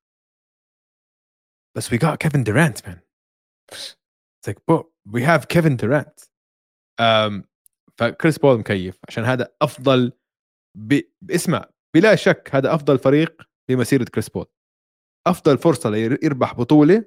بس 1.76 1.94
we 1.94 1.98
got 1.98 2.16
Kevin 2.24 2.44
Durant 2.44 2.86
man. 2.86 2.98
It's 4.40 4.48
like 4.52 4.58
bro 4.66 4.84
we 5.12 5.22
have 5.22 5.48
Kevin 5.48 5.76
Durant. 5.76 6.30
Um, 7.00 7.44
فكريس 7.98 8.38
بول 8.38 8.58
مكيف. 8.58 8.98
عشان 9.08 9.24
هذا 9.24 9.48
أفضل 9.62 10.12
ب... 10.78 11.00
اسمع 11.30 11.64
بلا 11.96 12.14
شك 12.16 12.50
هذا 12.52 12.74
أفضل 12.74 12.98
فريق 12.98 13.42
في 13.66 13.76
مسيره 13.76 14.04
كريس 14.04 14.28
بول 14.28 14.46
أفضل 15.26 15.58
فرصة 15.58 15.90
ليربح 15.90 16.54
بطولة 16.54 17.04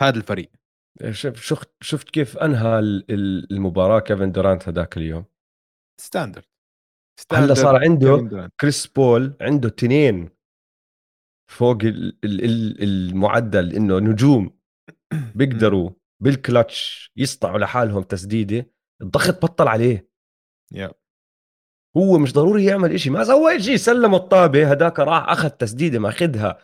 هذا 0.00 0.16
الفريق. 0.18 0.50
شوف 1.10 1.42
شفت 1.42 1.70
شفت 1.80 2.10
كيف 2.10 2.38
أنهى 2.38 2.78
ال- 2.78 3.10
ال- 3.10 3.52
المباراة 3.52 4.00
كيفن 4.00 4.32
دورانت 4.32 4.68
هذاك 4.68 4.96
اليوم؟ 4.96 5.24
standard 6.00 6.44
هلا 7.32 7.54
صار 7.54 7.76
عنده. 7.76 8.50
كريس 8.60 8.86
بول 8.86 9.36
عنده 9.40 9.68
تنين 9.68 10.30
فوق 11.50 11.78
ال- 11.84 12.18
ال- 12.24 12.44
ال- 12.44 12.82
المعدل 12.82 13.72
إنه 13.76 13.98
نجوم. 13.98 14.58
بيقدروا 15.36 15.90
بالكلتش 16.20 17.12
يصنعوا 17.16 17.58
لحالهم 17.58 18.02
تسديدة 18.02 18.70
الضغط 19.02 19.42
بطل 19.42 19.68
عليه. 19.68 20.10
yeah. 20.72 20.92
هو 21.96 22.18
مش 22.18 22.32
ضروري 22.32 22.64
يعمل 22.64 22.92
إشي. 22.92 23.10
ما 23.10 23.24
سوى 23.24 23.62
شيء 23.62 23.76
سلمه 23.76 24.16
الطابة 24.16 24.70
هداك 24.70 24.98
راح 24.98 25.28
أخذ 25.28 25.48
تسديدة 25.48 25.98
ماخذها 25.98 26.58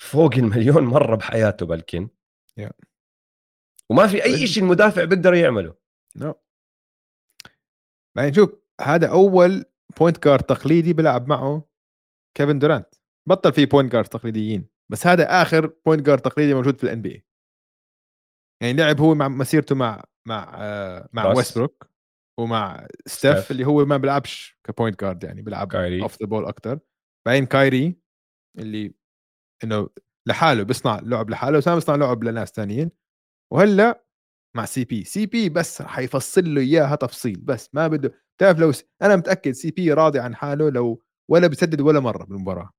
فوق 0.00 0.34
المليون 0.34 0.84
مرة 0.84 1.16
بحياته 1.16 1.66
بلكن. 1.66 2.08
يا. 2.56 2.72
وما 3.90 4.06
في 4.06 4.24
أي 4.24 4.46
شيء 4.46 4.62
المدافع 4.62 5.04
بيقدر 5.04 5.34
يعمله. 5.34 5.74
no 6.16 6.34
بعدين 8.16 8.32
شوف 8.34 8.50
هذا 8.80 9.10
أول 9.10 9.64
point 9.98 10.24
guard 10.24 10.42
تقليدي 10.42 10.92
بيلعب 10.92 11.28
معه 11.28 11.68
كيفن 12.34 12.58
دورانت. 12.58 12.94
بطل 13.28 13.52
في 13.52 13.66
point 13.66 13.92
guard 13.92 14.08
تقليديين 14.08 14.68
بس 14.90 15.06
هذا 15.06 15.42
آخر 15.42 15.66
point 15.86 16.06
guard 16.06 16.20
تقليدي 16.20 16.54
موجود 16.54 16.78
في 16.78 16.84
ال 16.84 17.02
NB 17.02 17.26
يعني 18.62 18.72
لعب 18.72 19.00
هو 19.00 19.14
مع 19.14 19.28
مسيرته 19.28 19.74
مع 19.74 20.04
مع 20.28 20.52
آه 20.54 21.08
مع. 21.12 21.26
ويستبروك 21.26 21.90
ومع 22.40 22.86
ستيف, 23.06 23.38
ستيف. 23.38 23.50
اللي 23.50 23.64
هو 23.66 23.84
ما 23.84 23.96
بيلعبش 23.96 24.58
ك 24.64 24.70
point 24.70 25.00
guard 25.00 25.24
يعني 25.24 25.42
بيلعب. 25.42 25.74
off 26.02 26.20
the 26.22 26.26
ball 26.26 26.44
أكثر 26.44 26.78
بعدين 27.26 27.46
كايري 27.46 28.00
اللي 28.58 28.94
إنه 29.64 29.88
لحاله 30.28 30.62
بيصنع 30.62 31.00
لعب 31.02 31.30
لحاله 31.30 31.62
ما 31.66 31.74
بيصنع 31.74 31.96
لعب 31.96 32.24
لناس 32.24 32.50
ثانيين 32.50 32.90
وهلأ 33.52 34.04
مع 34.56 34.64
CP 34.64 35.04
CP 35.04 35.48
بس 35.48 35.82
حيفصل 35.82 36.54
له 36.54 36.60
إياها 36.60 36.96
تفصيل 36.96 37.40
بس 37.40 37.74
ما 37.74 37.88
بده 37.88 38.14
بتعرف 38.36 38.58
لو 38.58 38.72
س... 38.72 38.84
أنا 39.02 39.16
متأكد 39.16 39.50
CP 39.50 39.92
راضي 39.92 40.18
عن 40.18 40.34
حاله 40.34 40.70
لو 40.70 41.02
ولا 41.30 41.46
بيسدد 41.46 41.80
ولا 41.80 42.00
مرة 42.00 42.24
بالمباراة 42.24 42.70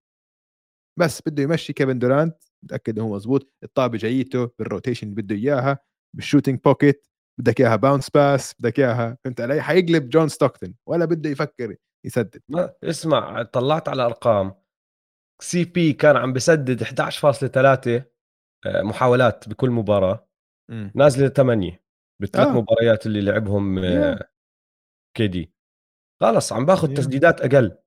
بس 1.00 1.22
بده 1.22 1.44
يمشي 1.44 1.74
كيفن 1.74 2.00
دورانت 2.00 2.44
متأكد 2.64 2.98
إنه 3.00 3.08
هو 3.08 3.16
مزبوط 3.16 3.54
الطابة 3.64 3.98
جايته 3.98 4.52
بال 4.60 4.70
rotation 4.70 5.10
اللي 5.10 5.22
بده 5.22 5.36
إياها 5.36 5.80
بال 6.16 6.25
shooting 6.25 6.60
pocket 6.60 7.08
بدك 7.40 7.62
إياها 7.62 7.76
bounce 7.76 8.10
pass 8.10 8.56
بدك 8.60 8.80
إياها 8.80 9.18
فهمت 9.24 9.42
علي 9.42 9.62
حيقلب 9.62 10.10
جون 10.10 10.28
ستوكتون 10.28 10.76
ولا 10.90 11.06
بده 11.06 11.30
يفكر 11.30 11.76
يسدد 12.06 12.42
ما 12.50 12.74
اسمع 12.84 13.44
طلعت 13.44 13.90
على 13.90 14.06
أرقام 14.06 14.54
CP 15.42 15.94
كان 15.94 16.18
عم 16.18 16.34
بسدد 16.34 16.84
11.3 16.84 18.04
آه، 18.66 18.82
محاولات 18.82 19.50
بكل 19.50 19.70
مباراة. 19.70 20.28
نازلة 20.96 21.28
8 21.30 21.84
بالثلاث 22.22 22.48
آه. 22.48 22.52
مباريات 22.62 23.06
اللي 23.06 23.22
لعبهم 23.22 23.80
آه، 23.80 24.16
Yeah. 24.16 24.24
KD 25.18 25.54
خلص 26.22 26.54
عم 26.54 26.66
باخذ. 26.66 26.94
تسديدات 26.94 27.42
أقل 27.42 27.78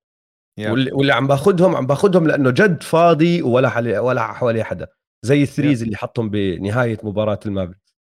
Yeah. 0.61 0.67
واللي, 0.67 0.93
واللي 0.93 1.13
عم 1.13 1.27
باخذهم 1.27 1.77
عم 1.77 1.87
باخذهم 1.87 2.27
لأنه 2.27 2.51
جد 2.51 2.83
فاضي 2.83 3.43
ولا 3.43 3.69
حلي 3.69 3.99
ولا 3.99 4.33
حواليه 4.33 4.63
حدا 4.63 4.89
زي 5.25 5.43
ال 5.43 5.48
threes 5.48 5.83
اللي 5.83 5.97
حطهم 5.97 6.31
بنهاية 6.31 6.99
مباراة 7.03 7.41
المافريكس. 7.47 7.97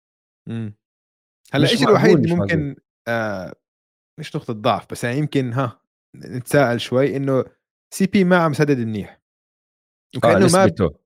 هلأ 0.47 0.73
الشيء 1.55 1.89
الوحيد 1.89 2.19
اللي 2.19 2.35
ممكن 2.35 2.75
آه 3.07 3.55
مش 4.19 4.35
نقطة 4.35 4.53
ضعف؟ 4.53 4.91
بس 4.91 5.03
يعني 5.03 5.17
يمكن 5.17 5.53
ها 5.53 5.81
نتساءل 6.15 6.81
شوي 6.81 7.17
إنه 7.17 7.45
CP 7.93 8.23
ما 8.23 8.37
عم 8.37 8.53
سدد 8.53 8.77
منيح. 8.77 9.21
وكأنه 10.17 10.35
آه 10.35 10.39
ما 10.39 10.45
نسبته. 10.45 10.99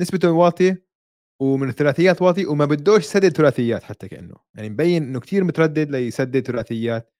نسبته 0.00 0.30
واطية 0.30 0.84
ومن 1.42 1.68
الثلاثيات 1.68 2.22
واطي 2.22 2.46
وما 2.46 2.64
بدوش 2.64 3.04
يسدد 3.04 3.36
ثلاثيات 3.36 3.82
حتى 3.82 4.08
كأنه. 4.08 4.36
يعني 4.54 4.70
مبين 4.70 5.02
إنه 5.02 5.20
كتير 5.20 5.44
متردد 5.44 5.90
ليسدد 5.90 6.46
ثلاثيات. 6.46 7.14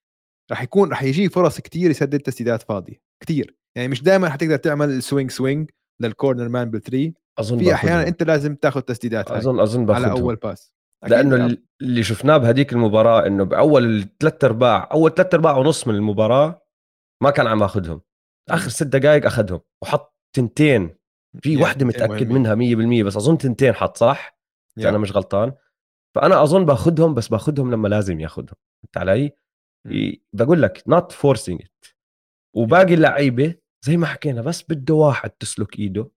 راح 0.50 0.62
يكون 0.62 0.90
راح 0.90 1.02
يجيه 1.02 1.28
فرص 1.28 1.60
كتير 1.60 1.90
يسدد 1.90 2.20
تسديدات 2.20 2.62
فاضية. 2.62 3.02
كتير. 3.22 3.56
يعني 3.76 3.88
مش 3.88 4.02
دائما 4.02 4.28
حتقدر 4.28 4.56
تعمل 4.56 4.88
ال 4.88 4.95
swing 4.95 5.30
swing 5.30 5.70
لل 6.00 6.12
corner 6.12 6.48
man 6.48 6.70
بال 6.70 6.83
three 6.83 7.14
أظن 7.38 7.58
في 7.58 7.74
أحيانا. 7.74 8.08
أنت 8.08 8.22
لازم 8.22 8.54
تاخذ 8.54 8.80
تسديدات 8.80 9.30
اظن 9.30 9.60
أظن 9.60 9.90
على 9.90 10.10
أول 10.10 10.36
pass. 10.36 10.74
لأنه 11.08 11.56
اللي 11.82 12.02
شفناه 12.02 12.36
بهديك 12.36 12.72
المباراة 12.72 13.26
إنه 13.26 13.44
بأول 13.44 14.08
ثلاث 14.20 14.44
ارباع 14.44 14.88
أول 14.92 15.14
ثلاث 15.14 15.34
أرباع 15.34 15.56
ونص 15.56 15.88
من 15.88 15.94
المباراة 15.94 16.62
ما 17.22 17.30
كان 17.30 17.46
عم 17.46 17.62
ياخذهم 17.62 18.00
آخر 18.50 18.68
ست 18.68 18.82
دقائق 18.82 19.26
أخذهم 19.26 19.60
وحط 19.82 20.16
تنتين 20.36 20.96
في 21.42 21.56
متأكد 21.56 22.30
مهمين. 22.30 22.78
منها 22.78 23.02
100% 23.02 23.06
بس 23.06 23.16
أظن 23.16 23.38
تنتين 23.38 23.72
حط 23.72 23.96
صح؟ 23.96 24.34
Yeah. 24.80 24.86
أنا 24.86 24.98
مش 24.98 25.12
غلطان 25.12 25.52
فأنا 26.14 26.42
أظن 26.42 26.64
باخذهم 26.64 27.14
بس 27.14 27.28
باخذهم 27.28 27.70
لما 27.70 27.88
لازم 27.88 28.20
ياخذهم 28.20 28.56
فهمت 28.82 28.96
علي؟ 28.96 29.32
بقول 30.32 30.62
لك 30.62 30.78
not 30.90 31.12
forcing 31.12 31.58
it 31.58 31.92
وباقي 32.56 32.94
اللعيبة 32.94 33.54
زي 33.84 33.96
ما 33.96 34.06
حكينا 34.06 34.42
بس 34.42 34.62
بده 34.62 34.94
واحد 34.94 35.30
تسلك 35.30 35.78
إيده. 35.78 36.10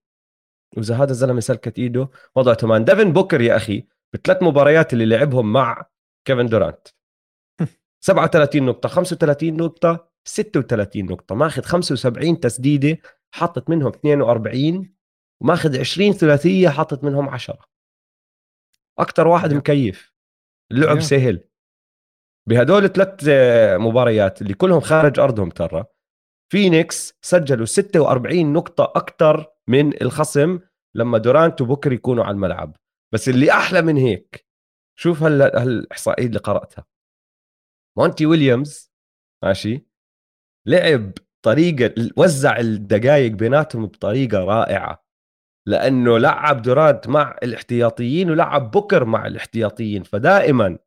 وإذا 0.76 0.96
هذا 0.96 1.10
الزلمة 1.10 1.40
سلكت 1.40 1.78
إيده 1.78 2.10
وضعه 2.36 2.54
تمام 2.54 2.84
ديفن 2.84 3.12
بوكر 3.12 3.40
يا 3.40 3.56
أخي 3.56 3.86
بثلاث 4.12 4.42
مباريات 4.42 4.92
اللي 4.92 5.06
لعبهم 5.06 5.52
مع 5.52 5.86
كيفن 6.24 6.46
دورانت. 6.46 6.88
37 8.00 8.62
نقطة 8.66 8.88
35 8.88 9.56
نقطة 9.56 10.10
36 10.24 11.04
نقطة. 11.04 11.34
ماخذ 11.34 11.62
75 11.62 12.40
تسديدة 12.40 12.98
حطت 13.34 13.70
منهم 13.70 13.88
42 13.88 14.94
وماخذ 15.40 15.80
20 15.80 16.12
ثلاثية 16.12 16.68
حطت 16.68 17.04
منهم 17.04 17.28
10 17.28 17.58
أكتر 18.98 19.26
واحد. 19.26 19.54
مكيف. 19.54 20.12
اللعب. 20.72 21.00
سهل. 21.00 21.44
بهدول 22.48 22.84
الثلاث 22.84 23.24
مباريات 23.80 24.42
اللي 24.42 24.54
كلهم 24.54 24.80
خارج 24.80 25.20
أرضهم 25.20 25.50
ترى 25.50 25.84
فينيكس 26.52 27.18
سجلوا 27.22 27.66
46 27.66 28.52
نقطة 28.52 28.92
أكتر 28.96 29.46
من 29.68 30.02
الخصم 30.02 30.60
لما 30.94 31.18
دورانت 31.18 31.60
وبوكر 31.60 31.92
يكونوا 31.92 32.24
على 32.24 32.34
الملعب. 32.34 32.76
بس 33.14 33.28
اللي 33.28 33.52
أحلى 33.52 33.82
من 33.82 33.96
هيك 33.96 34.46
شوف 34.98 35.22
هلا 35.22 35.62
هالإحصائية 35.62 36.26
اللي 36.26 36.38
قرأتها. 36.38 36.84
مونتي 37.98 38.26
ويليامز 38.26 38.92
ماشي 39.44 39.86
لعب 40.66 41.12
طريقة 41.44 41.94
وزع 42.16 42.58
الدقائق 42.58 43.32
بيناتهم 43.32 43.86
بطريقة 43.86 44.38
رائعة 44.44 45.04
لأنه 45.68 46.18
لعب 46.18 46.62
دورانت 46.62 47.08
مع 47.08 47.36
الاحتياطيين 47.42 48.30
ولعب 48.30 48.70
بوكر 48.70 49.04
مع 49.04 49.26
الاحتياطيين 49.26 50.02
فدائما 50.02 50.78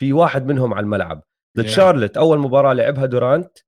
في 0.00 0.12
واحد 0.12 0.46
منهم 0.46 0.74
على 0.74 0.84
الملعب. 0.84 1.22
ضد 1.58 1.64
Yeah. 1.66 1.68
شارلت 1.68 2.16
أول 2.16 2.38
مباراة 2.38 2.72
لعبها 2.72 3.06
دورانت 3.06 3.58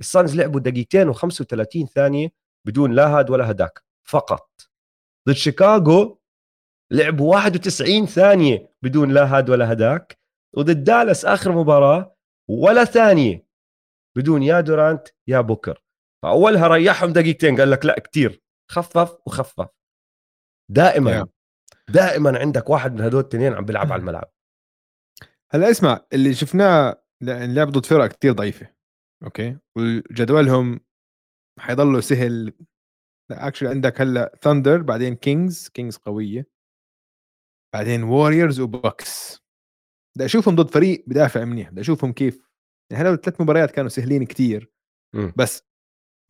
السانز 0.00 0.36
لعبوا 0.36 0.60
دقيقتين 0.60 1.14
و35 1.14 1.86
ثانية 1.94 2.32
بدون 2.66 2.92
لا 2.92 3.06
هاد 3.06 3.30
ولا 3.30 3.50
هداك 3.50 3.84
فقط. 4.08 4.50
ضد 5.28 5.34
شيكاغو 5.34 6.20
لعبوا 6.92 7.30
91 7.30 8.06
ثانية 8.06 8.72
بدون 8.82 9.10
لا 9.10 9.24
هاد 9.24 9.50
ولا 9.50 9.72
هداك 9.72 10.18
وضد 10.56 10.84
دالاس 10.84 11.24
آخر 11.24 11.52
مباراة 11.52 12.16
ولا 12.48 12.84
ثانية 12.84 13.46
بدون 14.16 14.42
يا 14.42 14.60
دورانت 14.60 15.08
يا 15.26 15.40
بوكر. 15.40 15.82
فأولها 16.22 16.68
ريحهم 16.68 17.12
دقيقتين 17.12 17.60
قال 17.60 17.70
لك 17.70 17.84
لا 17.84 18.00
كتير. 18.00 18.42
خفف 18.70 19.16
وخفف. 19.26 19.68
دائما 20.70 21.24
Yeah. 21.24 21.26
دائما 21.88 22.38
عندك 22.38 22.70
واحد 22.70 22.92
من 22.94 23.00
هدول 23.00 23.20
التنين 23.20 23.54
عم 23.54 23.64
بيلعب 23.64 23.92
على 23.92 24.00
الملعب. 24.00 24.32
هلا 25.50 25.70
اسمع 25.70 26.00
اللي 26.12 26.34
شفناه 26.34 27.02
لعب 27.22 27.70
ضد 27.70 27.86
فرق 27.86 28.06
كتير 28.06 28.32
ضعيفة. 28.32 28.75
okay. 29.24 29.58
وجدولهم 29.76 30.80
حيضلوا 31.60 32.00
سهل. 32.00 32.52
لا 33.30 33.46
actually 33.48 33.68
عندك 33.68 34.00
هلأ 34.00 34.38
ثاندر 34.42 34.82
بعدين 34.82 35.14
كينجز 35.14 35.68
كينجز 35.68 35.96
قوية. 35.96 36.46
بعدين 37.74 38.02
ووريرز 38.02 38.60
وبوكس 38.60 39.40
بدي 40.16 40.24
أشوفهم 40.24 40.54
ضد 40.54 40.70
فريق 40.70 41.04
بدافع 41.06 41.44
منيح. 41.44 41.70
بدي 41.70 41.80
أشوفهم 41.80 42.12
كيف. 42.12 42.48
يعني 42.92 43.02
هلأ 43.04 43.14
الثلاث 43.14 43.40
مباريات 43.40 43.70
كانوا 43.70 43.88
سهلين 43.88 44.24
كتير. 44.24 44.72
بس 45.36 45.62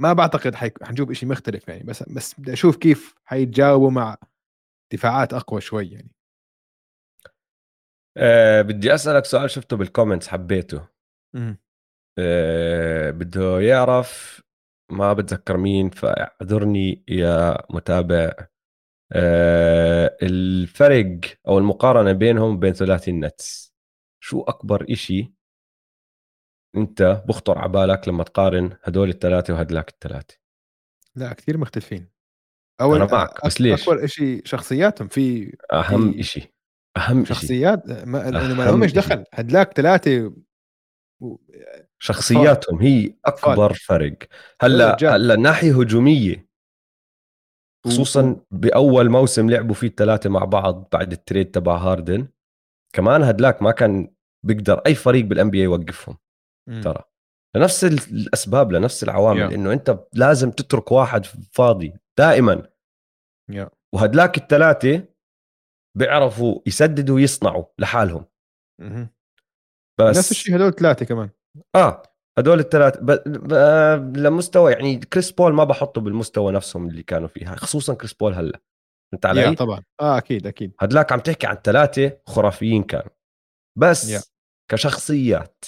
ما 0.02 0.12
بعتقد 0.12 0.54
حنشوف 0.54 1.12
شيء 1.12 1.28
مختلف 1.28 1.68
يعني. 1.68 1.84
بس 1.84 2.02
بس 2.02 2.40
بدي 2.40 2.52
أشوف 2.52 2.76
كيف 2.76 3.14
حيتجاوبوا 3.24 3.90
مع 3.90 4.16
دفاعات 4.92 5.32
أقوى 5.32 5.60
شوي 5.60 5.86
يعني. 5.86 6.10
أه 8.16 8.62
بدي 8.62 8.94
أسألك 8.94 9.24
سؤال 9.24 9.50
شفته 9.50 9.76
بال 9.76 9.87
comments 9.87 10.28
حبيته. 10.28 10.88
أه 12.18 13.10
بده 13.10 13.60
يعرف 13.60 14.42
ما 14.92 15.12
بتذكر 15.12 15.56
مين 15.56 15.90
فاعذرني 15.90 17.04
يا 17.08 17.66
متابع. 17.70 18.32
أه 19.12 20.16
الفرق 20.22 21.20
أو 21.48 21.58
المقارنة 21.58 22.12
بينهم 22.12 22.58
بين 22.58 22.72
ثلاثي 22.72 23.10
النتس 23.10 23.74
شو 24.20 24.42
أكبر 24.42 24.86
إشي 24.90 25.34
أنت 26.76 27.22
بخطر 27.28 27.58
على 27.58 27.72
بالك 27.72 28.08
لما 28.08 28.24
تقارن 28.24 28.76
هدول 28.82 29.08
الثلاثة 29.08 29.54
وهدلاك 29.54 29.88
الثلاثة؟ 29.88 30.34
لا 31.14 31.32
كثير 31.32 31.58
مختلفين. 31.58 32.08
أول 32.80 32.96
أنا 32.96 33.12
معك 33.12 33.46
بس 33.46 33.60
ليش؟ 33.60 33.88
أكبر 33.88 34.06
شيء 34.06 34.42
شخصياتهم 34.44 35.08
في 35.08 35.56
أهم 35.72 36.22
شيء 36.22 36.52
أهم 36.96 37.24
شخصيات 37.24 37.88
ما, 37.88 38.30
ما 38.30 38.64
لهمش 38.64 38.92
دخل. 38.92 39.24
هدلاك 39.34 39.72
ثلاثة. 39.72 40.34
شخصياتهم 41.98 42.78
هي 42.78 43.14
أكبر 43.24 43.72
فرق. 43.72 44.16
هلأ 44.60 45.16
هلأ 45.16 45.36
ناحية 45.36 45.80
هجومية 45.80 46.46
خصوصا 47.86 48.40
بأول 48.50 49.10
موسم 49.10 49.50
لعبوا 49.50 49.74
فيه 49.74 49.86
الثلاثة 49.86 50.30
مع 50.30 50.44
بعض 50.44 50.88
بعد 50.92 51.12
ال 51.12 51.19
trade 51.19 51.50
تبع 51.50 51.76
هاردن. 51.76 52.28
كمان 52.92 53.22
هدلاك 53.22 53.62
ما 53.62 53.70
كان 53.70 54.14
بيقدر 54.46 54.78
أي 54.86 54.94
فريق 54.94 55.24
بال 55.24 55.50
NBA 55.50 55.62
يوقفهم 55.62 56.16
ترى. 56.82 57.02
لنفس 57.56 57.84
الأسباب 57.84 58.72
لنفس 58.72 59.02
العوامل 59.02 59.50
yeah. 59.50 59.52
إنه 59.52 59.72
أنت 59.72 59.98
لازم 60.12 60.50
تترك 60.50 60.92
واحد 60.92 61.26
فاضي 61.52 61.94
دائما. 62.18 62.68
Yeah. 63.52 63.68
وهدلاك 63.94 64.36
الثلاثة 64.36 65.04
بيعرفوا 65.96 66.60
يسددوا 66.66 67.14
ويصنعوا 67.14 67.64
لحالهم. 67.78 68.24
mm-hmm. 68.82 69.15
بس 70.00 70.18
نفس 70.18 70.30
الشيء 70.30 70.56
هدول 70.56 70.72
ثلاثة 70.72 71.06
كمان. 71.06 71.30
آه 71.74 72.02
هدول 72.38 72.60
الثلاث 72.60 72.98
ب... 72.98 73.10
ب... 73.26 74.16
لمستوى 74.16 74.72
يعني 74.72 74.96
كريس 74.96 75.30
بول 75.30 75.52
ما 75.52 75.64
بحطه 75.64 76.00
بالمستوى 76.00 76.52
نفسهم 76.52 76.88
اللي 76.88 77.02
كانوا 77.02 77.28
فيها 77.28 77.56
خصوصا 77.56 77.94
كريس 77.94 78.14
بول 78.14 78.34
هلأ. 78.34 78.60
انت 79.14 79.26
علي؟ 79.26 79.54
طبعا. 79.54 79.82
آه 80.00 80.18
أكيد 80.18 80.46
أكيد. 80.46 80.74
هدلاك 80.80 81.12
عم 81.12 81.20
تحكي 81.20 81.46
عن 81.46 81.56
ثلاثة 81.56 82.18
خرافيين 82.26 82.82
كانوا. 82.82 83.10
بس 83.78 84.16
yeah. 84.16 84.30
كشخصيات 84.70 85.64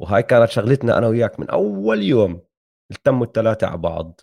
وهاي 0.00 0.22
كانت 0.22 0.50
شغلتنا 0.50 0.98
أنا 0.98 1.06
وياك 1.06 1.40
من 1.40 1.50
أول 1.50 2.02
يوم 2.02 2.42
التموا 2.90 3.26
الثلاثة 3.26 3.66
على 3.66 3.78
بعض 3.78 4.20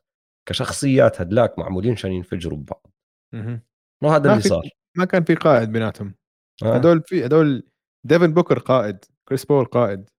كشخصيات 0.50 1.22
هدلاك 1.22 1.60
معمولين 1.60 1.92
عشان 1.92 2.12
ينفجروا 2.12 2.58
ببعض. 2.58 2.88
وهذا 4.04 4.32
اللي 4.32 4.42
صار. 4.42 4.70
ما 4.98 5.06
كان 5.06 5.24
في 5.24 5.36
قائد 5.36 5.72
بيناتهم. 5.72 6.16
آه. 6.64 6.76
هدول 6.76 7.02
في 7.02 7.26
هدول 7.26 7.68
ديفن 8.08 8.34
بوكر 8.34 8.60
قائد 8.60 9.06
كريس 9.28 9.46
بول 9.46 9.66
قائد 9.66 10.10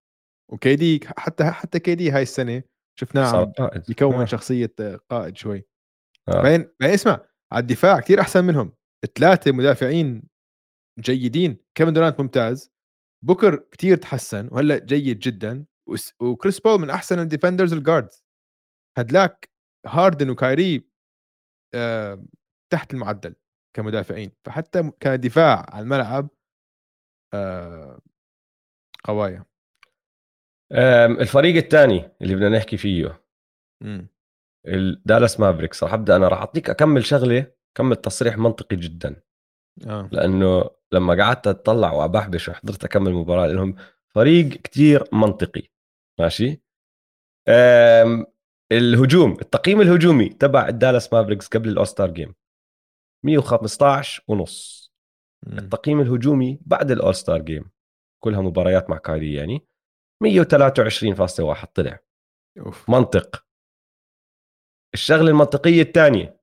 وكيدي 0.53 1.01
حتى 1.17 1.45
حتى 1.45 1.79
كيدي 1.79 2.11
هاي 2.11 2.23
السنة 2.23 2.63
شفناه 3.01 3.53
عم 3.61 3.71
يكون 3.89 4.15
آه. 4.15 4.25
شخصية 4.25 4.75
قائد 5.11 5.37
شوي. 5.37 5.67
آه. 6.29 6.43
بعدين 6.43 6.71
بعدين 6.81 6.95
اسمع 6.95 7.21
على 7.53 7.63
الدفاع 7.63 8.01
كثير 8.01 8.21
أحسن 8.21 8.45
منهم. 8.45 8.73
ثلاثة 9.19 9.53
مدافعين 9.53 10.23
جيدين 10.99 11.59
كيفن 11.75 11.93
دورانت 11.93 12.21
ممتاز 12.21 12.71
بوكر 13.25 13.57
كتير 13.57 13.97
تحسن 13.97 14.49
وهلأ 14.53 14.79
جيد 14.79 15.19
جدا 15.19 15.65
وكريس 16.21 16.61
بول 16.61 16.81
من 16.81 16.91
أحسن 16.91 17.19
ال 17.19 17.24
defenders 17.24 17.73
ال 17.73 17.80
guards 17.80 18.25
هدلاك 18.99 19.51
هاردن 19.87 20.31
وكايري 20.31 20.89
آه 21.75 22.25
تحت 22.73 22.95
المعدل 22.95 23.35
كمدافعين. 23.77 24.33
فحتى 24.45 24.91
كدفاع 25.01 25.67
على 25.69 25.83
الملعب 25.83 26.29
قوايا. 29.05 29.45
الفريق 31.21 31.57
الثاني 31.57 32.11
اللي 32.23 32.35
بدنا 32.35 32.49
نحكي 32.49 32.77
فيه 32.77 33.23
الدالاس 34.67 35.41
مافريكس 35.41 35.85
راح 35.85 35.93
ابدا 35.93 36.17
أنا 36.17 36.29
راح 36.29 36.39
أعطيك 36.39 36.71
أكمل 36.71 37.05
شغلة 37.05 37.53
كمل 37.75 37.97
تصريح 37.97 38.39
منطقي 38.39 38.77
جدا. 38.77 39.23
آه. 39.87 40.09
لأنه 40.13 40.71
لما 40.93 41.25
قعدت 41.25 41.47
أطلع 41.47 41.93
وأبحبش 41.93 42.49
وحضرت 42.49 42.85
أكمل 42.85 43.13
مباراة 43.13 43.47
لهم 43.47 43.77
فريق 44.09 44.49
كتير 44.49 45.05
منطقي. 45.13 45.63
ماشي؟ 46.21 46.63
الهجوم 48.73 49.33
التقييم 49.33 49.81
الهجومي 49.81 50.29
تبع 50.29 50.69
الدالاس 50.69 51.13
مافريكس 51.13 51.49
قبل 51.49 51.69
ال 51.69 51.73
All-Star 51.73 52.11
Game 52.11 52.35
115 53.25 54.25
ونص. 54.29 54.88
التقييم 55.47 56.01
الهجومي 56.01 56.59
بعد 56.67 56.91
ال 56.91 57.15
All-Star 57.15 57.43
Game 57.43 57.71
كلها 58.25 58.41
مباريات 58.41 58.91
مع 58.91 58.99
كايري 58.99 59.35
يعني. 59.35 59.67
123.1 60.25 61.65
طلع. 61.75 61.99
أوف. 62.59 62.91
منطق. 62.91 63.47
الشغلة 64.95 65.31
المنطقية 65.31 65.83
الثانية 65.83 66.41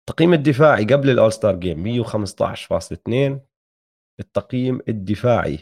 التقييم 0.00 0.32
الدفاعي 0.32 0.84
قبل 0.84 1.10
ال 1.10 1.32
All-Star 1.32 1.56
Game 1.56 2.04
115.2 2.04 3.40
التقييم 4.20 4.80
الدفاعي 4.88 5.58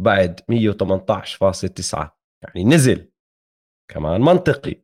بعد 0.00 0.40
118.9 0.40 2.18
يعني 2.42 2.64
نزل. 2.64 3.12
كمان 3.90 4.20
منطقي. 4.20 4.82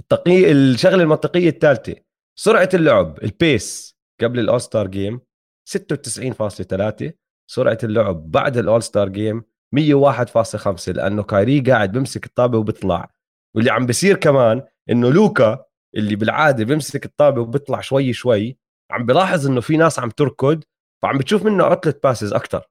التقي 0.00 0.52
الشغلة 0.52 1.02
المنطقية 1.02 1.48
الثالثة 1.48 1.94
سرعة 2.38 2.68
اللعب 2.74 3.18
ال 3.22 3.37
pace 3.37 3.96
قبل 4.20 4.38
ال 4.38 4.60
All-Star 4.60 4.86
Game 4.86 5.20
96.3 5.64 7.12
سرعة 7.50 7.78
اللعب 7.84 8.30
بعد 8.30 8.56
ال 8.56 8.82
All-Star 8.82 9.08
Game 9.08 9.44
101.5 9.76 10.88
لأنه 10.88 11.22
كايري 11.22 11.60
قاعد 11.60 11.92
بمسك 11.92 12.26
الطابة 12.26 12.58
وبيطلع. 12.58 13.10
واللي 13.56 13.70
عم 13.70 13.86
بيصير 13.86 14.16
كمان 14.16 14.62
إنه 14.90 15.10
لوكا 15.10 15.64
اللي 15.96 16.16
بالعادة 16.16 16.64
بيمسك 16.64 17.04
الطابة 17.04 17.40
وبيطلع 17.40 17.80
شوي 17.80 18.12
شوي 18.12 18.58
عم 18.90 19.06
بلاحظ 19.06 19.46
إنه 19.46 19.60
في 19.60 19.76
ناس 19.76 19.98
عم 19.98 20.10
تركض 20.10 20.64
فعم 21.02 21.18
بتشوف 21.18 21.44
منه 21.44 21.64
outlet 21.64 21.94
passes 22.04 22.32
أكثر 22.32 22.66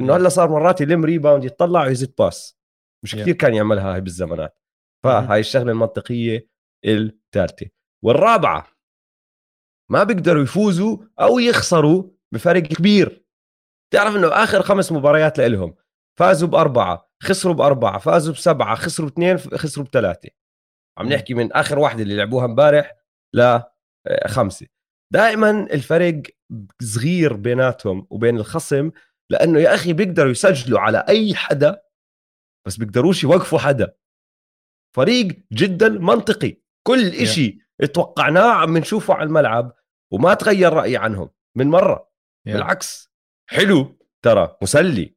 إنه 0.00 0.16
هلأ 0.16 0.28
صار 0.28 0.50
مرات 0.50 0.80
يلم 0.80 1.04
rebound 1.04 1.44
يطلع 1.44 1.82
ويزت 1.84 2.18
pass 2.18 2.58
مش 3.04 3.14
كثير 3.14 3.34
كان 3.34 3.54
يعملها 3.54 3.94
هاي 3.94 4.00
بالزمانات. 4.00 4.58
فهاي 5.04 5.40
الشغلة 5.40 5.72
المنطقية 5.72 6.48
الثالثة. 6.84 7.66
والرابعة 8.04 8.68
ما 9.90 10.04
بيقدروا 10.04 10.42
يفوزوا 10.42 10.98
أو 11.20 11.38
يخسروا 11.38 12.10
بفرق 12.34 12.62
كبير. 12.62 13.24
تعرف 13.92 14.16
إنه 14.16 14.28
آخر 14.28 14.62
خمس 14.62 14.92
مباريات 14.92 15.40
لهم 15.40 15.74
فازوا 16.18 16.48
بأربعة 16.48 17.10
خسروا 17.22 17.54
بأربعة 17.54 17.98
فازوا 17.98 18.34
بسبعة 18.34 18.74
خسروا 18.74 19.08
باثنين 19.08 19.38
خسروا 19.38 19.86
بثلاثة. 19.86 20.30
عم 20.98 21.08
نحكي 21.08 21.34
من 21.34 21.52
آخر 21.52 21.78
واحدة 21.78 22.02
اللي 22.02 22.16
لعبوها 22.16 22.44
امبارح 22.44 22.96
لخمسه 23.34 24.66
دائما 25.12 25.50
الفرق 25.50 26.22
صغير 26.82 27.32
بيناتهم 27.32 28.06
وبين 28.10 28.36
الخصم 28.36 28.90
لأنه 29.30 29.60
يا 29.60 29.74
أخي 29.74 29.92
بيقدروا 29.92 30.30
يسجلوا 30.30 30.80
على 30.80 31.04
أي 31.08 31.34
حدا 31.34 31.82
بس 32.66 32.76
بيقدروش 32.76 33.24
يوقفوا 33.24 33.58
حدا. 33.58 33.94
فريق 34.96 35.28
جدا 35.52 35.88
منطقي. 35.88 36.56
كل 36.86 37.08
إشي 37.08 37.58
yeah. 37.82 37.86
توقعناه 37.86 38.52
عم 38.52 38.78
نشوفه 38.78 39.14
على 39.14 39.26
الملعب 39.26 39.72
وما 40.12 40.34
تغير 40.34 40.72
رأيي 40.72 40.96
عنهم 40.96 41.30
من 41.56 41.66
مرة. 41.66 42.13
بالعكس 42.46 43.12
حلو 43.50 43.98
ترى 44.24 44.56
مسلي. 44.62 45.14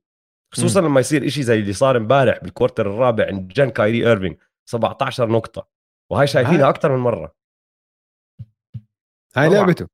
خصوصا 0.53 0.81
mm. 0.81 0.83
لما 0.83 0.99
يصير 0.99 1.27
إشي 1.27 1.43
زي 1.43 1.59
اللي 1.59 1.73
صار 1.73 1.97
امبارح 1.97 2.39
بال 2.43 2.54
quarter 2.54 2.89
الرابع 2.93 3.27
عند 3.27 3.47
جان 3.47 3.69
كايري 3.69 4.07
ايرفينج 4.07 4.37
17 4.69 5.29
نقطة. 5.29 5.69
وهي 6.11 6.27
شايفينها 6.27 6.69
أكثر 6.69 6.95
من 6.95 7.03
مرة. 7.03 7.35
هاي 9.35 9.49
لعبته. 9.49 9.87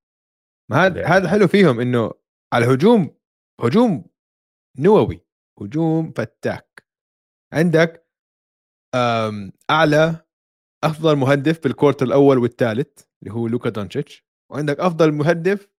ما 0.72 0.86
هذا 0.86 1.06
هذا 1.06 1.30
حلو 1.30 1.48
فيهم 1.48 1.80
إنه 1.80 2.12
على 2.54 2.66
الهجوم 2.66 3.18
هجوم 3.62 4.06
نووي 4.80 5.26
هجوم 5.62 6.12
فتاك. 6.12 6.86
عندك 7.54 8.08
أعلى 9.70 10.26
أفضل 10.84 11.16
مهدف 11.16 11.64
بال 11.64 11.73
quarter 11.73 12.06
الأول 12.06 12.38
والثالث 12.38 13.02
اللي 13.22 13.34
هو 13.34 13.48
لوكا 13.48 13.70
دونتشيتش. 13.70 14.26
وعندك 14.52 14.80
أفضل 14.80 15.12
مهدف 15.12 15.72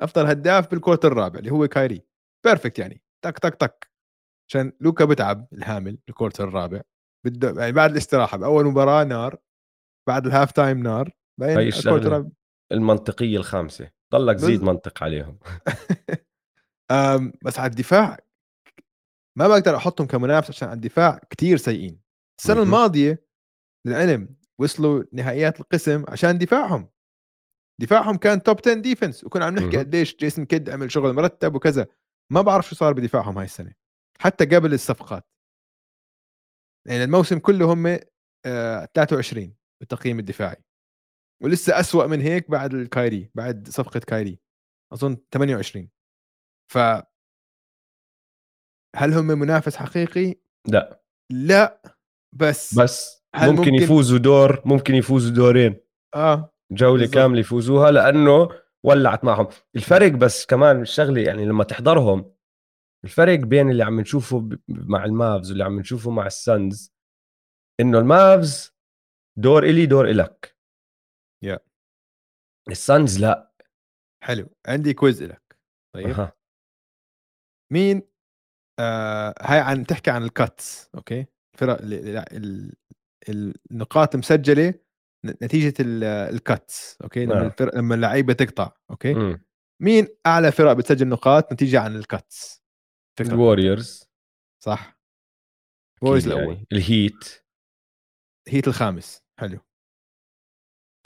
أفضل 0.00 0.26
هداف 0.26 0.70
بال 0.70 0.79
quarter 0.79 1.12
الرابع 1.12 1.38
اللي 1.38 1.50
هو 1.52 1.68
كايري. 1.68 2.02
perfect 2.46 2.78
يعني. 2.78 3.02
تك 3.24 3.38
تك 3.38 3.54
تك. 3.54 3.90
عشان 4.50 4.72
لوكا 4.80 5.04
بتعب 5.04 5.46
الهامل 5.52 5.98
بال 6.06 6.15
quarter 6.15 6.48
الرابع. 6.48 6.80
بده 7.26 7.60
يعني 7.60 7.72
بعد 7.72 7.90
الاستراحة 7.90 8.38
بأول 8.38 8.64
مباراة 8.66 9.04
نار. 9.04 9.38
بعد 10.08 10.26
ال 10.26 10.31
half 10.31 10.52
time 10.52 10.82
نار. 10.82 11.10
بعدين 11.40 11.58
الشغلة 11.68 12.30
المنطقية 12.72 13.36
الخامسة. 13.36 13.90
ضلك 14.12 14.36
زيد 14.36 14.60
بز- 14.60 14.66
منطق 14.66 15.02
عليهم. 15.02 15.38
بس 17.44 17.58
على 17.58 17.70
الدفاع 17.70 18.18
ما 19.38 19.48
بقدر 19.48 19.76
أحطهم 19.76 20.06
كمنافس 20.06 20.50
عشان 20.50 20.68
على 20.68 20.76
الدفاع 20.76 21.20
كتير 21.30 21.56
سيئين. 21.56 22.00
السنة. 22.40 22.62
الماضية 22.62 23.24
للعلم 23.86 24.36
وصلوا 24.60 25.04
نهائيات 25.12 25.60
القسم 25.60 26.04
عشان 26.08 26.38
دفاعهم. 26.38 26.88
دفاعهم 27.80 28.16
كان 28.16 28.42
top 28.42 28.58
10 28.66 28.74
defense 28.74 29.24
وكنا 29.24 29.44
عم 29.44 29.54
نحكي. 29.54 29.76
قديش 29.78 30.16
جيسون 30.16 30.44
كيد 30.44 30.70
عمل 30.70 30.92
شغل 30.92 31.12
مرتب 31.12 31.54
وكذا. 31.54 31.86
ما 32.32 32.42
بعرف 32.42 32.68
شو 32.68 32.74
صار 32.74 32.92
بدفاعهم 32.92 33.38
هاي 33.38 33.44
السنة. 33.44 33.74
حتى 34.20 34.44
قبل 34.44 34.72
الصفقات. 34.74 35.24
يعني 36.88 37.04
الموسم 37.04 37.38
كله 37.38 37.72
هم 37.72 37.98
آه 38.46 38.88
23 38.94 39.56
بالتقييم 39.80 40.18
الدفاعي. 40.18 40.64
ولسه 41.42 41.80
أسوأ 41.80 42.06
من 42.06 42.20
هيك 42.20 42.50
بعد 42.50 42.74
الكايري 42.74 43.30
بعد 43.34 43.68
صفقة 43.68 44.00
كايري. 44.00 44.38
أظن 44.92 45.16
28 45.34 45.90
ف 46.72 46.78
هل 48.96 49.12
هم 49.14 49.26
منافس 49.26 49.76
حقيقي؟ 49.76 50.34
لا. 50.68 51.02
لا. 51.32 51.82
بس, 52.36 52.78
بس 52.78 53.24
هل 53.34 53.50
ممكن, 53.50 53.70
ممكن- 53.70 53.84
يفوزوا 53.84 54.18
دور 54.18 54.62
ممكن 54.64 54.94
يفوزوا 54.94 55.34
دورين. 55.34 55.76
آه. 56.14 56.53
جولة 56.74 56.98
بالضبط. 57.00 57.14
كاملة 57.14 57.40
يفوزوها 57.40 57.90
لأنه 57.90 58.48
ولعت 58.84 59.24
معهم. 59.24 59.48
الفرق 59.76 60.12
بس 60.12 60.46
كمان 60.46 60.82
الشغلة 60.82 61.20
يعني 61.22 61.44
لما 61.44 61.64
تحضرهم 61.64 62.34
الفرق 63.04 63.38
بين 63.38 63.70
اللي 63.70 63.84
عم 63.84 64.00
نشوفه 64.00 64.48
مع 64.68 65.04
المافز 65.04 65.50
واللي 65.50 65.64
عم 65.64 65.80
نشوفه 65.80 66.10
مع 66.10 66.26
السانز 66.26 66.92
إنه 67.80 67.98
المافز 67.98 68.74
دور 69.38 69.62
إلي 69.62 69.86
دور 69.86 70.10
إلك. 70.10 70.56
Yeah. 71.44 71.58
السانز 72.70 73.18
لا. 73.20 73.52
حلو. 74.22 74.48
عندي 74.66 74.94
quiz 74.94 75.22
لك 75.22 75.58
طيب. 75.94 76.06
أها. 76.06 76.32
مين 77.72 78.02
آه 78.80 79.34
هاي 79.40 79.60
عم 79.60 79.86
تحكي 79.86 80.10
عن 80.10 80.22
ال 80.22 80.36
cuts 80.36 80.90
أوكي؟ 80.94 81.26
فرق 81.58 81.78
ال- 81.82 82.16
ال- 82.16 82.74
ال- 83.28 83.54
النقاط 83.70 84.14
المسجله 84.14 84.74
نتيجة 85.24 85.74
ال- 85.80 86.04
ال 86.04 86.23
cuts 86.23 86.98
أوكي؟ 87.02 87.24
لما 87.26 87.42
آه. 87.42 87.46
الفرق 87.46 87.74
لما 87.74 87.94
اللعيبة 87.94 88.32
تقطع 88.32 88.72
أوكي؟ 88.90 89.14
مم. 89.14 89.44
مين 89.82 90.06
أعلى 90.26 90.52
فرق 90.52 90.72
بتسجل 90.72 91.08
نقاط 91.08 91.52
نتيجة 91.52 91.80
عن 91.80 91.96
ال 91.96 92.10
cuts 92.10 92.64
الووريورز 93.20 94.10
صح. 94.64 94.80
أكيد 95.96 96.08
ووريورز 96.08 96.26
الأول. 96.26 96.54
يعني. 96.54 96.66
الهيت 96.72 97.44
هيت 98.48 98.68
الخامس. 98.68 99.22
حلو. 99.40 99.58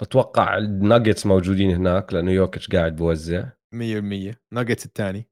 بتوقع 0.02 0.58
الناجتس 0.58 1.26
موجودين 1.26 1.70
هناك 1.70 2.12
لأنه 2.12 2.30
يوكيتش 2.30 2.68
قاعد 2.68 2.96
بوزع. 2.96 3.48
100% 3.74 4.34
ناجتس 4.52 4.86
الثاني. 4.86 5.28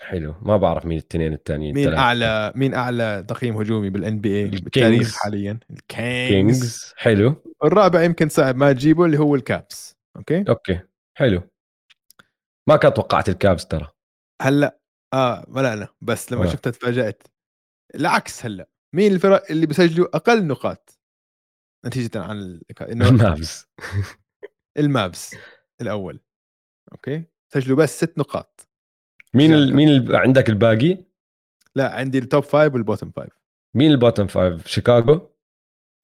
حلو. 0.00 0.34
ما 0.42 0.56
بعرف 0.56 0.86
مين 0.86 0.98
التنين 0.98 1.32
الثانيين 1.32 1.74
مين 1.74 1.94
اعلى 1.94 2.52
مين 2.54 2.74
أعلى 2.74 3.24
تقييم 3.28 3.56
هجومي 3.56 3.90
بال 3.90 4.20
NBA. 4.20 4.48
بالتاريخ 4.48 5.16
حاليا؟ 5.16 5.58
الكينجز. 5.70 6.28
كينجز. 6.28 6.94
حلو. 6.96 7.34
الرابع 7.64 8.02
يمكن 8.02 8.28
صعب 8.28 8.56
ما 8.56 8.72
تجيبه 8.72 9.04
اللي 9.04 9.18
هو 9.18 9.34
الكافز. 9.34 9.96
أوكي؟ 10.16 10.44
أوكي. 10.48 10.80
حلو. 11.18 11.42
ما 12.68 12.76
كان 12.76 12.94
توقعت 12.94 13.28
الكافز 13.28 13.64
ترى. 13.64 13.88
هلأ. 14.42 14.80
آه 15.14 15.44
ولا 15.48 15.72
أنا. 15.72 15.88
بس 16.00 16.32
لما 16.32 16.44
آه. 16.44 16.48
شفتها 16.52 16.70
تفاجأت. 16.70 17.22
العكس 17.94 18.46
هلأ. 18.46 18.68
مين 18.94 19.12
الفرق 19.12 19.50
اللي 19.50 19.66
بيسجلوا 19.66 20.16
أقل 20.16 20.46
نقاط؟ 20.46 21.00
نتيجة 21.86 22.22
عن 22.22 22.36
ال... 22.38 22.62
إنه 22.82 23.08
المافز 23.08 23.66
المافز 24.78 25.36
الأول. 25.80 26.20
أوكي؟ 26.92 27.24
سجلوا 27.52 27.76
بس 27.76 27.96
ست 27.96 28.18
نقاط. 28.18 28.69
مين 29.34 29.54
ال... 29.54 29.76
مين 29.76 29.88
ال... 29.88 30.16
عندك 30.16 30.48
الباقي؟ 30.48 30.98
لا 31.74 31.94
عندي 31.94 32.18
ال 32.18 32.24
top 32.24 32.42
five 32.42 32.74
وال 32.74 32.83
bottom 32.83 33.10
five 33.10 33.32
مين 33.76 33.90
ال 33.90 33.95
bottom 33.95 34.26
five 34.26 34.66
شيكاغو؟ 34.66 35.30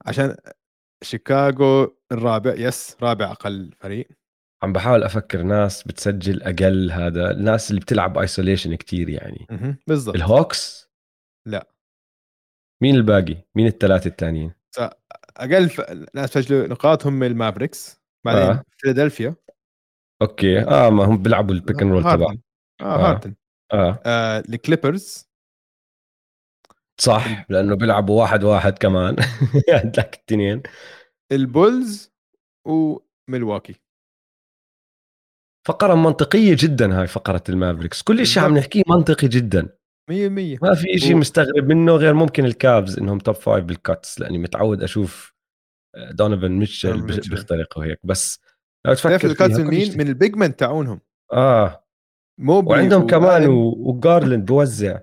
عشان 0.05 0.35
شيكاغو 1.03 1.97
الرابع 2.11 2.53
yes 2.53 2.97
رابع 3.01 3.31
أقل 3.31 3.71
فريق. 3.79 4.07
عم 4.63 4.73
بحاول 4.73 5.03
أفكر 5.03 5.41
ناس 5.41 5.83
بتسجل 5.83 6.43
أقل 6.43 6.91
هذا 6.91 7.31
الناس 7.31 7.69
اللي 7.69 7.81
بتلعب 7.81 8.17
isolation 8.17 8.75
كتير 8.75 9.09
يعني. 9.09 9.47
بالضبط. 9.87 10.15
الهوكس 10.15 10.89
لا. 11.47 11.67
مين 12.83 12.95
الباقي؟ 12.95 13.37
مين 13.55 13.67
الثلاثه 13.67 14.07
الثانيين 14.07 14.53
أقل 15.37 15.69
ف... 15.69 15.81
ناس 16.13 16.29
سجلوا 16.29 16.67
نقاط 16.67 17.05
هم 17.05 17.23
المافريكس 17.23 18.01
بعدين 18.25 18.41
آه. 18.41 18.63
فيلادلفيا. 18.77 19.35
أوكي. 20.21 20.59
آه 20.59 20.89
ما 20.89 21.05
هم 21.05 21.21
بيلعبوا 21.23 21.55
ال 21.55 21.60
pick 21.60 21.81
and 21.81 21.91
roll 21.91 22.01
تبع 22.01 22.11
هاردن 22.11 22.39
آه, 22.81 22.83
آه. 22.83 23.09
هاردن 23.09 23.35
آه. 23.73 23.99
آه 24.05 24.43
الكليبرز 24.49 25.27
صح 27.01 27.45
لأنه 27.49 27.75
بيلعبوا 27.75 28.21
واحد 28.21 28.43
واحد 28.43 28.77
كمان. 28.77 29.15
عندك 29.83 30.15
الاثنين 30.15 30.63
البولز 31.31 32.13
وميلواكي 32.67 33.75
فقرة 35.67 35.95
منطقية 35.95 36.55
جدا 36.59 36.99
هاي 36.99 37.07
فقرة 37.07 37.43
المافريكس. 37.49 38.01
كل 38.01 38.27
شيء 38.27 38.43
عم. 38.43 38.57
نحكيه 38.57 38.83
منطقي 38.87 39.27
جدا. 39.27 39.77
100% 40.11 40.59
ما 40.61 40.75
في 40.75 40.97
شيء 40.97 41.15
مستغرب 41.15 41.63
منه 41.67 41.95
غير 41.95 42.13
ممكن 42.13 42.45
الكافز 42.45 42.99
إنهم 42.99 43.19
top 43.19 43.35
five 43.35 43.65
بال 43.65 43.83
cuts 43.83 44.19
لأني 44.19 44.37
متعود 44.37 44.83
أشوف 44.83 45.33
دونيفن 46.11 46.51
ميتشل 46.51 46.89
دونيفن 46.89 47.13
ميتشل. 47.13 47.29
بيخترق 47.29 47.77
وهيك 47.77 47.99
بس 48.03 48.39
لو 48.85 48.93
تفكر 48.93 49.09
تعرف 49.09 49.25
ال 49.25 49.32
cuts 49.32 49.59
من 49.59 49.67
مين؟ 49.67 49.97
من 49.97 50.07
ال 50.07 50.14
big 50.14 50.37
men 50.37 50.59
تاعونهم. 50.59 51.01
آه. 51.33 51.86
موبلي 52.39 52.71
وعندهم 52.79 53.07
كمان 53.07 53.45
وآلن- 53.45 53.49
و- 53.49 53.89
وجارلند 53.89 54.45
بوزع. 54.45 54.99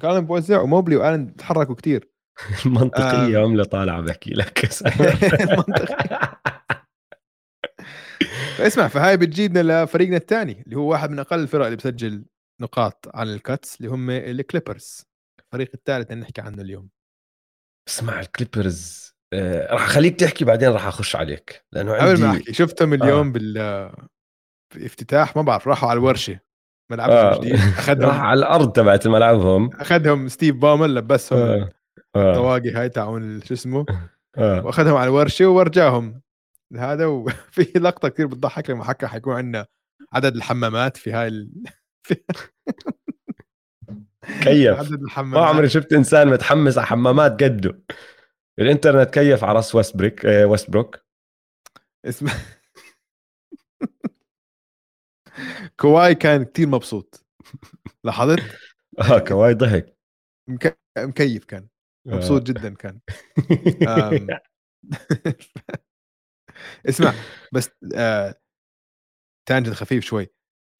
كان 0.00 0.26
بوزع 0.26 0.60
وموبلي 0.60 0.96
وآلن 0.96 1.36
تحركوا 1.36 1.74
كتير. 1.74 2.10
المنطقية 2.66 3.38
آم. 3.38 3.44
عملة 3.44 3.64
طالعة 3.64 4.00
بحكي 4.00 4.30
لك. 4.30 4.68
منطقي. 5.46 6.36
اسمع 8.66 8.88
فهاي 8.88 9.16
بتجيبنا 9.16 9.84
لفريقنا 9.84 10.16
الثاني 10.16 10.62
اللي 10.62 10.76
هو 10.76 10.90
واحد 10.90 11.10
من 11.10 11.18
أقل 11.18 11.38
الفرق 11.40 11.64
اللي 11.64 11.76
بسجل 11.76 12.24
نقاط 12.60 13.08
على 13.14 13.34
ال 13.34 13.42
cuts 13.42 13.76
اللي 13.76 13.88
هم 13.90 14.10
الكليبرز. 14.10 15.02
الفريق 15.40 15.70
الثالث 15.74 16.10
اللي 16.10 16.22
نحكي 16.22 16.40
عنه 16.40 16.62
اليوم. 16.62 16.88
اسمع 17.88 18.20
الكليبرز 18.20 19.12
آه 19.32 19.72
راح 19.72 19.84
أخليك 19.84 20.20
تحكي 20.20 20.44
بعدين 20.44 20.68
راح 20.70 20.86
أخش 20.86 21.16
عليك 21.16 21.64
لأنه 21.72 21.92
قبل 21.94 22.08
عندي 22.08 22.22
ما 22.22 22.30
أحكي 22.30 22.52
شفتهم 22.52 22.94
اليوم 22.94 23.32
بال 23.32 23.90
بالافتتاح 24.74 25.36
ما 25.36 25.42
بعرف 25.42 25.68
راحوا 25.68 25.88
على 25.90 25.96
الورشة. 25.98 26.40
ملعبهم 26.90 27.16
آه. 27.16 27.52
راح 27.52 27.78
أخذهم. 27.78 28.10
على 28.10 28.38
الأرض 28.38 28.72
تبعت 28.72 29.08
ملعبهم. 29.08 29.70
أخذهم 29.74 30.28
ستيف 30.28 30.56
بامر 30.56 30.86
لبسهم 30.86 31.38
آه. 31.38 31.70
آه. 32.16 32.30
الطواقي 32.30 32.70
هاي 32.70 32.88
تاعون 32.88 33.40
شو 33.42 33.54
اسمه؟ 33.54 33.86
آه. 34.38 34.66
وأخذهم 34.66 34.96
على 34.96 35.08
الورشة 35.08 35.48
ورجاهم 35.48 36.20
هذا 36.76 37.06
وفي 37.06 37.62
لقطة 37.78 38.08
كثير 38.08 38.26
بتضحك 38.26 38.70
لما 38.70 38.84
حكى 38.84 39.06
حيكون 39.06 39.34
عندنا 39.34 39.66
عدد 40.12 40.36
الحمامات 40.36 40.96
في 40.96 41.12
هاي 41.12 41.28
ال... 41.28 41.50
في 42.06 42.16
كيف؟ 44.42 44.78
عدد 44.78 45.00
ما 45.00 45.06
الحمامات 45.06 45.48
عمري 45.48 45.68
شفت 45.68 45.92
إنسان 45.92 46.28
متحمس 46.28 46.78
على 46.78 46.86
حمامات 46.86 47.42
قده. 47.42 47.80
الإنترنت 48.58 49.10
كيف 49.10 49.44
على 49.44 49.56
راس 49.56 49.74
ويست 49.74 49.96
بريك 49.96 50.26
آه، 50.26 50.46
ويست 50.46 50.70
بروك 50.70 51.00
اسمه 52.04 52.32
كواي 55.80 56.14
كان 56.14 56.44
كتير 56.44 56.68
مبسوط. 56.68 57.26
لاحظت؟ 58.04 58.38
آه 59.12 59.18
كواي 59.18 59.54
ضحك. 59.54 59.96
مك... 60.48 60.78
مكيف 60.98 61.44
كان. 61.44 61.68
مبسوط 62.06 62.42
جدا 62.42 62.74
كان. 62.74 63.00
آم. 63.88 64.26
اسمع 66.88 67.14
بس 67.52 67.70
آه... 67.94 68.34
tangent 69.48 69.74
خفيف 69.74 70.04
شوي. 70.04 70.28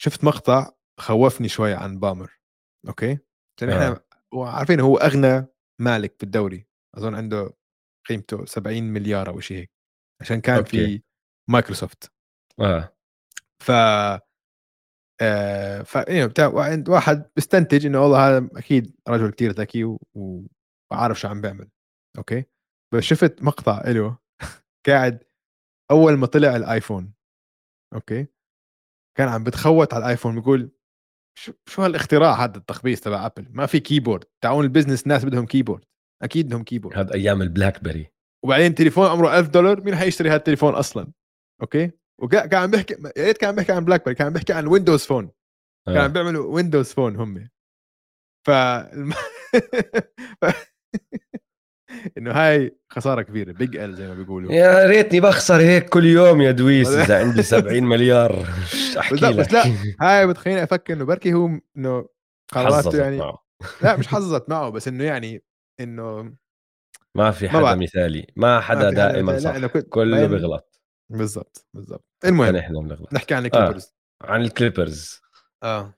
شفت 0.01 0.25
مقطع 0.25 0.73
خوفني 1.01 1.49
شوي 1.49 1.75
عن 1.75 1.99
بالمر 1.99 2.41
أوكي؟ 2.89 3.19
عشان 3.57 3.71
إحنا 3.71 4.05
آه. 4.35 4.49
عارفين 4.49 4.81
هو 4.81 4.97
أغنى 4.97 5.47
مالك 5.81 6.15
في 6.19 6.23
الدوري. 6.23 6.67
أظن 6.95 7.15
عنده 7.15 7.57
قيمته 8.09 8.45
70 8.45 8.83
مليار 8.83 9.29
أو 9.29 9.41
شيء 9.41 9.57
هيك. 9.57 9.71
عشان 10.21 10.41
كان 10.41 10.57
أوكي. 10.57 10.87
في 10.87 11.03
مايكروسوفت. 11.51 12.13
آه. 12.61 12.97
ف 13.63 13.71
آه 15.21 15.83
ف 15.83 15.99
بتاع 15.99 16.47
واحد- 16.89 17.31
بيستنتج 17.37 17.87
إنه 17.87 18.03
والله 18.03 18.29
هذا 18.29 18.49
أكيد 18.57 18.97
رجل 19.09 19.31
كتير 19.31 19.51
ذكي 19.51 19.85
و- 19.85 19.99
وعارف 20.93 21.21
شو 21.21 21.29
عم 21.29 21.41
بيعمل. 21.41 21.69
أوكي؟ 22.19 22.45
بس 22.95 23.03
شفت 23.03 23.43
مقطع 23.43 23.83
له 23.91 24.19
قاعد 24.89 25.25
أول 25.91 26.13
ما 26.17 26.27
طلع 26.27 26.57
الآيفون. 26.57 27.13
أوكي؟ 27.95 28.27
كان 29.19 29.29
عم 29.29 29.45
بتخوت 29.45 29.95
على 29.95 30.05
الآيفون 30.05 30.35
بيقول 30.35 30.71
شو 31.39 31.53
شو 31.69 31.83
هالاختراع 31.83 32.45
هذا 32.45 32.57
التخبيص 32.57 33.01
تبع 33.01 33.27
أبل؟ 33.27 33.47
ما 33.51 33.67
في 33.67 33.81
keyboard 33.81 34.25
تاعون 34.45 34.65
ال 34.65 34.69
business 34.69 35.07
ناس 35.07 35.25
بدهم 35.25 35.47
keyboard 35.47 35.85
أكيد 36.23 36.47
بدهم 36.47 36.65
keyboard 36.65 36.99
هذا 36.99 37.15
أيام 37.15 37.43
البلاك 37.43 37.85
بيري 37.85 38.11
وبعدين 38.45 38.75
تليفون 38.75 39.07
عمره 39.07 39.39
1000 39.39 39.49
دولار 39.49 39.81
مين 39.81 39.97
حيشتري 39.97 40.29
هذا 40.29 40.37
التليفون 40.37 40.75
أصلا؟ 40.75 41.13
أوكي؟ 41.63 41.91
وكان 42.19 42.55
عم 42.55 42.71
بيحكي 42.71 42.95
يا 43.17 43.25
ريت 43.25 43.39
كان 43.39 43.49
عم 43.49 43.55
بيحكي 43.57 43.73
عن 43.73 43.85
بلاك 43.85 44.05
بيري 44.05 44.15
كان 44.15 44.27
عم 44.27 44.33
بيحكي 44.33 44.53
عن 44.53 44.67
ويندوز 44.67 45.05
فون 45.07 45.31
كان 45.87 45.97
عم 45.97 46.03
آه. 46.05 46.07
بيعملوا 46.07 46.55
ويندوز 46.55 46.93
فون 46.93 47.17
هم. 47.17 47.49
ف 48.47 48.51
إنه 52.19 52.33
هاي 52.33 52.79
خسارة 52.93 53.23
كبيرة 53.23 53.53
big 53.53 53.77
L 53.77 53.95
زي 53.97 54.09
ما 54.09 54.15
بيقولوا. 54.15 54.53
يا 54.53 54.87
ريتني 54.87 55.21
بخسر 55.21 55.61
هيك 55.61 55.89
كل 55.89 56.05
يوم 56.05 56.41
يا 56.43 56.51
دويس 56.51 56.89
إذا 56.89 57.19
عندي 57.25 57.43
70 57.43 57.83
مليار. 57.85 58.47
أحكي 58.99 59.15
بس 59.15 59.23
لا- 59.23 59.29
لك. 59.31 59.37
بس 59.37 59.53
لا، 59.53 59.65
هاي 60.01 60.27
بتخليني 60.27 60.63
أفكر 60.63 60.93
إنه 60.95 61.05
بركي 61.05 61.35
هو 61.35 61.51
إنه 61.77 62.09
قراراته 62.53 62.99
يعني 62.99 63.17
معه. 63.19 63.45
لا 63.83 63.97
مش 63.97 64.09
حظت 64.09 64.49
معه 64.49 64.71
بس 64.71 64.89
إنه 64.89 65.05
يعني 65.05 65.43
إنه 65.81 66.35
ما 67.15 67.31
في 67.31 67.49
حدا. 67.49 67.75
مثالي. 67.75 68.27
ما 68.37 68.61
حدا 68.61 68.85
ما 68.85 68.91
دائما. 68.91 69.33
لا، 69.33 69.39
صح. 69.39 69.67
كنت- 69.67 69.89
كله 69.89 70.27
بيغلط 70.27 70.81
بالضبط 71.11 71.67
بالضبط. 71.75 72.06
المهم 72.25 72.83
بنغلط 72.83 73.13
نحكي 73.13 73.35
عن 73.35 73.47
الكليبرز. 73.47 73.95
عن 74.23 74.43
الكليبرز. 74.43 75.21
آه. 75.63 75.95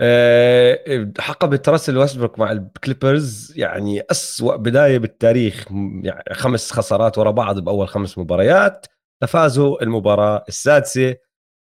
آه، 0.00 1.12
حقبة 1.18 1.62
راسل 1.68 1.98
ويستبروك 1.98 2.38
مع 2.38 2.52
الكليبرز 2.52 3.52
يعني 3.56 4.02
أسوأ 4.10 4.56
بداية 4.56 4.98
بالتاريخ 4.98 5.66
يعني 6.02 6.34
خمس 6.34 6.72
خسارات 6.72 7.18
ورا 7.18 7.30
بعض 7.30 7.58
بأول 7.58 7.88
خمس 7.88 8.18
مباريات. 8.18 8.86
فازوا 9.28 9.82
المباراة 9.82 10.44
السادسة 10.48 11.16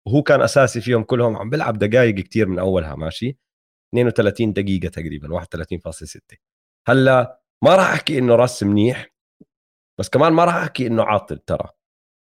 وهو 0.09 0.22
كان 0.22 0.42
أساسي 0.42 0.80
فيهم 0.80 1.03
كلهم 1.03 1.36
عم 1.36 1.51
بيلعب 1.51 1.78
دقائق 1.78 2.14
كتير 2.14 2.48
من 2.48 2.59
أولها 2.59 2.94
ماشي؟ 2.94 3.38
32 3.94 4.53
دقيقة 4.53 4.88
تقريبا 4.88 5.28
31.6 5.28 6.36
هلأ 6.88 7.40
ما 7.64 7.76
راح 7.76 7.92
أحكي 7.92 8.18
إنه 8.18 8.34
راس 8.34 8.62
منيح 8.62 9.14
بس 10.01 10.09
كمان 10.09 10.32
ما 10.32 10.44
راح 10.44 10.55
أحكي 10.55 10.86
إنه 10.86 11.03
عاطل 11.03 11.38
ترى. 11.38 11.68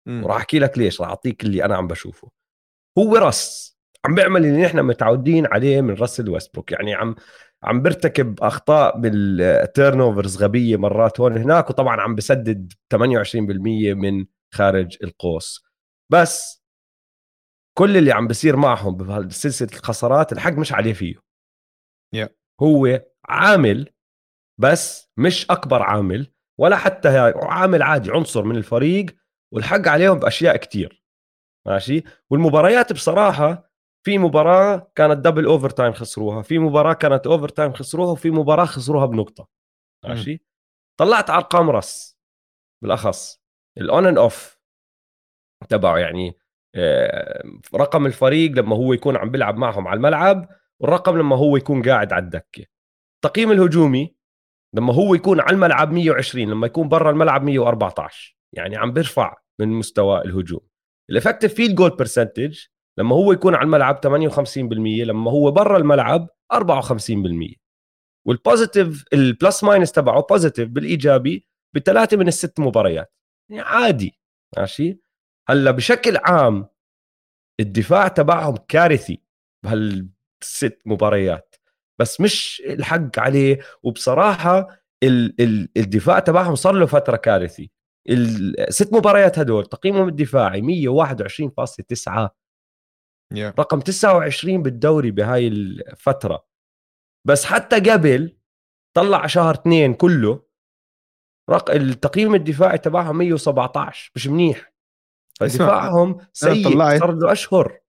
وراح 0.07 0.35
أحكي 0.35 0.59
لك 0.59 0.77
ليش 0.77 1.01
راح 1.01 1.09
أعطيك 1.09 1.43
اللي 1.43 1.65
أنا 1.65 1.75
عم 1.75 1.87
بشوفه. 1.87 2.31
هو 2.97 3.15
رس 3.15 3.77
عم 4.05 4.15
بيعمل 4.15 4.45
اللي 4.45 4.61
نحن 4.61 4.79
متعودين 4.79 5.45
عليه 5.45 5.81
من 5.81 5.93
راسل 5.93 6.29
ويستبروك 6.29 6.71
يعني 6.71 6.93
عم 6.93 7.15
عم 7.63 7.81
بيرتكب 7.81 8.43
أخطاء 8.43 8.99
بال 8.99 10.01
turnovers 10.01 10.43
غبية 10.43 10.77
مرات 10.77 11.19
هون 11.19 11.37
هناك 11.37 11.69
وطبعا 11.69 12.01
عم 12.01 12.15
بسدد 12.15 12.73
28% 12.95 12.97
من 13.93 14.25
خارج 14.53 14.97
القوس. 15.03 15.63
بس 16.09 16.63
كل 17.77 17.97
اللي 17.97 18.11
عم 18.11 18.27
بصير 18.27 18.55
معهم 18.55 18.97
بسلسله 18.97 19.69
الخسارات 19.73 20.31
الحق 20.31 20.51
مش 20.53 20.73
عليه 20.73 20.93
فيه. 20.93 21.15
Yeah. 22.15 22.29
هو 22.61 23.01
عامل 23.25 23.89
بس 24.57 25.09
مش 25.17 25.51
أكبر 25.51 25.81
عامل 25.81 26.31
ولا 26.59 26.75
حتى 26.75 27.33
عامل 27.35 27.81
عادي 27.81 28.11
عنصر 28.11 28.43
من 28.43 28.55
الفريق 28.55 29.05
والحق 29.53 29.87
عليهم 29.87 30.19
بأشياء 30.19 30.57
كتير 30.57 31.03
ماشي؟ 31.67 32.03
والمباريات 32.29 32.93
بصراحة 32.93 33.71
في 34.03 34.17
مباراة 34.17 34.91
كانت 34.95 35.17
double 35.17 35.45
overtime 35.45 35.93
خسروها 35.93 36.41
في 36.41 36.59
مباراة 36.59 36.93
كانت 36.93 37.27
overtime 37.27 37.73
خسروها 37.73 38.11
وفي 38.11 38.31
مباراة 38.31 38.65
خسروها 38.65 39.05
بنقطة 39.05 39.47
ماشي؟ 40.05 40.43
طلعت 40.99 41.29
على 41.29 41.37
ارقام 41.37 41.69
رس 41.69 42.17
بالأخص 42.81 43.41
ال 43.77 43.86
on 43.86 44.05
and 44.05 44.17
off 44.17 44.57
تبعه 45.69 45.97
يعني 45.97 46.37
آه، 46.75 47.43
رقم 47.75 48.05
الفريق 48.05 48.51
لما 48.51 48.75
هو 48.75 48.93
يكون 48.93 49.17
عم 49.17 49.31
بيلعب 49.31 49.57
معهم 49.57 49.87
على 49.87 49.97
الملعب 49.97 50.49
والرقم 50.79 51.17
لما 51.17 51.35
هو 51.35 51.57
يكون 51.57 51.81
قاعد 51.81 52.13
على 52.13 52.23
الدكة. 52.25 52.65
التقييم 53.15 53.51
الهجومي 53.51 54.15
لما 54.73 54.93
هو 54.93 55.15
يكون 55.15 55.39
على 55.39 55.51
الملعب 55.51 55.91
120 55.91 56.49
لما 56.49 56.67
يكون 56.67 56.89
برا 56.89 57.11
الملعب 57.11 57.43
114 57.43 58.36
يعني 58.55 58.77
عم 58.77 58.93
بيرفع 58.93 59.35
من 59.59 59.67
مستوى 59.67 60.21
الهجوم. 60.21 60.67
ال 61.09 61.13
effective 61.13 61.53
field 61.53 61.75
goal 61.75 61.89
percentage 61.89 62.59
لما 62.99 63.15
هو 63.15 63.31
يكون 63.31 63.55
على 63.55 63.65
الملعب 63.65 63.99
58% 64.05 64.71
لما 65.05 65.31
هو 65.31 65.51
برا 65.51 65.77
الملعب 65.77 66.27
54% 66.53 67.55
وال 68.27 68.43
positive 68.43 69.05
ال 69.13 69.23
plus 69.23 69.63
minus 69.63 69.91
تبعه 69.91 70.21
positive 70.29 70.69
بالإيجابي 70.69 71.47
بثلاثة 71.75 72.17
من 72.17 72.27
الست 72.27 72.59
مباريات. 72.59 73.13
يعني 73.49 73.61
عادي 73.61 74.19
ماشي؟ 74.57 74.99
هلأ 75.49 75.71
بشكل 75.71 76.17
عام 76.17 76.67
الدفاع 77.59 78.07
تبعهم 78.07 78.55
كارثي 78.57 79.21
بهالست 79.65 80.81
مباريات. 80.85 81.55
بس 81.99 82.21
مش 82.21 82.63
الحق 82.65 83.19
عليه 83.19 83.59
وبصراحة 83.83 84.67
ال 85.03 85.41
ال 85.41 85.69
الدفاع 85.77 86.19
تبعهم 86.19 86.55
صار 86.55 86.73
له 86.73 86.85
فترة 86.85 87.17
كارثي. 87.17 87.71
الست 88.09 88.93
مباريات 88.93 89.39
هدول 89.39 89.65
تقييمهم 89.65 90.07
الدفاعي 90.07 90.61
121.9 90.61 92.29
يا. 93.33 93.53
رقم 93.59 93.79
29 93.79 94.63
بالدوري 94.63 95.11
بهاي 95.11 95.47
الفترة. 95.47 96.47
بس 97.27 97.45
حتى 97.45 97.79
قبل 97.79 98.37
طلع 98.95 99.27
شهر 99.27 99.53
اثنين 99.53 99.93
كله 99.93 100.43
رق... 101.49 101.71
التقييم 101.71 102.35
الدفاعي 102.35 102.77
تبعهم 102.77 103.17
117 103.17 104.11
مش 104.15 104.27
منيح. 104.27 104.73
فدفاعهم 105.39 106.17
سيء 106.33 106.99
صار 106.99 107.11
له 107.11 107.31
أشهر. 107.31 107.79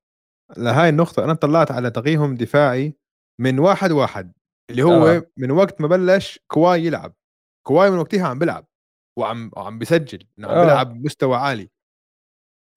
لهاي 0.57 0.89
النقطة 0.89 1.25
أنا 1.25 1.35
طلعت 1.35 1.71
على 1.71 1.91
تقييمهم 1.91 2.35
دفاعي 2.35 2.95
من 3.41 3.59
واحد 3.59 3.93
واحد 3.93 4.33
اللي 4.71 4.83
هو 4.83 5.07
آه. 5.07 5.31
من 5.37 5.51
وقت 5.51 5.81
ما 5.81 5.89
بلش 5.89 6.39
كواي 6.47 6.85
يلعب. 6.85 7.14
كواي 7.66 7.91
من 7.91 7.99
وقتها 7.99 8.27
عم 8.27 8.39
بيلعب 8.39 8.68
وعم 9.19 9.51
وعم 9.57 9.79
بيسجل 9.79 10.27
إنه 10.39 10.49
عم 10.49 10.55
آه. 10.55 10.64
بيلعب 10.64 10.95
بمستوى 10.95 11.37
عالي. 11.37 11.71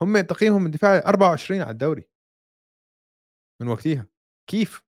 هم 0.01 0.21
تقييمهم 0.21 0.65
الدفاعي 0.65 0.99
24 0.99 1.61
على 1.61 1.71
الدوري. 1.71 2.09
من 3.61 3.67
وقتها 3.67 4.07
كيف؟ 4.49 4.81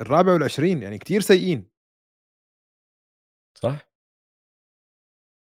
الرابع 0.00 0.32
والعشرين 0.32 0.82
يعني 0.82 0.98
كتير 0.98 1.20
سيئين. 1.20 1.70
صح. 3.54 3.90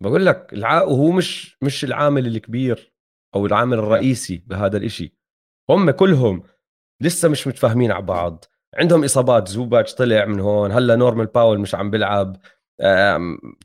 بقول 0.03 0.26
لك 0.26 0.53
الع... 0.53 0.82
وهو 0.82 1.11
مش 1.11 1.57
مش 1.62 1.84
العامل 1.84 2.26
الكبير 2.26 2.95
أو 3.34 3.47
العامل 3.47 3.78
الرئيسي 3.78 4.39
بهذا 4.39 4.76
الإشي. 4.76 5.16
هم 5.70 5.91
كلهم 5.91 6.43
لسه 7.01 7.28
مش 7.28 7.47
متفاهمين 7.47 7.93
على 7.93 8.03
بعض. 8.03 8.45
عندهم 8.74 9.05
إصابات 9.05 9.49
زوباتش 9.49 9.95
طلع 9.95 10.24
من 10.24 10.41
هون 10.41 10.72
هلا 10.72 10.97
نورمان 10.96 11.26
باول 11.26 11.61
مش 11.61 11.74
عم 11.74 11.91
بيلعب. 11.91 12.37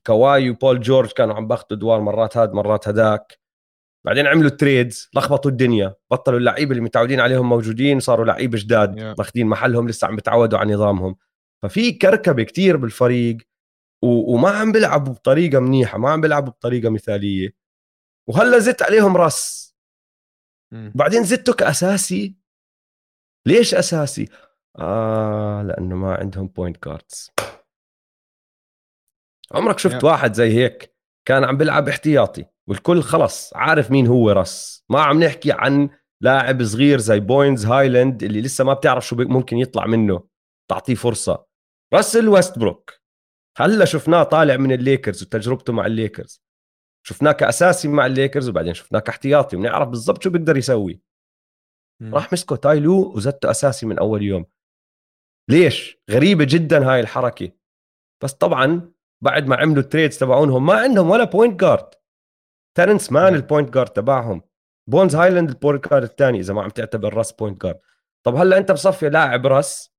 كواي 0.08 0.50
وبول 0.50 0.82
جورج 0.82 1.12
كانوا 1.12 1.36
عم 1.36 1.48
باخذوا 1.48 1.78
ادوار 1.78 2.02
مرات 2.02 2.38
هاد 2.38 2.54
مرات 2.54 2.88
هداك. 2.88 3.40
بعدين 4.06 4.28
عملوا 4.28 4.50
trades 4.50 5.10
لخبطوا 5.16 5.52
الدنيا. 5.52 5.96
بطلوا 6.12 6.40
اللعيبة 6.40 6.72
اللي 6.72 6.82
متعودين 6.82 7.20
عليهم 7.20 7.50
موجودين 7.50 8.00
صاروا 8.00 8.26
لعيبة 8.26 8.58
جداد 8.58 9.00
Yeah. 9.00 9.18
ماخذين 9.18 9.48
محلهم 9.48 9.88
لسه 9.88 10.08
عم 10.08 10.16
بتعودوا 10.16 10.60
على 10.60 10.74
نظامهم. 10.74 11.16
ففي 11.64 11.92
كركبة 11.92 12.44
كتير 12.44 12.78
بالفريق 12.78 13.38
و... 14.04 14.34
وما 14.34 14.50
عم 14.50 14.72
بيلعبوا 14.72 15.14
بطريقة 15.14 15.60
منيحة 15.60 15.98
ما 15.98 16.10
عم 16.10 16.22
بيلعبوا 16.22 16.52
بطريقة 16.52 16.90
مثالية. 16.90 17.56
وهلا 18.30 18.60
زدت 18.60 18.84
عليهم 18.84 19.18
راس 19.18 19.76
مم. 20.72 20.92
بعدين 20.96 21.24
زته 21.24 21.54
كأساسي. 21.54 22.36
ليش 23.48 23.76
أساسي؟ 23.76 24.30
آه 24.80 25.64
لأنه 25.64 25.96
ما 25.96 26.16
عندهم 26.16 26.48
point 26.48 26.86
guards 26.86 27.32
عمرك 29.54 29.80
شفت 29.80 30.02
Yeah. 30.02 30.04
واحد 30.04 30.34
زي 30.34 30.54
هيك؟ 30.54 30.96
كان 31.28 31.44
عم 31.44 31.58
بيلعب 31.58 31.90
احتياطي 31.90 32.46
والكل 32.68 33.02
خلص 33.02 33.54
عارف 33.56 33.92
مين 33.92 34.08
هو 34.08 34.32
راس 34.32 34.86
ما 34.90 35.02
عم 35.02 35.24
نحكي 35.24 35.52
عن 35.52 35.90
لاعب 36.22 36.64
صغير 36.64 37.00
زي 37.00 37.20
بونز 37.20 37.66
هايلاند 37.66 38.24
اللي 38.24 38.42
لسه 38.42 38.64
ما 38.64 38.74
بتعرف 38.74 39.08
شو 39.08 39.16
ممكن 39.16 39.58
يطلع 39.58 39.86
منه. 39.86 40.28
تعطيه 40.70 40.96
فرصة. 40.96 41.46
راسل 41.94 42.30
ويستبروك. 42.30 42.94
هلا 43.58 43.86
شفناه 43.86 44.24
طالع 44.24 44.58
من 44.58 44.72
الليكرز 44.72 45.24
وتجربته 45.24 45.74
مع 45.74 45.86
الليكرز. 45.86 46.44
شفناه 47.08 47.32
كأساسي 47.32 47.88
مع 47.88 48.06
الليكرز 48.06 48.50
وبعدين 48.50 48.74
شفناه 48.74 49.00
كاحتياطي 49.00 49.58
بنعرف 49.58 49.90
بالضبط 49.90 50.24
شو 50.24 50.30
بيقدر 50.30 50.58
يسوي. 50.58 51.02
مم. 52.02 52.16
راح 52.16 52.34
مسكه 52.34 52.56
تايلو 52.56 53.14
وزته 53.16 53.52
أساسي 53.52 53.86
من 53.86 54.00
أول 54.00 54.22
يوم. 54.22 54.46
ليش؟ 55.50 55.98
غريبة 56.12 56.46
جدا 56.50 56.92
هاي 56.92 57.00
الحركة. 57.00 57.52
بس 58.24 58.34
طبعا 58.34 58.92
بعد 59.24 59.48
ما 59.48 59.56
عملوا 59.56 59.84
ال 59.84 59.89
trades 59.89 60.18
تبعونهم 60.18 60.66
ما 60.66 60.74
عندهم 60.74 61.10
ولا 61.10 61.24
point 61.24 61.60
guard 61.60 61.90
تيرنس 62.78 63.12
مان. 63.12 63.36
ال 63.36 63.42
point 63.42 63.74
guard 63.74 63.90
تبعهم. 63.90 64.42
بونز 64.88 65.16
هايلاند 65.16 65.50
ال 65.50 65.56
point 65.56 65.88
guard 65.90 66.04
الثاني 66.04 66.40
إذا 66.40 66.54
ما 66.54 66.64
عم 66.64 66.70
تعتبر 66.70 67.14
راس 67.14 67.32
point 67.32 67.62
guard 67.64 67.80
طب 68.24 68.36
هلأ 68.36 68.58
أنت 68.58 68.72
بصفي 68.72 69.10
لاعب 69.10 69.48
راس 69.48 69.94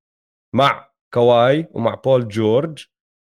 مع 0.55 0.89
كواي 1.13 1.67
ومع 1.71 1.95
بول 1.95 2.27
جورج 2.27 2.85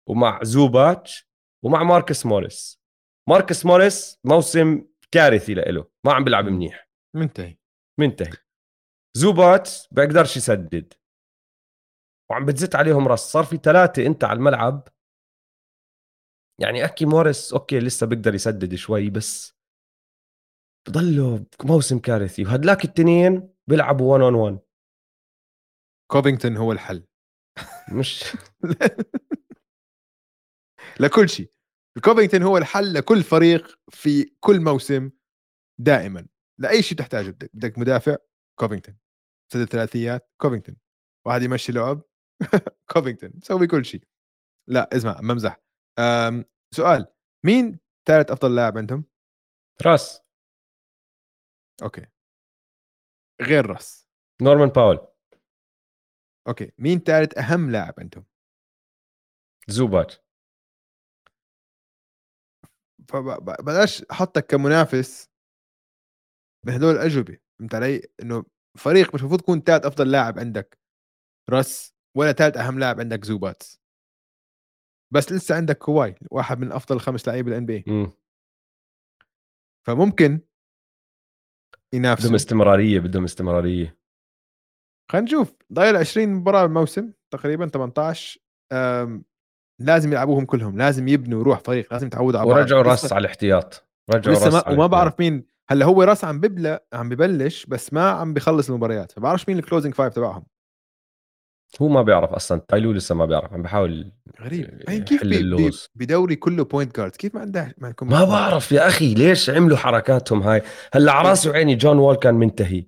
ومع 0.09 0.41
زوباتش 0.43 1.29
ومع 1.63 1.83
ماركس 1.83 2.27
موريس 2.27 2.81
ماركس 3.29 3.67
موريس 3.67 4.19
موسم 4.25 4.85
كارثي 5.11 5.55
لإله 5.55 5.87
ما 6.05 6.13
عم 6.13 6.25
بيلعب. 6.25 6.45
منيح. 6.45 6.89
منتهي. 7.15 7.59
منتهي. 7.99 8.33
زوباتش 9.17 9.71
بيقدرش 9.91 10.37
يسدد. 10.37 10.93
وعم 12.31 12.45
بتزت 12.45 12.75
عليهم 12.75 13.09
راس. 13.09 13.21
صار 13.21 13.45
في 13.45 13.57
ثلاثة 13.57 14.07
أنت 14.07 14.25
على 14.25 14.37
الملعب 14.37 14.89
يعني 16.59 16.85
okay 16.85 17.07
موريس 17.07 17.53
okay 17.53 17.79
لسه 17.79 18.07
بيقدر 18.07 18.35
يسدد 18.35 18.75
شوي 18.75 19.11
بس 19.11 19.57
بضله 20.89 21.47
موسم 21.65 21.99
كارثي. 21.99 22.45
وهدلاك 22.45 22.85
التنين 22.85 23.49
بيلعبوا 23.67 24.13
1 24.13 24.23
on 24.23 24.35
1 24.35 24.59
كوفينغتون 26.11 26.57
هو 26.57 26.73
الحل. 26.73 27.07
مش 27.93 28.25
لكل 31.01 31.29
شيء. 31.29 31.53
كوفينغتون 32.05 32.43
هو 32.43 32.59
الحل 32.59 32.95
لكل 32.95 33.23
فريق 33.23 33.79
في 33.91 34.25
كل 34.41 34.61
موسم 34.61 35.11
دائما. 35.81 36.27
لأي 36.59 36.83
شيء 36.83 36.99
تحتاجه. 36.99 37.31
بدك 37.31 37.51
بدك 37.55 37.79
مدافع 37.79 38.17
كوفينغتون. 38.59 38.97
مسدد 39.53 39.65
ثلاثيات 39.65 40.31
كوفينغتون. 40.41 40.77
واحد 41.27 41.43
يمشي 41.43 41.73
لعب 41.73 42.03
كوفينغتون. 42.93 43.31
يسوي 43.43 43.67
كل 43.67 43.85
شيء. 43.85 44.03
لا 44.69 44.97
اسمع 44.97 45.21
بمزح 45.21 45.61
سؤال 46.75 47.07
مين 47.45 47.81
ثالث 48.07 48.31
أفضل 48.31 48.57
لاعب 48.57 48.79
عندهم؟ 48.79 49.05
راس. 49.87 50.23
Okay. 51.83 52.07
غير 53.43 53.67
راس. 53.67 54.09
نورمان 54.43 54.69
باول. 54.69 55.07
okay 56.49 56.73
مين 56.79 56.99
ثالث 56.99 57.39
أهم 57.39 57.71
لاعب 57.71 57.95
عندهم؟ 57.99 58.25
زوباتش 59.69 60.15
فبلاش 63.09 64.03
أحطك 64.03 64.47
كمنافس 64.47 65.31
بهدول 66.67 66.95
الأجوبة. 66.95 67.39
فهمت 67.59 67.75
علي؟ 67.75 68.03
إنه 68.23 68.45
فريق 68.79 69.15
مش 69.15 69.21
المفروض 69.21 69.41
تكون 69.41 69.61
ثالث 69.61 69.87
أفضل 69.87 70.11
لاعب 70.11 70.39
عندك 70.39 70.79
راس 71.51 71.95
ولا 72.17 72.33
ثالث 72.33 72.57
أهم 72.57 72.79
لاعب 72.79 73.01
عندك 73.01 73.25
زوباتش 73.25 73.63
بس 75.15 75.33
لسه 75.33 75.55
عندك 75.55 75.79
كواي 75.79 76.15
واحد 76.31 76.59
من 76.59 76.73
أفضل 76.73 77.01
خمس 77.01 77.29
لعيبة 77.29 77.51
ال 77.51 77.59
N 77.59 77.67
BA 77.67 78.13
فممكن 79.87 80.41
ينافسوا. 81.93 82.27
بدهم 82.27 82.35
استمرارية 82.35 83.01
بدهم 83.01 83.25
استمرارية. 83.25 83.99
خلينا 85.13 85.27
نشوف. 85.27 85.55
ضايل 85.73 85.97
20 85.97 86.29
مباراة 86.29 86.63
بالموسم 86.67 87.13
تقريبا 87.33 87.67
18 87.67 88.41
لازم 89.81 90.13
يلعبوهم 90.13 90.45
كلهم 90.45 90.79
لازم 90.79 91.09
يبنوا 91.09 91.43
روح 91.43 91.59
فريق 91.59 91.93
لازم 91.93 92.07
يتعودوا 92.07 92.41
على 92.41 92.49
ورجعوا 92.49 92.83
راس 92.83 93.13
على 93.13 93.21
الاحتياط. 93.21 93.89
رجعوا 94.11 94.37
لسه 94.37 94.51
ما 94.51 94.69
وما 94.69 94.87
بعرف 94.87 95.21
مين. 95.21 95.47
هلأ 95.71 95.87
هو 95.87 96.03
راس 96.03 96.25
عم 96.25 96.41
ببلع 96.41 96.81
عم 96.93 97.09
ببلش 97.09 97.67
بس 97.67 97.93
ما 97.93 98.11
عم 98.11 98.35
بخلص 98.35 98.69
المباريات. 98.69 99.13
فما 99.13 99.23
بعرفش 99.23 99.49
مين 99.49 99.59
ال 99.59 99.63
closing 99.63 99.95
five 99.95 100.15
تبعهم. 100.15 100.47
هو 101.83 101.89
ما 101.89 102.03
بيعرف 102.03 102.31
أصلا 102.31 102.63
تايلو 102.69 102.93
لسه 102.93 103.15
ما 103.15 103.27
بيعرف 103.27 103.53
عم 103.53 103.63
بحاول 103.63 104.13
غريب. 104.41 104.83
يعني 104.89 105.01
كيف 105.01 105.25
بي 105.25 105.71
بدوري 105.95 106.37
كله 106.37 106.65
point 106.65 106.97
guard 106.97 107.17
كيف 107.17 107.35
ما 107.35 107.41
عنده 107.41 107.75
ما 107.79 107.95
ما 108.03 108.25
بعرف 108.25 108.73
يا 108.73 108.87
أخي 108.87 109.15
ليش 109.15 109.51
عملوا 109.51 109.77
حركاتهم 109.77 110.43
هاي؟ 110.43 110.63
هلأ 110.93 111.13
على 111.13 111.29
راسي 111.29 111.51
وعيني 111.51 111.75
جون 111.75 111.99
وول 111.99 112.17
كان 112.17 112.35
منتهي. 112.35 112.87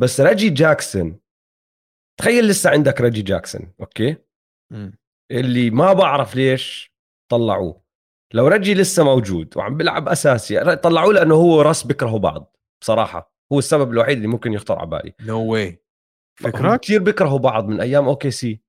بس 0.00 0.20
ريجي 0.20 0.50
جاكسون 0.50 1.18
تخيل 2.20 2.48
لسه 2.48 2.70
عندك 2.70 3.00
ريجي 3.00 3.22
جاكسون 3.22 3.72
okay؟ 3.80 4.16
م. 4.72 4.90
اللي 5.30 5.70
ما 5.70 5.92
بعرف 5.92 6.36
ليش 6.36 6.92
طلعوه. 7.30 7.82
لو 8.34 8.48
رجي 8.48 8.74
لسه 8.74 9.04
موجود 9.04 9.56
وعم 9.56 9.76
بيلعب 9.76 10.08
أساسي 10.08 10.76
طلعوه 10.76 11.12
لأنه 11.12 11.34
هو 11.34 11.58
وراس 11.58 11.86
بيكرهوا 11.86 12.18
بعض 12.18 12.56
بصراحة. 12.82 13.32
هو 13.52 13.58
السبب 13.58 13.92
الوحيد 13.92 14.16
اللي 14.16 14.28
ممكن 14.28 14.52
يخطر 14.52 14.78
على 14.78 14.90
بالي. 14.90 15.14
نو 15.20 15.46
no 15.46 15.50
واي 15.50 15.81
فكرك؟ 16.34 16.80
كثير 16.80 17.02
بيكرهوا 17.02 17.38
بعض 17.38 17.68
من 17.68 17.80
أيام 17.80 18.08
OKC. 18.08 18.62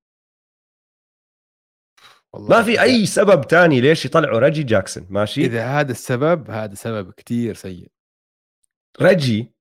ما 2.49 2.63
في 2.63 2.81
أي 2.81 3.05
سبب 3.05 3.47
تاني 3.47 3.81
ليش 3.81 4.05
يطلعوا 4.05 4.39
رجي 4.39 4.63
جاكسون 4.63 5.07
ماشي؟ 5.09 5.45
إذا 5.45 5.65
هذا 5.65 5.91
السبب 5.91 6.49
هذا 6.49 6.75
سبب 6.75 7.11
كتير 7.11 7.53
سيء. 7.53 7.91
رجي 9.01 9.53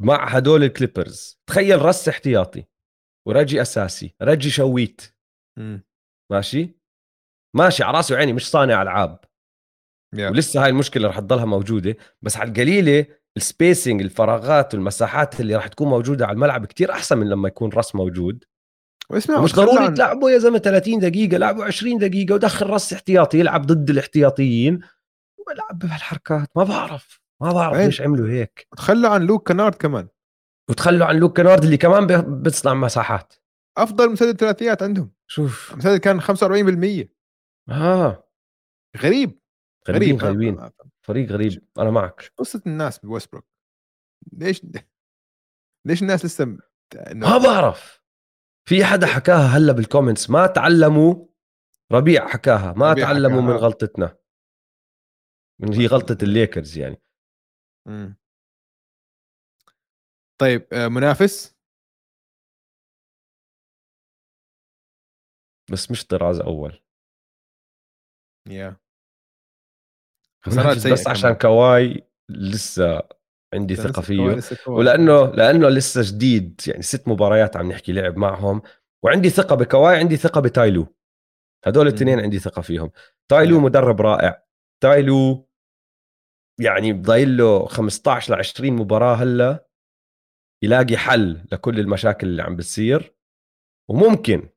مع 0.00 0.28
هدول 0.28 0.62
الكليبرز 0.62 1.40
تخيل 1.46 1.82
رس 1.82 2.08
احتياطي 2.08 2.64
ورجي 3.28 3.62
أساسي 3.62 4.14
رجي 4.22 4.50
shooter. 4.50 5.14
م. 5.58 5.78
ماشي؟ 6.32 6.78
ماشي 7.56 7.82
على 7.82 7.96
راسي 7.96 8.14
وعيني 8.14 8.32
مش 8.32 8.50
صانع 8.50 8.82
ألعاب. 8.82 9.24
Yeah. 10.16 10.20
ولسه 10.20 10.62
هاي 10.64 10.70
المشكلة 10.70 11.08
رح 11.08 11.18
تضلها 11.18 11.44
موجودة 11.44 11.96
بس 12.22 12.36
على 12.36 12.48
القليلة 12.48 13.06
ال 13.36 13.44
spacing 13.44 14.02
الفراغات 14.02 14.74
والمساحات 14.74 15.40
اللي 15.40 15.56
راح 15.56 15.66
تكون 15.66 15.88
موجودة 15.88 16.26
على 16.26 16.34
الملعب 16.34 16.66
كتير 16.66 16.92
أحسن 16.92 17.18
من 17.18 17.28
لما 17.28 17.48
يكون 17.48 17.70
راس 17.72 17.94
موجود. 17.94 18.44
واسمع 19.10 19.40
مش 19.40 19.54
ضروري 19.54 19.84
عن... 19.84 19.94
تلعبه 19.94 20.30
يا 20.30 20.38
زلمة 20.38 20.58
30 20.58 20.98
دقيقة 20.98 21.36
لعبه 21.36 21.64
20 21.64 21.98
دقيقة 21.98 22.34
ودخل 22.34 22.66
راس 22.66 22.92
احتياطي 22.92 23.38
يلعب 23.38 23.66
ضد 23.66 23.90
الاحتياطيين. 23.90 24.80
ويلعب 25.46 25.78
بهالحركات 25.78 26.48
ما 26.56 26.64
بعرف 26.64 27.20
ما 27.42 27.52
بعرف 27.52 27.76
ليش 27.76 28.00
عملوا 28.00 28.28
هيك. 28.28 28.68
تخلوا 28.76 29.10
عن 29.10 29.22
لوك 29.22 29.48
كنارد 29.48 29.74
كمان. 29.74 30.08
وتخلوا 30.70 31.06
عن 31.06 31.16
لوك 31.16 31.36
كنارد 31.36 31.64
اللي 31.64 31.76
كمان 31.76 32.06
بيصنع 32.42 32.74
مساحات. 32.74 33.34
أفضل 33.78 34.12
مسدد 34.12 34.36
ثلاثيات 34.36 34.82
عندهم. 34.82 35.12
شوف. 35.26 35.74
مسدد 35.76 35.96
كان 36.00 36.20
45% 36.20 37.08
آه. 37.70 38.28
غريب. 38.96 39.38
غريبين 39.88 40.20
غريبين. 40.20 40.70
فريق 41.06 41.28
غريب. 41.32 41.66
أنا 41.78 41.90
معك. 41.90 42.32
قصة 42.36 42.62
الناس 42.66 42.98
بويستبروك؟ 42.98 43.44
ليش 44.32 44.62
ليش 45.86 46.02
الناس 46.02 46.24
لسه 46.24 46.44
ما 47.14 47.38
بعرف. 47.38 48.02
في 48.68 48.84
حدا 48.84 49.06
حكاها 49.06 49.58
هلأ 49.58 49.72
بال 49.72 49.84
comments 49.84 50.30
ما 50.30 50.46
تعلموا 50.46 51.26
ربيع 51.92 52.28
حكاها 52.28 52.72
ما 52.72 52.90
ربيع 52.92 53.04
تعلموا 53.04 53.42
حكاها. 53.42 53.52
من 53.54 53.56
غلطتنا. 53.56 54.18
من 55.60 55.72
هي 55.74 55.86
غلطة 55.86 56.18
الليكرز 56.22 56.78
يعني. 56.78 57.02
مم. 57.88 58.16
طيب 60.40 60.66
آه، 60.72 60.88
منافس؟ 60.88 61.56
بس 65.72 65.90
مش 65.90 66.06
طراز 66.06 66.40
أول. 66.40 66.82
يا 68.48 68.76
خسارات 70.46 70.86
بس 70.86 71.06
عشان 71.06 71.32
كواي 71.32 72.04
لسه 72.28 73.02
عندي 73.54 73.76
ثقة 73.76 74.02
فيه 74.02 74.40
ولأنه 74.66 75.24
لأنه 75.24 75.68
لسه 75.68 76.02
جديد 76.04 76.60
يعني 76.66 76.82
ست 76.82 77.08
مباريات 77.08 77.56
عم 77.56 77.68
نحكي 77.68 77.92
لعب 77.92 78.16
معهم. 78.16 78.62
وعندي 79.04 79.30
ثقة 79.30 79.56
بكواي 79.56 79.96
عندي 79.96 80.16
ثقة 80.16 80.40
بتايلو. 80.40 80.86
هدول 81.66 81.88
الاثنين 81.88 82.20
عندي 82.20 82.38
ثقة 82.38 82.62
فيهم. 82.62 82.90
تايلو 83.30 83.60
مدرب 83.60 84.00
رائع. 84.00 84.42
تايلو 84.82 85.48
يعني 86.60 86.92
ضايل 86.92 87.36
له 87.36 87.66
15 87.66 88.34
ل 88.34 88.38
20 88.38 88.72
مباراة 88.72 89.14
هلأ 89.14 89.68
يلاقي 90.64 90.96
حل 90.96 91.44
لكل 91.52 91.80
المشاكل 91.80 92.26
اللي 92.26 92.42
عم 92.42 92.56
بتصير. 92.56 93.14
وممكن 93.90 94.48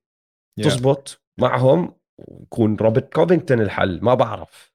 yeah. 0.60 0.64
تزبط 0.64 1.22
معهم 1.40 2.00
ويكون 2.18 2.76
روبرت 2.76 3.14
كوفينغتون 3.14 3.62
الحل. 3.62 4.00
ما 4.02 4.14
بعرف. 4.14 4.75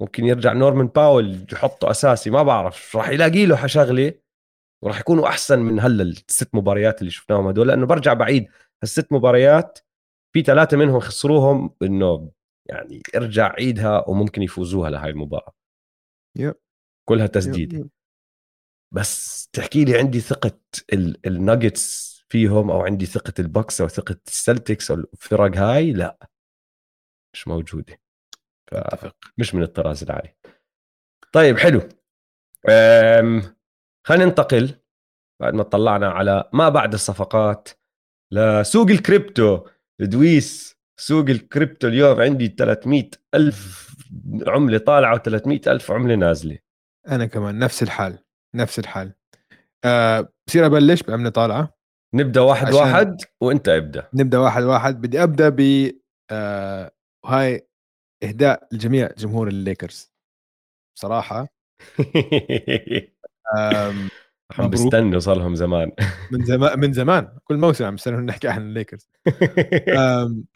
ممكن 0.00 0.24
يرجع 0.24 0.52
نورمان 0.52 0.86
باول 0.86 1.46
يحطه 1.52 1.90
أساسي 1.90 2.30
ما 2.30 2.42
بعرف 2.42 2.96
راح 2.96 3.08
يلاقي 3.08 3.46
له 3.46 3.66
شغله 3.66 4.14
وراح 4.82 5.00
يكونوا 5.00 5.28
أحسن 5.28 5.58
من 5.58 5.80
هلا 5.80 6.02
الست 6.02 6.54
مباريات 6.54 7.00
اللي 7.00 7.10
شفناهم 7.10 7.46
هدول 7.46 7.68
لأنه 7.68 7.86
برجع 7.86 8.12
بعيد 8.12 8.48
الست 8.82 9.12
مباريات 9.12 9.78
في 10.32 10.42
ثلاثة 10.42 10.76
منهم 10.76 11.00
خسروهم 11.00 11.74
إنه 11.82 12.30
يعني 12.66 13.02
ارجع 13.16 13.52
عيدها 13.52 14.08
وممكن 14.08 14.42
يفوزوها 14.42 14.90
لهي 14.90 15.10
المباراة. 15.10 15.52
yep. 16.36 16.54
كلها 17.08 17.26
تسديده 17.26 17.78
yep. 17.78 17.90
بس 18.94 19.48
تحكي 19.52 19.84
لي 19.84 19.98
عندي 19.98 20.20
ثقة 20.20 20.58
الناجتس 21.26 22.10
فيهم 22.28 22.70
أو 22.70 22.80
عندي 22.80 23.06
ثقة 23.06 23.32
البكس 23.38 23.80
أو 23.80 23.88
ثقة 23.88 24.16
السلتكس 24.26 24.90
أو 24.90 24.96
الفرق 24.96 25.56
هاي؟ 25.56 25.92
لا. 25.92 26.28
مش 27.34 27.48
موجودة. 27.48 28.00
مش 29.38 29.54
من 29.54 29.62
الطراز 29.62 30.02
العالي. 30.02 30.34
طيب 31.32 31.58
حلو. 31.58 31.80
خلينا 34.06 34.24
ننتقل 34.24 34.74
بعد 35.40 35.54
ما 35.54 35.62
طلعنا 35.62 36.08
على 36.08 36.50
ما 36.52 36.68
بعد 36.68 36.92
الصفقات 36.92 37.68
لسوق 38.32 38.90
الكريبتو. 38.90 39.66
لويس 40.00 40.76
سوق 41.00 41.28
الكريبتو 41.28 41.88
اليوم 41.88 42.20
عندي 42.20 42.48
300 42.48 43.10
ألف 43.34 43.90
عملة 44.46 44.78
طالعة 44.78 45.18
و300 45.18 45.68
ألف 45.68 45.90
عملة 45.90 46.14
نازلة. 46.14 46.58
أنا 47.08 47.26
كمان 47.26 47.58
نفس 47.58 47.82
الحال 47.82 48.18
نفس 48.54 48.78
الحال. 48.78 49.14
أه 49.84 50.32
بصير 50.46 50.66
أبلش 50.66 51.02
بعملة 51.02 51.30
طالعة. 51.30 51.78
نبدأ 52.14 52.40
واحد 52.40 52.72
واحد 52.72 53.16
وأنت 53.40 53.68
ابدأ. 53.68 54.08
نبدأ 54.14 54.38
واحد 54.38 54.62
واحد. 54.62 55.00
بدي 55.00 55.22
أبدأ 55.22 55.48
ب 55.48 55.90
آه 56.30 56.92
هاي 57.26 57.69
إهداء 58.22 58.68
لجميع 58.72 59.10
جمهور 59.18 59.48
الليكرز. 59.48 60.12
صراحة. 60.98 61.48
عم 64.58 64.70
بستنوا 64.70 65.18
صار 65.18 65.38
لهم 65.38 65.54
زمان. 65.54 65.92
من 66.32 66.44
زمان 66.44 66.80
من 66.80 66.92
زمان. 66.92 67.38
كل 67.44 67.56
موسم 67.56 67.84
عم 67.84 67.94
بستنوا 67.94 68.20
نحكي 68.20 68.48
عن 68.48 68.62
الليكرز. 68.62 69.08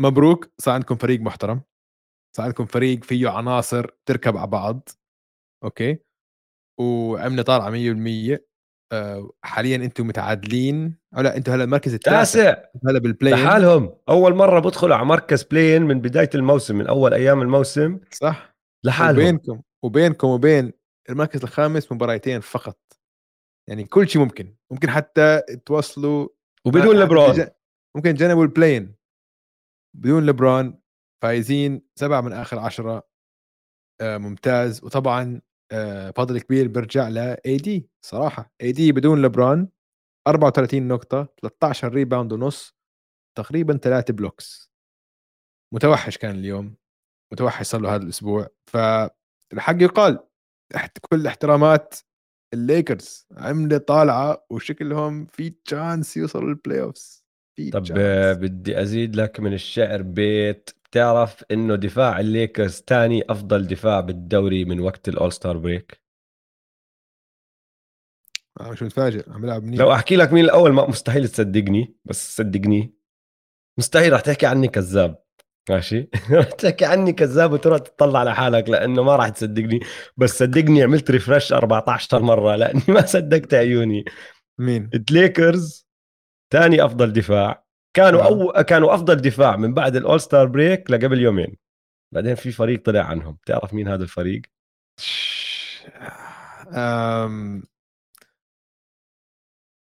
مبروك. 0.00 0.52
صار 0.58 0.74
عندكم 0.74 0.96
فريق 0.96 1.20
محترم. 1.20 1.62
صار 2.36 2.44
عندكم 2.44 2.66
فريق 2.66 3.04
فيه 3.04 3.28
عناصر 3.28 3.86
تركب 4.06 4.36
على 4.36 4.46
بعض. 4.46 4.88
okay؟ 5.64 5.98
وعملنا 6.80 7.42
طالعه 7.42 7.70
100% 7.70 8.34
آه، 8.34 8.49
حاليا 9.42 9.76
أنتم 9.76 10.06
متعادلين. 10.06 10.96
أو 11.16 11.20
لا 11.20 11.36
أنتم 11.36 11.52
هلأ 11.52 11.64
المركز 11.64 11.94
التاسع. 11.94 12.18
تاسع. 12.18 12.62
هلأ 12.86 12.98
بال 12.98 13.06
play-in 13.06 13.32
لحالهم. 13.32 13.94
أول 14.08 14.34
مرة 14.34 14.60
بدخلوا 14.60 14.96
على 14.96 15.04
مركز 15.04 15.42
play-in 15.42 15.82
من 15.82 16.00
بداية 16.00 16.30
الموسم 16.34 16.76
من 16.76 16.86
أول 16.86 17.14
أيام 17.14 17.42
الموسم. 17.42 17.98
صح. 18.12 18.56
لحالهم. 18.84 19.18
وبينكم 19.20 19.62
وبينكم 19.84 20.28
وبين 20.28 20.72
المركز 21.10 21.42
الخامس 21.42 21.92
مباراتين 21.92 22.40
فقط. 22.40 22.78
يعني 23.68 23.84
كل 23.84 24.08
شيء 24.08 24.22
ممكن. 24.22 24.54
ممكن 24.72 24.90
حتى 24.90 25.42
توصلوا 25.66 26.28
وبدون 26.64 26.96
ما- 26.96 27.00
لبرون 27.04 27.46
ممكن 27.96 28.14
تجنبوا 28.14 28.42
ال 28.42 28.49
play-in 28.49 28.94
بدون 29.96 30.26
لبرون 30.26 30.80
فايزين 31.22 31.82
سبعة 31.98 32.20
من 32.20 32.32
آخر 32.32 32.58
عشرة. 32.58 33.08
آه 34.00 34.18
ممتاز. 34.18 34.84
وطبعا 34.84 35.40
آه 35.72 36.10
فضل 36.10 36.40
كبير 36.40 36.68
بيرجع 36.68 37.08
ل 37.08 37.56
AD 37.56 37.88
صراحة. 38.04 38.52
AD 38.60 38.92
بدون 38.92 39.22
لبرون 39.22 39.68
34 40.28 40.88
نقطة 40.88 41.28
13 41.42 41.92
rebound 41.92 42.32
ونص 42.32 42.74
تقريبا 43.38 43.76
ثلاثة 43.76 44.14
blocks 44.14 44.72
متوحش 45.74 46.18
كان 46.18 46.34
اليوم. 46.34 46.74
متوحش 47.32 47.66
صار 47.66 47.80
له 47.80 47.94
هذا 47.94 48.02
الأسبوع. 48.02 48.48
فالحق 48.66 49.82
يقال 49.82 50.18
تحت 50.72 50.98
كل 50.98 51.20
الاحترامات 51.20 51.94
الليكرز 52.54 53.26
عملة 53.36 53.78
طالعة 53.78 54.46
وشكلهم 54.50 55.26
في 55.26 55.50
chance 55.50 56.16
يوصلوا 56.16 56.48
لل 56.48 56.82
playoffs 56.82 57.24
طب 57.72 57.82
بدي 58.40 58.82
أزيد 58.82 59.16
لك 59.16 59.40
من 59.40 59.52
الشعر 59.52 60.02
بيت 60.02 60.70
بتعرف 60.90 61.44
إنه 61.50 61.74
دفاع 61.74 62.20
الليكرز 62.20 62.80
تاني 62.80 63.22
أفضل 63.28 63.66
دفاع 63.66 64.00
بالدوري 64.00 64.64
من 64.64 64.80
وقت 64.80 65.08
ال 65.08 65.32
All-Star 65.32 65.58
break؟ 65.58 66.00
أنا 68.60 68.70
مش 68.70 68.82
متفاجئ 68.82 69.30
عم 69.30 69.40
بلعب 69.40 69.62
منيح. 69.62 69.80
لو 69.80 69.92
أحكي 69.92 70.16
لك 70.16 70.32
مين 70.32 70.44
الأول 70.44 70.72
ما 70.72 70.88
مستحيل 70.88 71.28
تصدقني 71.28 71.94
بس 72.04 72.36
صدقني. 72.36 72.94
مستحيل 73.78 74.12
رح 74.12 74.20
تحكي 74.20 74.46
عني 74.46 74.68
كذاب 74.68 75.22
ماشي؟ 75.70 76.08
رح 76.32 76.44
تحكي 76.44 76.84
عني 76.84 77.12
كذاب 77.12 77.52
وتروح 77.52 77.78
تطلع 77.78 78.22
لحالك 78.22 78.68
لأنه 78.68 79.02
ما 79.02 79.16
راح 79.16 79.28
تصدقني. 79.28 79.80
بس 80.16 80.38
صدقني 80.38 80.82
عملت 80.82 81.10
refresh 81.10 81.52
14 81.52 82.22
مرة 82.22 82.56
لأني 82.56 82.82
ما 82.94 83.06
صدقت 83.06 83.54
عيوني. 83.54 84.04
مين؟ 84.58 84.90
الليكرز 84.94 85.86
ثاني 86.52 86.84
أفضل 86.84 87.12
دفاع. 87.12 87.69
كانوا 87.96 88.20
آه. 88.22 88.26
أو 88.58 88.64
كانوا 88.64 88.94
أفضل 88.94 89.16
دفاع 89.16 89.56
من 89.56 89.74
بعد 89.74 89.96
ال 89.96 90.20
All-Star 90.20 90.46
break 90.46 90.90
لقبل 90.90 91.20
يومين. 91.20 91.56
بعدين 92.14 92.34
في 92.34 92.52
فريق 92.52 92.82
طلع 92.84 93.00
عنهم. 93.04 93.38
تعرف 93.46 93.74
مين 93.74 93.88
هذا 93.88 94.02
الفريق؟ 94.02 94.42
أم... 96.74 97.62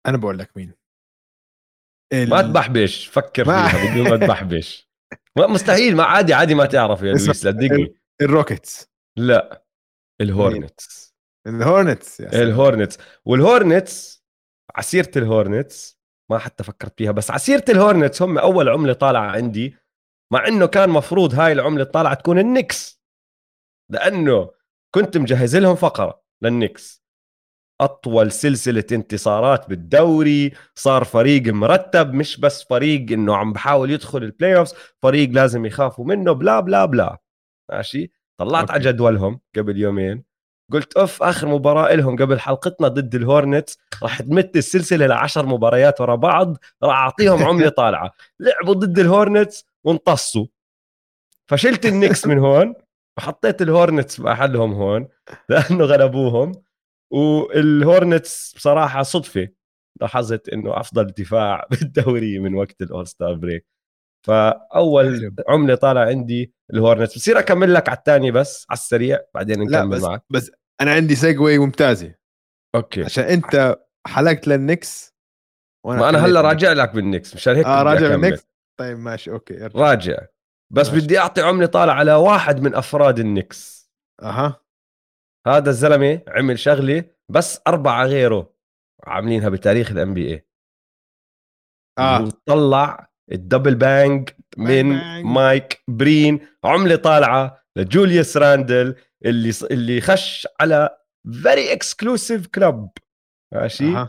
أنا 0.05 0.17
بقول 0.17 0.39
لك 0.39 0.57
مين. 0.57 0.73
ما 2.13 2.39
ال- 2.39 2.51
تبحبش 2.53 3.07
فكر 3.07 3.47
ما- 3.47 3.67
فيها. 3.67 3.91
بدون 3.93 4.09
ما 4.09 4.25
تبحبش 4.25 4.89
ما 5.37 5.47
مستحيل. 5.47 5.95
ما 5.95 6.03
عادي 6.03 6.33
عادي 6.33 6.55
ما 6.55 6.65
تعرف 6.65 7.01
يا 7.01 7.07
لويس. 7.07 7.31
صدقني 7.31 7.95
الروكيتس 8.21 8.89
لا. 9.17 9.65
الهورنتس 10.21 11.15
الهورنتس 11.47 12.19
يا. 12.19 12.43
الهورنتس 12.43 12.97
والهورنتس 13.25 14.23
على 14.75 14.91
سيرة 14.91 15.11
الهورنتس 15.15 15.98
ما 16.29 16.37
حتى 16.37 16.63
فكرت 16.63 16.97
فيها 16.97 17.11
بس 17.11 17.31
على 17.31 17.46
سيرة 17.46 17.65
الهورنتس 17.69 18.21
هم 18.21 18.37
أول 18.37 18.69
عملة 18.69 18.93
طالعة 18.93 19.31
عندي 19.31 19.75
مع 20.33 20.47
إنه 20.47 20.65
كان 20.65 20.89
مفروض 20.89 21.35
هاي 21.35 21.51
العملة 21.51 21.83
الطالعة 21.83 22.13
تكون 22.13 22.39
النكس 22.39 23.01
لأنه 23.89 24.51
كنت 24.95 25.17
مجهز 25.17 25.55
لهم 25.55 25.75
فقرة 25.75 26.21
للنكس 26.41 27.03
أطول 27.81 28.31
سلسلة 28.31 28.83
انتصارات 28.91 29.69
بالدوري 29.69 30.53
صار 30.75 31.03
فريق 31.03 31.43
مرتب 31.53 32.13
مش 32.13 32.39
بس 32.39 32.63
فريق 32.63 33.11
إنه 33.11 33.35
عم 33.35 33.53
بحاول 33.53 33.91
يدخل 33.91 34.23
ال 34.23 34.57
playoffs 34.57 34.73
فريق 35.01 35.29
لازم 35.29 35.65
يخافوا 35.65 36.05
منه 36.05 36.31
بلا 36.31 36.59
بلا 36.59 36.85
بلا. 36.85 37.17
ماشي؟ 37.71 38.11
طلعت 38.37 38.61
okay. 38.61 38.73
على 38.73 38.83
جدولهم 38.83 39.39
قبل 39.55 39.77
يومين. 39.77 40.28
قلت 40.71 40.97
أوف 40.97 41.23
آخر 41.23 41.47
مباراة 41.47 41.95
لهم 41.95 42.15
قبل 42.15 42.39
حلقتنا 42.39 42.87
ضد 42.87 43.15
الهورنتس 43.15 43.77
راح 44.03 44.21
تمت 44.21 44.55
السلسلة 44.57 45.07
لعشر 45.07 45.45
مباريات 45.45 46.01
ورا 46.01 46.15
بعض. 46.15 46.57
راح 46.83 46.95
أعطيهم 46.97 47.43
عمله 47.43 47.69
طالعة. 47.83 48.11
لعبوا 48.39 48.73
ضد 48.73 48.99
الهورنتس 48.99 49.65
وانتصوا. 49.83 50.45
فشلت 51.47 51.85
النكس 51.85 52.27
من 52.27 52.39
هون 52.39 52.73
وحطيت 53.17 53.61
الهورنتس 53.61 54.19
محلهم 54.19 54.73
هون 54.73 55.07
لأنه 55.49 55.83
غلبوهم. 55.85 56.51
والهورنتس 57.11 58.53
بصراحة 58.55 59.03
صدفة. 59.03 59.47
لاحظت 60.01 60.49
إنه 60.49 60.79
أفضل 60.79 61.05
دفاع 61.05 61.67
بالدوري 61.71 62.39
من 62.39 62.55
وقت 62.55 62.81
ال 62.81 63.07
All-Star 63.07 63.33
break 63.33 63.78
فأول. 64.27 65.35
عملة 65.49 65.75
طالع 65.75 66.01
عندي 66.01 66.53
الهورنتس 66.73 67.15
بصير 67.15 67.39
أكمل 67.39 67.73
لك 67.73 67.89
على 67.89 67.97
الثاني 67.97 68.31
بس 68.31 68.65
على 68.69 68.77
السريع 68.77 69.19
بعدين 69.33 69.69
لا 69.69 69.79
نكمل 69.79 69.97
بس 69.97 70.01
معك. 70.03 70.23
بس 70.29 70.51
أنا 70.81 70.91
عندي 70.93 71.15
segue 71.15 71.57
ممتازة. 71.57 72.15
okay. 72.75 73.03
عشان 73.03 73.23
أنت 73.23 73.79
حلقت 74.07 74.47
للنكس 74.47 75.15
وأنا 75.85 75.99
ما 76.01 76.09
أنا 76.09 76.25
هلأ. 76.25 76.41
راجع 76.41 76.73
لك 76.73 76.95
بالنكس 76.95 77.35
مشان 77.35 77.55
هيك 77.55 77.65
آه 77.65 77.83
راجع. 77.83 78.07
للنكس؟ 78.07 78.47
طيب 78.79 78.97
ماشي 78.97 79.31
okay 79.31 79.65
ارجع 79.65 79.79
راجع. 79.79 80.17
بس 80.73 80.89
ماشي. 80.89 81.05
بدي 81.05 81.19
أعطي 81.19 81.41
عملة 81.41 81.65
طالع 81.65 81.93
على 81.93 82.13
واحد 82.13 82.59
من 82.61 82.75
أفراد 82.75 83.19
النكس. 83.19 83.91
أها. 84.21 84.63
هذا 85.47 85.69
الزلمة 85.69 86.21
عمل 86.27 86.59
شغلة 86.59 87.03
بس 87.31 87.61
أربعة 87.67 88.05
غيره 88.05 88.53
عاملينها 89.03 89.49
بتاريخ 89.49 89.91
ال 89.91 90.13
NBA 90.13 90.47
آه. 91.99 92.29
طلع 92.45 93.08
ال 93.31 93.38
double 93.38 93.75
bang 93.75 94.29
من 94.57 94.89
bang. 94.89 95.25
مايك 95.25 95.83
برين 95.87 96.47
عملة 96.63 96.95
طالعة 96.95 97.61
لجوليوس 97.75 98.37
راندل 98.37 98.95
اللي 99.25 99.53
اللي 99.71 100.01
خش 100.01 100.47
على 100.59 100.97
very 101.43 101.73
exclusive 101.73 102.47
club 102.47 102.89
ماشي؟ 103.53 104.07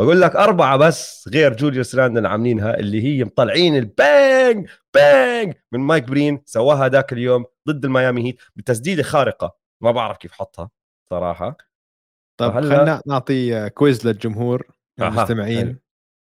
بقول 0.00 0.20
لك 0.20 0.36
أربعة 0.36 0.76
بس 0.76 1.28
غير 1.32 1.56
جوليوس 1.56 1.94
راندل 1.94 2.26
عاملينها 2.26 2.78
اللي 2.78 3.02
هي 3.04 3.24
مطلعين 3.24 3.76
ال 3.76 3.94
bang 3.94 4.68
bang 4.94 5.54
من 5.72 5.80
مايك 5.80 6.04
برين 6.04 6.42
سواها 6.46 6.88
ذاك 6.88 7.12
اليوم 7.12 7.44
ضد 7.68 7.84
الميامي 7.84 8.26
هيت 8.26 8.40
بتسديدة 8.56 9.02
خارقة. 9.02 9.56
ما 9.82 9.90
بعرف 9.90 10.16
كيف 10.16 10.32
حطها 10.32 10.70
صراحة. 11.10 11.56
طب 12.40 12.52
فهلا- 12.52 12.76
خلينا 12.76 13.02
نعطي 13.06 13.70
quiz 13.70 14.06
للجمهور 14.06 14.66
المستمعين 15.00 15.78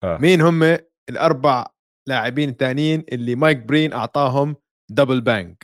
آه. 0.04 0.18
مين 0.18 0.42
هم 0.42 0.78
الأربع 1.10 1.68
لاعبين 2.08 2.50
الثانيين 2.50 3.06
اللي 3.12 3.36
مايك 3.36 3.58
برين 3.58 3.94
أعطاهم 3.94 4.56
double 4.92 5.22
bang 5.22 5.56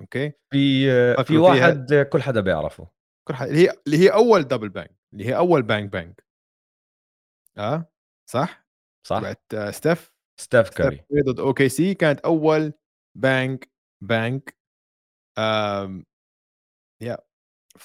okay؟ 0.00 0.28
في 0.28 0.86
في 1.14 1.24
فكروا 1.24 1.54
فيها. 1.54 1.66
واحد 1.66 2.08
كل 2.12 2.22
حدا 2.22 2.40
بيعرفه. 2.40 2.88
كل 3.28 3.34
حد 3.34 3.48
اللي 3.48 3.68
هي 3.68 3.72
اللي 3.86 3.98
هي 3.98 4.12
أول 4.12 4.42
double 4.42 4.68
bang 4.68 4.90
اللي 5.12 5.24
هي 5.26 5.36
أول 5.36 5.62
bang 5.62 5.92
bang 5.92 6.14
آه 7.58 7.92
صح؟ 8.30 8.66
صح. 9.06 9.18
تبعت 9.18 9.54
آه، 9.54 9.70
ستيف؟ 9.70 10.12
ستيف 10.40 10.70
كاري. 10.70 11.04
ضد 11.24 11.40
OKC 11.40 11.94
كانت 11.94 12.20
أول 12.20 12.72
bang 13.18 13.64
bang 14.04 14.42
آم 15.38 16.06
يا 17.02 17.18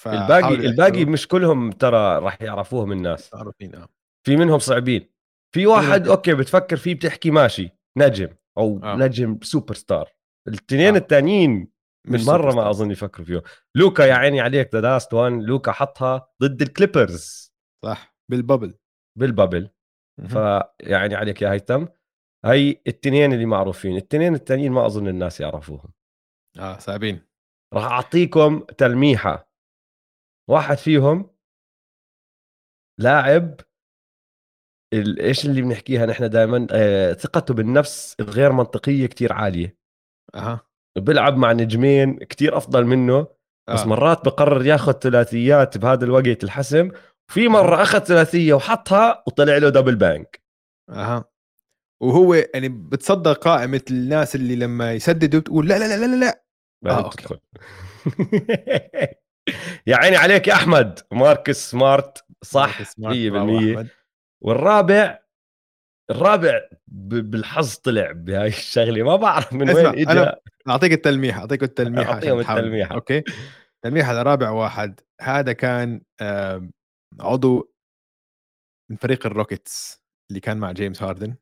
الباقي 0.06 0.54
الباقي. 0.54 1.04
مش 1.04 1.28
كلهم 1.28 1.70
ترى 1.72 2.18
راح 2.18 2.42
يعرفوهم 2.42 2.92
الناس. 2.92 3.34
معروفين 3.34 3.74
آه. 3.74 3.88
في 4.26 4.36
منهم 4.36 4.58
صعبين. 4.58 5.11
في 5.54 5.66
واحد 5.66 6.08
okay 6.08 6.34
بتفكر 6.34 6.76
فيه 6.76 6.94
بتحكي 6.94 7.30
ماشي 7.30 7.70
نجم 7.98 8.28
أو 8.58 8.80
آه. 8.82 8.96
نجم 8.96 9.38
سوبر 9.42 9.74
ستار 9.74 10.10
الاثنين 10.48 10.94
آه. 10.94 10.98
الثانيين 10.98 11.72
من 12.08 12.24
مرة 12.24 12.54
ما. 12.54 12.70
أظن 12.70 12.90
يفكروا 12.90 13.26
فيه. 13.26 13.42
لوكا 13.74 14.02
يا 14.02 14.14
عيني 14.14 14.40
عليك 14.40 14.74
the 14.74 14.80
last 14.80 15.14
one 15.14 15.42
لوكا 15.42 15.72
حطها 15.72 16.28
ضد 16.42 16.62
الكليبرز 16.62 17.52
صح 17.84 18.16
بال 18.30 18.42
bubble 18.42 18.78
بال 19.18 19.31
bubble 19.31 19.70
مهم. 20.20 20.28
فيعني 20.28 21.14
عليك 21.14 21.42
يا 21.42 21.52
هيثم. 21.52 21.86
هي 22.44 22.70
التنين 22.86 23.32
اللي 23.32 23.46
معروفين. 23.46 23.96
التنين 23.96 24.34
التانيين 24.34 24.72
ما 24.72 24.86
أظن 24.86 25.08
الناس 25.08 25.40
يعرفوهم. 25.40 25.92
آه 26.58 26.78
صعبين. 26.78 27.26
راح 27.74 27.84
أعطيكم 27.84 28.60
تلميحة. 28.60 29.52
واحد 30.50 30.76
فيهم 30.76 31.30
لاعب 33.00 33.60
إيش 34.92 35.46
اللي 35.46 35.62
بنحكيها 35.62 36.06
نحن 36.06 36.30
دائما 36.30 36.66
آه، 36.70 37.12
ثقته 37.12 37.54
بالنفس 37.54 38.16
الغير 38.20 38.52
منطقية 38.52 39.06
كتير 39.06 39.32
عالية. 39.32 39.76
أها. 40.34 40.60
بيلعب 40.98 41.36
مع 41.36 41.52
نجمين 41.52 42.18
كتير 42.18 42.56
أفضل 42.56 42.84
منه 42.86 43.26
بس 43.70 43.80
آه. 43.80 43.86
مرات 43.86 44.24
بقرر 44.24 44.66
ياخذ 44.66 44.92
ثلاثيات 44.92 45.78
بهذا 45.78 46.04
الوقت 46.04 46.44
الحسم 46.44 46.90
في 47.32 47.48
مرة 47.48 47.82
أخذ 47.82 47.98
ثلاثية 47.98 48.54
وحطها 48.54 49.22
وطلع 49.26 49.56
له 49.56 49.68
دبل 49.68 49.96
بانك 49.96 50.42
أها. 50.90 51.24
وهو 52.02 52.34
يعني 52.34 52.68
بتصدق 52.68 53.38
قائمة 53.38 53.82
الناس 53.90 54.34
اللي 54.34 54.56
لما 54.56 54.92
يسددوا 54.92 55.40
بتقول 55.40 55.68
لا 55.68 55.78
لا 55.78 55.96
لا 55.96 56.06
لا 56.06 56.16
لا 56.16 56.42
آه 56.86 57.10
تدخل. 57.10 57.38
يا 59.86 59.96
عيني 59.96 60.16
عليك 60.16 60.48
يا 60.48 60.54
أحمد. 60.54 61.00
ماركوس 61.12 61.70
سمارت. 61.70 62.24
صح 62.44 62.82
100% 62.82 64.01
والرابع 64.44 65.18
الرابع 66.10 66.60
بالحظ 66.88 67.74
طلع 67.74 68.12
بهاي 68.12 68.48
الشغلة. 68.58 69.02
ما 69.02 69.16
بعرف 69.16 69.52
من 69.52 69.70
وين 69.70 69.86
اجى 69.86 70.10
أنا 70.10 70.40
أعطيك 70.68 70.92
التلميح 70.92 71.38
أعطيك 71.38 71.62
التلميح 71.62 72.08
أعطيهم 72.12 72.40
التلميح. 72.40 72.92
okay؟ 72.92 73.22
التلميح 73.76 74.08
على 74.08 74.22
رابع 74.22 74.50
واحد. 74.50 75.00
هذا 75.20 75.52
كان 75.52 76.00
عضو 77.20 77.72
من 78.90 78.96
فريق 78.96 79.26
الروكيتس 79.26 80.02
اللي 80.30 80.40
كان 80.40 80.58
مع 80.58 80.72
جيمس 80.72 81.02
هاردن. 81.02 81.34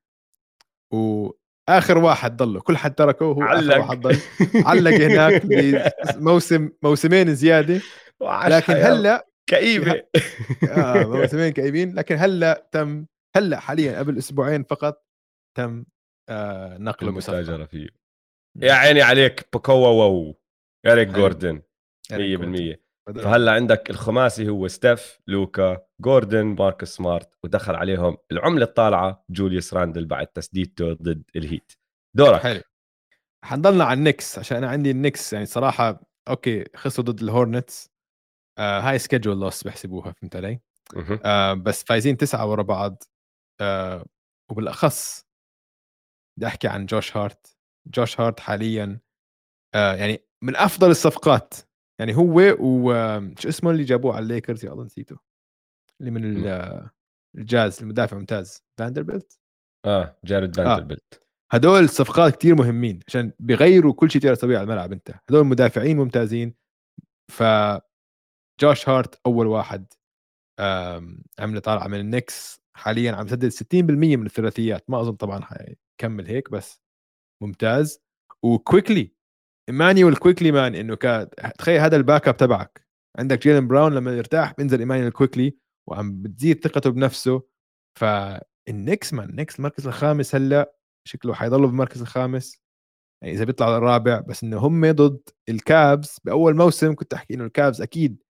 وآخر 0.93 1.99
واحد 1.99 2.37
ضله 2.37 2.61
كل 2.61 2.77
حد 2.77 2.95
تركه 2.95 3.25
هو 3.27 3.43
علق. 3.43 3.75
اخر 3.75 3.81
واحد 3.81 4.01
ضل. 4.01 4.17
علق 4.67 4.91
هناك 4.91 5.43
لموسم 6.17 6.71
موسمين 6.83 7.35
زيادة. 7.35 7.81
لكن 8.47 8.73
هلأ 8.73 9.30
كئيبة. 9.51 10.03
آه 10.71 11.05
موسمين 11.05 11.53
كئيبين. 11.53 11.95
لكن 11.95 12.17
هلأ 12.17 12.69
تم 12.73 13.07
هلأ 13.37 13.61
حاليا 13.61 13.99
قبل 13.99 14.19
أسبوعين 14.19 14.65
فقط 14.65 15.07
تم 15.57 15.85
آه 16.29 16.79
نقله 16.79 17.11
المستاجره 17.11 17.65
فيه. 17.65 17.89
يا 18.57 18.73
عيني 18.73 19.03
عليك 19.03 19.49
بكوا 19.53 19.89
واو 19.89 20.41
اريك 20.87 21.09
جوردن 21.09 21.63
100% 22.13 22.77
فهلأ 23.15 23.53
عندك 23.53 23.91
الخماسي 23.91 24.49
هو 24.49 24.69
ستيف 24.69 25.19
لوكا 25.27 25.87
جوردن 26.01 26.47
ماركوس 26.47 26.97
سمارت 26.97 27.29
ودخل 27.45 27.75
عليهم 27.75 28.17
العملة 28.33 28.65
الطالعة 28.65 29.25
جوليوس 29.31 29.75
راندل 29.75 30.05
بعد 30.05 30.27
تسديدته 30.27 30.93
ضد 30.93 31.23
الهيت. 31.37 31.73
دورك. 32.17 32.41
حلو. 32.41 32.61
حنضلنا 33.45 33.85
على 33.85 33.99
النكس 33.99 34.39
عشان 34.39 34.57
أنا 34.57 34.69
عندي 34.69 34.91
النكس 34.91 35.33
يعني 35.33 35.47
صراحة 35.47 36.01
okay 36.29 36.65
خسروا 36.77 37.07
ضد 37.07 37.23
الهورنتس. 37.23 37.91
آه 38.61 38.81
هاي 38.81 38.99
schedule 38.99 39.41
loss 39.41 39.63
بحسبوها 39.63 40.13
فهمت 40.13 40.37
علي؟ 40.37 40.61
آه 41.25 41.55
بس 41.55 41.85
فايزين 41.85 42.17
تسعة 42.17 42.51
ورا 42.51 42.63
بعض 42.63 43.03
آه 43.61 44.07
وبالأخص 44.51 45.27
بدي 46.37 46.47
أحكي 46.47 46.69
عن 46.69 46.87
جوش 46.87 47.17
هارت. 47.17 47.57
جوش 47.87 48.21
هارت 48.21 48.41
حاليا 48.41 49.01
آه 49.75 49.95
يعني 49.95 50.25
من 50.43 50.57
أفضل 50.57 50.91
الصفقات. 50.91 51.55
يعني 52.01 52.17
هو 52.17 52.57
وش 52.61 53.47
اسمه 53.47 53.71
اللي 53.71 53.85
جابوه 53.85 54.15
على 54.15 54.23
الليكرز؟ 54.23 54.65
يا 54.65 54.73
الله 54.73 54.85
نسيته. 54.85 55.19
اللي 56.01 56.11
من 56.11 56.47
الجاز 57.39 57.83
المدافع 57.83 58.17
ممتاز. 58.17 58.63
فاندربيلت؟ 58.79 59.39
آه 59.87 60.17
جارد 60.25 60.57
فاندربيلت. 60.57 61.15
آه. 61.15 61.57
هدول 61.57 61.89
صفقات 61.89 62.37
كتير 62.37 62.55
مهمين 62.55 63.01
عشان 63.09 63.33
بيغيروا 63.39 63.93
كل 63.93 64.11
شيء 64.11 64.23
تقدر 64.23 64.35
تسويه 64.35 64.59
على 64.59 64.65
الملعب 64.65 64.93
أنت. 64.93 65.11
هدول 65.29 65.47
مدافعين 65.47 65.97
ممتازين. 65.97 66.55
ف 67.31 67.43
جوش 68.63 68.89
هارت 68.89 69.21
أول 69.27 69.47
واحد 69.47 69.93
عملة 71.39 71.61
طالعة 71.61 71.87
من 71.87 72.01
النكس 72.01 72.61
حاليا 72.77 73.13
عم 73.13 73.27
يسدد 73.27 73.53
60% 73.53 74.17
من 74.17 74.27
الثلاثيات 74.27 74.91
ما 74.91 75.01
أظن 75.01 75.13
طبعا 75.13 75.41
حيكمل 75.41 76.27
هيك 76.27 76.51
بس 76.51 76.83
ممتاز. 77.43 78.01
وكويكلي 78.43 79.13
ايمانويل 79.69 80.17
كويكلي 80.17 80.53
man 80.53 80.75
إنه 80.75 80.97
كان 80.97 81.29
تخيل 81.59 81.81
هذا 81.81 81.97
ال 81.97 82.29
backup 82.29 82.37
تبعك. 82.37 82.87
عندك 83.19 83.43
جيلن 83.43 83.69
برانسون 83.69 83.95
لما 83.95 84.17
يرتاح 84.17 84.55
بينزل 84.59 84.79
ايمانويل 84.79 85.13
كويكلي 85.13 85.57
وعم 85.89 86.23
بتزيد 86.23 86.65
ثقته 86.65 86.91
بنفسه. 86.91 87.43
فالنكس 87.99 89.15
man 89.15 89.31
النكس 89.31 89.59
المركز 89.59 89.87
الخامس 89.87 90.35
هلأ 90.35 90.75
شكله 91.09 91.35
حيضلوا 91.35 91.67
بالمركز 91.67 92.01
الخامس. 92.01 92.61
يعني 93.23 93.35
إذا 93.35 93.45
بيطلعوا 93.45 93.79
الرابع 93.79 94.21
بس 94.21 94.45
إنه 94.45 94.59
هم 94.59 94.91
ضد 94.93 95.29
الكابز 95.49 96.21
بأول 96.25 96.57
موسم 96.57 96.95
كنت 96.95 97.15
أحكي 97.15 97.35
إنه 97.35 97.45
الكابز 97.45 97.83
أكيد 97.83 98.23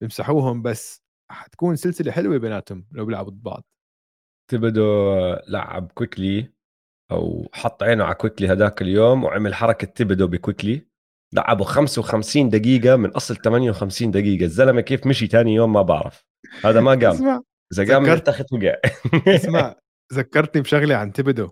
بيمسحوهم 0.00 0.62
بس 0.62 1.02
حتكون 1.30 1.76
سلسلة 1.76 2.12
حلوة 2.12 2.38
بيناتهم 2.38 2.86
لو 2.92 3.04
بيلعبوا 3.04 3.30
ضد 3.30 3.42
بعض. 3.42 3.64
تيبودو 4.50 5.14
لعب 5.48 5.92
كويكلي 5.94 6.52
أو 7.10 7.48
حط 7.52 7.82
عينه 7.82 8.04
على 8.04 8.14
كويكلي 8.14 8.48
هذاك 8.48 8.82
اليوم 8.82 9.24
وعمل 9.24 9.54
حركة 9.54 9.86
تيبودو 9.86 10.26
بكويكلي 10.26 10.86
لعبه 11.34 11.64
55 11.64 12.50
دقيقة 12.50 12.96
من 12.96 13.10
أصل 13.10 13.36
58 13.36 14.10
دقيقة. 14.10 14.44
الزلمة 14.44 14.80
كيف 14.80 15.06
مشي 15.06 15.26
تاني 15.26 15.54
يوم 15.54 15.72
ما 15.72 15.82
بعرف. 15.82 16.24
هذا 16.64 16.80
ما 16.80 16.90
قام 16.90 17.04
اسمع 17.04 17.42
إذا 17.72 17.94
قام 17.94 18.06
ارتخت 18.06 18.52
وقع 18.52 18.76
اسمع 19.28 19.74
ذكرتني 20.12 20.62
بشغلة 20.62 20.94
عن 20.96 21.12
تيبودو 21.12 21.50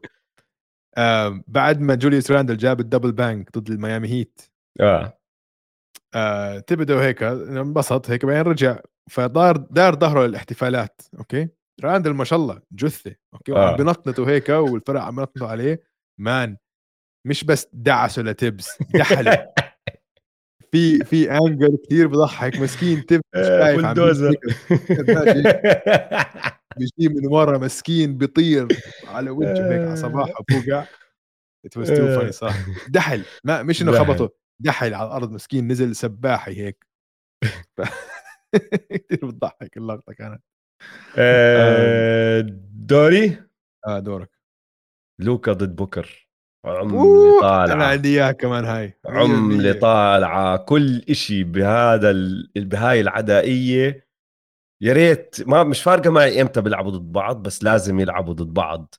آه 0.97 1.43
بعد 1.47 1.81
ما 1.81 1.95
جوليوس 1.95 2.31
راندل 2.31 2.57
جاب 2.57 2.81
ال 2.81 2.85
double 2.85 3.13
bang 3.13 3.59
ضد 3.59 3.71
الميامي 3.71 4.09
هيت. 4.09 4.41
آه, 4.81 5.19
آه 6.15 6.59
تبدو 6.59 6.99
هيك 6.99 7.23
انبسط 7.23 8.11
هيك 8.11 8.25
بعدين 8.25 8.53
رجع 8.53 8.79
فدار 9.11 9.57
دار 9.57 9.95
ظهره 9.99 10.27
للاحتفالات 10.27 11.03
أوكي؟ 11.19 11.49
راندل 11.83 12.11
ما 12.15 12.25
شاء 12.25 12.39
الله 12.39 12.61
جثة 12.73 13.15
أوكي؟ 13.35 13.53
آه. 13.53 13.77
بنطنطوا 13.77 14.27
هيك 14.27 14.49
والفرق 14.49 15.01
عم 15.01 15.17
بنطنطوا 15.17 15.49
عليه. 15.49 15.83
مان 16.21 16.57
مش 17.27 17.45
بس 17.45 17.69
دعسوا 17.73 18.23
لتبس 18.23 18.83
دحله 18.95 19.49
في 20.73 20.99
في 21.05 21.31
انجل 21.31 21.79
كثير 21.85 22.07
بضحك 22.07 22.57
مسكين 22.57 23.07
تب 23.07 23.21
مش 23.37 23.47
آه، 23.47 23.75
بولدوزر 23.75 24.35
بيجي 26.77 27.09
من 27.15 27.27
ورا 27.27 27.59
مسكين 27.59 28.19
بيطير 28.19 28.69
على 29.09 29.31
وجهه 29.31 29.73
هيك 29.73 29.87
على 29.87 29.97
صباحه 29.97 30.45
بوقع 30.51 30.85
it 31.67 31.77
was 31.77 31.89
too 31.89 32.19
funny 32.19 32.33
صح. 32.33 32.55
دحل 32.89 33.25
ما 33.45 33.63
مش 33.63 33.83
إنه 33.83 33.93
خبطه. 33.93 34.44
دحل 34.61 34.95
على 34.95 35.07
الأرض 35.07 35.33
مسكين 35.33 35.69
نزل 35.69 35.97
سباحي 35.97 36.57
هيك. 36.57 36.87
كثير 38.91 39.27
بتضحك 39.27 39.77
اللقطة 39.77 40.13
كانت. 40.13 40.43
آه، 41.19 42.47
دوري؟ 42.73 43.43
آه 43.87 43.99
دورك. 43.99 44.31
لوكا 45.21 45.53
ضد 45.53 45.77
بوكر. 45.77 46.29
عملة 46.65 47.41
طالعة. 47.41 47.75
أنا 47.75 47.87
عندي 47.87 48.09
إياها 48.09 48.33
كمان 48.33 48.65
هاي. 48.65 48.99
عملة 49.07 49.73
طالعة. 49.73 50.57
كل 50.57 50.99
إشي 51.11 51.45
بهذا 51.45 52.11
ال... 52.11 52.51
بهاي 52.57 53.01
العدائية. 53.01 54.09
يا 54.83 54.93
ريت 54.93 55.49
ما 55.49 55.65
مش 55.65 55.83
فارقة 55.83 56.11
معي 56.11 56.43
إمتى 56.43 56.61
بيلعبوا 56.61 56.91
ضد 56.91 57.13
بعض 57.13 57.43
بس 57.43 57.65
لازم 57.65 58.01
يلعبوا 58.01 58.35
ضد 58.35 58.55
بعض. 58.55 58.95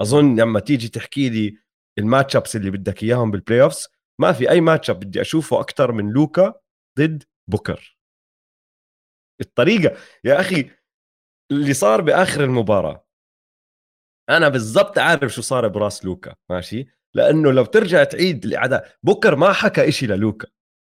أظن 0.00 0.40
لما 0.40 0.60
تيجي 0.60 0.88
تحكي 0.88 1.28
لي 1.28 1.58
ال 1.98 2.36
matchups 2.36 2.56
اللي 2.56 2.70
بدك 2.70 3.02
إياهم 3.02 3.30
بال 3.30 3.62
playoffs 3.62 3.88
ما 4.20 4.32
في 4.32 4.50
أي 4.50 4.60
ماتش 4.60 4.90
بدي 4.90 5.20
أشوفه 5.20 5.60
أكثر 5.60 5.92
من 5.92 6.10
لوكا 6.10 6.54
ضد 6.98 7.22
بوكر. 7.48 7.98
الطريقة 9.40 9.96
يا 10.24 10.40
أخي 10.40 10.70
اللي 11.50 11.74
صار 11.74 12.00
بآخر 12.00 12.44
المباراة. 12.44 13.06
أنا 14.30 14.48
بالضبط 14.48 14.98
عارف 14.98 15.32
شو 15.32 15.42
صار 15.42 15.68
براس 15.68 16.04
لوكا 16.04 16.34
ماشي؟ 16.50 16.86
لأنه 17.14 17.52
لو 17.52 17.64
ترجع 17.64 18.04
تعيد 18.04 18.44
الإعادة 18.44 18.96
بوكر 19.02 19.36
ما 19.36 19.52
حكى 19.52 19.88
إشي 19.88 20.06
للوكا. 20.06 20.48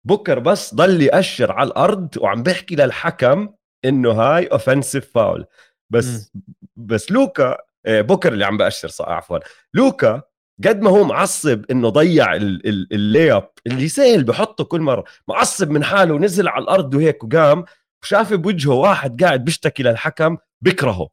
بوكر 0.07 0.39
بس 0.39 0.75
ضل 0.75 1.03
يأشر 1.03 1.53
على 1.53 1.67
الأرض 1.69 2.17
وعم 2.19 2.43
بيحكي 2.43 2.77
للحكم 2.77 3.55
إنه 3.85 4.11
هاي 4.13 4.47
offensive 4.47 5.13
foul 5.13 5.47
بس 5.91 6.33
م. 6.35 6.41
بس 6.77 7.11
لوكا 7.11 7.59
آه، 7.87 8.01
بوكر 8.01 8.33
اللي 8.33 8.45
عم 8.45 8.57
بأشر 8.57 8.89
صح 8.89 9.09
عفوا. 9.09 9.39
لوكا 9.75 10.23
قد 10.65 10.81
ما 10.81 10.91
هو 10.91 11.05
معصب 11.05 11.65
إنه 11.71 11.89
ضيع 11.89 12.35
ال 12.35 13.33
layup 13.33 13.51
اللي 13.67 13.89
سهل 13.89 14.25
بحطه 14.25 14.65
كل 14.65 14.81
مرة. 14.81 15.05
معصب 15.29 15.71
من 15.71 15.85
حاله 15.85 16.15
ونزل 16.15 16.49
على 16.49 16.63
الأرض 16.63 16.95
وهيك 16.95 17.25
وقام 17.25 17.65
وشاف 18.03 18.33
بوجهه 18.33 18.75
واحد 18.75 19.23
قاعد 19.25 19.45
بيشتكي 19.45 19.83
للحكم 19.83 20.37
بكرهه. 20.61 21.09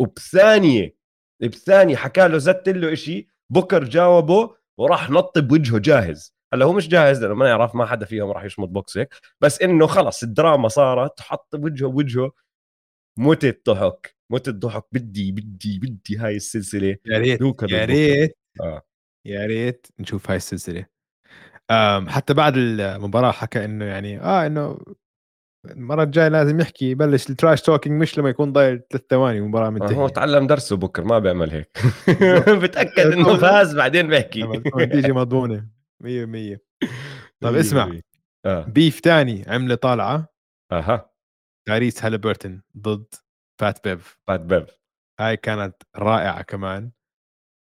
وبثانية 0.00 0.96
بثانية 1.42 1.96
حكى 1.96 2.28
له 2.28 2.38
زت 2.38 2.68
له 2.68 2.92
إشي 2.92 3.28
بوكر 3.50 3.84
جاوبه 3.84 4.56
وراح 4.78 5.10
نط 5.10 5.38
بوجهه 5.38 5.78
جاهز. 5.78 6.34
هلأ 6.54 6.64
هو 6.64 6.72
مش 6.72 6.88
جاهز 6.88 7.22
لأنه 7.22 7.34
ما 7.34 7.48
يعرف 7.48 7.74
ما 7.74 7.86
حدا 7.86 8.06
فيهم 8.06 8.30
راح 8.30 8.44
يشمط 8.44 8.68
بوكس 8.68 8.98
هيك. 8.98 9.14
بس 9.40 9.62
إنه 9.62 9.86
خلص 9.86 10.22
الدراما 10.22 10.68
صارت 10.68 11.20
حط 11.20 11.56
بوجهه 11.56 11.88
بوجهه. 11.88 12.32
متت 13.18 13.70
ضحك 13.70 14.16
متت 14.30 14.54
ضحك 14.54 14.84
بدي 14.92 15.32
بدي 15.32 15.78
بدي 15.78 16.16
هاي 16.18 16.36
السلسلة. 16.36 16.96
يا 17.06 17.18
ريت 17.18 17.40
يا 17.72 17.84
ريت. 17.84 18.38
آه. 18.60 18.82
يا 19.26 19.46
ريت 19.46 19.86
نشوف 19.98 20.30
هاي 20.30 20.36
السلسلة. 20.36 20.86
حتى 22.08 22.34
بعد 22.34 22.56
المباراة 22.56 23.30
حكى 23.32 23.64
إنه 23.64 23.84
يعني 23.84 24.20
آه 24.20 24.46
إنه 24.46 24.78
المرة 25.70 26.02
الجاية 26.02 26.28
لازم 26.28 26.60
يحكي 26.60 26.90
يبلش 26.90 27.30
ال 27.30 27.35
trash 27.35 27.62
talking 27.62 28.02
مش 28.02 28.18
لما 28.18 28.28
يكون 28.28 28.52
ضايل 28.52 28.82
ثلاث 28.90 29.04
ثواني 29.10 29.40
مباراه 29.40 29.70
منتهية. 29.70 29.96
هو 29.96 30.08
تعلم 30.08 30.46
درسه 30.46 30.76
بكر 30.76 31.04
ما 31.04 31.18
بيعمل 31.18 31.50
هيك. 31.50 31.78
بتأكد 32.62 33.12
إنه 33.12 33.36
فاز 33.38 33.76
بعدين 33.76 34.08
بيحكي. 34.08 34.42
نتيجه 34.76 35.12
مضمونة. 35.20 35.68
100% 36.02 36.06
طيب 37.40 37.54
اسمع. 37.56 37.98
آه. 38.46 38.64
beef 38.64 39.00
تاني 39.00 39.44
عملة 39.48 39.74
طالعة. 39.74 40.28
أها. 40.72 41.10
تايريس 41.68 42.04
هالبرتون 42.04 42.62
ضد 42.78 43.14
بات 43.60 43.88
بيف. 43.88 44.18
بات 44.28 44.40
بيف. 44.40 44.78
هاي 45.20 45.36
كانت 45.36 45.74
رائعة 45.96 46.42
كمان. 46.42 46.90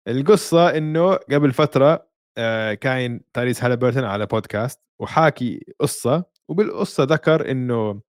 القصة 0.07 0.77
إنه 0.77 1.13
قبل 1.13 1.51
فترة 1.51 2.07
آه، 2.37 2.73
كاين 2.73 3.21
تايريس 3.33 3.63
هالبرتون 3.63 4.03
على 4.03 4.25
بودكاست 4.25 4.81
وحاكي 4.99 5.65
قصة 5.79 6.25
وبالقصة 6.47 7.03
ذكر 7.03 7.51
إنه 7.51 8.01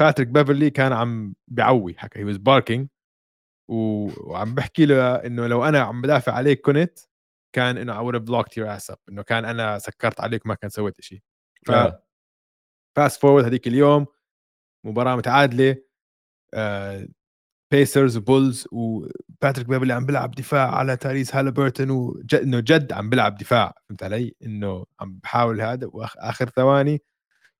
باتريك 0.00 0.28
بيفرلي 0.28 0.70
كان 0.70 0.92
عم 0.92 1.34
بيعوي 1.48 1.94
حكى 1.98 2.18
he 2.18 2.24
was 2.24 2.36
barking 2.36 2.88
وعم 3.68 4.54
بحكي 4.54 4.86
له 4.86 5.14
إنه 5.14 5.46
لو 5.46 5.64
أنا 5.64 5.80
عم 5.80 6.02
بدافع 6.02 6.32
عليك 6.32 6.60
كنت 6.60 6.98
كان 7.52 7.78
إنه 7.78 8.00
I 8.00 8.12
would 8.12 8.58
your 8.58 8.76
ass 8.76 8.90
up 8.90 8.98
إنه 9.08 9.22
كان 9.22 9.44
أنا 9.44 9.78
سكرت 9.78 10.20
عليك 10.20 10.46
ما 10.46 10.54
كان 10.54 10.70
سويت 10.70 11.00
شيء 11.00 11.20
ف 11.66 11.72
fast 12.96 13.20
forward 13.20 13.44
هذيك 13.44 13.66
اليوم 13.66 14.06
مباراة 14.84 15.16
متعادلة 15.16 15.76
بيسرز 17.74 18.16
وبولز 18.16 18.68
وباتريك 18.72 19.68
بيفرلي 19.68 19.92
عم 19.92 20.06
بيلعب 20.06 20.30
دفاع 20.30 20.74
على 20.74 20.96
تايريس 20.96 21.34
هالبرتون 21.34 21.90
وجد 21.90 22.34
إنه 22.34 22.60
جد 22.60 22.92
عم 22.92 23.10
بيلعب 23.10 23.34
دفاع 23.34 23.74
فهمت 23.88 24.02
علي؟ 24.02 24.34
إنه 24.42 24.84
عم 25.00 25.18
بحاول 25.22 25.60
هذا 25.60 25.86
واخر 25.92 26.48
ثواني 26.48 27.02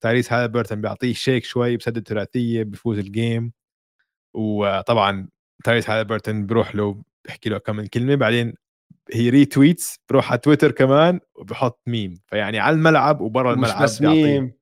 تايريس 0.00 0.32
هالبرتون 0.32 0.80
بيعطيه 0.80 1.12
shake 1.12 1.44
شوي 1.44 1.76
بسدد 1.76 2.08
ثلاثية 2.08 2.62
بفوز 2.62 2.98
ال 2.98 3.09
game 3.09 3.52
وطبعا 4.34 5.28
تايريس 5.64 5.90
هالبرتون 5.90 6.46
بروح 6.46 6.74
له 6.74 7.02
بحكي 7.24 7.48
له 7.48 7.58
كم 7.58 7.76
من 7.76 7.86
كلمة 7.86 8.14
بعدين 8.14 8.54
he 9.12 9.28
retweets 9.30 9.98
بروح 10.08 10.30
على 10.30 10.38
تويتر 10.38 10.70
كمان 10.70 11.20
وبحط 11.34 11.80
ميم 11.86 12.20
فيعني 12.26 12.58
على 12.58 12.76
الملعب 12.76 13.20
وبرا 13.20 13.52
الملعب 13.52 13.82
مش 13.82 13.82
بس 13.82 14.02
ميم 14.02 14.52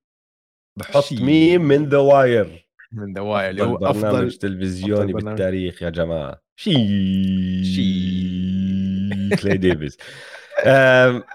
بحط 0.79 1.13
ميم 1.13 1.63
من 1.63 1.89
ذا 1.89 1.99
واير 1.99 2.69
من 2.93 3.19
واير 3.19 3.51
اللي 3.51 3.63
هو 3.63 3.77
أفضل 3.77 4.03
برنامج 4.03 4.37
تلفزيوني 4.37 5.13
أفضل 5.13 5.13
بالتاريخ 5.13 5.83
يا 5.83 5.91
جماعة. 5.91 6.43
شي 6.57 6.73
شي 7.65 9.37
كلاي 9.37 9.57
ديفيس 9.57 9.97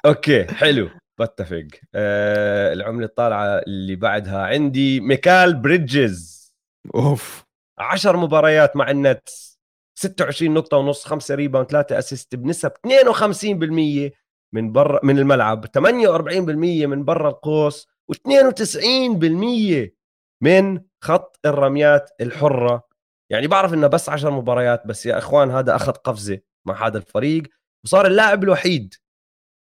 okay 0.06 0.46
حلو. 0.46 0.90
بتفق. 1.20 1.68
أه 1.96 2.74
العملة 2.74 3.06
الطالعة 3.06 3.46
اللي 3.68 3.96
بعدها 3.96 4.42
عندي 4.42 5.00
ميكال 5.00 5.56
بريدجز. 5.56 6.52
أوف. 6.96 7.44
10 7.80 8.18
مباريات 8.18 8.76
مع 8.76 8.92
النتس. 8.92 9.60
26 10.00 10.54
نقطة 10.54 10.78
ونص 10.78 11.06
5 11.06 11.36
rebound 11.36 11.68
3 11.68 12.00
assist 12.00 12.36
بنسب 12.36 12.72
52% 12.72 14.12
من 14.54 14.72
برا 14.72 15.00
من 15.04 15.20
الملعب. 15.20 15.66
48% 15.66 16.86
من 16.86 17.06
برا 17.06 17.30
القوس 17.30 17.88
و92% 18.12 19.97
من 20.44 20.82
خط 21.04 21.40
الرميات 21.46 22.10
الحرة. 22.22 22.88
يعني 23.32 23.48
بعرف 23.48 23.74
إنه 23.74 23.88
بس 23.88 24.10
10 24.10 24.30
مباريات 24.30 24.88
بس 24.88 25.06
يا 25.06 25.18
إخوان 25.18 25.52
هذا 25.52 25.76
أخذ 25.76 25.92
قفزة 25.92 26.40
مع 26.68 26.88
هذا 26.88 26.98
الفريق. 26.98 27.44
وصار 27.86 28.08
اللاعب 28.08 28.44
الوحيد 28.44 28.94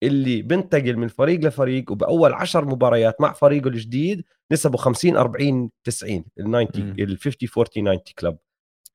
اللي 0.03 0.43
بنتقل 0.43 0.97
من 0.97 1.09
فريق 1.09 1.41
لفريق 1.41 1.93
وبأول 1.93 2.33
10 2.33 2.65
مباريات 2.65 3.21
مع 3.21 3.33
فريقه 3.33 3.69
الجديد 3.69 4.25
نسبه 4.53 4.77
50 4.79 5.17
40 5.17 5.71
90 5.85 6.25
ال 6.39 6.69
90 6.69 6.95
ال 7.01 7.19
50 7.19 7.49
40 7.59 7.71
90 7.75 7.99
club. 8.19 8.39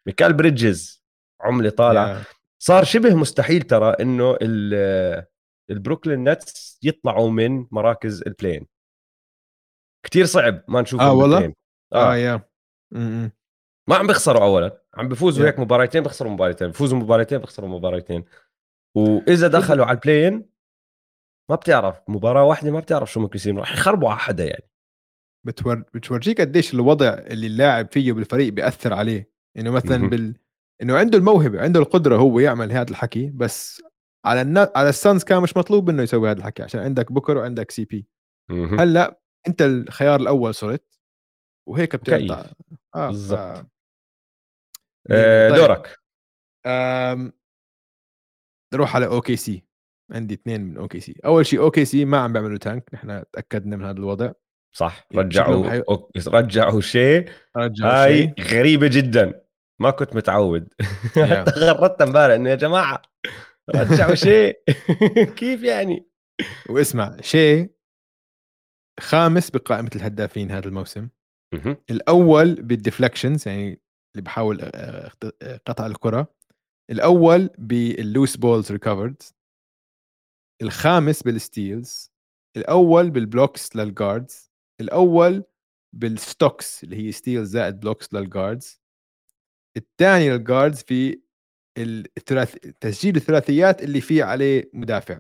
ميكال 0.08 0.34
بريدجز 0.34 1.04
عملة 1.41 1.70
طالعة. 1.70 2.24
yeah. 2.24 2.26
صار 2.64 2.84
شبه 2.84 3.16
مستحيل 3.16 3.62
ترى 3.62 3.90
إنه 3.90 4.38
البروكلين 5.72 6.30
نتس 6.30 6.80
يطلعوا 6.84 7.30
من 7.30 7.66
مراكز 7.72 8.24
ال 8.28 8.32
play-in 8.32 8.68
كتير 10.06 10.26
صعب 10.26 10.64
ما 10.68 10.82
نشوف 10.82 11.02
آه 11.02 11.14
والله. 11.14 11.54
آه, 11.93 12.14
آه 12.14 12.15
yeah. 12.15 12.41
ما 13.89 13.95
عم 13.95 14.07
بيخسروا 14.07 14.43
اولا 14.43 14.84
عم 14.93 15.09
بيفوزوا 15.09 15.47
هيك 15.47 15.59
مباريتين 15.59 16.03
بيخسروا 16.03 16.31
مباريتين 16.31 16.68
بيفوزوا 16.68 16.97
مباريتين 16.97 17.38
بيخسروا 17.38 17.69
مباريتين 17.69 18.26
وإذا 18.95 19.47
دخلوا 19.47 19.85
على 19.85 19.95
ال 19.95 20.02
play-in 20.02 20.49
ما 21.49 21.55
بتعرف 21.55 22.01
مباراة 22.07 22.43
واحدة 22.43 22.72
ما 22.72 22.80
بتعرف 22.80 23.11
شو 23.11 23.19
ممكن 23.19 23.35
يصير 23.35 23.57
رح 23.57 23.73
يخربوا 23.73 24.09
على 24.09 24.19
حدا 24.19 24.45
يعني. 24.45 24.69
بتور... 25.45 25.84
بتورجيك 25.93 26.41
قديش 26.41 26.73
الوضع 26.73 27.14
اللي 27.14 27.47
اللاعب 27.47 27.91
فيه 27.91 28.14
بالفريق 28.14 28.53
بيأثر 28.53 28.93
عليه. 28.93 29.30
إنه 29.57 29.72
مثلا 29.72 30.09
بال 30.09 30.35
إنه 30.81 30.97
عنده 30.97 31.18
الموهبة 31.18 31.61
عنده 31.61 31.80
القدرة 31.80 32.15
هو 32.18 32.39
يعمل 32.39 32.72
هذا 32.72 32.89
الحكي 32.89 33.30
بس 33.30 33.81
على 34.26 34.41
النا... 34.41 34.72
على 34.76 34.89
السانز 34.89 35.23
كان 35.23 35.41
مش 35.41 35.57
مطلوب 35.57 35.89
منه 35.89 36.03
يسوي 36.03 36.31
هذا 36.31 36.39
الحكي 36.39 36.64
عشان 36.64 36.80
عندك 36.80 37.11
بوكر 37.11 37.38
وعندك 37.38 37.72
CP 37.72 38.07
هلأ 38.51 39.22
أنت 39.47 39.61
الخيار 39.61 40.19
الأول 40.19 40.55
صرت 40.55 40.97
وهيك 41.68 41.95
بتقطع 41.95 42.45
آه 42.95 43.07
بالضبط. 43.07 43.65
آه 45.11 45.49
طيب. 45.49 45.57
دورك. 45.60 45.98
آم... 46.65 47.34
نروح 48.73 48.95
على 48.95 49.06
أوكي 49.06 49.35
سي 49.35 49.64
عندي 50.11 50.34
اثنين 50.34 50.61
من 50.61 50.77
أوكي 50.77 50.99
سي 50.99 51.15
أول 51.26 51.45
شيء 51.45 51.60
أوكي 51.60 51.85
سي 51.85 52.06
ما 52.06 52.18
عم 52.18 52.34
بيعملوا 52.34 52.57
tank 52.57 52.90
نحن 52.94 53.23
تأكدنا 53.34 53.76
من 53.76 53.85
هذا 53.85 53.98
الوضع. 53.98 54.31
صح. 54.76 55.07
رجعوا 55.15 55.69
حي... 55.69 55.84
رجعوا 56.27 56.81
شاي. 56.82 57.30
هاي 57.84 58.34
شي. 58.38 58.57
غريبة 58.57 58.88
جدا. 58.88 59.44
ما 59.80 59.91
كنت 59.91 60.15
متعود. 60.15 60.68
حتى 61.15 61.52
غردت 61.65 62.02
امبارح 62.02 62.34
إنه 62.35 62.49
يا 62.49 62.56
جماعة 62.56 63.02
رجعوا 63.76 64.15
شاي. 64.30 64.61
كيف 65.39 65.64
يعني؟ 65.64 66.10
واسمع 66.69 67.18
شاي 67.22 67.72
خامس 68.99 69.49
بقائمة 69.49 69.91
الهدافين 69.95 70.52
هذا 70.52 70.68
الموسم. 70.68 71.10
الأول 71.91 72.56
بال 72.56 72.70
deflections 72.70 73.48
يعني 73.48 73.82
اللي 74.15 74.24
بحاول 74.24 74.61
قطع 75.65 75.86
الكرة. 75.86 76.36
الأول 76.91 77.49
بال 77.57 77.80
loose 77.80 78.38
balls 78.38 78.72
recovered 78.72 79.22
الخامس 80.61 81.24
بال 81.24 81.45
steals 81.45 82.11
الأول 82.57 83.10
بال 83.10 83.26
blocks 83.26 83.76
لل 83.76 83.94
guards 83.94 84.52
الأول 84.82 85.44
بال 85.95 86.18
stocks 86.18 86.84
اللي 86.84 86.95
هي 86.95 87.11
steals 87.11 87.49
زائد 87.49 87.80
blocks 87.80 88.14
لل 88.14 88.31
guards 88.31 88.82
الثاني 89.78 90.30
لل 90.30 90.43
guards 90.43 90.84
في 90.84 91.22
الثلاث 91.78 92.56
تسجيل 92.56 93.15
الثلاثيات 93.15 93.84
اللي 93.84 94.02
فيه 94.02 94.24
عليه 94.24 94.69
مدافع. 94.74 95.19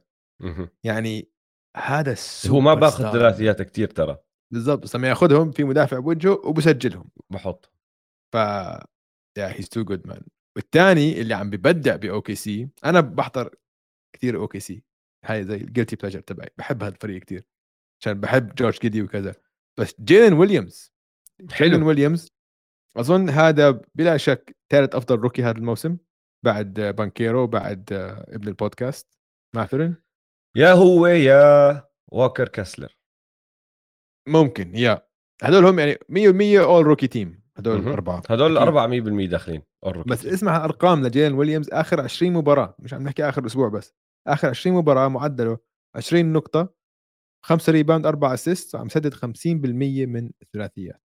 يعني 0.83 1.29
هذا 1.77 2.15
هو 2.47 2.59
ما 2.59 2.73
بأخذ 2.73 3.11
ثلاثيات 3.11 3.61
كثير 3.61 3.87
ترى. 3.87 4.17
بالضبط 4.53 4.83
بس 4.83 4.95
لما 4.95 5.07
ياخذهم 5.07 5.51
في 5.51 5.63
مدافع 5.63 5.99
بوجهه 5.99 6.41
وبسجلهم. 6.45 7.09
بحط 7.29 7.71
ف 8.33 8.35
yeah 9.37 9.53
he's 9.53 9.69
too 9.69 9.83
good 9.83 10.07
man 10.07 10.21
والثاني 10.55 11.21
اللي 11.21 11.33
عم 11.33 11.49
ببدع 11.49 11.95
باوكي 11.95 12.35
سي 12.35 12.69
أنا 12.85 13.01
بحضر 13.01 13.55
كثير 14.15 14.37
أوكي 14.37 14.59
سي 14.59 14.83
هاي 15.25 15.43
زي 15.43 15.55
ال 15.55 15.61
guilty 15.61 15.95
pleasure 15.95 16.19
تبعي. 16.19 16.49
بحب 16.57 16.83
هذا 16.83 16.95
الفريق 16.95 17.23
كثير 17.23 17.43
عشان 18.01 18.19
بحب 18.19 18.55
جوش 18.55 18.77
جيدي 18.77 19.01
وكذا. 19.01 19.35
بس 19.79 19.95
جيلن 20.01 20.33
ويليامز 20.33 20.93
جيلن 21.41 21.83
ويليامز 21.83 22.31
أظن 22.97 23.29
هذا 23.29 23.81
بلا 23.95 24.17
شك 24.17 24.57
ثالث 24.69 24.95
أفضل 24.95 25.19
rookie 25.19 25.43
هذا 25.43 25.57
الموسم 25.57 25.97
بعد 26.45 26.73
بانكيرو 26.73 27.47
بعد 27.47 27.93
ابن 28.27 28.47
البودكاست. 28.47 29.17
ماثرن؟ 29.55 29.95
يا 30.55 30.73
هو 30.73 31.07
يا 31.07 31.83
ووكر 32.07 32.47
كسلر 32.47 32.96
ممكن 34.27 34.75
yeah. 34.75 35.07
هذول 35.43 35.65
هم 35.65 35.79
يعني 35.79 35.93
100% 35.93 36.63
اول 36.63 36.85
rookie 36.85 37.07
team 37.07 37.47
هذول 37.57 37.79
الاربعه 37.79 38.23
هذول 38.29 38.51
الاربعه 38.51 38.87
100% 38.87 39.29
داخلين 39.29 39.61
بس 40.05 40.25
اسمع 40.25 40.65
أرقام 40.65 41.07
لجيلن 41.07 41.33
ويليامز 41.35 41.69
آخر 41.69 42.01
20 42.01 42.33
مباراة 42.33 42.75
مش 42.79 42.93
عم 42.93 43.03
نحكي 43.03 43.29
آخر 43.29 43.45
أسبوع 43.45 43.69
بس 43.69 43.93
آخر 44.27 44.49
20 44.49 44.75
مباراة 44.75 45.07
معدله 45.07 45.57
20 45.95 46.33
نقطة 46.33 46.73
5 47.45 47.71
rebound 47.71 48.05
4 48.05 48.33
assist 48.33 48.75
عم 48.75 48.89
سدد 48.89 49.13
50% 49.13 49.25
من 50.05 50.31
الثلاثيات. 50.41 51.01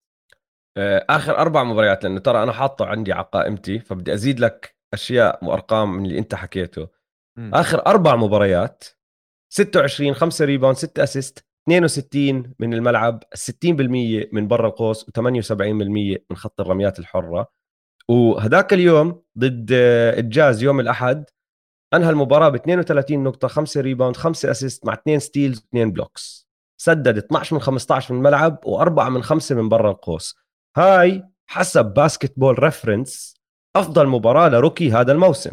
آه، 0.76 1.06
آخر 1.10 1.38
أربع 1.38 1.64
مباريات 1.64 2.05
لأنه 2.05 2.20
ترى 2.20 2.42
أنا 2.42 2.52
حاطه 2.52 2.86
عندي 2.86 3.12
على 3.12 3.28
قائمتي 3.32 3.78
فبدي 3.78 4.14
أزيد 4.14 4.40
لك 4.40 4.76
أشياء 4.94 5.44
وأرقام 5.44 5.92
من 5.92 6.05
اللي 6.06 6.18
أنت 6.18 6.34
حكيته. 6.34 6.88
م. 7.36 7.55
آخر 7.55 7.86
أربع 7.86 8.16
مباريات 8.16 8.84
26 9.52 10.14
5 10.14 10.44
rebound 10.44 10.76
6 10.76 11.02
assist 11.02 11.47
62 11.68 12.54
من 12.58 12.74
الملعب 12.74 13.22
60% 13.34 14.28
من 14.32 14.48
برا 14.48 14.68
القوس 14.68 15.04
و78% 15.04 15.52
من 16.30 16.36
خط 16.36 16.60
الرميات 16.60 16.98
الحرة. 16.98 17.48
وهذاك 18.08 18.72
اليوم 18.72 19.22
ضد 19.38 19.70
آه، 19.72 20.20
الجاز 20.20 20.62
يوم 20.62 20.80
الأحد 20.80 21.24
أنهى 21.94 22.10
المباراة 22.10 22.48
ب 22.48 22.54
32 22.54 23.24
نقطة 23.24 23.48
5 23.48 23.80
rebound 23.80 24.16
5 24.16 24.50
assist 24.51 24.86
مع 24.86 24.92
2 24.92 25.18
steals 25.18 25.59
2 25.58 25.92
blocks 25.92 26.51
سدد 26.80 27.18
12 27.18 27.54
من 27.56 27.62
15 27.62 28.14
من 28.14 28.18
الملعب 28.18 28.60
وأربعة 28.64 29.08
من 29.08 29.22
خمسة 29.22 29.54
من 29.54 29.68
برا 29.68 29.90
القوس. 29.90 30.36
هاي 30.76 31.24
حسب 31.46 31.84
باسكت 31.84 32.32
بول 32.36 32.62
ريفرنس 32.62 33.34
أفضل 33.76 34.06
مباراة 34.06 34.48
ل 34.48 34.55
rookie 34.55 34.92
هذا 34.92 35.12
الموسم. 35.12 35.50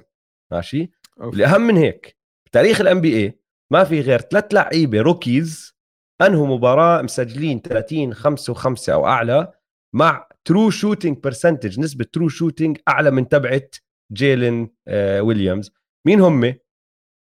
ماشي؟ 0.52 0.92
الأهم 1.22 1.62
من 1.62 1.78
هيك 1.78 2.18
بتاريخ 2.46 2.82
ال 2.82 3.02
NBA 3.02 3.40
ما 3.72 3.84
في 3.84 4.02
غير 4.02 4.22
ثلاث 4.22 4.54
لعيبة 4.54 5.02
rookies 5.02 5.77
انهوا 6.22 6.48
مباراة 6.48 7.02
مسجلين 7.02 7.62
30 7.62 8.14
5 8.14 8.54
و5 8.54 8.90
أو 8.90 9.06
أعلى 9.06 9.54
مع 9.96 10.30
true 10.46 10.70
shooting 10.70 11.18
percentage 11.18 11.80
نسبة 11.80 12.06
true 12.14 12.30
shooting 12.30 12.78
أعلى 12.88 13.12
من 13.12 13.28
تبعت 13.28 13.76
جيلين 14.12 14.70
آه 14.88 15.22
ويليامز. 15.22 15.72
مين 16.08 16.22
هم؟ 16.22 16.54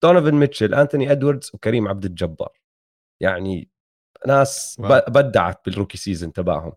دونيفن 0.03 0.35
ميتشل 0.35 0.75
أنتوني 0.75 1.13
إدواردز 1.13 1.51
وكريم 1.55 1.89
عبد 1.89 2.05
الجبار 2.05 2.59
يعني 3.23 3.71
ناس. 4.27 4.81
بدعت 5.09 5.61
بال 5.67 5.75
rookie 5.75 5.99
season 5.99 6.33
تبعهم. 6.33 6.73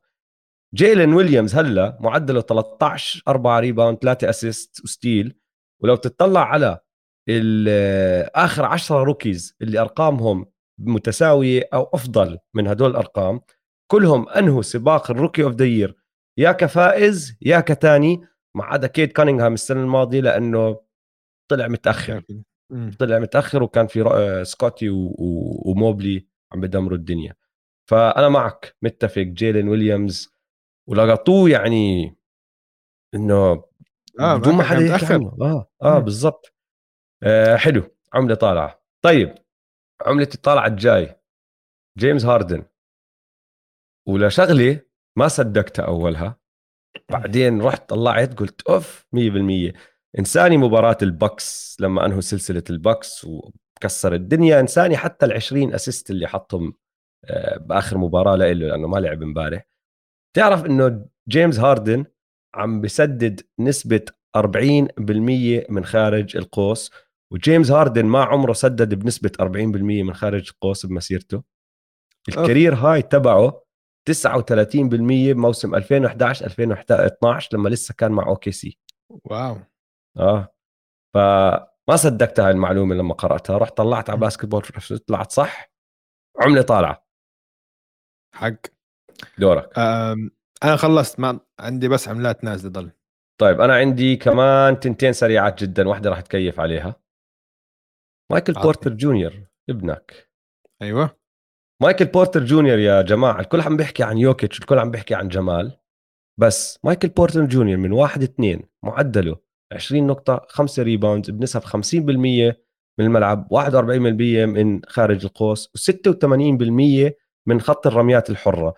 جيلن 0.74 1.14
ويليامز 1.14 1.56
هلا 1.56 1.98
معدله 2.02 2.42
13 2.42 3.22
4 3.28 3.60
rebound 3.60 3.98
3 3.98 4.30
assist 4.30 4.84
و 4.84 4.91
steal. 4.91 5.36
ولو 5.84 5.96
تطلع 5.96 6.46
على 6.46 6.80
آخر 8.36 8.66
10 8.66 9.04
rookies 9.04 9.56
اللي 9.62 9.80
أرقامهم 9.80 10.46
متساوية 10.78 11.70
أو 11.74 11.90
أفضل 11.94 12.40
من 12.54 12.68
هدول 12.68 12.92
الأرقام 12.92 13.42
كلهم 13.92 14.30
أنهوا 14.30 14.62
سباق 14.62 15.12
ال 15.12 15.16
rookie 15.16 15.44
of 15.44 15.54
the 15.54 15.66
year 15.66 15.96
يا 16.38 16.52
كفائز 16.52 17.38
يا 17.42 17.60
كتاني 17.60 18.22
ما 18.56 18.64
عدا 18.64 18.88
كيد 18.88 19.12
كانينغهام 19.12 19.54
السنة 19.54 19.82
الماضية 19.82 20.20
لأنه 20.22 20.82
طلع 21.52 21.68
متأخر. 21.68 22.24
طلع 23.00 23.20
متأخر 23.20 23.64
وكان 23.64 23.88
في 23.88 24.44
سكوتي 24.46 24.90
وموبلي 24.90 26.28
عم 26.52 26.62
بدمروا 26.62 26.98
الدنيا. 26.98 27.34
فأنا 27.90 28.30
معك 28.30 28.76
متفق. 28.82 29.22
جيلين 29.22 29.68
ويليامز 29.70 30.34
ولقطوه 30.90 31.50
يعني 31.50 32.16
إنه 33.16 33.64
آه 34.20 34.38
بدون 34.38 34.56
ما 34.56 34.64
حدا 34.64 34.86
يحكي 34.86 35.14
عنه. 35.14 35.38
آه 35.42 35.70
آه 35.82 36.00
بالضبط. 36.00 36.54
آه 37.24 37.56
حلو. 37.56 37.84
عملة 38.14 38.36
طالعة. 38.36 38.82
طيب. 39.02 39.36
عمله 40.02 40.30
الطالعه 40.34 40.68
الجاي. 40.68 41.16
جيمس 41.98 42.26
هاردن. 42.26 42.66
ولشغله 44.08 44.82
ما 45.18 45.28
صدقتها 45.28 45.86
أولها. 45.86 46.40
بعدين 47.10 47.62
رحت 47.62 47.90
طلعت 47.90 48.40
قلت 48.40 48.62
أوف 48.62 49.08
100% 49.12 49.74
إنساني 50.20 50.58
مباراة 50.58 50.98
البكس 51.02 51.78
لما 51.80 52.06
أنهوا 52.06 52.22
سلسلة 52.22 52.64
البكس 52.70 53.26
وكسر 53.26 54.14
الدنيا 54.14 54.60
إنساني 54.60 54.98
حتى 54.98 55.28
ال20 55.28 55.74
assist 55.74 56.10
اللي 56.10 56.28
حطهم 56.28 56.74
آه، 57.26 57.58
بآخر 57.58 57.98
مباراة 57.98 58.36
له 58.36 58.54
لأنه 58.54 58.88
ما 58.88 58.98
لعب 58.98 59.24
امبارح. 59.24 59.66
تعرف 60.36 60.66
إنه 60.66 61.06
جيمس 61.30 61.60
هاردن 61.60 62.06
عم 62.56 62.82
بسدد 62.82 63.42
نسبة 63.60 64.06
40% 64.38 65.66
من 65.70 65.86
خارج 65.86 66.38
القوس. 66.38 66.92
وجيمس 67.34 67.72
هاردن 67.72 68.06
ما 68.06 68.24
عمره 68.24 68.54
سدد 68.54 68.94
بنسبة 68.94 69.32
40% 69.42 69.46
من 70.04 70.14
خارج 70.14 70.50
القوس 70.50 70.86
بمسيرته. 70.86 71.44
ال 72.30 72.36
career 72.36 72.76
high 72.76 73.02
تبعه 73.02 73.66
39% 74.06 75.34
بموسم 75.34 75.76
2011 75.76 76.46
2012 76.46 77.58
لما 77.58 77.70
لسه 77.70 77.94
كان 77.98 78.12
مع 78.12 78.28
OKC. 78.28 78.80
wow. 79.10 79.58
آه. 80.18 80.56
فما 81.14 81.96
صدقت 81.96 82.40
هاي 82.40 82.52
المعلومة 82.52 82.96
لما 82.96 83.14
قرأتها. 83.14 83.58
رحت 83.58 83.78
طلعت 83.78 84.10
على 84.10 84.20
basketball 84.20 84.62
طلعت 85.08 85.32
صح 85.32 85.72
عملة 86.40 86.62
طالعة. 86.62 87.06
حق. 88.36 88.56
دورك. 89.38 89.80
أنا 90.64 90.76
خلصت 90.76 91.20
ما 91.20 91.40
عندي 91.60 91.88
بس 91.88 92.08
عملات 92.08 92.44
نازلة 92.44 92.72
ضل. 92.72 92.92
طيب 93.38 93.62
أنا 93.62 93.76
عندي 93.76 94.16
كمان 94.16 94.80
تنتين 94.80 95.14
سريعات 95.14 95.64
جدا 95.64 95.88
واحدة 95.90 96.10
راح 96.10 96.22
تكيف 96.22 96.60
عليها. 96.60 97.05
مايكل 98.32 98.54
بورتر 98.54 98.94
جونيور 98.94 99.34
ابنك. 99.70 100.30
أيوه. 100.82 101.18
مايكل 101.82 102.06
بورتر 102.06 102.46
جونيور 102.46 102.80
يا 102.80 103.02
جماعة 103.02 103.40
الكل 103.40 103.62
عم 103.62 103.78
بيحكي 103.78 104.04
عن 104.04 104.18
يوكيتش 104.18 104.60
الكل 104.60 104.80
عم 104.80 104.92
بيحكي 104.92 105.16
عن 105.16 105.28
جمال. 105.28 105.78
بس 106.40 106.80
مايكل 106.84 107.08
بورتر 107.08 107.46
جونيور 107.46 107.78
من 107.78 107.92
واحد 107.92 108.24
اثنين 108.24 108.62
معدله 108.84 109.38
20 109.74 110.08
نقطة 110.08 110.46
5 110.50 110.84
rebound 110.84 111.32
بنسب 111.32 111.62
50% 111.64 112.56
من 113.00 113.06
الملعب 113.06 113.48
41% 113.54 114.46
من 114.46 114.82
خارج 114.88 115.26
القوس 115.26 115.68
و86% 115.68 117.12
من 117.48 117.62
خط 117.62 117.88
الرميات 117.88 118.30
الحرة. 118.30 118.76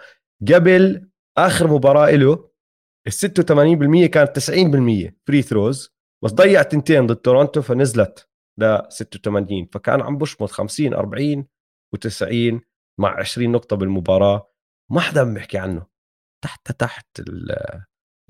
قبل 0.54 1.10
آخر 1.38 1.68
مباراة 1.68 2.12
له 2.12 2.50
ال 3.08 3.14
86% 3.14 4.06
كانت 4.06 4.40
90% 4.40 5.14
فري 5.28 5.42
ثروز 5.42 5.94
بس 6.24 6.32
ضيع 6.32 6.62
تنتين 6.62 7.08
ضد 7.08 7.16
تورونتو 7.16 7.62
فنزلت 7.62 8.27
ل 8.58 8.82
86 8.90 9.66
فكان 9.66 10.02
عم 10.02 10.18
بشمط 10.18 10.50
50 10.52 10.94
40 10.94 11.48
و90 11.96 12.60
مع 13.00 13.20
20 13.20 13.52
نقطة 13.52 13.76
بالمباراة. 13.76 14.52
ما 14.92 15.02
حدا 15.02 15.22
عم 15.22 15.34
بيحكي 15.34 15.58
عنه. 15.58 15.86
تحت 16.44 16.72
تحت 16.72 17.22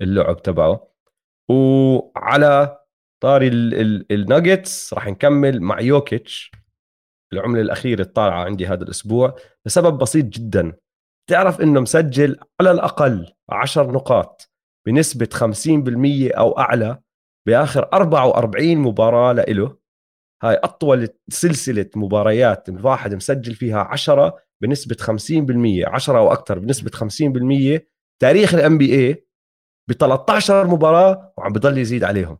اللعب 0.02 0.42
تبعه. 0.42 0.90
وعلى 1.50 2.78
طاري 3.22 3.48
الناجتس 4.10 4.94
راح 4.94 5.06
نكمل 5.06 5.62
مع 5.62 5.80
يوكيتش. 5.80 6.50
العملة 7.32 7.60
الأخيرة 7.60 8.02
الطالعة 8.02 8.44
عندي 8.44 8.66
هذا 8.66 8.84
الأسبوع 8.84 9.36
لسبب 9.66 9.98
بسيط 9.98 10.24
جدا. 10.24 10.76
تعرف 11.30 11.60
إنه 11.60 11.80
مسجل 11.80 12.40
على 12.60 12.70
الأقل 12.70 13.32
10 13.48 13.92
نقاط 13.92 14.50
بنسبة 14.86 15.28
50% 15.34 16.32
أو 16.38 16.58
أعلى 16.58 16.98
بآخر 17.46 17.88
44 17.92 18.78
مباراة 18.78 19.32
لإله. 19.32 19.77
هاي 20.42 20.54
أطول 20.54 21.08
سلسلة 21.28 21.90
مباريات 21.96 22.68
الواحد 22.68 23.14
مسجل 23.14 23.54
فيها 23.54 23.78
10 23.78 24.42
بنسبة 24.62 24.96
50% 24.96 25.88
10 25.88 26.18
أو 26.18 26.32
أكثر 26.32 26.58
بنسبة 26.58 26.90
50% 26.90 27.80
تاريخ 28.22 28.54
ال 28.54 28.78
NBA 28.78 29.26
ب 29.88 29.92
13 29.92 30.66
مباراة 30.66 31.34
وعم 31.36 31.52
بضل 31.52 31.78
يزيد 31.78 32.04
عليهم. 32.04 32.38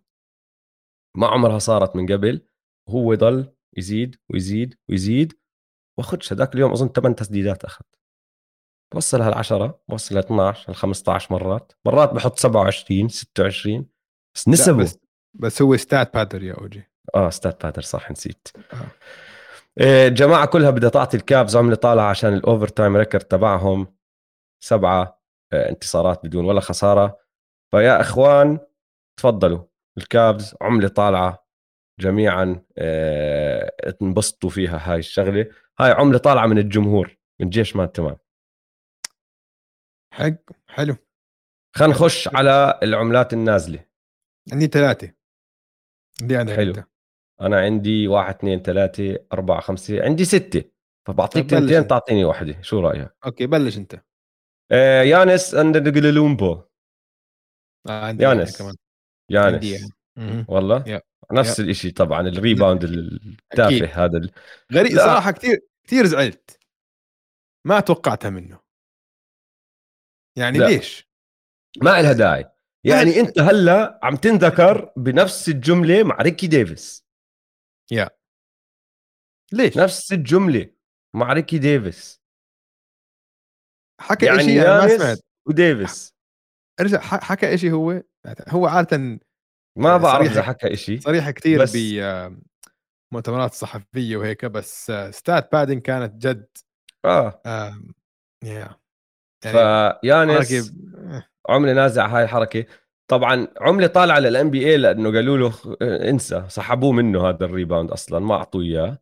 ما 1.16 1.26
عمرها 1.26 1.58
صارت 1.58 1.96
من 1.96 2.12
قبل 2.12 2.46
وهو 2.88 3.14
ضل 3.14 3.52
يزيد 3.76 4.16
ويزيد 4.30 4.74
ويزيد. 4.88 5.38
واخدش 5.98 6.32
هذاك 6.32 6.54
اليوم 6.54 6.72
أظن 6.72 6.88
8 6.88 7.16
تسديدات 7.16 7.64
أخذ. 7.64 7.84
وصل 8.94 9.32
هال10 9.32 9.72
وصل 9.88 10.14
ل 10.14 10.18
12 10.18 10.72
ل 10.72 10.74
15 10.74 11.34
مرات. 11.34 11.72
مرات 11.86 12.12
بحط 12.12 12.38
27 12.38 13.08
26 13.08 13.86
بس 14.34 14.48
نسبه. 14.48 14.82
بس, 14.82 14.98
بس 15.34 15.62
هو 15.62 15.76
stat 15.76 16.14
padder 16.14 16.42
يا 16.42 16.54
OG 16.54 16.84
آه 17.14 17.30
stat 17.30 17.62
padder 17.64 17.82
صح 17.82 18.10
نسيت. 18.10 18.48
آه. 18.72 18.86
الجماعه 20.06 20.40
إيه، 20.44 20.46
كلها 20.50 20.70
بدها 20.70 20.90
تعطي 20.90 21.16
الكافز 21.16 21.56
عمله 21.56 21.74
طالعه 21.76 22.10
عشان 22.10 22.32
ال 22.34 22.68
overtime 22.68 22.96
record 22.96 23.24
تبعهم. 23.24 23.94
سبعة 24.60 25.20
آه، 25.52 25.68
انتصارات 25.70 26.26
بدون 26.26 26.44
ولا 26.44 26.60
خسارة. 26.60 27.18
فيا 27.70 28.00
إخوان 28.00 28.58
تفضلوا. 29.18 29.64
الكابز 29.98 30.54
عملة 30.60 30.88
طالعة 30.88 31.46
جميعا 32.00 32.62
آه، 32.78 33.72
انبسطوا 34.02 34.50
فيها 34.50 34.92
هاي 34.92 34.98
الشغلة. 34.98 35.46
هاي 35.80 35.90
عملة 35.90 36.18
طالعة 36.18 36.46
من 36.46 36.58
الجمهور 36.58 37.18
من 37.40 37.50
جيش 37.50 37.76
مان 37.76 37.92
تمام. 37.92 38.16
حق 40.14 40.34
حلو. 40.68 40.96
خلينا 41.76 41.94
نخش 41.94 42.28
على 42.28 42.80
العملات 42.82 43.32
النازلة. 43.32 43.84
عندي 44.52 44.66
ثلاثة. 44.66 45.12
عندي 46.22 46.36
عندك 46.36 46.52
حلو. 46.56 46.70
انت. 46.74 46.88
أنا 47.40 47.60
عندي 47.60 48.08
واحد 48.08 48.34
اثنين 48.34 48.62
ثلاثة 48.62 49.18
أربعة 49.32 49.60
خمسة 49.60 50.04
عندي 50.04 50.24
ستة. 50.24 50.64
فبعطيك 51.08 51.50
تنتين 51.50 51.86
تعطيني 51.86 52.24
واحدة 52.24 52.62
شو 52.62 52.80
رأيك؟ 52.80 53.12
okay 53.26 53.46
بلش 53.46 53.78
أنت. 53.78 54.02
آه 54.72 55.02
يانس 55.02 55.54
اندرجلومبو 55.54 56.62
آه 57.88 58.04
عندي 58.04 58.24
يانس. 58.24 58.58
كمان. 58.58 58.74
يانس. 59.30 59.92
والله؟ 60.48 60.84
yeah. 60.86 61.02
نفس 61.32 61.60
الشيء 61.60 61.92
طبعا 61.92 62.28
ال 62.28 62.35
rebound 62.35 62.84
التافه 62.84 64.04
هذا 64.04 64.18
ال... 64.18 64.30
غريب 64.72 64.92
لا. 64.92 65.04
صراحة 65.04 65.30
كثير 65.30 65.60
كثير 65.86 66.06
زعلت. 66.06 66.58
ما 67.66 67.80
توقعتها 67.80 68.30
منه. 68.30 68.60
يعني 70.38 70.58
لا. 70.58 70.66
ليش؟ 70.66 71.08
ما 71.82 72.02
لها 72.02 72.12
داعي. 72.12 72.50
يعني 72.84 73.20
أنت 73.20 73.38
هلأ 73.38 74.00
عم 74.02 74.16
تنذكر 74.16 74.92
بنفس 74.96 75.48
الجملة 75.48 76.02
مع 76.02 76.16
ريكي 76.16 76.46
ديفيس. 76.46 77.07
yeah. 77.90 78.10
ليش؟ 79.52 79.76
نفس 79.78 80.12
الجملة 80.12 80.70
مع 81.16 81.32
ريكي 81.32 81.58
ديفيس. 81.58 82.18
حكى 84.00 84.26
يعني 84.26 84.42
شيء 84.42 84.62
أنا 84.62 84.80
ما 84.80 84.98
سمعت. 84.98 85.18
وديفيس 85.48 86.14
ارجع 86.80 87.00
حكى 87.00 87.58
شيء 87.58 87.72
هو 87.72 88.02
هو 88.48 88.66
عاده 88.66 89.20
ما 89.78 89.96
بعرف 89.96 90.30
إذا 90.30 90.42
حكى 90.42 90.76
شيء 90.76 91.00
صريح 91.00 91.30
كثير 91.30 91.62
بس... 91.62 91.76
بمؤتمرات 93.12 93.54
صحفية 93.54 94.16
وهيك 94.16 94.44
بس 94.44 94.92
stat 95.10 95.52
padding 95.52 95.80
كانت 95.80 96.26
جد 96.26 96.48
آه, 97.04 97.42
آه... 97.46 97.82
yeah. 98.44 98.72
يعني 100.02 100.42
فيانس 100.42 100.72
عمله 101.48 101.72
نازلة 101.72 102.06
هاي 102.06 102.24
الحركة. 102.24 102.66
طبعا 103.08 103.48
عملة 103.60 103.86
طالعة 103.86 104.18
لل 104.18 104.50
NBA 104.50 104.76
لأنه 104.76 105.12
قالوا 105.12 105.38
له 105.38 105.52
انسى 105.82 106.44
سحبوه 106.48 106.92
منه 106.92 107.28
هذا 107.28 107.44
ال 107.44 107.50
rebound 107.50 107.90
أصلا 107.90 108.18
ما 108.18 108.34
أعطوه 108.34 108.62
إياه. 108.62 108.98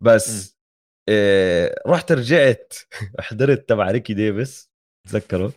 بس 0.00 0.58
إيه 1.08 1.74
رحت 1.86 2.12
رجعت 2.12 2.74
حضرت 3.20 3.68
تبع 3.68 3.90
ريكي 3.90 4.14
ديفيس 4.14 4.72
تذكروا 5.08 5.50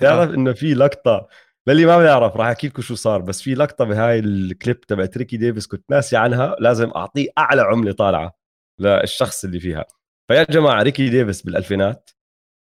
تعرف 0.00 0.30
إنه 0.34 0.52
في 0.52 0.74
لقطة 0.74 1.28
للي 1.68 1.86
ما 1.86 1.98
بيعرف 1.98 2.36
راح 2.36 2.46
أحكي 2.46 2.68
لكم 2.68 2.82
شو 2.82 2.94
صار 2.94 3.20
بس 3.22 3.42
في 3.42 3.54
لقطة 3.54 3.84
بهاي 3.84 4.18
الكليب 4.18 4.80
تبعت 4.80 5.18
ريكي 5.18 5.36
ديفيس 5.36 5.66
كنت 5.66 5.84
ناسي 5.90 6.16
عنها 6.16 6.56
لازم 6.60 6.90
أعطيه 6.90 7.28
أعلى 7.38 7.62
عملة 7.62 7.92
طالعة 7.92 8.32
للشخص 8.80 9.44
اللي 9.44 9.60
فيها. 9.60 9.84
فيا 10.28 10.42
جماعة 10.50 10.82
ريكي 10.82 11.08
ديفيس 11.10 11.42
بالألفينات 11.42 12.10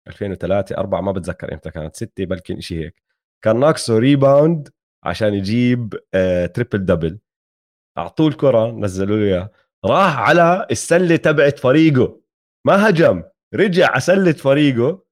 2003 0.08 0.76
4 0.78 1.00
ما 1.00 1.12
بتذكر 1.12 1.52
إمتى 1.54 1.70
كانت 1.70 1.96
6 1.96 2.24
بلكن 2.24 2.60
شيء 2.60 2.78
هيك. 2.84 3.05
كان 3.44 3.60
ناقصه 3.60 3.98
rebound 3.98 4.68
عشان 5.04 5.34
يجيب 5.34 5.94
آه 6.14 6.46
triple 6.46 6.78
double 6.84 7.18
أعطوه 7.98 8.28
الكرة 8.28 8.70
نزلوا 8.70 9.16
له 9.16 9.24
إياه. 9.24 9.50
راح 9.84 10.18
على 10.18 10.66
السلة 10.70 11.16
تبعت 11.16 11.58
فريقه. 11.58 12.20
ما 12.66 12.88
هجم. 12.88 13.22
رجع 13.54 13.90
على 13.90 14.00
سلة 14.00 14.32
فريقه 14.32 15.02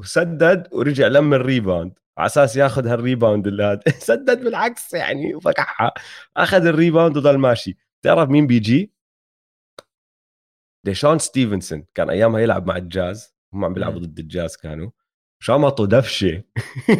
وسدد 0.00 0.68
ورجع 0.72 1.06
لم 1.06 1.34
ال 1.34 1.42
rebound 1.42 1.98
على 2.18 2.26
أساس 2.26 2.56
ياخذ 2.56 2.86
هال 2.86 2.99
rebound 2.99 3.46
اللي 3.46 3.62
هذا. 3.62 3.80
سدد 3.98 4.44
بالعكس 4.44 4.94
يعني 4.94 5.34
وفكحها 5.34 5.94
أخذ 6.36 6.66
ال 6.66 6.72
rebound 6.72 7.16
وضل 7.16 7.38
ماشي. 7.38 7.76
تعرف 8.02 8.28
مين 8.30 8.46
بيجي؟ 8.46 8.92
ديشون 10.84 11.18
ستيفنسون 11.18 11.84
كان 11.94 12.10
أيامها 12.10 12.40
يلعب 12.40 12.66
مع 12.66 12.76
الجاز. 12.76 13.34
هم 13.54 13.64
عم 13.64 13.72
بيلعبوا 13.74 14.00
ضد 14.00 14.18
الجاز 14.18 14.56
كانوا. 14.56 14.90
شمطوا 15.42 15.86
دفشه 15.86 16.42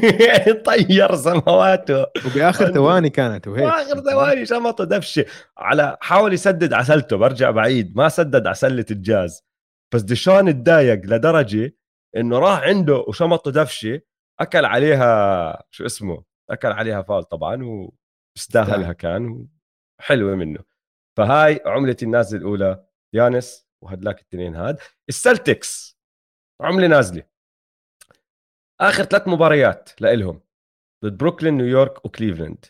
طير 0.66 1.14
سماواته 1.16 2.00
وبآخر 2.02 2.72
ثواني 2.74 3.10
كانت 3.10 3.48
وهيك. 3.48 3.64
باخر 3.64 4.00
ثواني 4.00 4.46
شمطوا 4.46 4.84
دفشه 4.84 5.24
على 5.58 5.96
حاول 6.00 6.32
يسدد 6.32 6.72
على 6.72 6.84
سلته 6.84 7.16
برجع 7.16 7.50
بعيد. 7.50 7.96
ما 7.96 8.08
سدد 8.08 8.46
على 8.46 8.54
سله 8.54 8.86
الجاز. 8.90 9.42
بس 9.94 10.02
ديشون 10.02 10.62
تضايق 10.62 11.00
لدرجة 11.04 11.76
إنه 12.16 12.38
راح 12.38 12.60
عنده 12.62 12.96
وشمطه 13.08 13.50
دفشه 13.50 14.00
أكل 14.40 14.64
عليها 14.64 15.62
شو 15.70 15.86
اسمه؟ 15.86 16.24
أكل 16.50 16.68
عليها 16.68 17.02
فال 17.02 17.24
طبعا 17.28 17.64
واستاهلها 18.36 18.92
كان 18.92 19.46
حلوة 20.00 20.34
منه. 20.34 20.60
فهاي 21.16 21.60
عملة 21.66 21.96
النازلة 22.02 22.40
الأولى. 22.40 22.84
يانس 23.14 23.66
وهدلاك 23.84 24.20
الاثنين 24.20 24.56
هاد. 24.56 24.78
السلتكس 25.08 25.98
عملة 26.60 26.86
نازلة. 26.86 27.31
آخر 28.80 29.04
ثلاث 29.04 29.28
مباريات 29.28 29.90
لإلهم 30.00 30.40
ضد 31.04 31.18
بروكلين 31.18 31.54
نيويورك 31.54 32.04
وكليفلاند 32.04 32.64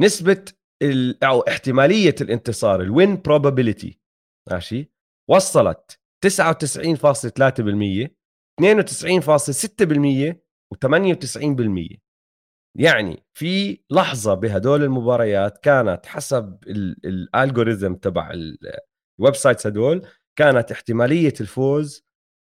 نسبة 0.00 0.44
ال... 0.82 1.24
أو 1.24 1.40
احتمالية 1.40 2.14
الانتصار 2.20 2.80
ال 2.80 2.91
win 2.91 3.22
probability 3.22 4.00
ماشي 4.50 4.92
وصلت 5.30 6.00
99.3% 6.26 8.08
92.6% 8.60 10.34
و98% 10.74 11.96
يعني 12.78 13.24
في 13.38 13.78
لحظة 13.90 14.34
بهدول 14.34 14.82
المباريات 14.82 15.58
كانت 15.58 16.06
حسب 16.06 16.58
ال 17.04 17.13
algorithm 17.13 17.94
تبع 17.94 18.30
ال 18.30 19.34
websites 19.34 19.66
هدول 19.66 20.06
كانت 20.38 20.72
احتمالية 20.72 21.34
الفوز 21.40 22.03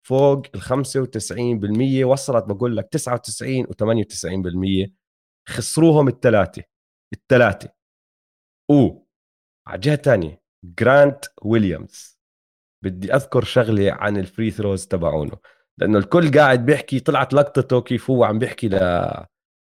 فوق 0.07 0.43
ال 0.55 0.61
95% 0.61 2.05
وصلت 2.05 2.43
بقول 2.45 2.77
لك 2.77 2.89
99 2.91 3.65
و98% 3.65 4.91
خسروهم 5.49 6.07
الثلاثة 6.07 6.63
الثلاثة. 7.13 7.69
و 8.71 9.05
على 9.67 9.79
جهة 9.79 9.95
ثانية 9.95 10.41
جرانت 10.63 11.25
ويليامز. 11.41 12.19
بدي 12.83 13.13
أذكر 13.15 13.43
شغلة 13.43 13.91
عن 13.91 14.17
ال 14.17 14.24
free 14.24 14.51
throws 14.51 14.87
تبعونه. 14.87 15.37
لأنه 15.77 15.97
الكل 15.97 16.31
قاعد 16.31 16.65
بيحكي 16.65 16.99
طلعت 16.99 17.33
لقطته 17.33 17.81
كيف 17.81 18.09
هو 18.09 18.23
عم 18.23 18.39
بيحكي 18.39 18.67
ل 18.67 18.79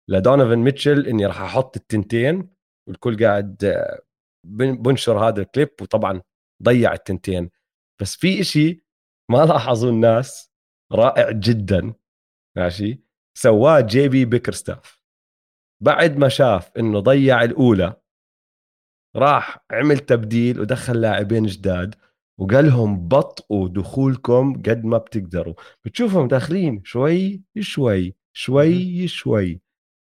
لدونوفان 0.09 0.59
ميتشل 0.59 1.06
إني 1.06 1.26
راح 1.26 1.40
أحط 1.40 1.76
التنتين. 1.76 2.50
والكل 2.88 3.24
قاعد 3.26 3.56
بنشر 4.46 5.28
هذا 5.28 5.42
الكليب 5.42 5.70
وطبعا 5.82 6.22
ضيع 6.62 6.92
التنتين. 6.92 7.50
بس 8.00 8.16
في 8.16 8.40
إشي 8.40 8.84
ما 9.30 9.44
لاحظوا 9.44 9.90
الناس؟ 9.90 10.52
رائع 10.92 11.30
جدا. 11.30 11.94
ماشي. 12.56 13.02
سواه 13.38 13.80
جي 13.80 14.08
بي 14.08 14.24
بيكرستاف. 14.24 15.02
بعد 15.82 16.16
ما 16.16 16.28
شاف 16.28 16.70
إنه 16.78 17.00
ضيع 17.00 17.44
الأولى 17.44 17.96
راح 19.16 19.64
عمل 19.70 19.98
تبديل 19.98 20.60
ودخل 20.60 21.00
لاعبين 21.00 21.46
جداد 21.46 21.94
وقال 22.40 22.66
لهم 22.66 23.08
بطئوا 23.08 23.68
دخولكم 23.68 24.62
قد 24.62 24.84
ما 24.84 24.98
بتقدروا. 24.98 25.54
بتشوفهم 25.84 26.28
داخلين 26.28 26.84
شوي 26.84 27.42
شوي 27.60 28.16
شوي 28.32 29.08
شوي. 29.08 29.60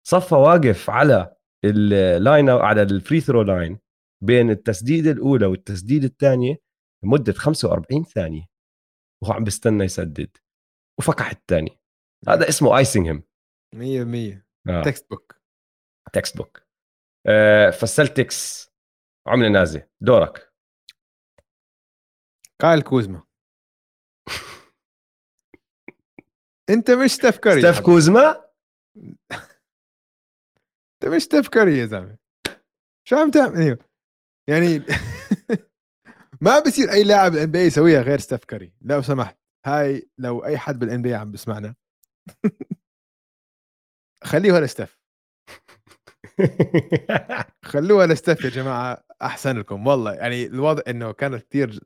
صفى 0.08 0.36
واقف 0.36 0.90
على 0.90 1.36
ال 1.66 1.83
line 1.83 2.50
على 2.50 2.82
ال 2.82 2.89
free 2.89 3.20
throw 3.22 3.42
line 3.42 3.80
بين 4.24 4.50
التسديده 4.50 5.12
الأولى 5.12 5.46
والتسديده 5.46 6.06
الثانية 6.06 6.62
لمدة 7.04 7.34
45 7.34 8.04
ثانية. 8.04 8.53
وهو 9.24 9.34
عم 9.34 9.44
بيستنى 9.44 9.84
يسدد. 9.84 10.38
وفكح 11.00 11.30
الثاني 11.32 11.80
هذا 12.28 12.50
اسمه 12.50 12.78
icing 12.78 13.06
him 13.07 13.24
100% 13.76 14.86
تكست 14.86 15.10
book 15.10 15.42
textbook 16.14 16.64
آه 17.28 17.70
فالسلتكس 17.70 18.70
عملة 19.28 19.50
نازلة. 19.50 19.90
دورك. 20.02 20.54
كايل 22.62 22.82
كوزما. 22.82 23.24
انت 26.70 26.92
مش 26.92 27.18
تفكري 27.18 27.62
ستيف 27.62 27.80
كوزما؟ 27.80 28.46
انت 30.94 31.14
مش 31.16 31.28
تفكري 31.28 31.78
يا 31.78 31.86
زلمة. 31.86 32.18
شو 33.08 33.16
عم 33.16 33.32
تعمل؟ 33.32 33.58
إيوه. 33.58 33.78
يعني 34.50 34.80
ما 36.44 36.60
بصير 36.60 36.92
أي 36.92 37.04
لاعب 37.04 37.32
بالان 37.32 37.52
بي 37.52 37.60
يسويها 37.60 38.02
غير 38.02 38.20
ستيف 38.20 38.46
كاري 38.46 38.74
لو 38.82 39.02
سمحت. 39.02 39.38
هاي 39.66 40.10
لو 40.18 40.46
أي 40.46 40.58
حد 40.58 40.80
بالان 40.80 41.02
بي 41.02 41.14
عم 41.16 41.32
بسمعنا. 41.32 41.76
خليه 44.24 44.52
ولا 44.52 44.66
ستيف 44.66 45.00
خلوها 47.66 48.08
لستيف 48.08 48.44
يا 48.46 48.50
جماعة. 48.50 49.04
أحسن 49.22 49.58
لكم. 49.60 49.88
والله 49.88 50.14
يعني 50.14 50.46
الوضع 50.46 50.82
إنه 50.88 51.12
كانت 51.12 51.44
كثير 51.50 51.80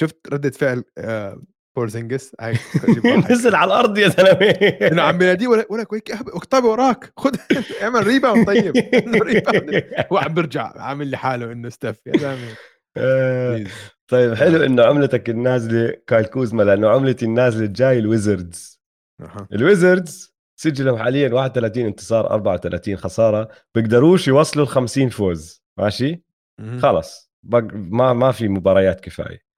شفت 0.00 0.28
ردة 0.32 0.50
فعل 0.50 0.84
آه 0.98 1.42
بورزنجس 1.76 2.36
هاي 2.40 2.56
نزل 3.30 3.54
على 3.54 3.68
الأرض 3.68 3.98
يا 3.98 4.08
زلمة. 4.08 4.50
إنه 4.92 5.02
عم 5.02 5.18
بيناديه 5.18 5.46
ولا 5.46 5.84
كويك. 5.84 6.10
اكتبي 6.10 6.66
وراك. 6.66 7.12
خذ 7.16 7.36
اعمل 7.82 8.06
ريباوند 8.06 8.46
طيب. 8.46 8.76
ريباوند 9.22 9.84
هو 10.12 10.18
عم 10.18 10.34
برجع 10.34 10.72
عامل 10.76 11.06
لي 11.06 11.16
حاله 11.16 11.52
إنه 11.52 11.68
ستيف 11.68 12.06
يا 12.06 12.18
زلمة. 12.18 12.56
آه، 12.96 13.64
طيب 14.08 14.34
حلو 14.34 14.64
إنه 14.64 14.84
عملتك 14.84 15.30
النازلة 15.30 15.96
كايل 16.06 16.24
كوزما 16.24 16.62
لأنه 16.62 16.88
عملتي 16.88 17.24
النازلة 17.24 17.64
الجاي 17.64 17.98
الويزردز. 17.98 18.82
الويزردز 19.52 20.34
سجلوا 20.56 20.98
حاليا 20.98 21.34
31 21.34 21.86
انتصار 21.86 22.30
34 22.30 22.96
خسارة. 22.96 23.48
بيقدروش 23.74 24.28
يوصلوا 24.28 24.64
ل 24.64 24.68
50 24.68 25.08
فوز. 25.08 25.62
ماشي؟ 25.78 26.22
خلص. 26.80 27.32
ما 27.72 28.12
ما 28.12 28.32
في 28.32 28.48
مباريات 28.48 29.00
كفاية. 29.00 29.52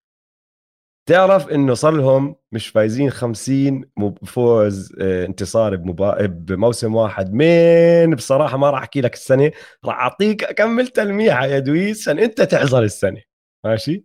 تعرف 1.09 1.49
إنه 1.49 1.75
صار 1.75 1.93
لهم 1.93 2.37
مش 2.53 2.69
فايزين 2.69 3.11
50 3.11 3.85
فوز 4.25 4.95
آه 5.01 5.27
انتصار 5.27 5.77
بمبا... 5.77 6.27
بموسم 6.27 6.95
واحد. 6.95 7.33
مين؟ 7.33 8.15
بصراحة 8.15 8.57
ما 8.57 8.71
راح 8.71 8.81
أحكي 8.81 9.01
لك 9.01 9.15
السنة. 9.15 9.53
راح 9.85 9.99
أعطيك 9.99 10.45
أكمل 10.45 10.89
تلميحة 10.89 11.47
يا 11.47 11.59
دويس 11.59 12.09
عشان 12.09 12.19
أنت 12.19 12.43
تحضر 12.43 12.83
السنة. 12.83 13.23
ماشي؟ 13.65 14.05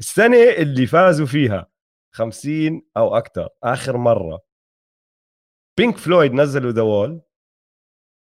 السنة 0.00 0.36
اللي 0.36 0.86
فازوا 0.86 1.26
فيها 1.26 1.70
50 2.14 2.82
أو 2.96 3.16
أكثر 3.16 3.48
آخر 3.62 3.96
مرة. 3.96 4.42
بينك 5.78 5.96
فلويد 5.96 6.32
نزلوا 6.32 6.72
The 6.72 6.82
Wall 6.82 7.20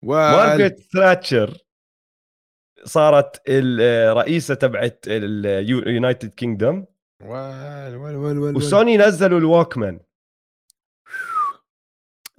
مارغريت 0.03 0.79
ثاتشر 0.79 1.57
صارت 2.83 3.41
الرئيسه 3.49 4.55
تبعت 4.55 5.05
ال 5.07 5.25
United 5.25 6.33
وال 7.21 8.55
وسوني 8.55 8.97
نزلوا 8.97 9.39
ال 9.39 9.47
Walkman 9.47 9.99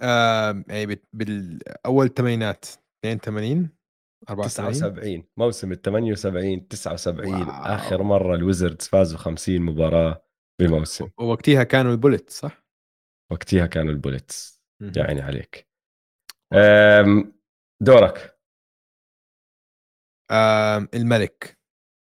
آه 0.01 0.63
يعني 0.67 1.01
بالاول 1.13 2.05
الثمانينات 2.05 2.65
82 3.05 3.17
74 3.27 3.76
79 4.27 5.23
موسم 5.37 5.71
ال 5.71 5.81
78 5.81 6.67
79 6.67 7.33
واو. 7.33 7.49
آخر 7.49 8.03
مرة 8.03 8.35
الويزردز 8.35 8.87
فازوا 8.87 9.17
50 9.17 9.61
مباراة 9.61 10.23
بموسم. 10.61 11.09
ووقتها 11.19 11.63
كانوا 11.63 11.91
البوليتس 11.91 12.39
صح؟ 12.39 12.65
وقتها 13.31 13.65
كانوا 13.65 13.91
ال 13.93 14.01
Bullets. 14.01 14.63
يا 14.81 15.03
عيني 15.03 15.21
عليك. 15.21 15.67
دورك. 17.81 18.39
الملك. 20.93 21.59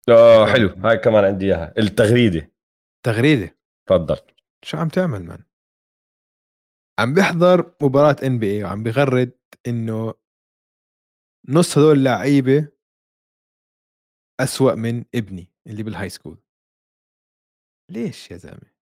آه. 0.09 0.45
حلو. 0.45 0.69
هاي 0.69 0.97
كمان 0.97 1.23
عندي 1.23 1.45
إياها. 1.45 1.73
التغريدة. 1.77 2.51
تغريدة؟ 3.05 3.57
تفضل. 3.89 4.17
شو 4.65 4.77
عم 4.77 4.87
تعمل 4.87 5.23
man 5.23 5.43
عم 6.99 7.13
بيحضر 7.13 7.73
مباراة 7.81 8.15
NBA 8.23 8.63
وعم 8.63 8.83
بغرد 8.83 9.31
إنه 9.67 10.13
نص 11.49 11.77
هدول 11.77 11.97
اللعيبة 11.97 12.67
أسوأ 14.39 14.75
من 14.75 15.05
ابني 15.15 15.51
اللي 15.67 15.83
بال 15.83 16.09
high 16.09 16.21
school 16.21 16.37
ليش 17.91 18.31
يا 18.31 18.37
زلمة؟ 18.37 18.73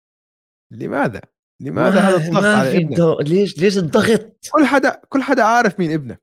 لماذا؟ 0.72 1.22
لماذا 1.62 2.00
هذا 2.00 2.16
الضغط 2.28 2.44
على 2.44 2.78
ابنك؟ 2.78 2.92
الضغط 2.92 3.22
ليش 3.30 3.58
ليش 3.58 3.78
الضغط؟ 3.78 4.38
كل 4.52 4.66
حدا 4.66 5.02
كل 5.10 5.24
حدا 5.24 5.44
عارف 5.44 5.80
مين 5.80 5.92
ابنك. 5.92 6.22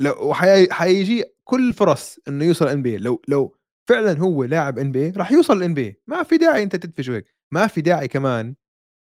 لو 0.00 0.28
وحي- 0.30 0.70
حيجي 0.72 1.24
كل 1.44 1.72
فرص 1.72 2.18
إنه 2.28 2.44
يوصل 2.44 2.68
NBA 2.68 2.96
لو 2.98 3.22
لو 3.28 3.56
فعلا 3.88 4.18
هو 4.18 4.44
لاعب 4.44 4.78
NBA 4.78 5.10
راح 5.10 5.32
يوصل 5.32 5.56
ال 5.56 5.74
NBA 5.74 6.00
ما 6.06 6.22
في 6.22 6.36
داعي 6.36 6.62
أنت 6.62 6.76
تدفش 6.76 7.10
هيك. 7.10 7.34
ما 7.52 7.66
في 7.66 7.80
داعي 7.80 8.08
كمان 8.08 8.54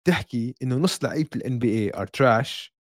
تحكي 0.06 0.54
إنه 0.62 0.76
نص 0.76 1.04
لعيبة 1.04 1.30
ال 1.36 1.58
NBA 1.58 1.78
are 1.78 2.06
trash 2.06 2.74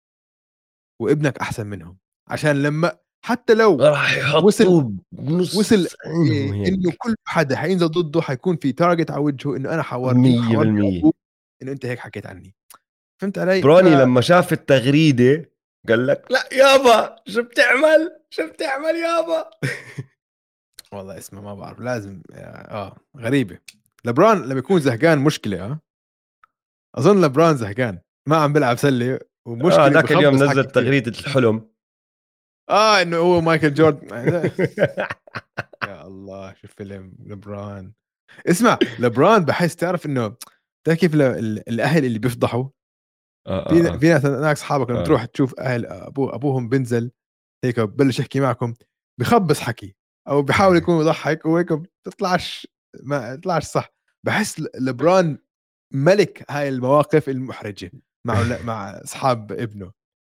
وابنك 1.01 1.37
أحسن 1.37 1.67
منهم. 1.67 1.97
عشان 2.27 2.63
لما 2.63 2.99
حتى 3.27 3.53
لو 3.53 3.75
راح 3.81 4.17
يحطوه 4.17 4.45
وصل- 4.45 4.93
بنص 5.11 5.55
وصل 5.55 5.87
إيه. 6.05 6.67
إنه 6.67 6.91
كل 6.97 7.15
حدا 7.25 7.55
حينزل 7.55 7.87
ضده 7.87 8.21
حيكون 8.21 8.57
في 8.57 8.71
تارجت 8.71 9.11
على 9.11 9.21
وجهه 9.21 9.55
إنه 9.55 9.73
أنا 9.73 9.83
بالمية. 9.97 10.99
أبوه 10.99 11.13
إنه 11.61 11.71
أنت 11.71 11.85
هيك 11.85 11.99
حكيت 11.99 12.25
عني 12.25 12.55
فهمت 13.21 13.37
علي؟ 13.37 13.61
بروني 13.61 13.89
لما 13.95 14.21
شاف 14.21 14.53
التغريدة 14.53 15.51
قال 15.89 16.07
لك 16.07 16.25
لا 16.29 16.49
يابا 16.53 17.15
شو 17.27 17.41
بتعمل 17.43 18.19
شو 18.29 18.47
بتعمل 18.47 18.95
يابا 18.95 19.49
والله 20.93 21.17
اسمه 21.17 21.41
ما 21.41 21.53
بعرف 21.55 21.79
لازم 21.79 22.21
آه 22.33 22.97
غريبة 23.17 23.59
لبران 24.05 24.41
لما 24.41 24.59
يكون 24.59 24.79
زهقان 24.81 25.19
مشكلة 25.19 25.61
آه 25.65 25.79
أظن 26.95 27.25
لبران 27.25 27.57
زهقان 27.57 27.99
ما 28.27 28.37
عم 28.37 28.53
بيلعب 28.53 28.77
سلة 28.77 29.19
ومشكلة 29.47 29.85
آه 29.85 29.87
ذاك 29.89 30.11
اليوم 30.11 30.33
بخبص 30.35 30.49
حكي 30.49 30.59
نزل. 30.59 30.71
تغريدة 30.71 31.11
الحلم 31.19 31.69
آه 32.69 33.01
إنه 33.01 33.17
هو 33.17 33.41
مايكل 33.41 33.73
جوردن 33.73 34.07
يا 35.87 36.07
الله 36.07 36.53
شو 36.53 36.67
فيلم 36.67 37.13
لبران 37.25 37.93
اسمع 38.47 38.79
لبران 38.99 39.45
بحس 39.45 39.75
تعرف 39.75 40.05
إنه 40.05 40.35
تعرف 40.87 40.99
كيف 40.99 41.13
ال- 41.13 41.21
ال- 41.21 41.69
الأهل 41.69 42.05
اللي 42.05 42.19
بيفضحوا؟ 42.19 42.69
آه، 43.47 43.69
في 43.69 43.89
آه،. 43.89 43.97
في 43.97 44.09
ناس 44.09 44.25
هناك 44.25 44.55
اصحابك 44.55 44.89
لما 44.89 45.01
آه. 45.01 45.03
تروح 45.03 45.25
تشوف 45.25 45.59
أهل 45.59 45.85
ابوه 45.85 46.35
أبوهم 46.35 46.69
بنزل 46.69 47.11
هيك 47.65 47.79
ببلش 47.79 48.19
يحكي 48.19 48.39
معكم 48.39 48.73
بخبص 49.19 49.59
حكي 49.59 49.95
أو 50.27 50.41
بحاول 50.41 50.77
يكون 50.77 51.01
يضحك 51.01 51.45
وهيك 51.45 51.73
بتطلعش 51.73 52.67
ما 53.03 53.35
بتطلعش 53.35 53.63
صح. 53.63 53.93
بحس 54.25 54.63
لبرون 54.79 55.39
ملك 55.93 56.45
هاي 56.51 56.69
المواقف 56.69 57.29
المحرجة 57.29 57.91
مع 58.27 58.43
مع 58.63 58.89
أصحاب 58.89 59.51
ابنه. 59.51 59.91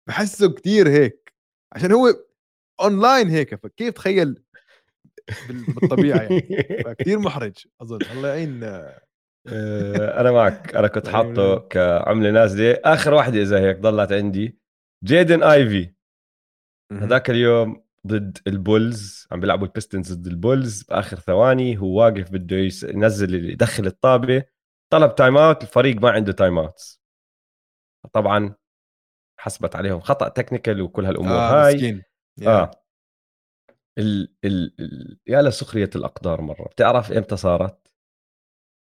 بحسه 0.09 0.53
كتير 0.53 0.89
هيك. 0.89 1.33
عشان 1.73 1.91
هو 1.91 2.07
أونلاين 2.81 3.27
هيك 3.29 3.55
فكيف 3.55 3.93
تخيل 3.93 4.43
بال- 5.47 5.65
بالطبيعة 5.73 6.17
يعني؟ 6.21 6.41
فكتير 6.85 7.19
محرج 7.19 7.53
أظن. 7.81 7.99
الله 8.11 8.29
يعين 8.29 8.63
آه، 9.47 10.21
أنا 10.21 10.31
معك. 10.31 10.75
أنا 10.75 10.87
كنت 10.87 11.07
حاطه. 11.07 11.59
كعملة 11.59 12.31
نازلة. 12.31 12.79
آخر 12.85 13.13
واحدة 13.13 13.41
إذا 13.41 13.59
هيك 13.59 13.79
ضلت 13.79 14.11
عندي. 14.11 14.57
جيدن 15.03 15.43
ايفي 15.43 15.93
هذاك 16.91 17.29
اليوم 17.29 17.83
ضد 18.07 18.37
البولز 18.47 19.27
عم 19.31 19.39
بيلعبوا 19.39 19.67
البيستونز 19.67 20.13
ضد 20.13 20.27
البولز 20.27 20.83
بآخر 20.83 21.17
ثواني. 21.19 21.77
هو 21.77 21.99
واقف 22.01 22.31
بده 22.31 22.57
ينزل 22.83 23.49
يدخل 23.49 23.85
الطابة. 23.85 24.43
طلب 24.93 25.15
timeout 25.15 25.63
الفريق 25.63 26.01
ما 26.01 26.09
عنده 26.11 26.31
timeouts 26.31 27.01
طبعا 28.13 28.55
حسبت 29.39 29.75
عليهم 29.75 29.99
خطأ 29.99 30.27
technical 30.29 30.81
وكل 30.81 31.05
هالأمور 31.05 31.31
آه 31.31 31.65
هاي. 31.65 31.75
مسكين. 31.75 32.03
آه. 32.47 32.71
ال 33.97 34.33
ال 34.45 34.73
ال 34.79 35.17
يا 35.27 35.41
لسخرية 35.41 35.89
الأقدار 35.95 36.41
مرة. 36.41 36.63
بتعرف 36.65 37.11
إمتى 37.11 37.37
صارت؟ 37.37 37.87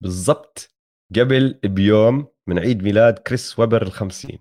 بالضبط 0.02 0.74
قبل 1.16 1.58
بيوم 1.64 2.26
من 2.46 2.58
عيد 2.58 2.82
ميلاد 2.82 3.18
كريس 3.18 3.58
ويبر 3.58 3.82
الخمسين. 3.82 4.38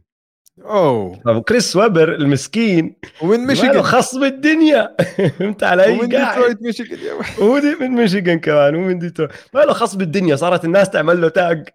أوه. 0.61 1.21
طب 1.25 1.41
كريس 1.43 1.75
ويبر 1.75 2.15
المسكين 2.15 2.95
ومن 3.21 3.39
ميشيغان. 3.39 3.81
خص 3.83 4.15
بالدنيا؟ 4.15 4.95
فهمت 5.39 5.63
علي؟ 5.63 5.91
ومن 5.91 6.09
ديترويت 6.09 6.61
ميشيغان. 6.61 6.99
يا 6.99 7.75
من 7.81 7.91
ميشيغان 7.91 8.39
كمان 8.39 8.75
ومن 8.75 8.99
ديترويت. 8.99 9.31
ما 9.53 9.59
له 9.59 9.73
خص 9.73 9.95
بالدنيا؟ 9.95 10.35
صارت 10.35 10.65
الناس 10.65 10.89
تعمل 10.89 11.21
له 11.21 11.29
tag 11.29 11.69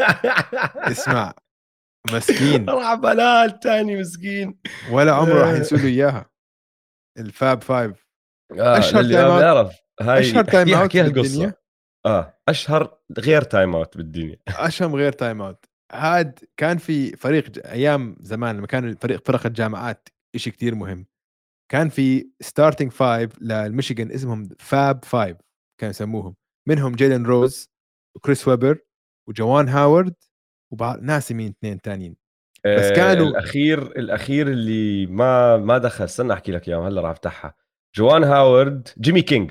اسمع. 0.92 1.34
مسكين. 2.12 2.68
راح 2.70 2.94
بلال 2.94 3.60
تاني 3.60 4.00
مسكين. 4.00 4.58
ولا 4.92 5.12
عمره 5.12 5.40
راح 5.40 5.48
ينسوا 5.56 5.78
له 5.78 5.84
إياها. 5.84 6.30
الفاب 7.18 7.62
فايف. 7.62 8.06
آه 8.58 8.78
أشهر 8.78 9.00
للي 9.02 9.14
تايم 9.14 9.36
بيعرف 9.38 9.76
هاي 10.00 10.20
أشهر 10.20 10.44
تايم 10.44 10.74
اوت 10.74 10.96
القصة. 10.96 11.54
آه 12.06 12.38
أشهر 12.48 12.98
غير 13.18 13.42
تايم 13.42 13.76
اوت 13.76 13.96
بالدنيا. 13.96 14.36
أشهم 14.48 14.94
غير 14.96 15.12
تايم 15.12 15.42
اوت 15.42 15.64
هاد 15.92 16.38
كان 16.56 16.78
في 16.78 17.16
فريق 17.16 17.50
ج- 17.50 17.58
أيام 17.58 18.16
زمان 18.20 18.56
لما 18.56 18.66
كان 18.66 18.88
الفريق 18.88 19.26
فرق 19.26 19.46
الجامعات 19.46 20.08
شيء 20.36 20.52
كتير 20.52 20.74
مهم. 20.74 21.06
كان 21.72 21.88
في 21.88 22.30
ستارتنج 22.40 22.92
فايف 22.92 23.42
للميشيغان 23.42 24.12
اسمهم 24.12 24.48
فاب 24.58 25.04
فايف 25.04 25.36
كانوا 25.80 25.90
يسموهم. 25.90 26.36
منهم 26.68 26.94
جيلن 26.94 27.26
روز 27.26 27.68
وكريس 28.16 28.48
ويبر 28.48 28.78
وجوان 29.28 29.68
هاورد 29.68 30.14
وبعض 30.72 31.02
ناسي 31.02 31.34
مين 31.34 31.48
اثنين 31.58 31.80
تانيين. 31.80 32.16
بس 32.66 32.82
آه، 32.84 32.94
كانوا- 32.96 33.26
الأخير 33.26 33.82
الأخير 33.82 34.48
اللي 34.48 35.06
ما 35.06 35.56
ما 35.56 35.78
دخل 35.78 36.04
استنى 36.04 36.32
أحكي 36.32 36.52
لك 36.52 36.68
اياه 36.68 36.88
هلأ 36.88 37.00
راح 37.00 37.10
أفتحها. 37.10 37.54
جوان 37.96 38.24
هاورد 38.24 38.88
جيمي 38.98 39.22
كينج 39.22 39.50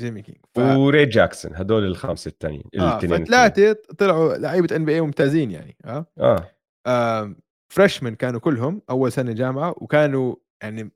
جيمي 0.00 0.22
كينج 0.22 0.38
ف... 0.54 0.58
وراي 0.58 1.06
جاكسون 1.06 1.56
هدول 1.56 1.84
الخمسة 1.84 2.28
الثانيين 2.28 2.64
آه 2.78 2.98
فثلاثه 2.98 3.72
طلعوا 3.98 4.34
لعيبة 4.36 4.76
NBA 4.76 5.00
ممتازين 5.00 5.50
يعني 5.50 5.76
آه. 5.84 6.06
آه. 6.18 6.50
آم، 6.86 7.36
freshmen 7.72 8.14
كانوا 8.14 8.40
كلهم 8.40 8.82
أول 8.90 9.12
سنة 9.12 9.32
جامعة 9.32 9.74
وكانوا 9.76 10.36
يعني 10.62 10.90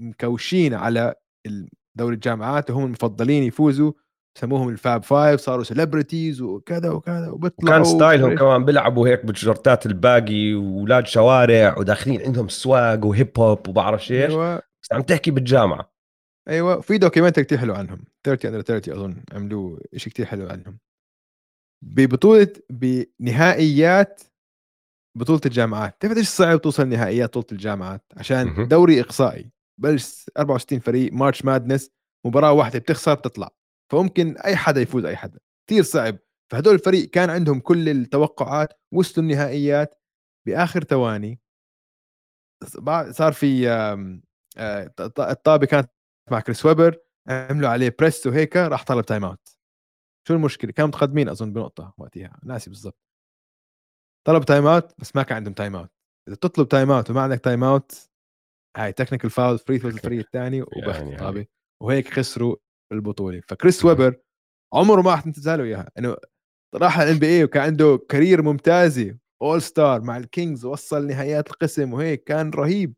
مكوشين 0.00 0.74
على 0.74 1.14
دوري 1.98 2.14
الجامعات 2.14 2.70
وهم 2.70 2.84
المفضلين 2.84 3.42
يفوزوا. 3.42 3.92
سموهم 4.36 4.68
ال 4.68 4.77
Fab 4.77 5.02
Five 5.02 5.40
صاروا 5.40 5.64
celebrities 5.64 6.40
وكذا 6.40 6.90
وكذا 6.90 7.28
وبيطلعوا 7.28 7.76
كان 7.76 7.84
style 7.84 8.15
هم. 8.15 8.34
كمان 8.34 8.64
بيلعبوا 8.64 9.08
هيك 9.08 9.26
بالشورتات 9.26 9.86
ال 9.86 9.97
baggy 9.97 10.54
واولاد 10.54 11.06
شوارع 11.06 11.78
وداخلين 11.78 12.22
عندهم 12.22 12.48
swag 12.48 13.04
و 13.04 13.12
hip 13.12 13.38
hop 13.38 13.68
وبعرف 13.68 14.00
إيش. 14.00 14.30
أيوه. 14.30 14.56
بس 14.56 14.92
عم 14.92 15.02
تحكي 15.02 15.30
بالجامعة. 15.30 15.92
أيوه. 16.48 16.80
في 16.80 16.98
documentary 16.98 17.44
كثير 17.44 17.58
حلو 17.58 17.74
عنهم. 17.74 18.04
30 18.24 18.50
under 18.50 18.62
30 18.62 18.94
أظن 18.94 19.22
عملوه 19.32 19.80
شيء 19.96 20.12
كثير 20.12 20.26
حلو 20.26 20.48
عنهم. 20.48 20.78
ببطولة 21.84 22.52
بنهائيات 22.70 24.22
بطولة 25.18 25.40
الجامعات. 25.46 25.96
تعرف 26.00 26.16
إيش 26.16 26.28
صعب 26.28 26.60
توصل 26.60 26.88
نهائيات 26.88 27.28
بطولة 27.28 27.46
الجامعات؟ 27.52 28.04
عشان. 28.16 28.68
دوري 28.68 29.00
إقصائي. 29.00 29.50
بلش 29.80 30.26
64 30.38 30.78
فريق 30.78 31.12
March 31.12 31.44
Madness 31.44 31.90
مباراة 32.26 32.52
واحدة 32.52 32.78
بتخسر 32.78 33.14
بتطلع. 33.14 33.50
فممكن 33.92 34.36
أي 34.38 34.56
حدا 34.56 34.80
يفوز 34.80 35.04
أي 35.04 35.16
حدا. 35.16 35.38
كثير 35.70 35.82
صعب. 35.82 36.18
فهدول 36.52 36.74
الفريق 36.74 37.10
كان 37.10 37.30
عندهم 37.30 37.60
كل 37.60 37.88
التوقعات 37.88 38.68
وصلوا 38.94 39.26
النهائيات 39.26 40.02
بآخر 40.46 40.84
ثواني. 40.84 41.40
صار 43.10 43.32
في 43.32 43.68
آه، 44.58 44.90
الطابة 45.18 45.66
كانت 45.66 45.90
مع 46.30 46.40
كريس 46.40 46.66
ويبر 46.66 46.98
عملوا 47.28 47.68
عليه 47.68 47.96
press 47.98 48.26
وهيك 48.26 48.56
راح 48.56 48.84
طلب 48.84 49.04
time 49.04 49.24
out 49.24 49.58
شو 50.28 50.34
المشكلة؟ 50.34 50.72
كانوا 50.72 50.88
متقدمين 50.88 51.28
أظن 51.28 51.52
بنقطة 51.52 51.94
وقتها 51.98 52.40
ناسي 52.42 52.70
بالضبط. 52.70 52.98
طلب 54.26 54.44
time 54.44 54.66
out 54.66 55.00
بس 55.00 55.16
ما 55.16 55.22
كان 55.22 55.36
عندهم 55.36 55.54
time 55.54 55.76
out 55.76 55.90
إذا 56.28 56.36
تطلب 56.36 56.68
time 56.68 56.90
out 56.90 57.10
وما 57.10 57.20
عندك 57.22 57.40
time 57.40 57.64
out 57.64 58.10
هاي 58.76 58.92
technical 58.92 59.30
foul 59.30 59.58
free 59.58 59.78
throws 59.78 59.94
الفريق 59.94 60.18
الثاني 60.18 60.62
وباخذ 60.62 60.76
يعني. 61.00 61.14
الطابة. 61.14 61.46
وهيك 61.82 62.08
خسروا 62.08 62.56
البطولة. 62.92 63.40
فكريس. 63.48 63.84
ويبر 63.84 64.16
عمره 64.74 65.02
ما 65.02 65.10
راح 65.10 65.26
له 65.26 65.64
إياها. 65.64 65.90
انه 65.98 66.16
راح 66.74 67.00
ال 67.00 67.18
NBA 67.18 67.44
وكان 67.44 67.62
عنده 67.62 68.00
career 68.08 68.42
ممتازة 68.42 69.16
all 69.42 69.62
star 69.62 70.00
مع 70.00 70.16
ال 70.16 70.24
Kings 70.24 70.64
وصل 70.64 71.06
نهائيات 71.06 71.50
القسم 71.50 71.92
وهيك 71.92 72.24
كان 72.24 72.50
رهيب. 72.50 72.94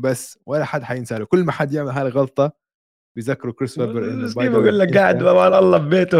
بس 0.00 0.38
ولا 0.46 0.64
حد 0.64 0.82
حينسى 0.82 1.18
له. 1.18 1.24
كل 1.24 1.44
ما 1.44 1.52
حد 1.52 1.72
يعمل 1.72 1.90
هاي 1.90 2.02
الغلطة 2.02 2.52
بيذكروا 3.16 3.52
كريس 3.52 3.78
ويبر 3.78 4.04
إنه 4.04 4.28
way 4.28 4.34
بقول 4.38 4.78
لك 4.78 4.96
قاعد 4.96 5.18
بامان 5.18 5.54
الله 5.54 5.78
ببيته 5.78 6.18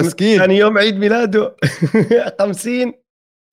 مسكين. 0.00 0.38
ثاني 0.38 0.56
يوم 0.56 0.78
عيد 0.78 0.96
ميلاده. 0.96 1.56
50 2.40 2.92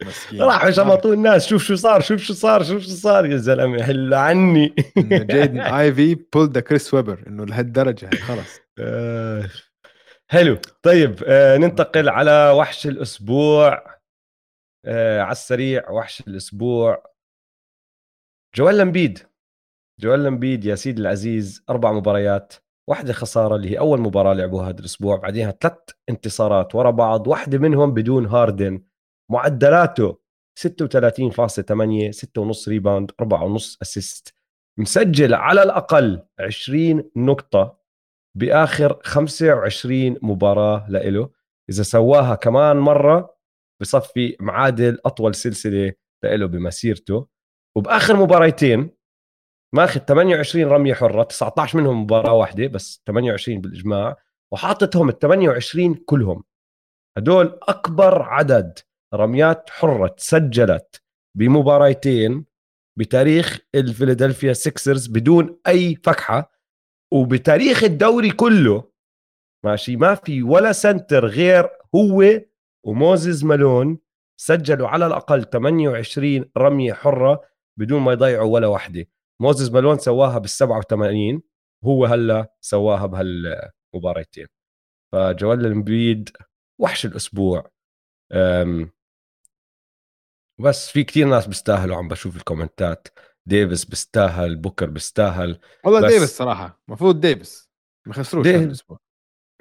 مسكين. 0.05 0.41
راحوا 0.41 0.71
شمطوا 0.71 1.13
الناس. 1.13 1.47
شوف 1.47 1.63
شو 1.63 1.75
صار 1.75 2.01
شوف 2.01 2.21
شو 2.21 2.33
صار 2.33 2.63
شوف 2.63 2.83
شو 2.83 2.89
صار. 2.89 3.25
يا 3.25 3.37
زلمة 3.37 3.83
حل 3.83 4.13
عني. 4.13 4.75
جيدن 4.97 5.59
ايفي 5.59 6.15
pulled 6.15 6.51
a 6.51 6.61
كريس 6.61 6.93
ويبر 6.93 7.23
إنه 7.27 7.45
لهالدرجة 7.45 8.09
خلص. 8.15 8.59
آه، 8.79 9.49
حلو. 10.31 10.57
طيب 10.83 11.23
آه، 11.27 11.57
ننتقل 11.57 12.09
على 12.09 12.49
وحش 12.49 12.87
الأسبوع. 12.87 13.97
آه، 14.85 15.21
على 15.21 15.31
السريع 15.31 15.89
وحش 15.89 16.23
الأسبوع. 16.27 17.03
جوال 18.55 18.81
امبيد 18.81 19.19
جوال 19.99 20.25
امبيد 20.25 20.65
يا 20.65 20.75
سيدي 20.75 21.01
العزيز 21.01 21.63
أربع 21.69 21.91
مباريات 21.91 22.53
واحدة 22.89 23.13
خسارة 23.13 23.55
اللي 23.55 23.71
هي 23.71 23.79
أول 23.79 23.99
مباراة 23.99 24.33
لعبوها 24.33 24.69
هذا 24.69 24.79
الأسبوع 24.79 25.15
بعديها 25.15 25.51
ثلاث 25.51 25.77
انتصارات 26.09 26.75
ورا 26.75 26.91
بعض 26.91 27.27
واحدة 27.27 27.57
منهم 27.57 27.93
بدون 27.93 28.25
هاردن. 28.25 28.83
معدلاته 29.31 30.19
36.8 30.59 30.63
6.5 32.11 32.67
rebound 32.67 33.11
4.5 33.11 33.77
assist 33.81 34.33
مسجل 34.77 35.33
على 35.33 35.63
الأقل 35.63 36.23
20 36.39 37.11
نقطة 37.15 37.79
بآخر 38.37 38.99
25 39.03 40.17
مباراة 40.21 40.85
لإله. 40.89 41.29
إذا 41.69 41.83
سواها 41.83 42.35
كمان 42.35 42.77
مرة 42.77 43.37
بصفي 43.81 44.37
معادل 44.39 44.99
أطول 45.05 45.35
سلسلة 45.35 45.93
لإله 46.23 46.45
بمسيرته. 46.45 47.27
وبآخر 47.75 48.15
مباريتين 48.15 48.89
ماخذ 49.75 49.99
28 49.99 50.65
رمية 50.65 50.93
حرة 50.93 51.23
19 51.23 51.77
منهم 51.77 52.03
مباراة 52.03 52.33
واحدة 52.33 52.67
بس 52.67 53.03
28 53.07 53.61
بالإجماع 53.61 54.15
وحاططهم 54.53 55.09
ال 55.09 55.19
28 55.19 55.93
كلهم. 55.93 56.43
هدول 57.17 57.59
أكبر 57.63 58.21
عدد 58.21 58.79
رميات 59.13 59.69
حره 59.69 60.07
تسجلت 60.07 61.01
بمباريتين 61.37 62.45
بتاريخ 62.99 63.59
ال 63.75 63.81
Philadelphia 63.81 64.53
Sixers 64.53 65.07
بدون 65.07 65.59
أي 65.67 65.95
فكحة 65.95 66.51
وبتاريخ 67.13 67.83
الدوري 67.83 68.31
كله. 68.31 68.91
ماشي 69.65 69.95
ما 69.95 70.15
في 70.15 70.43
ولا 70.43 70.71
center 70.71 71.25
غير 71.25 71.69
هو 71.95 72.41
وموزيز 72.85 73.43
مالون 73.45 73.99
سجلوا 74.39 74.87
على 74.87 75.07
الأقل 75.07 75.43
28 75.43 76.51
رمية 76.57 76.93
حرة 76.93 77.41
بدون 77.79 78.01
ما 78.01 78.11
يضيعوا 78.11 78.53
ولا 78.53 78.67
واحدة 78.67 79.05
موزيس 79.41 79.69
مالون 79.69 79.97
سواها 79.97 80.37
بال 80.37 80.49
87 80.49 81.41
هو 81.85 82.05
هلا 82.05 82.55
سواها 82.61 83.05
بهالمباريتين. 83.05 84.47
فجوال 85.13 85.65
الامبيد 85.65 86.29
وحش 86.81 87.05
الأسبوع. 87.05 87.71
بس 90.61 90.89
في 90.89 91.03
كتير 91.03 91.27
ناس 91.27 91.47
بيستاهلوا 91.47 91.97
عم 91.97 92.07
بشوف 92.07 92.37
الكومنتات. 92.37 93.07
ديفيس 93.47 93.85
بيستاهل 93.85 94.55
بوكر 94.55 94.89
بيستاهل 94.89 95.59
والله 95.85 96.01
بس 96.01 96.13
ديفيس 96.13 96.37
صراحة 96.37 96.81
المفروض 96.87 97.19
ديفيس. 97.19 97.69
ما 98.07 98.13
خسروش 98.13 98.47
هذا 98.47 98.63
الأسبوع. 98.63 98.99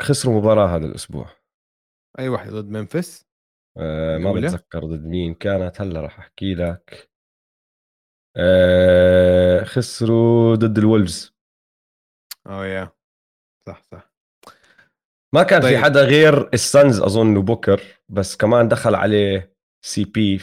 خسروا 0.03 0.41
مباراة 0.41 0.77
هذا 0.77 0.87
الأسبوع. 0.87 1.31
أي 2.19 2.29
واحد 2.29 2.51
ضد 2.51 2.71
ممفيس 2.71 3.27
آه 3.79 4.19
ما 4.19 4.33
بتذكر 4.33 4.85
ضد 4.85 5.05
مين 5.05 5.35
كانت 5.35 5.81
هلأ 5.81 6.01
راح 6.01 6.19
أحكي 6.19 6.55
لك. 6.55 7.11
آه 8.37 9.65
خسروا 9.65 10.55
ضد 10.55 10.79
ال 10.79 10.86
Wolves. 10.86 11.37
oh 12.47 12.67
yeah. 12.67 12.93
صح 13.69 13.83
صح. 13.83 14.13
ما 15.35 15.43
كان 15.43 15.63
طيب. 15.63 15.77
في 15.77 15.85
حدا 15.85 16.05
غير 16.05 16.55
ال 16.55 16.64
Suns 16.64 17.01
أظن 17.01 17.37
وبوكر 17.37 17.83
بس 18.09 18.37
كمان 18.37 18.69
دخل 18.69 18.95
عليه 18.95 19.57
CP 19.85 20.39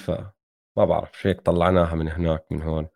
فما 0.75 0.85
بعرف 0.85 1.27
هيك 1.27 1.41
طلعناها 1.41 1.95
من 1.95 2.07
هناك 2.07 2.45
من 2.51 2.61
هون. 2.61 2.87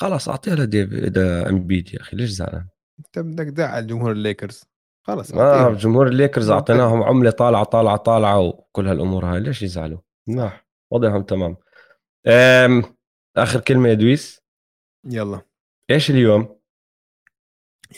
خلاص 0.00 0.28
أعطيها 0.28 0.54
لديف 0.54 0.92
اذا 0.92 1.48
امبيد 1.48 1.94
يا 1.94 2.00
أخي 2.00 2.16
ليش 2.16 2.30
زعلان؟ 2.30 2.68
أنت 2.98 3.18
بدك 3.18 3.54
تزعل 3.54 3.86
جمهور 3.86 4.12
الليكرز. 4.12 4.64
خلص 5.06 5.34
ما 5.34 5.72
جمهور 5.72 6.06
الليكرز 6.06 6.50
أعطيناهم 6.50 7.02
عملة 7.02 7.30
طالعة 7.30 7.64
طالعة 7.64 7.96
طالعة 7.96 8.40
وكل 8.40 8.88
هالأمور 8.88 9.24
هاي. 9.24 9.40
ليش 9.40 9.62
يزعلوا؟ 9.62 9.98
مناح 10.26 10.66
وضعهم 10.90 11.22
تمام. 11.22 11.56
آخر 13.36 13.60
كلمة 13.60 13.88
يا 13.88 13.94
دويس. 13.94 14.40
يلا. 15.04 15.40
إيش 15.90 16.10
اليوم؟ 16.10 16.60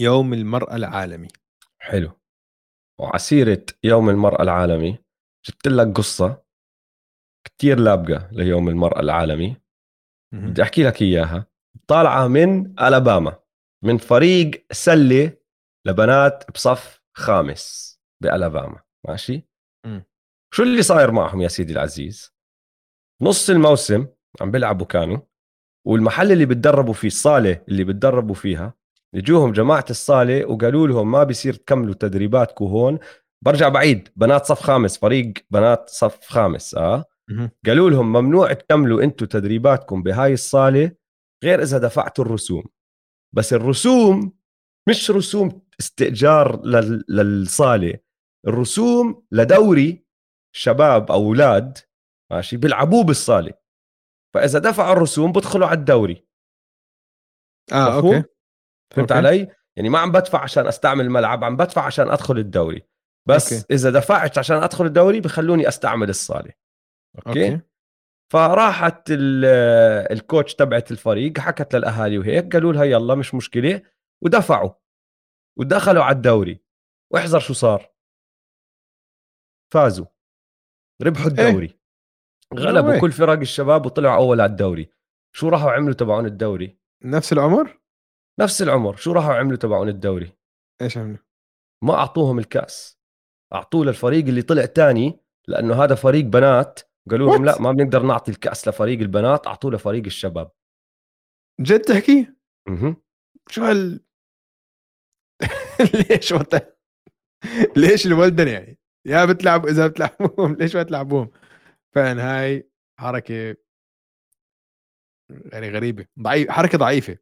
يوم 0.01 0.33
المرأة 0.35 0.77
العالمي. 0.77 1.29
حلو. 1.79 2.11
وعسيرة 3.01 3.65
يوم 3.85 4.11
المرأة 4.11 4.43
العالمي. 4.43 4.99
جبت 5.47 5.69
لك 5.69 5.97
قصة. 5.97 6.43
كتير 7.49 7.79
لابقة 7.81 8.29
ليوم 8.33 8.69
المرأة 8.69 9.01
العالمي. 9.01 9.57
بدي 10.33 10.63
أحكي 10.63 10.83
لك 10.83 11.03
إياها. 11.03 11.47
طالعة 11.87 12.29
من 12.29 12.81
ألاباما 12.81 13.39
من 13.85 13.99
فريق 13.99 14.67
سلة 14.73 15.33
لبنات 15.87 16.45
بصف 16.55 17.03
خامس 17.17 17.95
بألاباما 18.23 18.81
ماشي؟ 19.09 19.49
م. 19.87 20.01
شو 20.55 20.63
اللي 20.63 20.83
صاير 20.83 21.11
معهم 21.11 21.41
يا 21.41 21.49
سيدي 21.49 21.73
العزيز؟ 21.73 22.35
نص 23.23 23.51
الموسم 23.51 24.07
عم 24.41 24.51
بيلعبوا 24.51 24.87
كانوا 24.87 25.19
والمحل 25.87 26.33
اللي 26.33 26.47
بتدربوا 26.47 26.95
فيه 26.95 27.09
الصالة 27.09 27.63
اللي 27.69 27.85
بتدربوا 27.85 28.35
فيها 28.35 28.75
يجوهم 29.15 29.53
جماعة 29.53 29.85
الصالة 29.91 30.47
وقالوا 30.47 30.89
لهم 30.89 31.11
ما 31.11 31.25
بيصير 31.25 31.55
تكملوا 31.55 31.95
تدريباتكم 31.95 32.65
هون. 32.65 32.99
برجع 33.45 33.69
بعيد 33.69 34.09
بنات 34.17 34.45
صف 34.47 34.61
خامس 34.61 34.99
فريق 34.99 35.33
بنات 35.51 35.89
صف 35.91 36.27
خامس 36.29 36.75
آه؟ 36.75 37.05
قالوا 37.67 37.91
لهم 37.91 38.13
ممنوع 38.13 38.53
تكملوا 38.53 39.03
أنتم 39.03 39.27
تدريباتكم 39.27 40.03
بهاي 40.03 40.33
الصالة 40.33 40.93
غير 41.45 41.63
إذا 41.63 41.79
دفعتوا 41.79 42.25
الرسوم 42.25 42.65
بس 43.35 43.53
الرسوم 43.53 44.39
مش 44.89 45.11
رسوم 45.11 45.63
استئجار 45.81 46.63
للصالة 47.09 47.99
الرسوم 48.47 49.27
لدوري 49.33 50.05
شباب 50.57 51.11
أو 51.11 51.25
أولاد 51.25 51.79
ماشي 52.33 52.57
بيلعبوه 52.57 53.05
بالصالة 53.05 53.53
فإذا 54.35 54.59
دفعوا 54.59 54.93
الرسوم 54.93 55.33
بدخلوا 55.33 55.67
على 55.67 55.79
الدوري 55.79 56.27
آه 57.73 57.99
مفهوم؟ 57.99 58.15
أوكي 58.15 58.29
فهمت 58.95 59.13
okay. 59.13 59.27
علي؟ 59.27 59.49
يعني 59.77 59.89
ما 59.89 59.99
عم 59.99 60.13
بدفع 60.13 60.43
عشان 60.43 60.67
أستعمل 60.67 61.05
الملعب 61.05 61.45
عم 61.45 61.57
بدفع 61.57 61.83
عشان 61.85 62.11
أدخل 62.11 62.39
الدوري 62.39 62.83
بس 63.29 63.53
okay. 63.53 63.75
إذا 63.75 63.91
دفعت 63.91 64.39
عشان 64.39 64.57
أدخل 64.57 64.87
الدوري 64.87 65.21
بخلوني 65.21 65.69
أستعمل 65.69 66.09
الصالة 66.09 66.53
okay, 67.17 67.53
okay. 67.53 67.61
فراحت 68.33 69.03
ال 70.11 70.18
coach 70.18 70.55
تبعت 70.55 70.91
الفريق 70.91 71.39
حكت 71.39 71.75
للأهالي 71.75 72.19
وهيك 72.19 72.53
قالوا 72.53 72.73
لها 72.73 72.85
يلا 72.85 73.15
مش 73.15 73.35
مشكلة 73.35 73.83
ودفعوا 74.25 74.71
ودخلوا 75.59 76.05
على 76.05 76.17
الدوري. 76.17 76.65
واحذر 77.13 77.39
شو 77.39 77.53
صار؟ 77.53 77.93
فازوا. 79.75 80.07
ربحوا 81.03 81.25
إيه. 81.25 81.31
الدوري. 81.31 81.67
إيه؟ 81.67 81.79
غلبوا 82.59 83.01
كل 83.01 83.13
فرق 83.13 83.39
الشباب 83.39 83.87
وطلعوا 83.87 84.17
أول 84.17 84.41
على 84.41 84.51
الدوري. 84.51 84.93
شو 85.37 85.49
راحوا 85.49 85.71
عملوا 85.71 85.95
تبعون 85.95 86.27
الدوري؟ 86.27 86.79
نفس 87.05 87.33
العمر؟ 87.33 87.81
نفس 88.41 88.63
العمر. 88.63 88.97
شو 88.97 89.13
راحوا 89.13 89.35
عملوا 89.35 89.57
تبعون 89.57 89.89
الدوري؟ 89.89 90.33
إيش 90.83 90.99
عملوا؟ 90.99 91.25
ما 91.85 91.95
أعطوهم 91.95 92.39
الكأس. 92.39 92.99
أعطوه 93.55 93.85
للفريق 93.85 94.27
اللي 94.27 94.43
طلع 94.43 94.65
تاني 94.65 95.21
لأنه 95.49 95.85
هذا 95.85 95.95
فريق 95.95 96.25
بنات 96.25 96.81
قالوا 97.11 97.33
لهم 97.33 97.45
لا 97.45 97.61
ما 97.63 97.73
بنقدر 97.73 98.03
نعطي 98.03 98.31
الكأس 98.31 98.69
لفريق 98.69 98.99
البنات 99.01 99.47
أعطوه 99.47 99.71
لفريق 99.71 100.05
الشباب. 100.05 100.51
جد 101.61 101.81
تحكي؟ 101.81 102.35
أها. 102.69 102.97
شو 103.51 103.65
هال 103.65 104.01
ليش 106.11 106.33
وط... 106.33 106.55
ليش 107.77 108.07
الولدن 108.07 108.49
يعني؟ 108.49 108.79
يا 109.07 109.25
بتلعب 109.25 109.67
إذا 109.67 109.87
بتلعبوهم 109.87 110.55
ليش 110.55 110.77
ما 110.77 110.83
تلعبوهم؟ 110.83 111.31
فعلا 111.95 112.41
هاي 112.41 112.71
حركة 113.01 113.57
يعني 115.53 115.71
غريبة. 115.71 116.07
ضعيف 116.21 116.51
حركة 116.51 116.79
ضعيفة. 116.79 117.19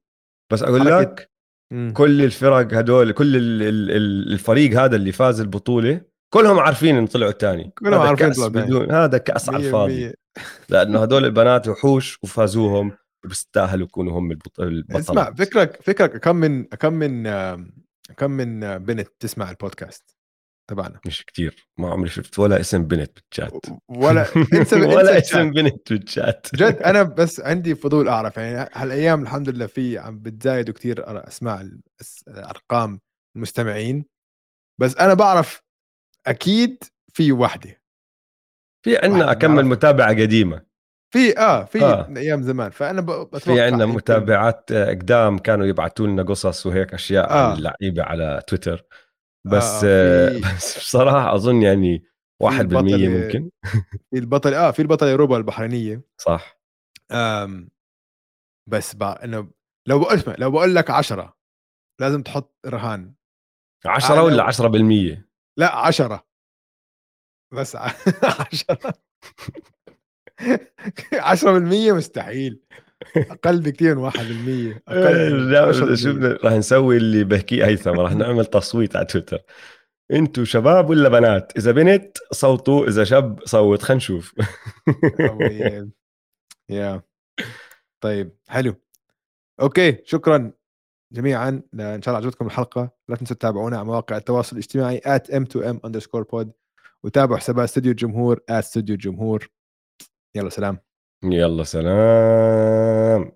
بس 0.52 0.62
أقول 0.62 0.80
حركة... 0.80 1.00
لك 1.00 1.30
مم. 1.72 1.92
كل 1.96 2.22
الفرق 2.24 2.74
هدول 2.74 3.12
كل 3.12 3.36
الفريق 4.32 4.80
هذا 4.80 4.96
اللي 4.96 5.12
فاز 5.12 5.40
البطولة 5.40 6.04
كلهم 6.34 6.58
عارفين 6.58 6.96
إن 6.96 7.06
طلعوا 7.06 7.32
تاني 7.32 7.72
كلهم 7.78 8.00
عارفين 8.00 8.32
طلعوا 8.32 8.48
بدون 8.48 8.92
هذا 8.92 9.18
كأس 9.18 9.48
على 9.48 9.66
الفاضي. 9.66 10.14
لأنه 10.68 11.02
هدول 11.02 11.24
البنات 11.24 11.68
وحوش 11.68 12.18
وفازوهم 12.22 12.92
وبيستاهلوا 13.24 13.86
يكونوا 13.86 14.18
هم 14.18 14.30
البطل 14.30 14.84
اسمع 14.90 15.32
فكرك 15.32 15.82
فكرك 15.82 16.16
كم 16.16 16.36
من 16.36 16.64
كم 16.64 16.92
من 16.92 17.24
كم 18.16 18.30
من 18.30 18.78
بنت 18.78 19.08
تسمع 19.20 19.50
البودكاست 19.50 20.16
تبعنا؟ 20.70 21.00
مش 21.06 21.24
كتير. 21.24 21.68
ما 21.78 21.90
عمري 21.90 22.08
شفت 22.08 22.38
ولا 22.38 22.60
اسم 22.60 22.84
بنت 22.84 23.18
بالشات 23.18 23.66
ولا 23.88 24.26
انسى 24.54 24.76
ولا 24.76 25.18
اسم 25.18 25.50
بنت 25.50 25.92
بالشات 25.92 26.46
جد 26.54 26.76
أنا 26.76 27.02
بس 27.18 27.40
عندي 27.40 27.74
فضول 27.74 28.08
أعرف. 28.08 28.36
يعني 28.36 28.70
هالأيام 28.74 29.22
الحمد 29.22 29.48
لله 29.48 29.66
في 29.66 29.98
عم 29.98 30.18
بتزايدوا 30.18 30.74
كثير 30.74 31.28
أسماء 31.28 31.70
ارقام 32.28 33.00
المستمعين. 33.36 34.04
بس 34.80 34.96
أنا 34.96 35.14
بعرف 35.14 35.65
أكيد 36.26 36.84
في 37.12 37.32
وحدة. 37.32 37.82
في 38.84 38.98
عندنا 38.98 39.32
اكمل 39.32 39.66
متابعه 39.66 40.08
قديمة. 40.08 40.66
في 41.14 41.38
آه 41.38 41.64
في 41.64 41.84
آه. 41.84 42.08
أيام 42.16 42.42
زمان. 42.42 42.70
فأنا 42.70 43.00
بتوقع 43.00 43.38
في 43.38 43.60
عندنا 43.60 43.86
متابعات 43.86 44.72
قدام 44.72 45.38
كانوا 45.38 45.66
يبعثوا 45.66 46.06
لنا 46.06 46.22
قصص 46.22 46.66
وهيك 46.66 46.94
أشياء 46.94 47.30
آه. 47.30 47.50
عن 47.50 47.56
اللعيبة 47.58 48.02
على 48.02 48.42
تويتر. 48.46 48.84
بس 49.46 49.84
آه 49.84 50.28
في... 50.28 50.40
بس 50.56 50.78
بصراحة 50.78 51.34
أظن 51.34 51.62
يعني 51.62 52.04
1% 52.44 52.46
ممكن. 52.48 53.50
في 54.10 54.18
البطل 54.18 54.54
آه 54.54 54.70
في 54.70 54.82
البطلة 54.82 55.16
روبا 55.16 55.36
البحرينية. 55.36 56.02
صح. 56.20 56.60
آم 57.12 57.68
بس 58.68 58.94
بقى 58.94 59.24
إنه 59.24 59.50
لو 59.88 59.98
بقول 59.98 60.14
اسمع 60.14 60.34
لو 60.38 60.50
بقول 60.50 60.74
لك 60.74 60.90
10 60.90 61.36
لازم 62.00 62.22
تحط 62.22 62.56
رهان. 62.66 63.14
10 63.86 64.22
ولا 64.22 64.42
10% 64.52 65.25
لا 65.56 65.76
10 65.76 66.26
بس 67.52 67.76
10 67.76 68.78
10% 71.14 71.92
مستحيل. 71.98 72.60
أقل 73.16 73.60
بكثير 73.60 73.94
من 73.94 74.10
1% 74.10 74.14
أقل 74.88 75.96
شو 75.96 76.18
رح 76.46 76.52
نسوي 76.52 76.96
اللي 76.96 77.24
بحكيه 77.24 77.66
هيثم 77.66 78.00
رح 78.00 78.12
نعمل 78.12 78.46
تصويت 78.46 78.96
على 78.96 79.06
تويتر. 79.06 79.38
أنتوا 80.12 80.44
شباب 80.44 80.90
ولا 80.90 81.08
بنات؟ 81.08 81.52
إذا 81.56 81.72
بنت 81.72 82.18
صوتوا 82.32 82.86
إذا 82.86 83.04
شاب 83.04 83.40
صوت. 83.44 83.82
خلينا 83.82 83.96
نشوف. 83.96 84.34
يا 86.70 87.02
طيب 88.00 88.36
حلو. 88.48 88.74
أوكي 89.60 90.02
شكرا 90.04 90.52
جميعا. 91.12 91.62
إن 91.74 92.02
شاء 92.02 92.14
الله 92.14 92.26
عجبتكم 92.26 92.46
الحلقة. 92.46 92.95
لا 93.08 93.16
تنسوا 93.16 93.36
تتابعونا 93.36 93.76
على 93.76 93.86
مواقع 93.86 94.16
التواصل 94.16 94.56
الاجتماعي 94.56 95.00
at 95.00 95.22
m2m 95.22 95.76
underscore 95.86 96.24
pod 96.34 96.46
وتابعوا 97.02 97.38
حسابات 97.38 97.64
استوديو 97.68 97.90
الجمهور 97.90 98.36
at 98.36 98.40
استوديو 98.50 98.94
الجمهور. 98.94 99.50
يلا 100.34 100.48
سلام. 100.48 100.78
يلا 101.24 101.64
سلام. 101.64 103.35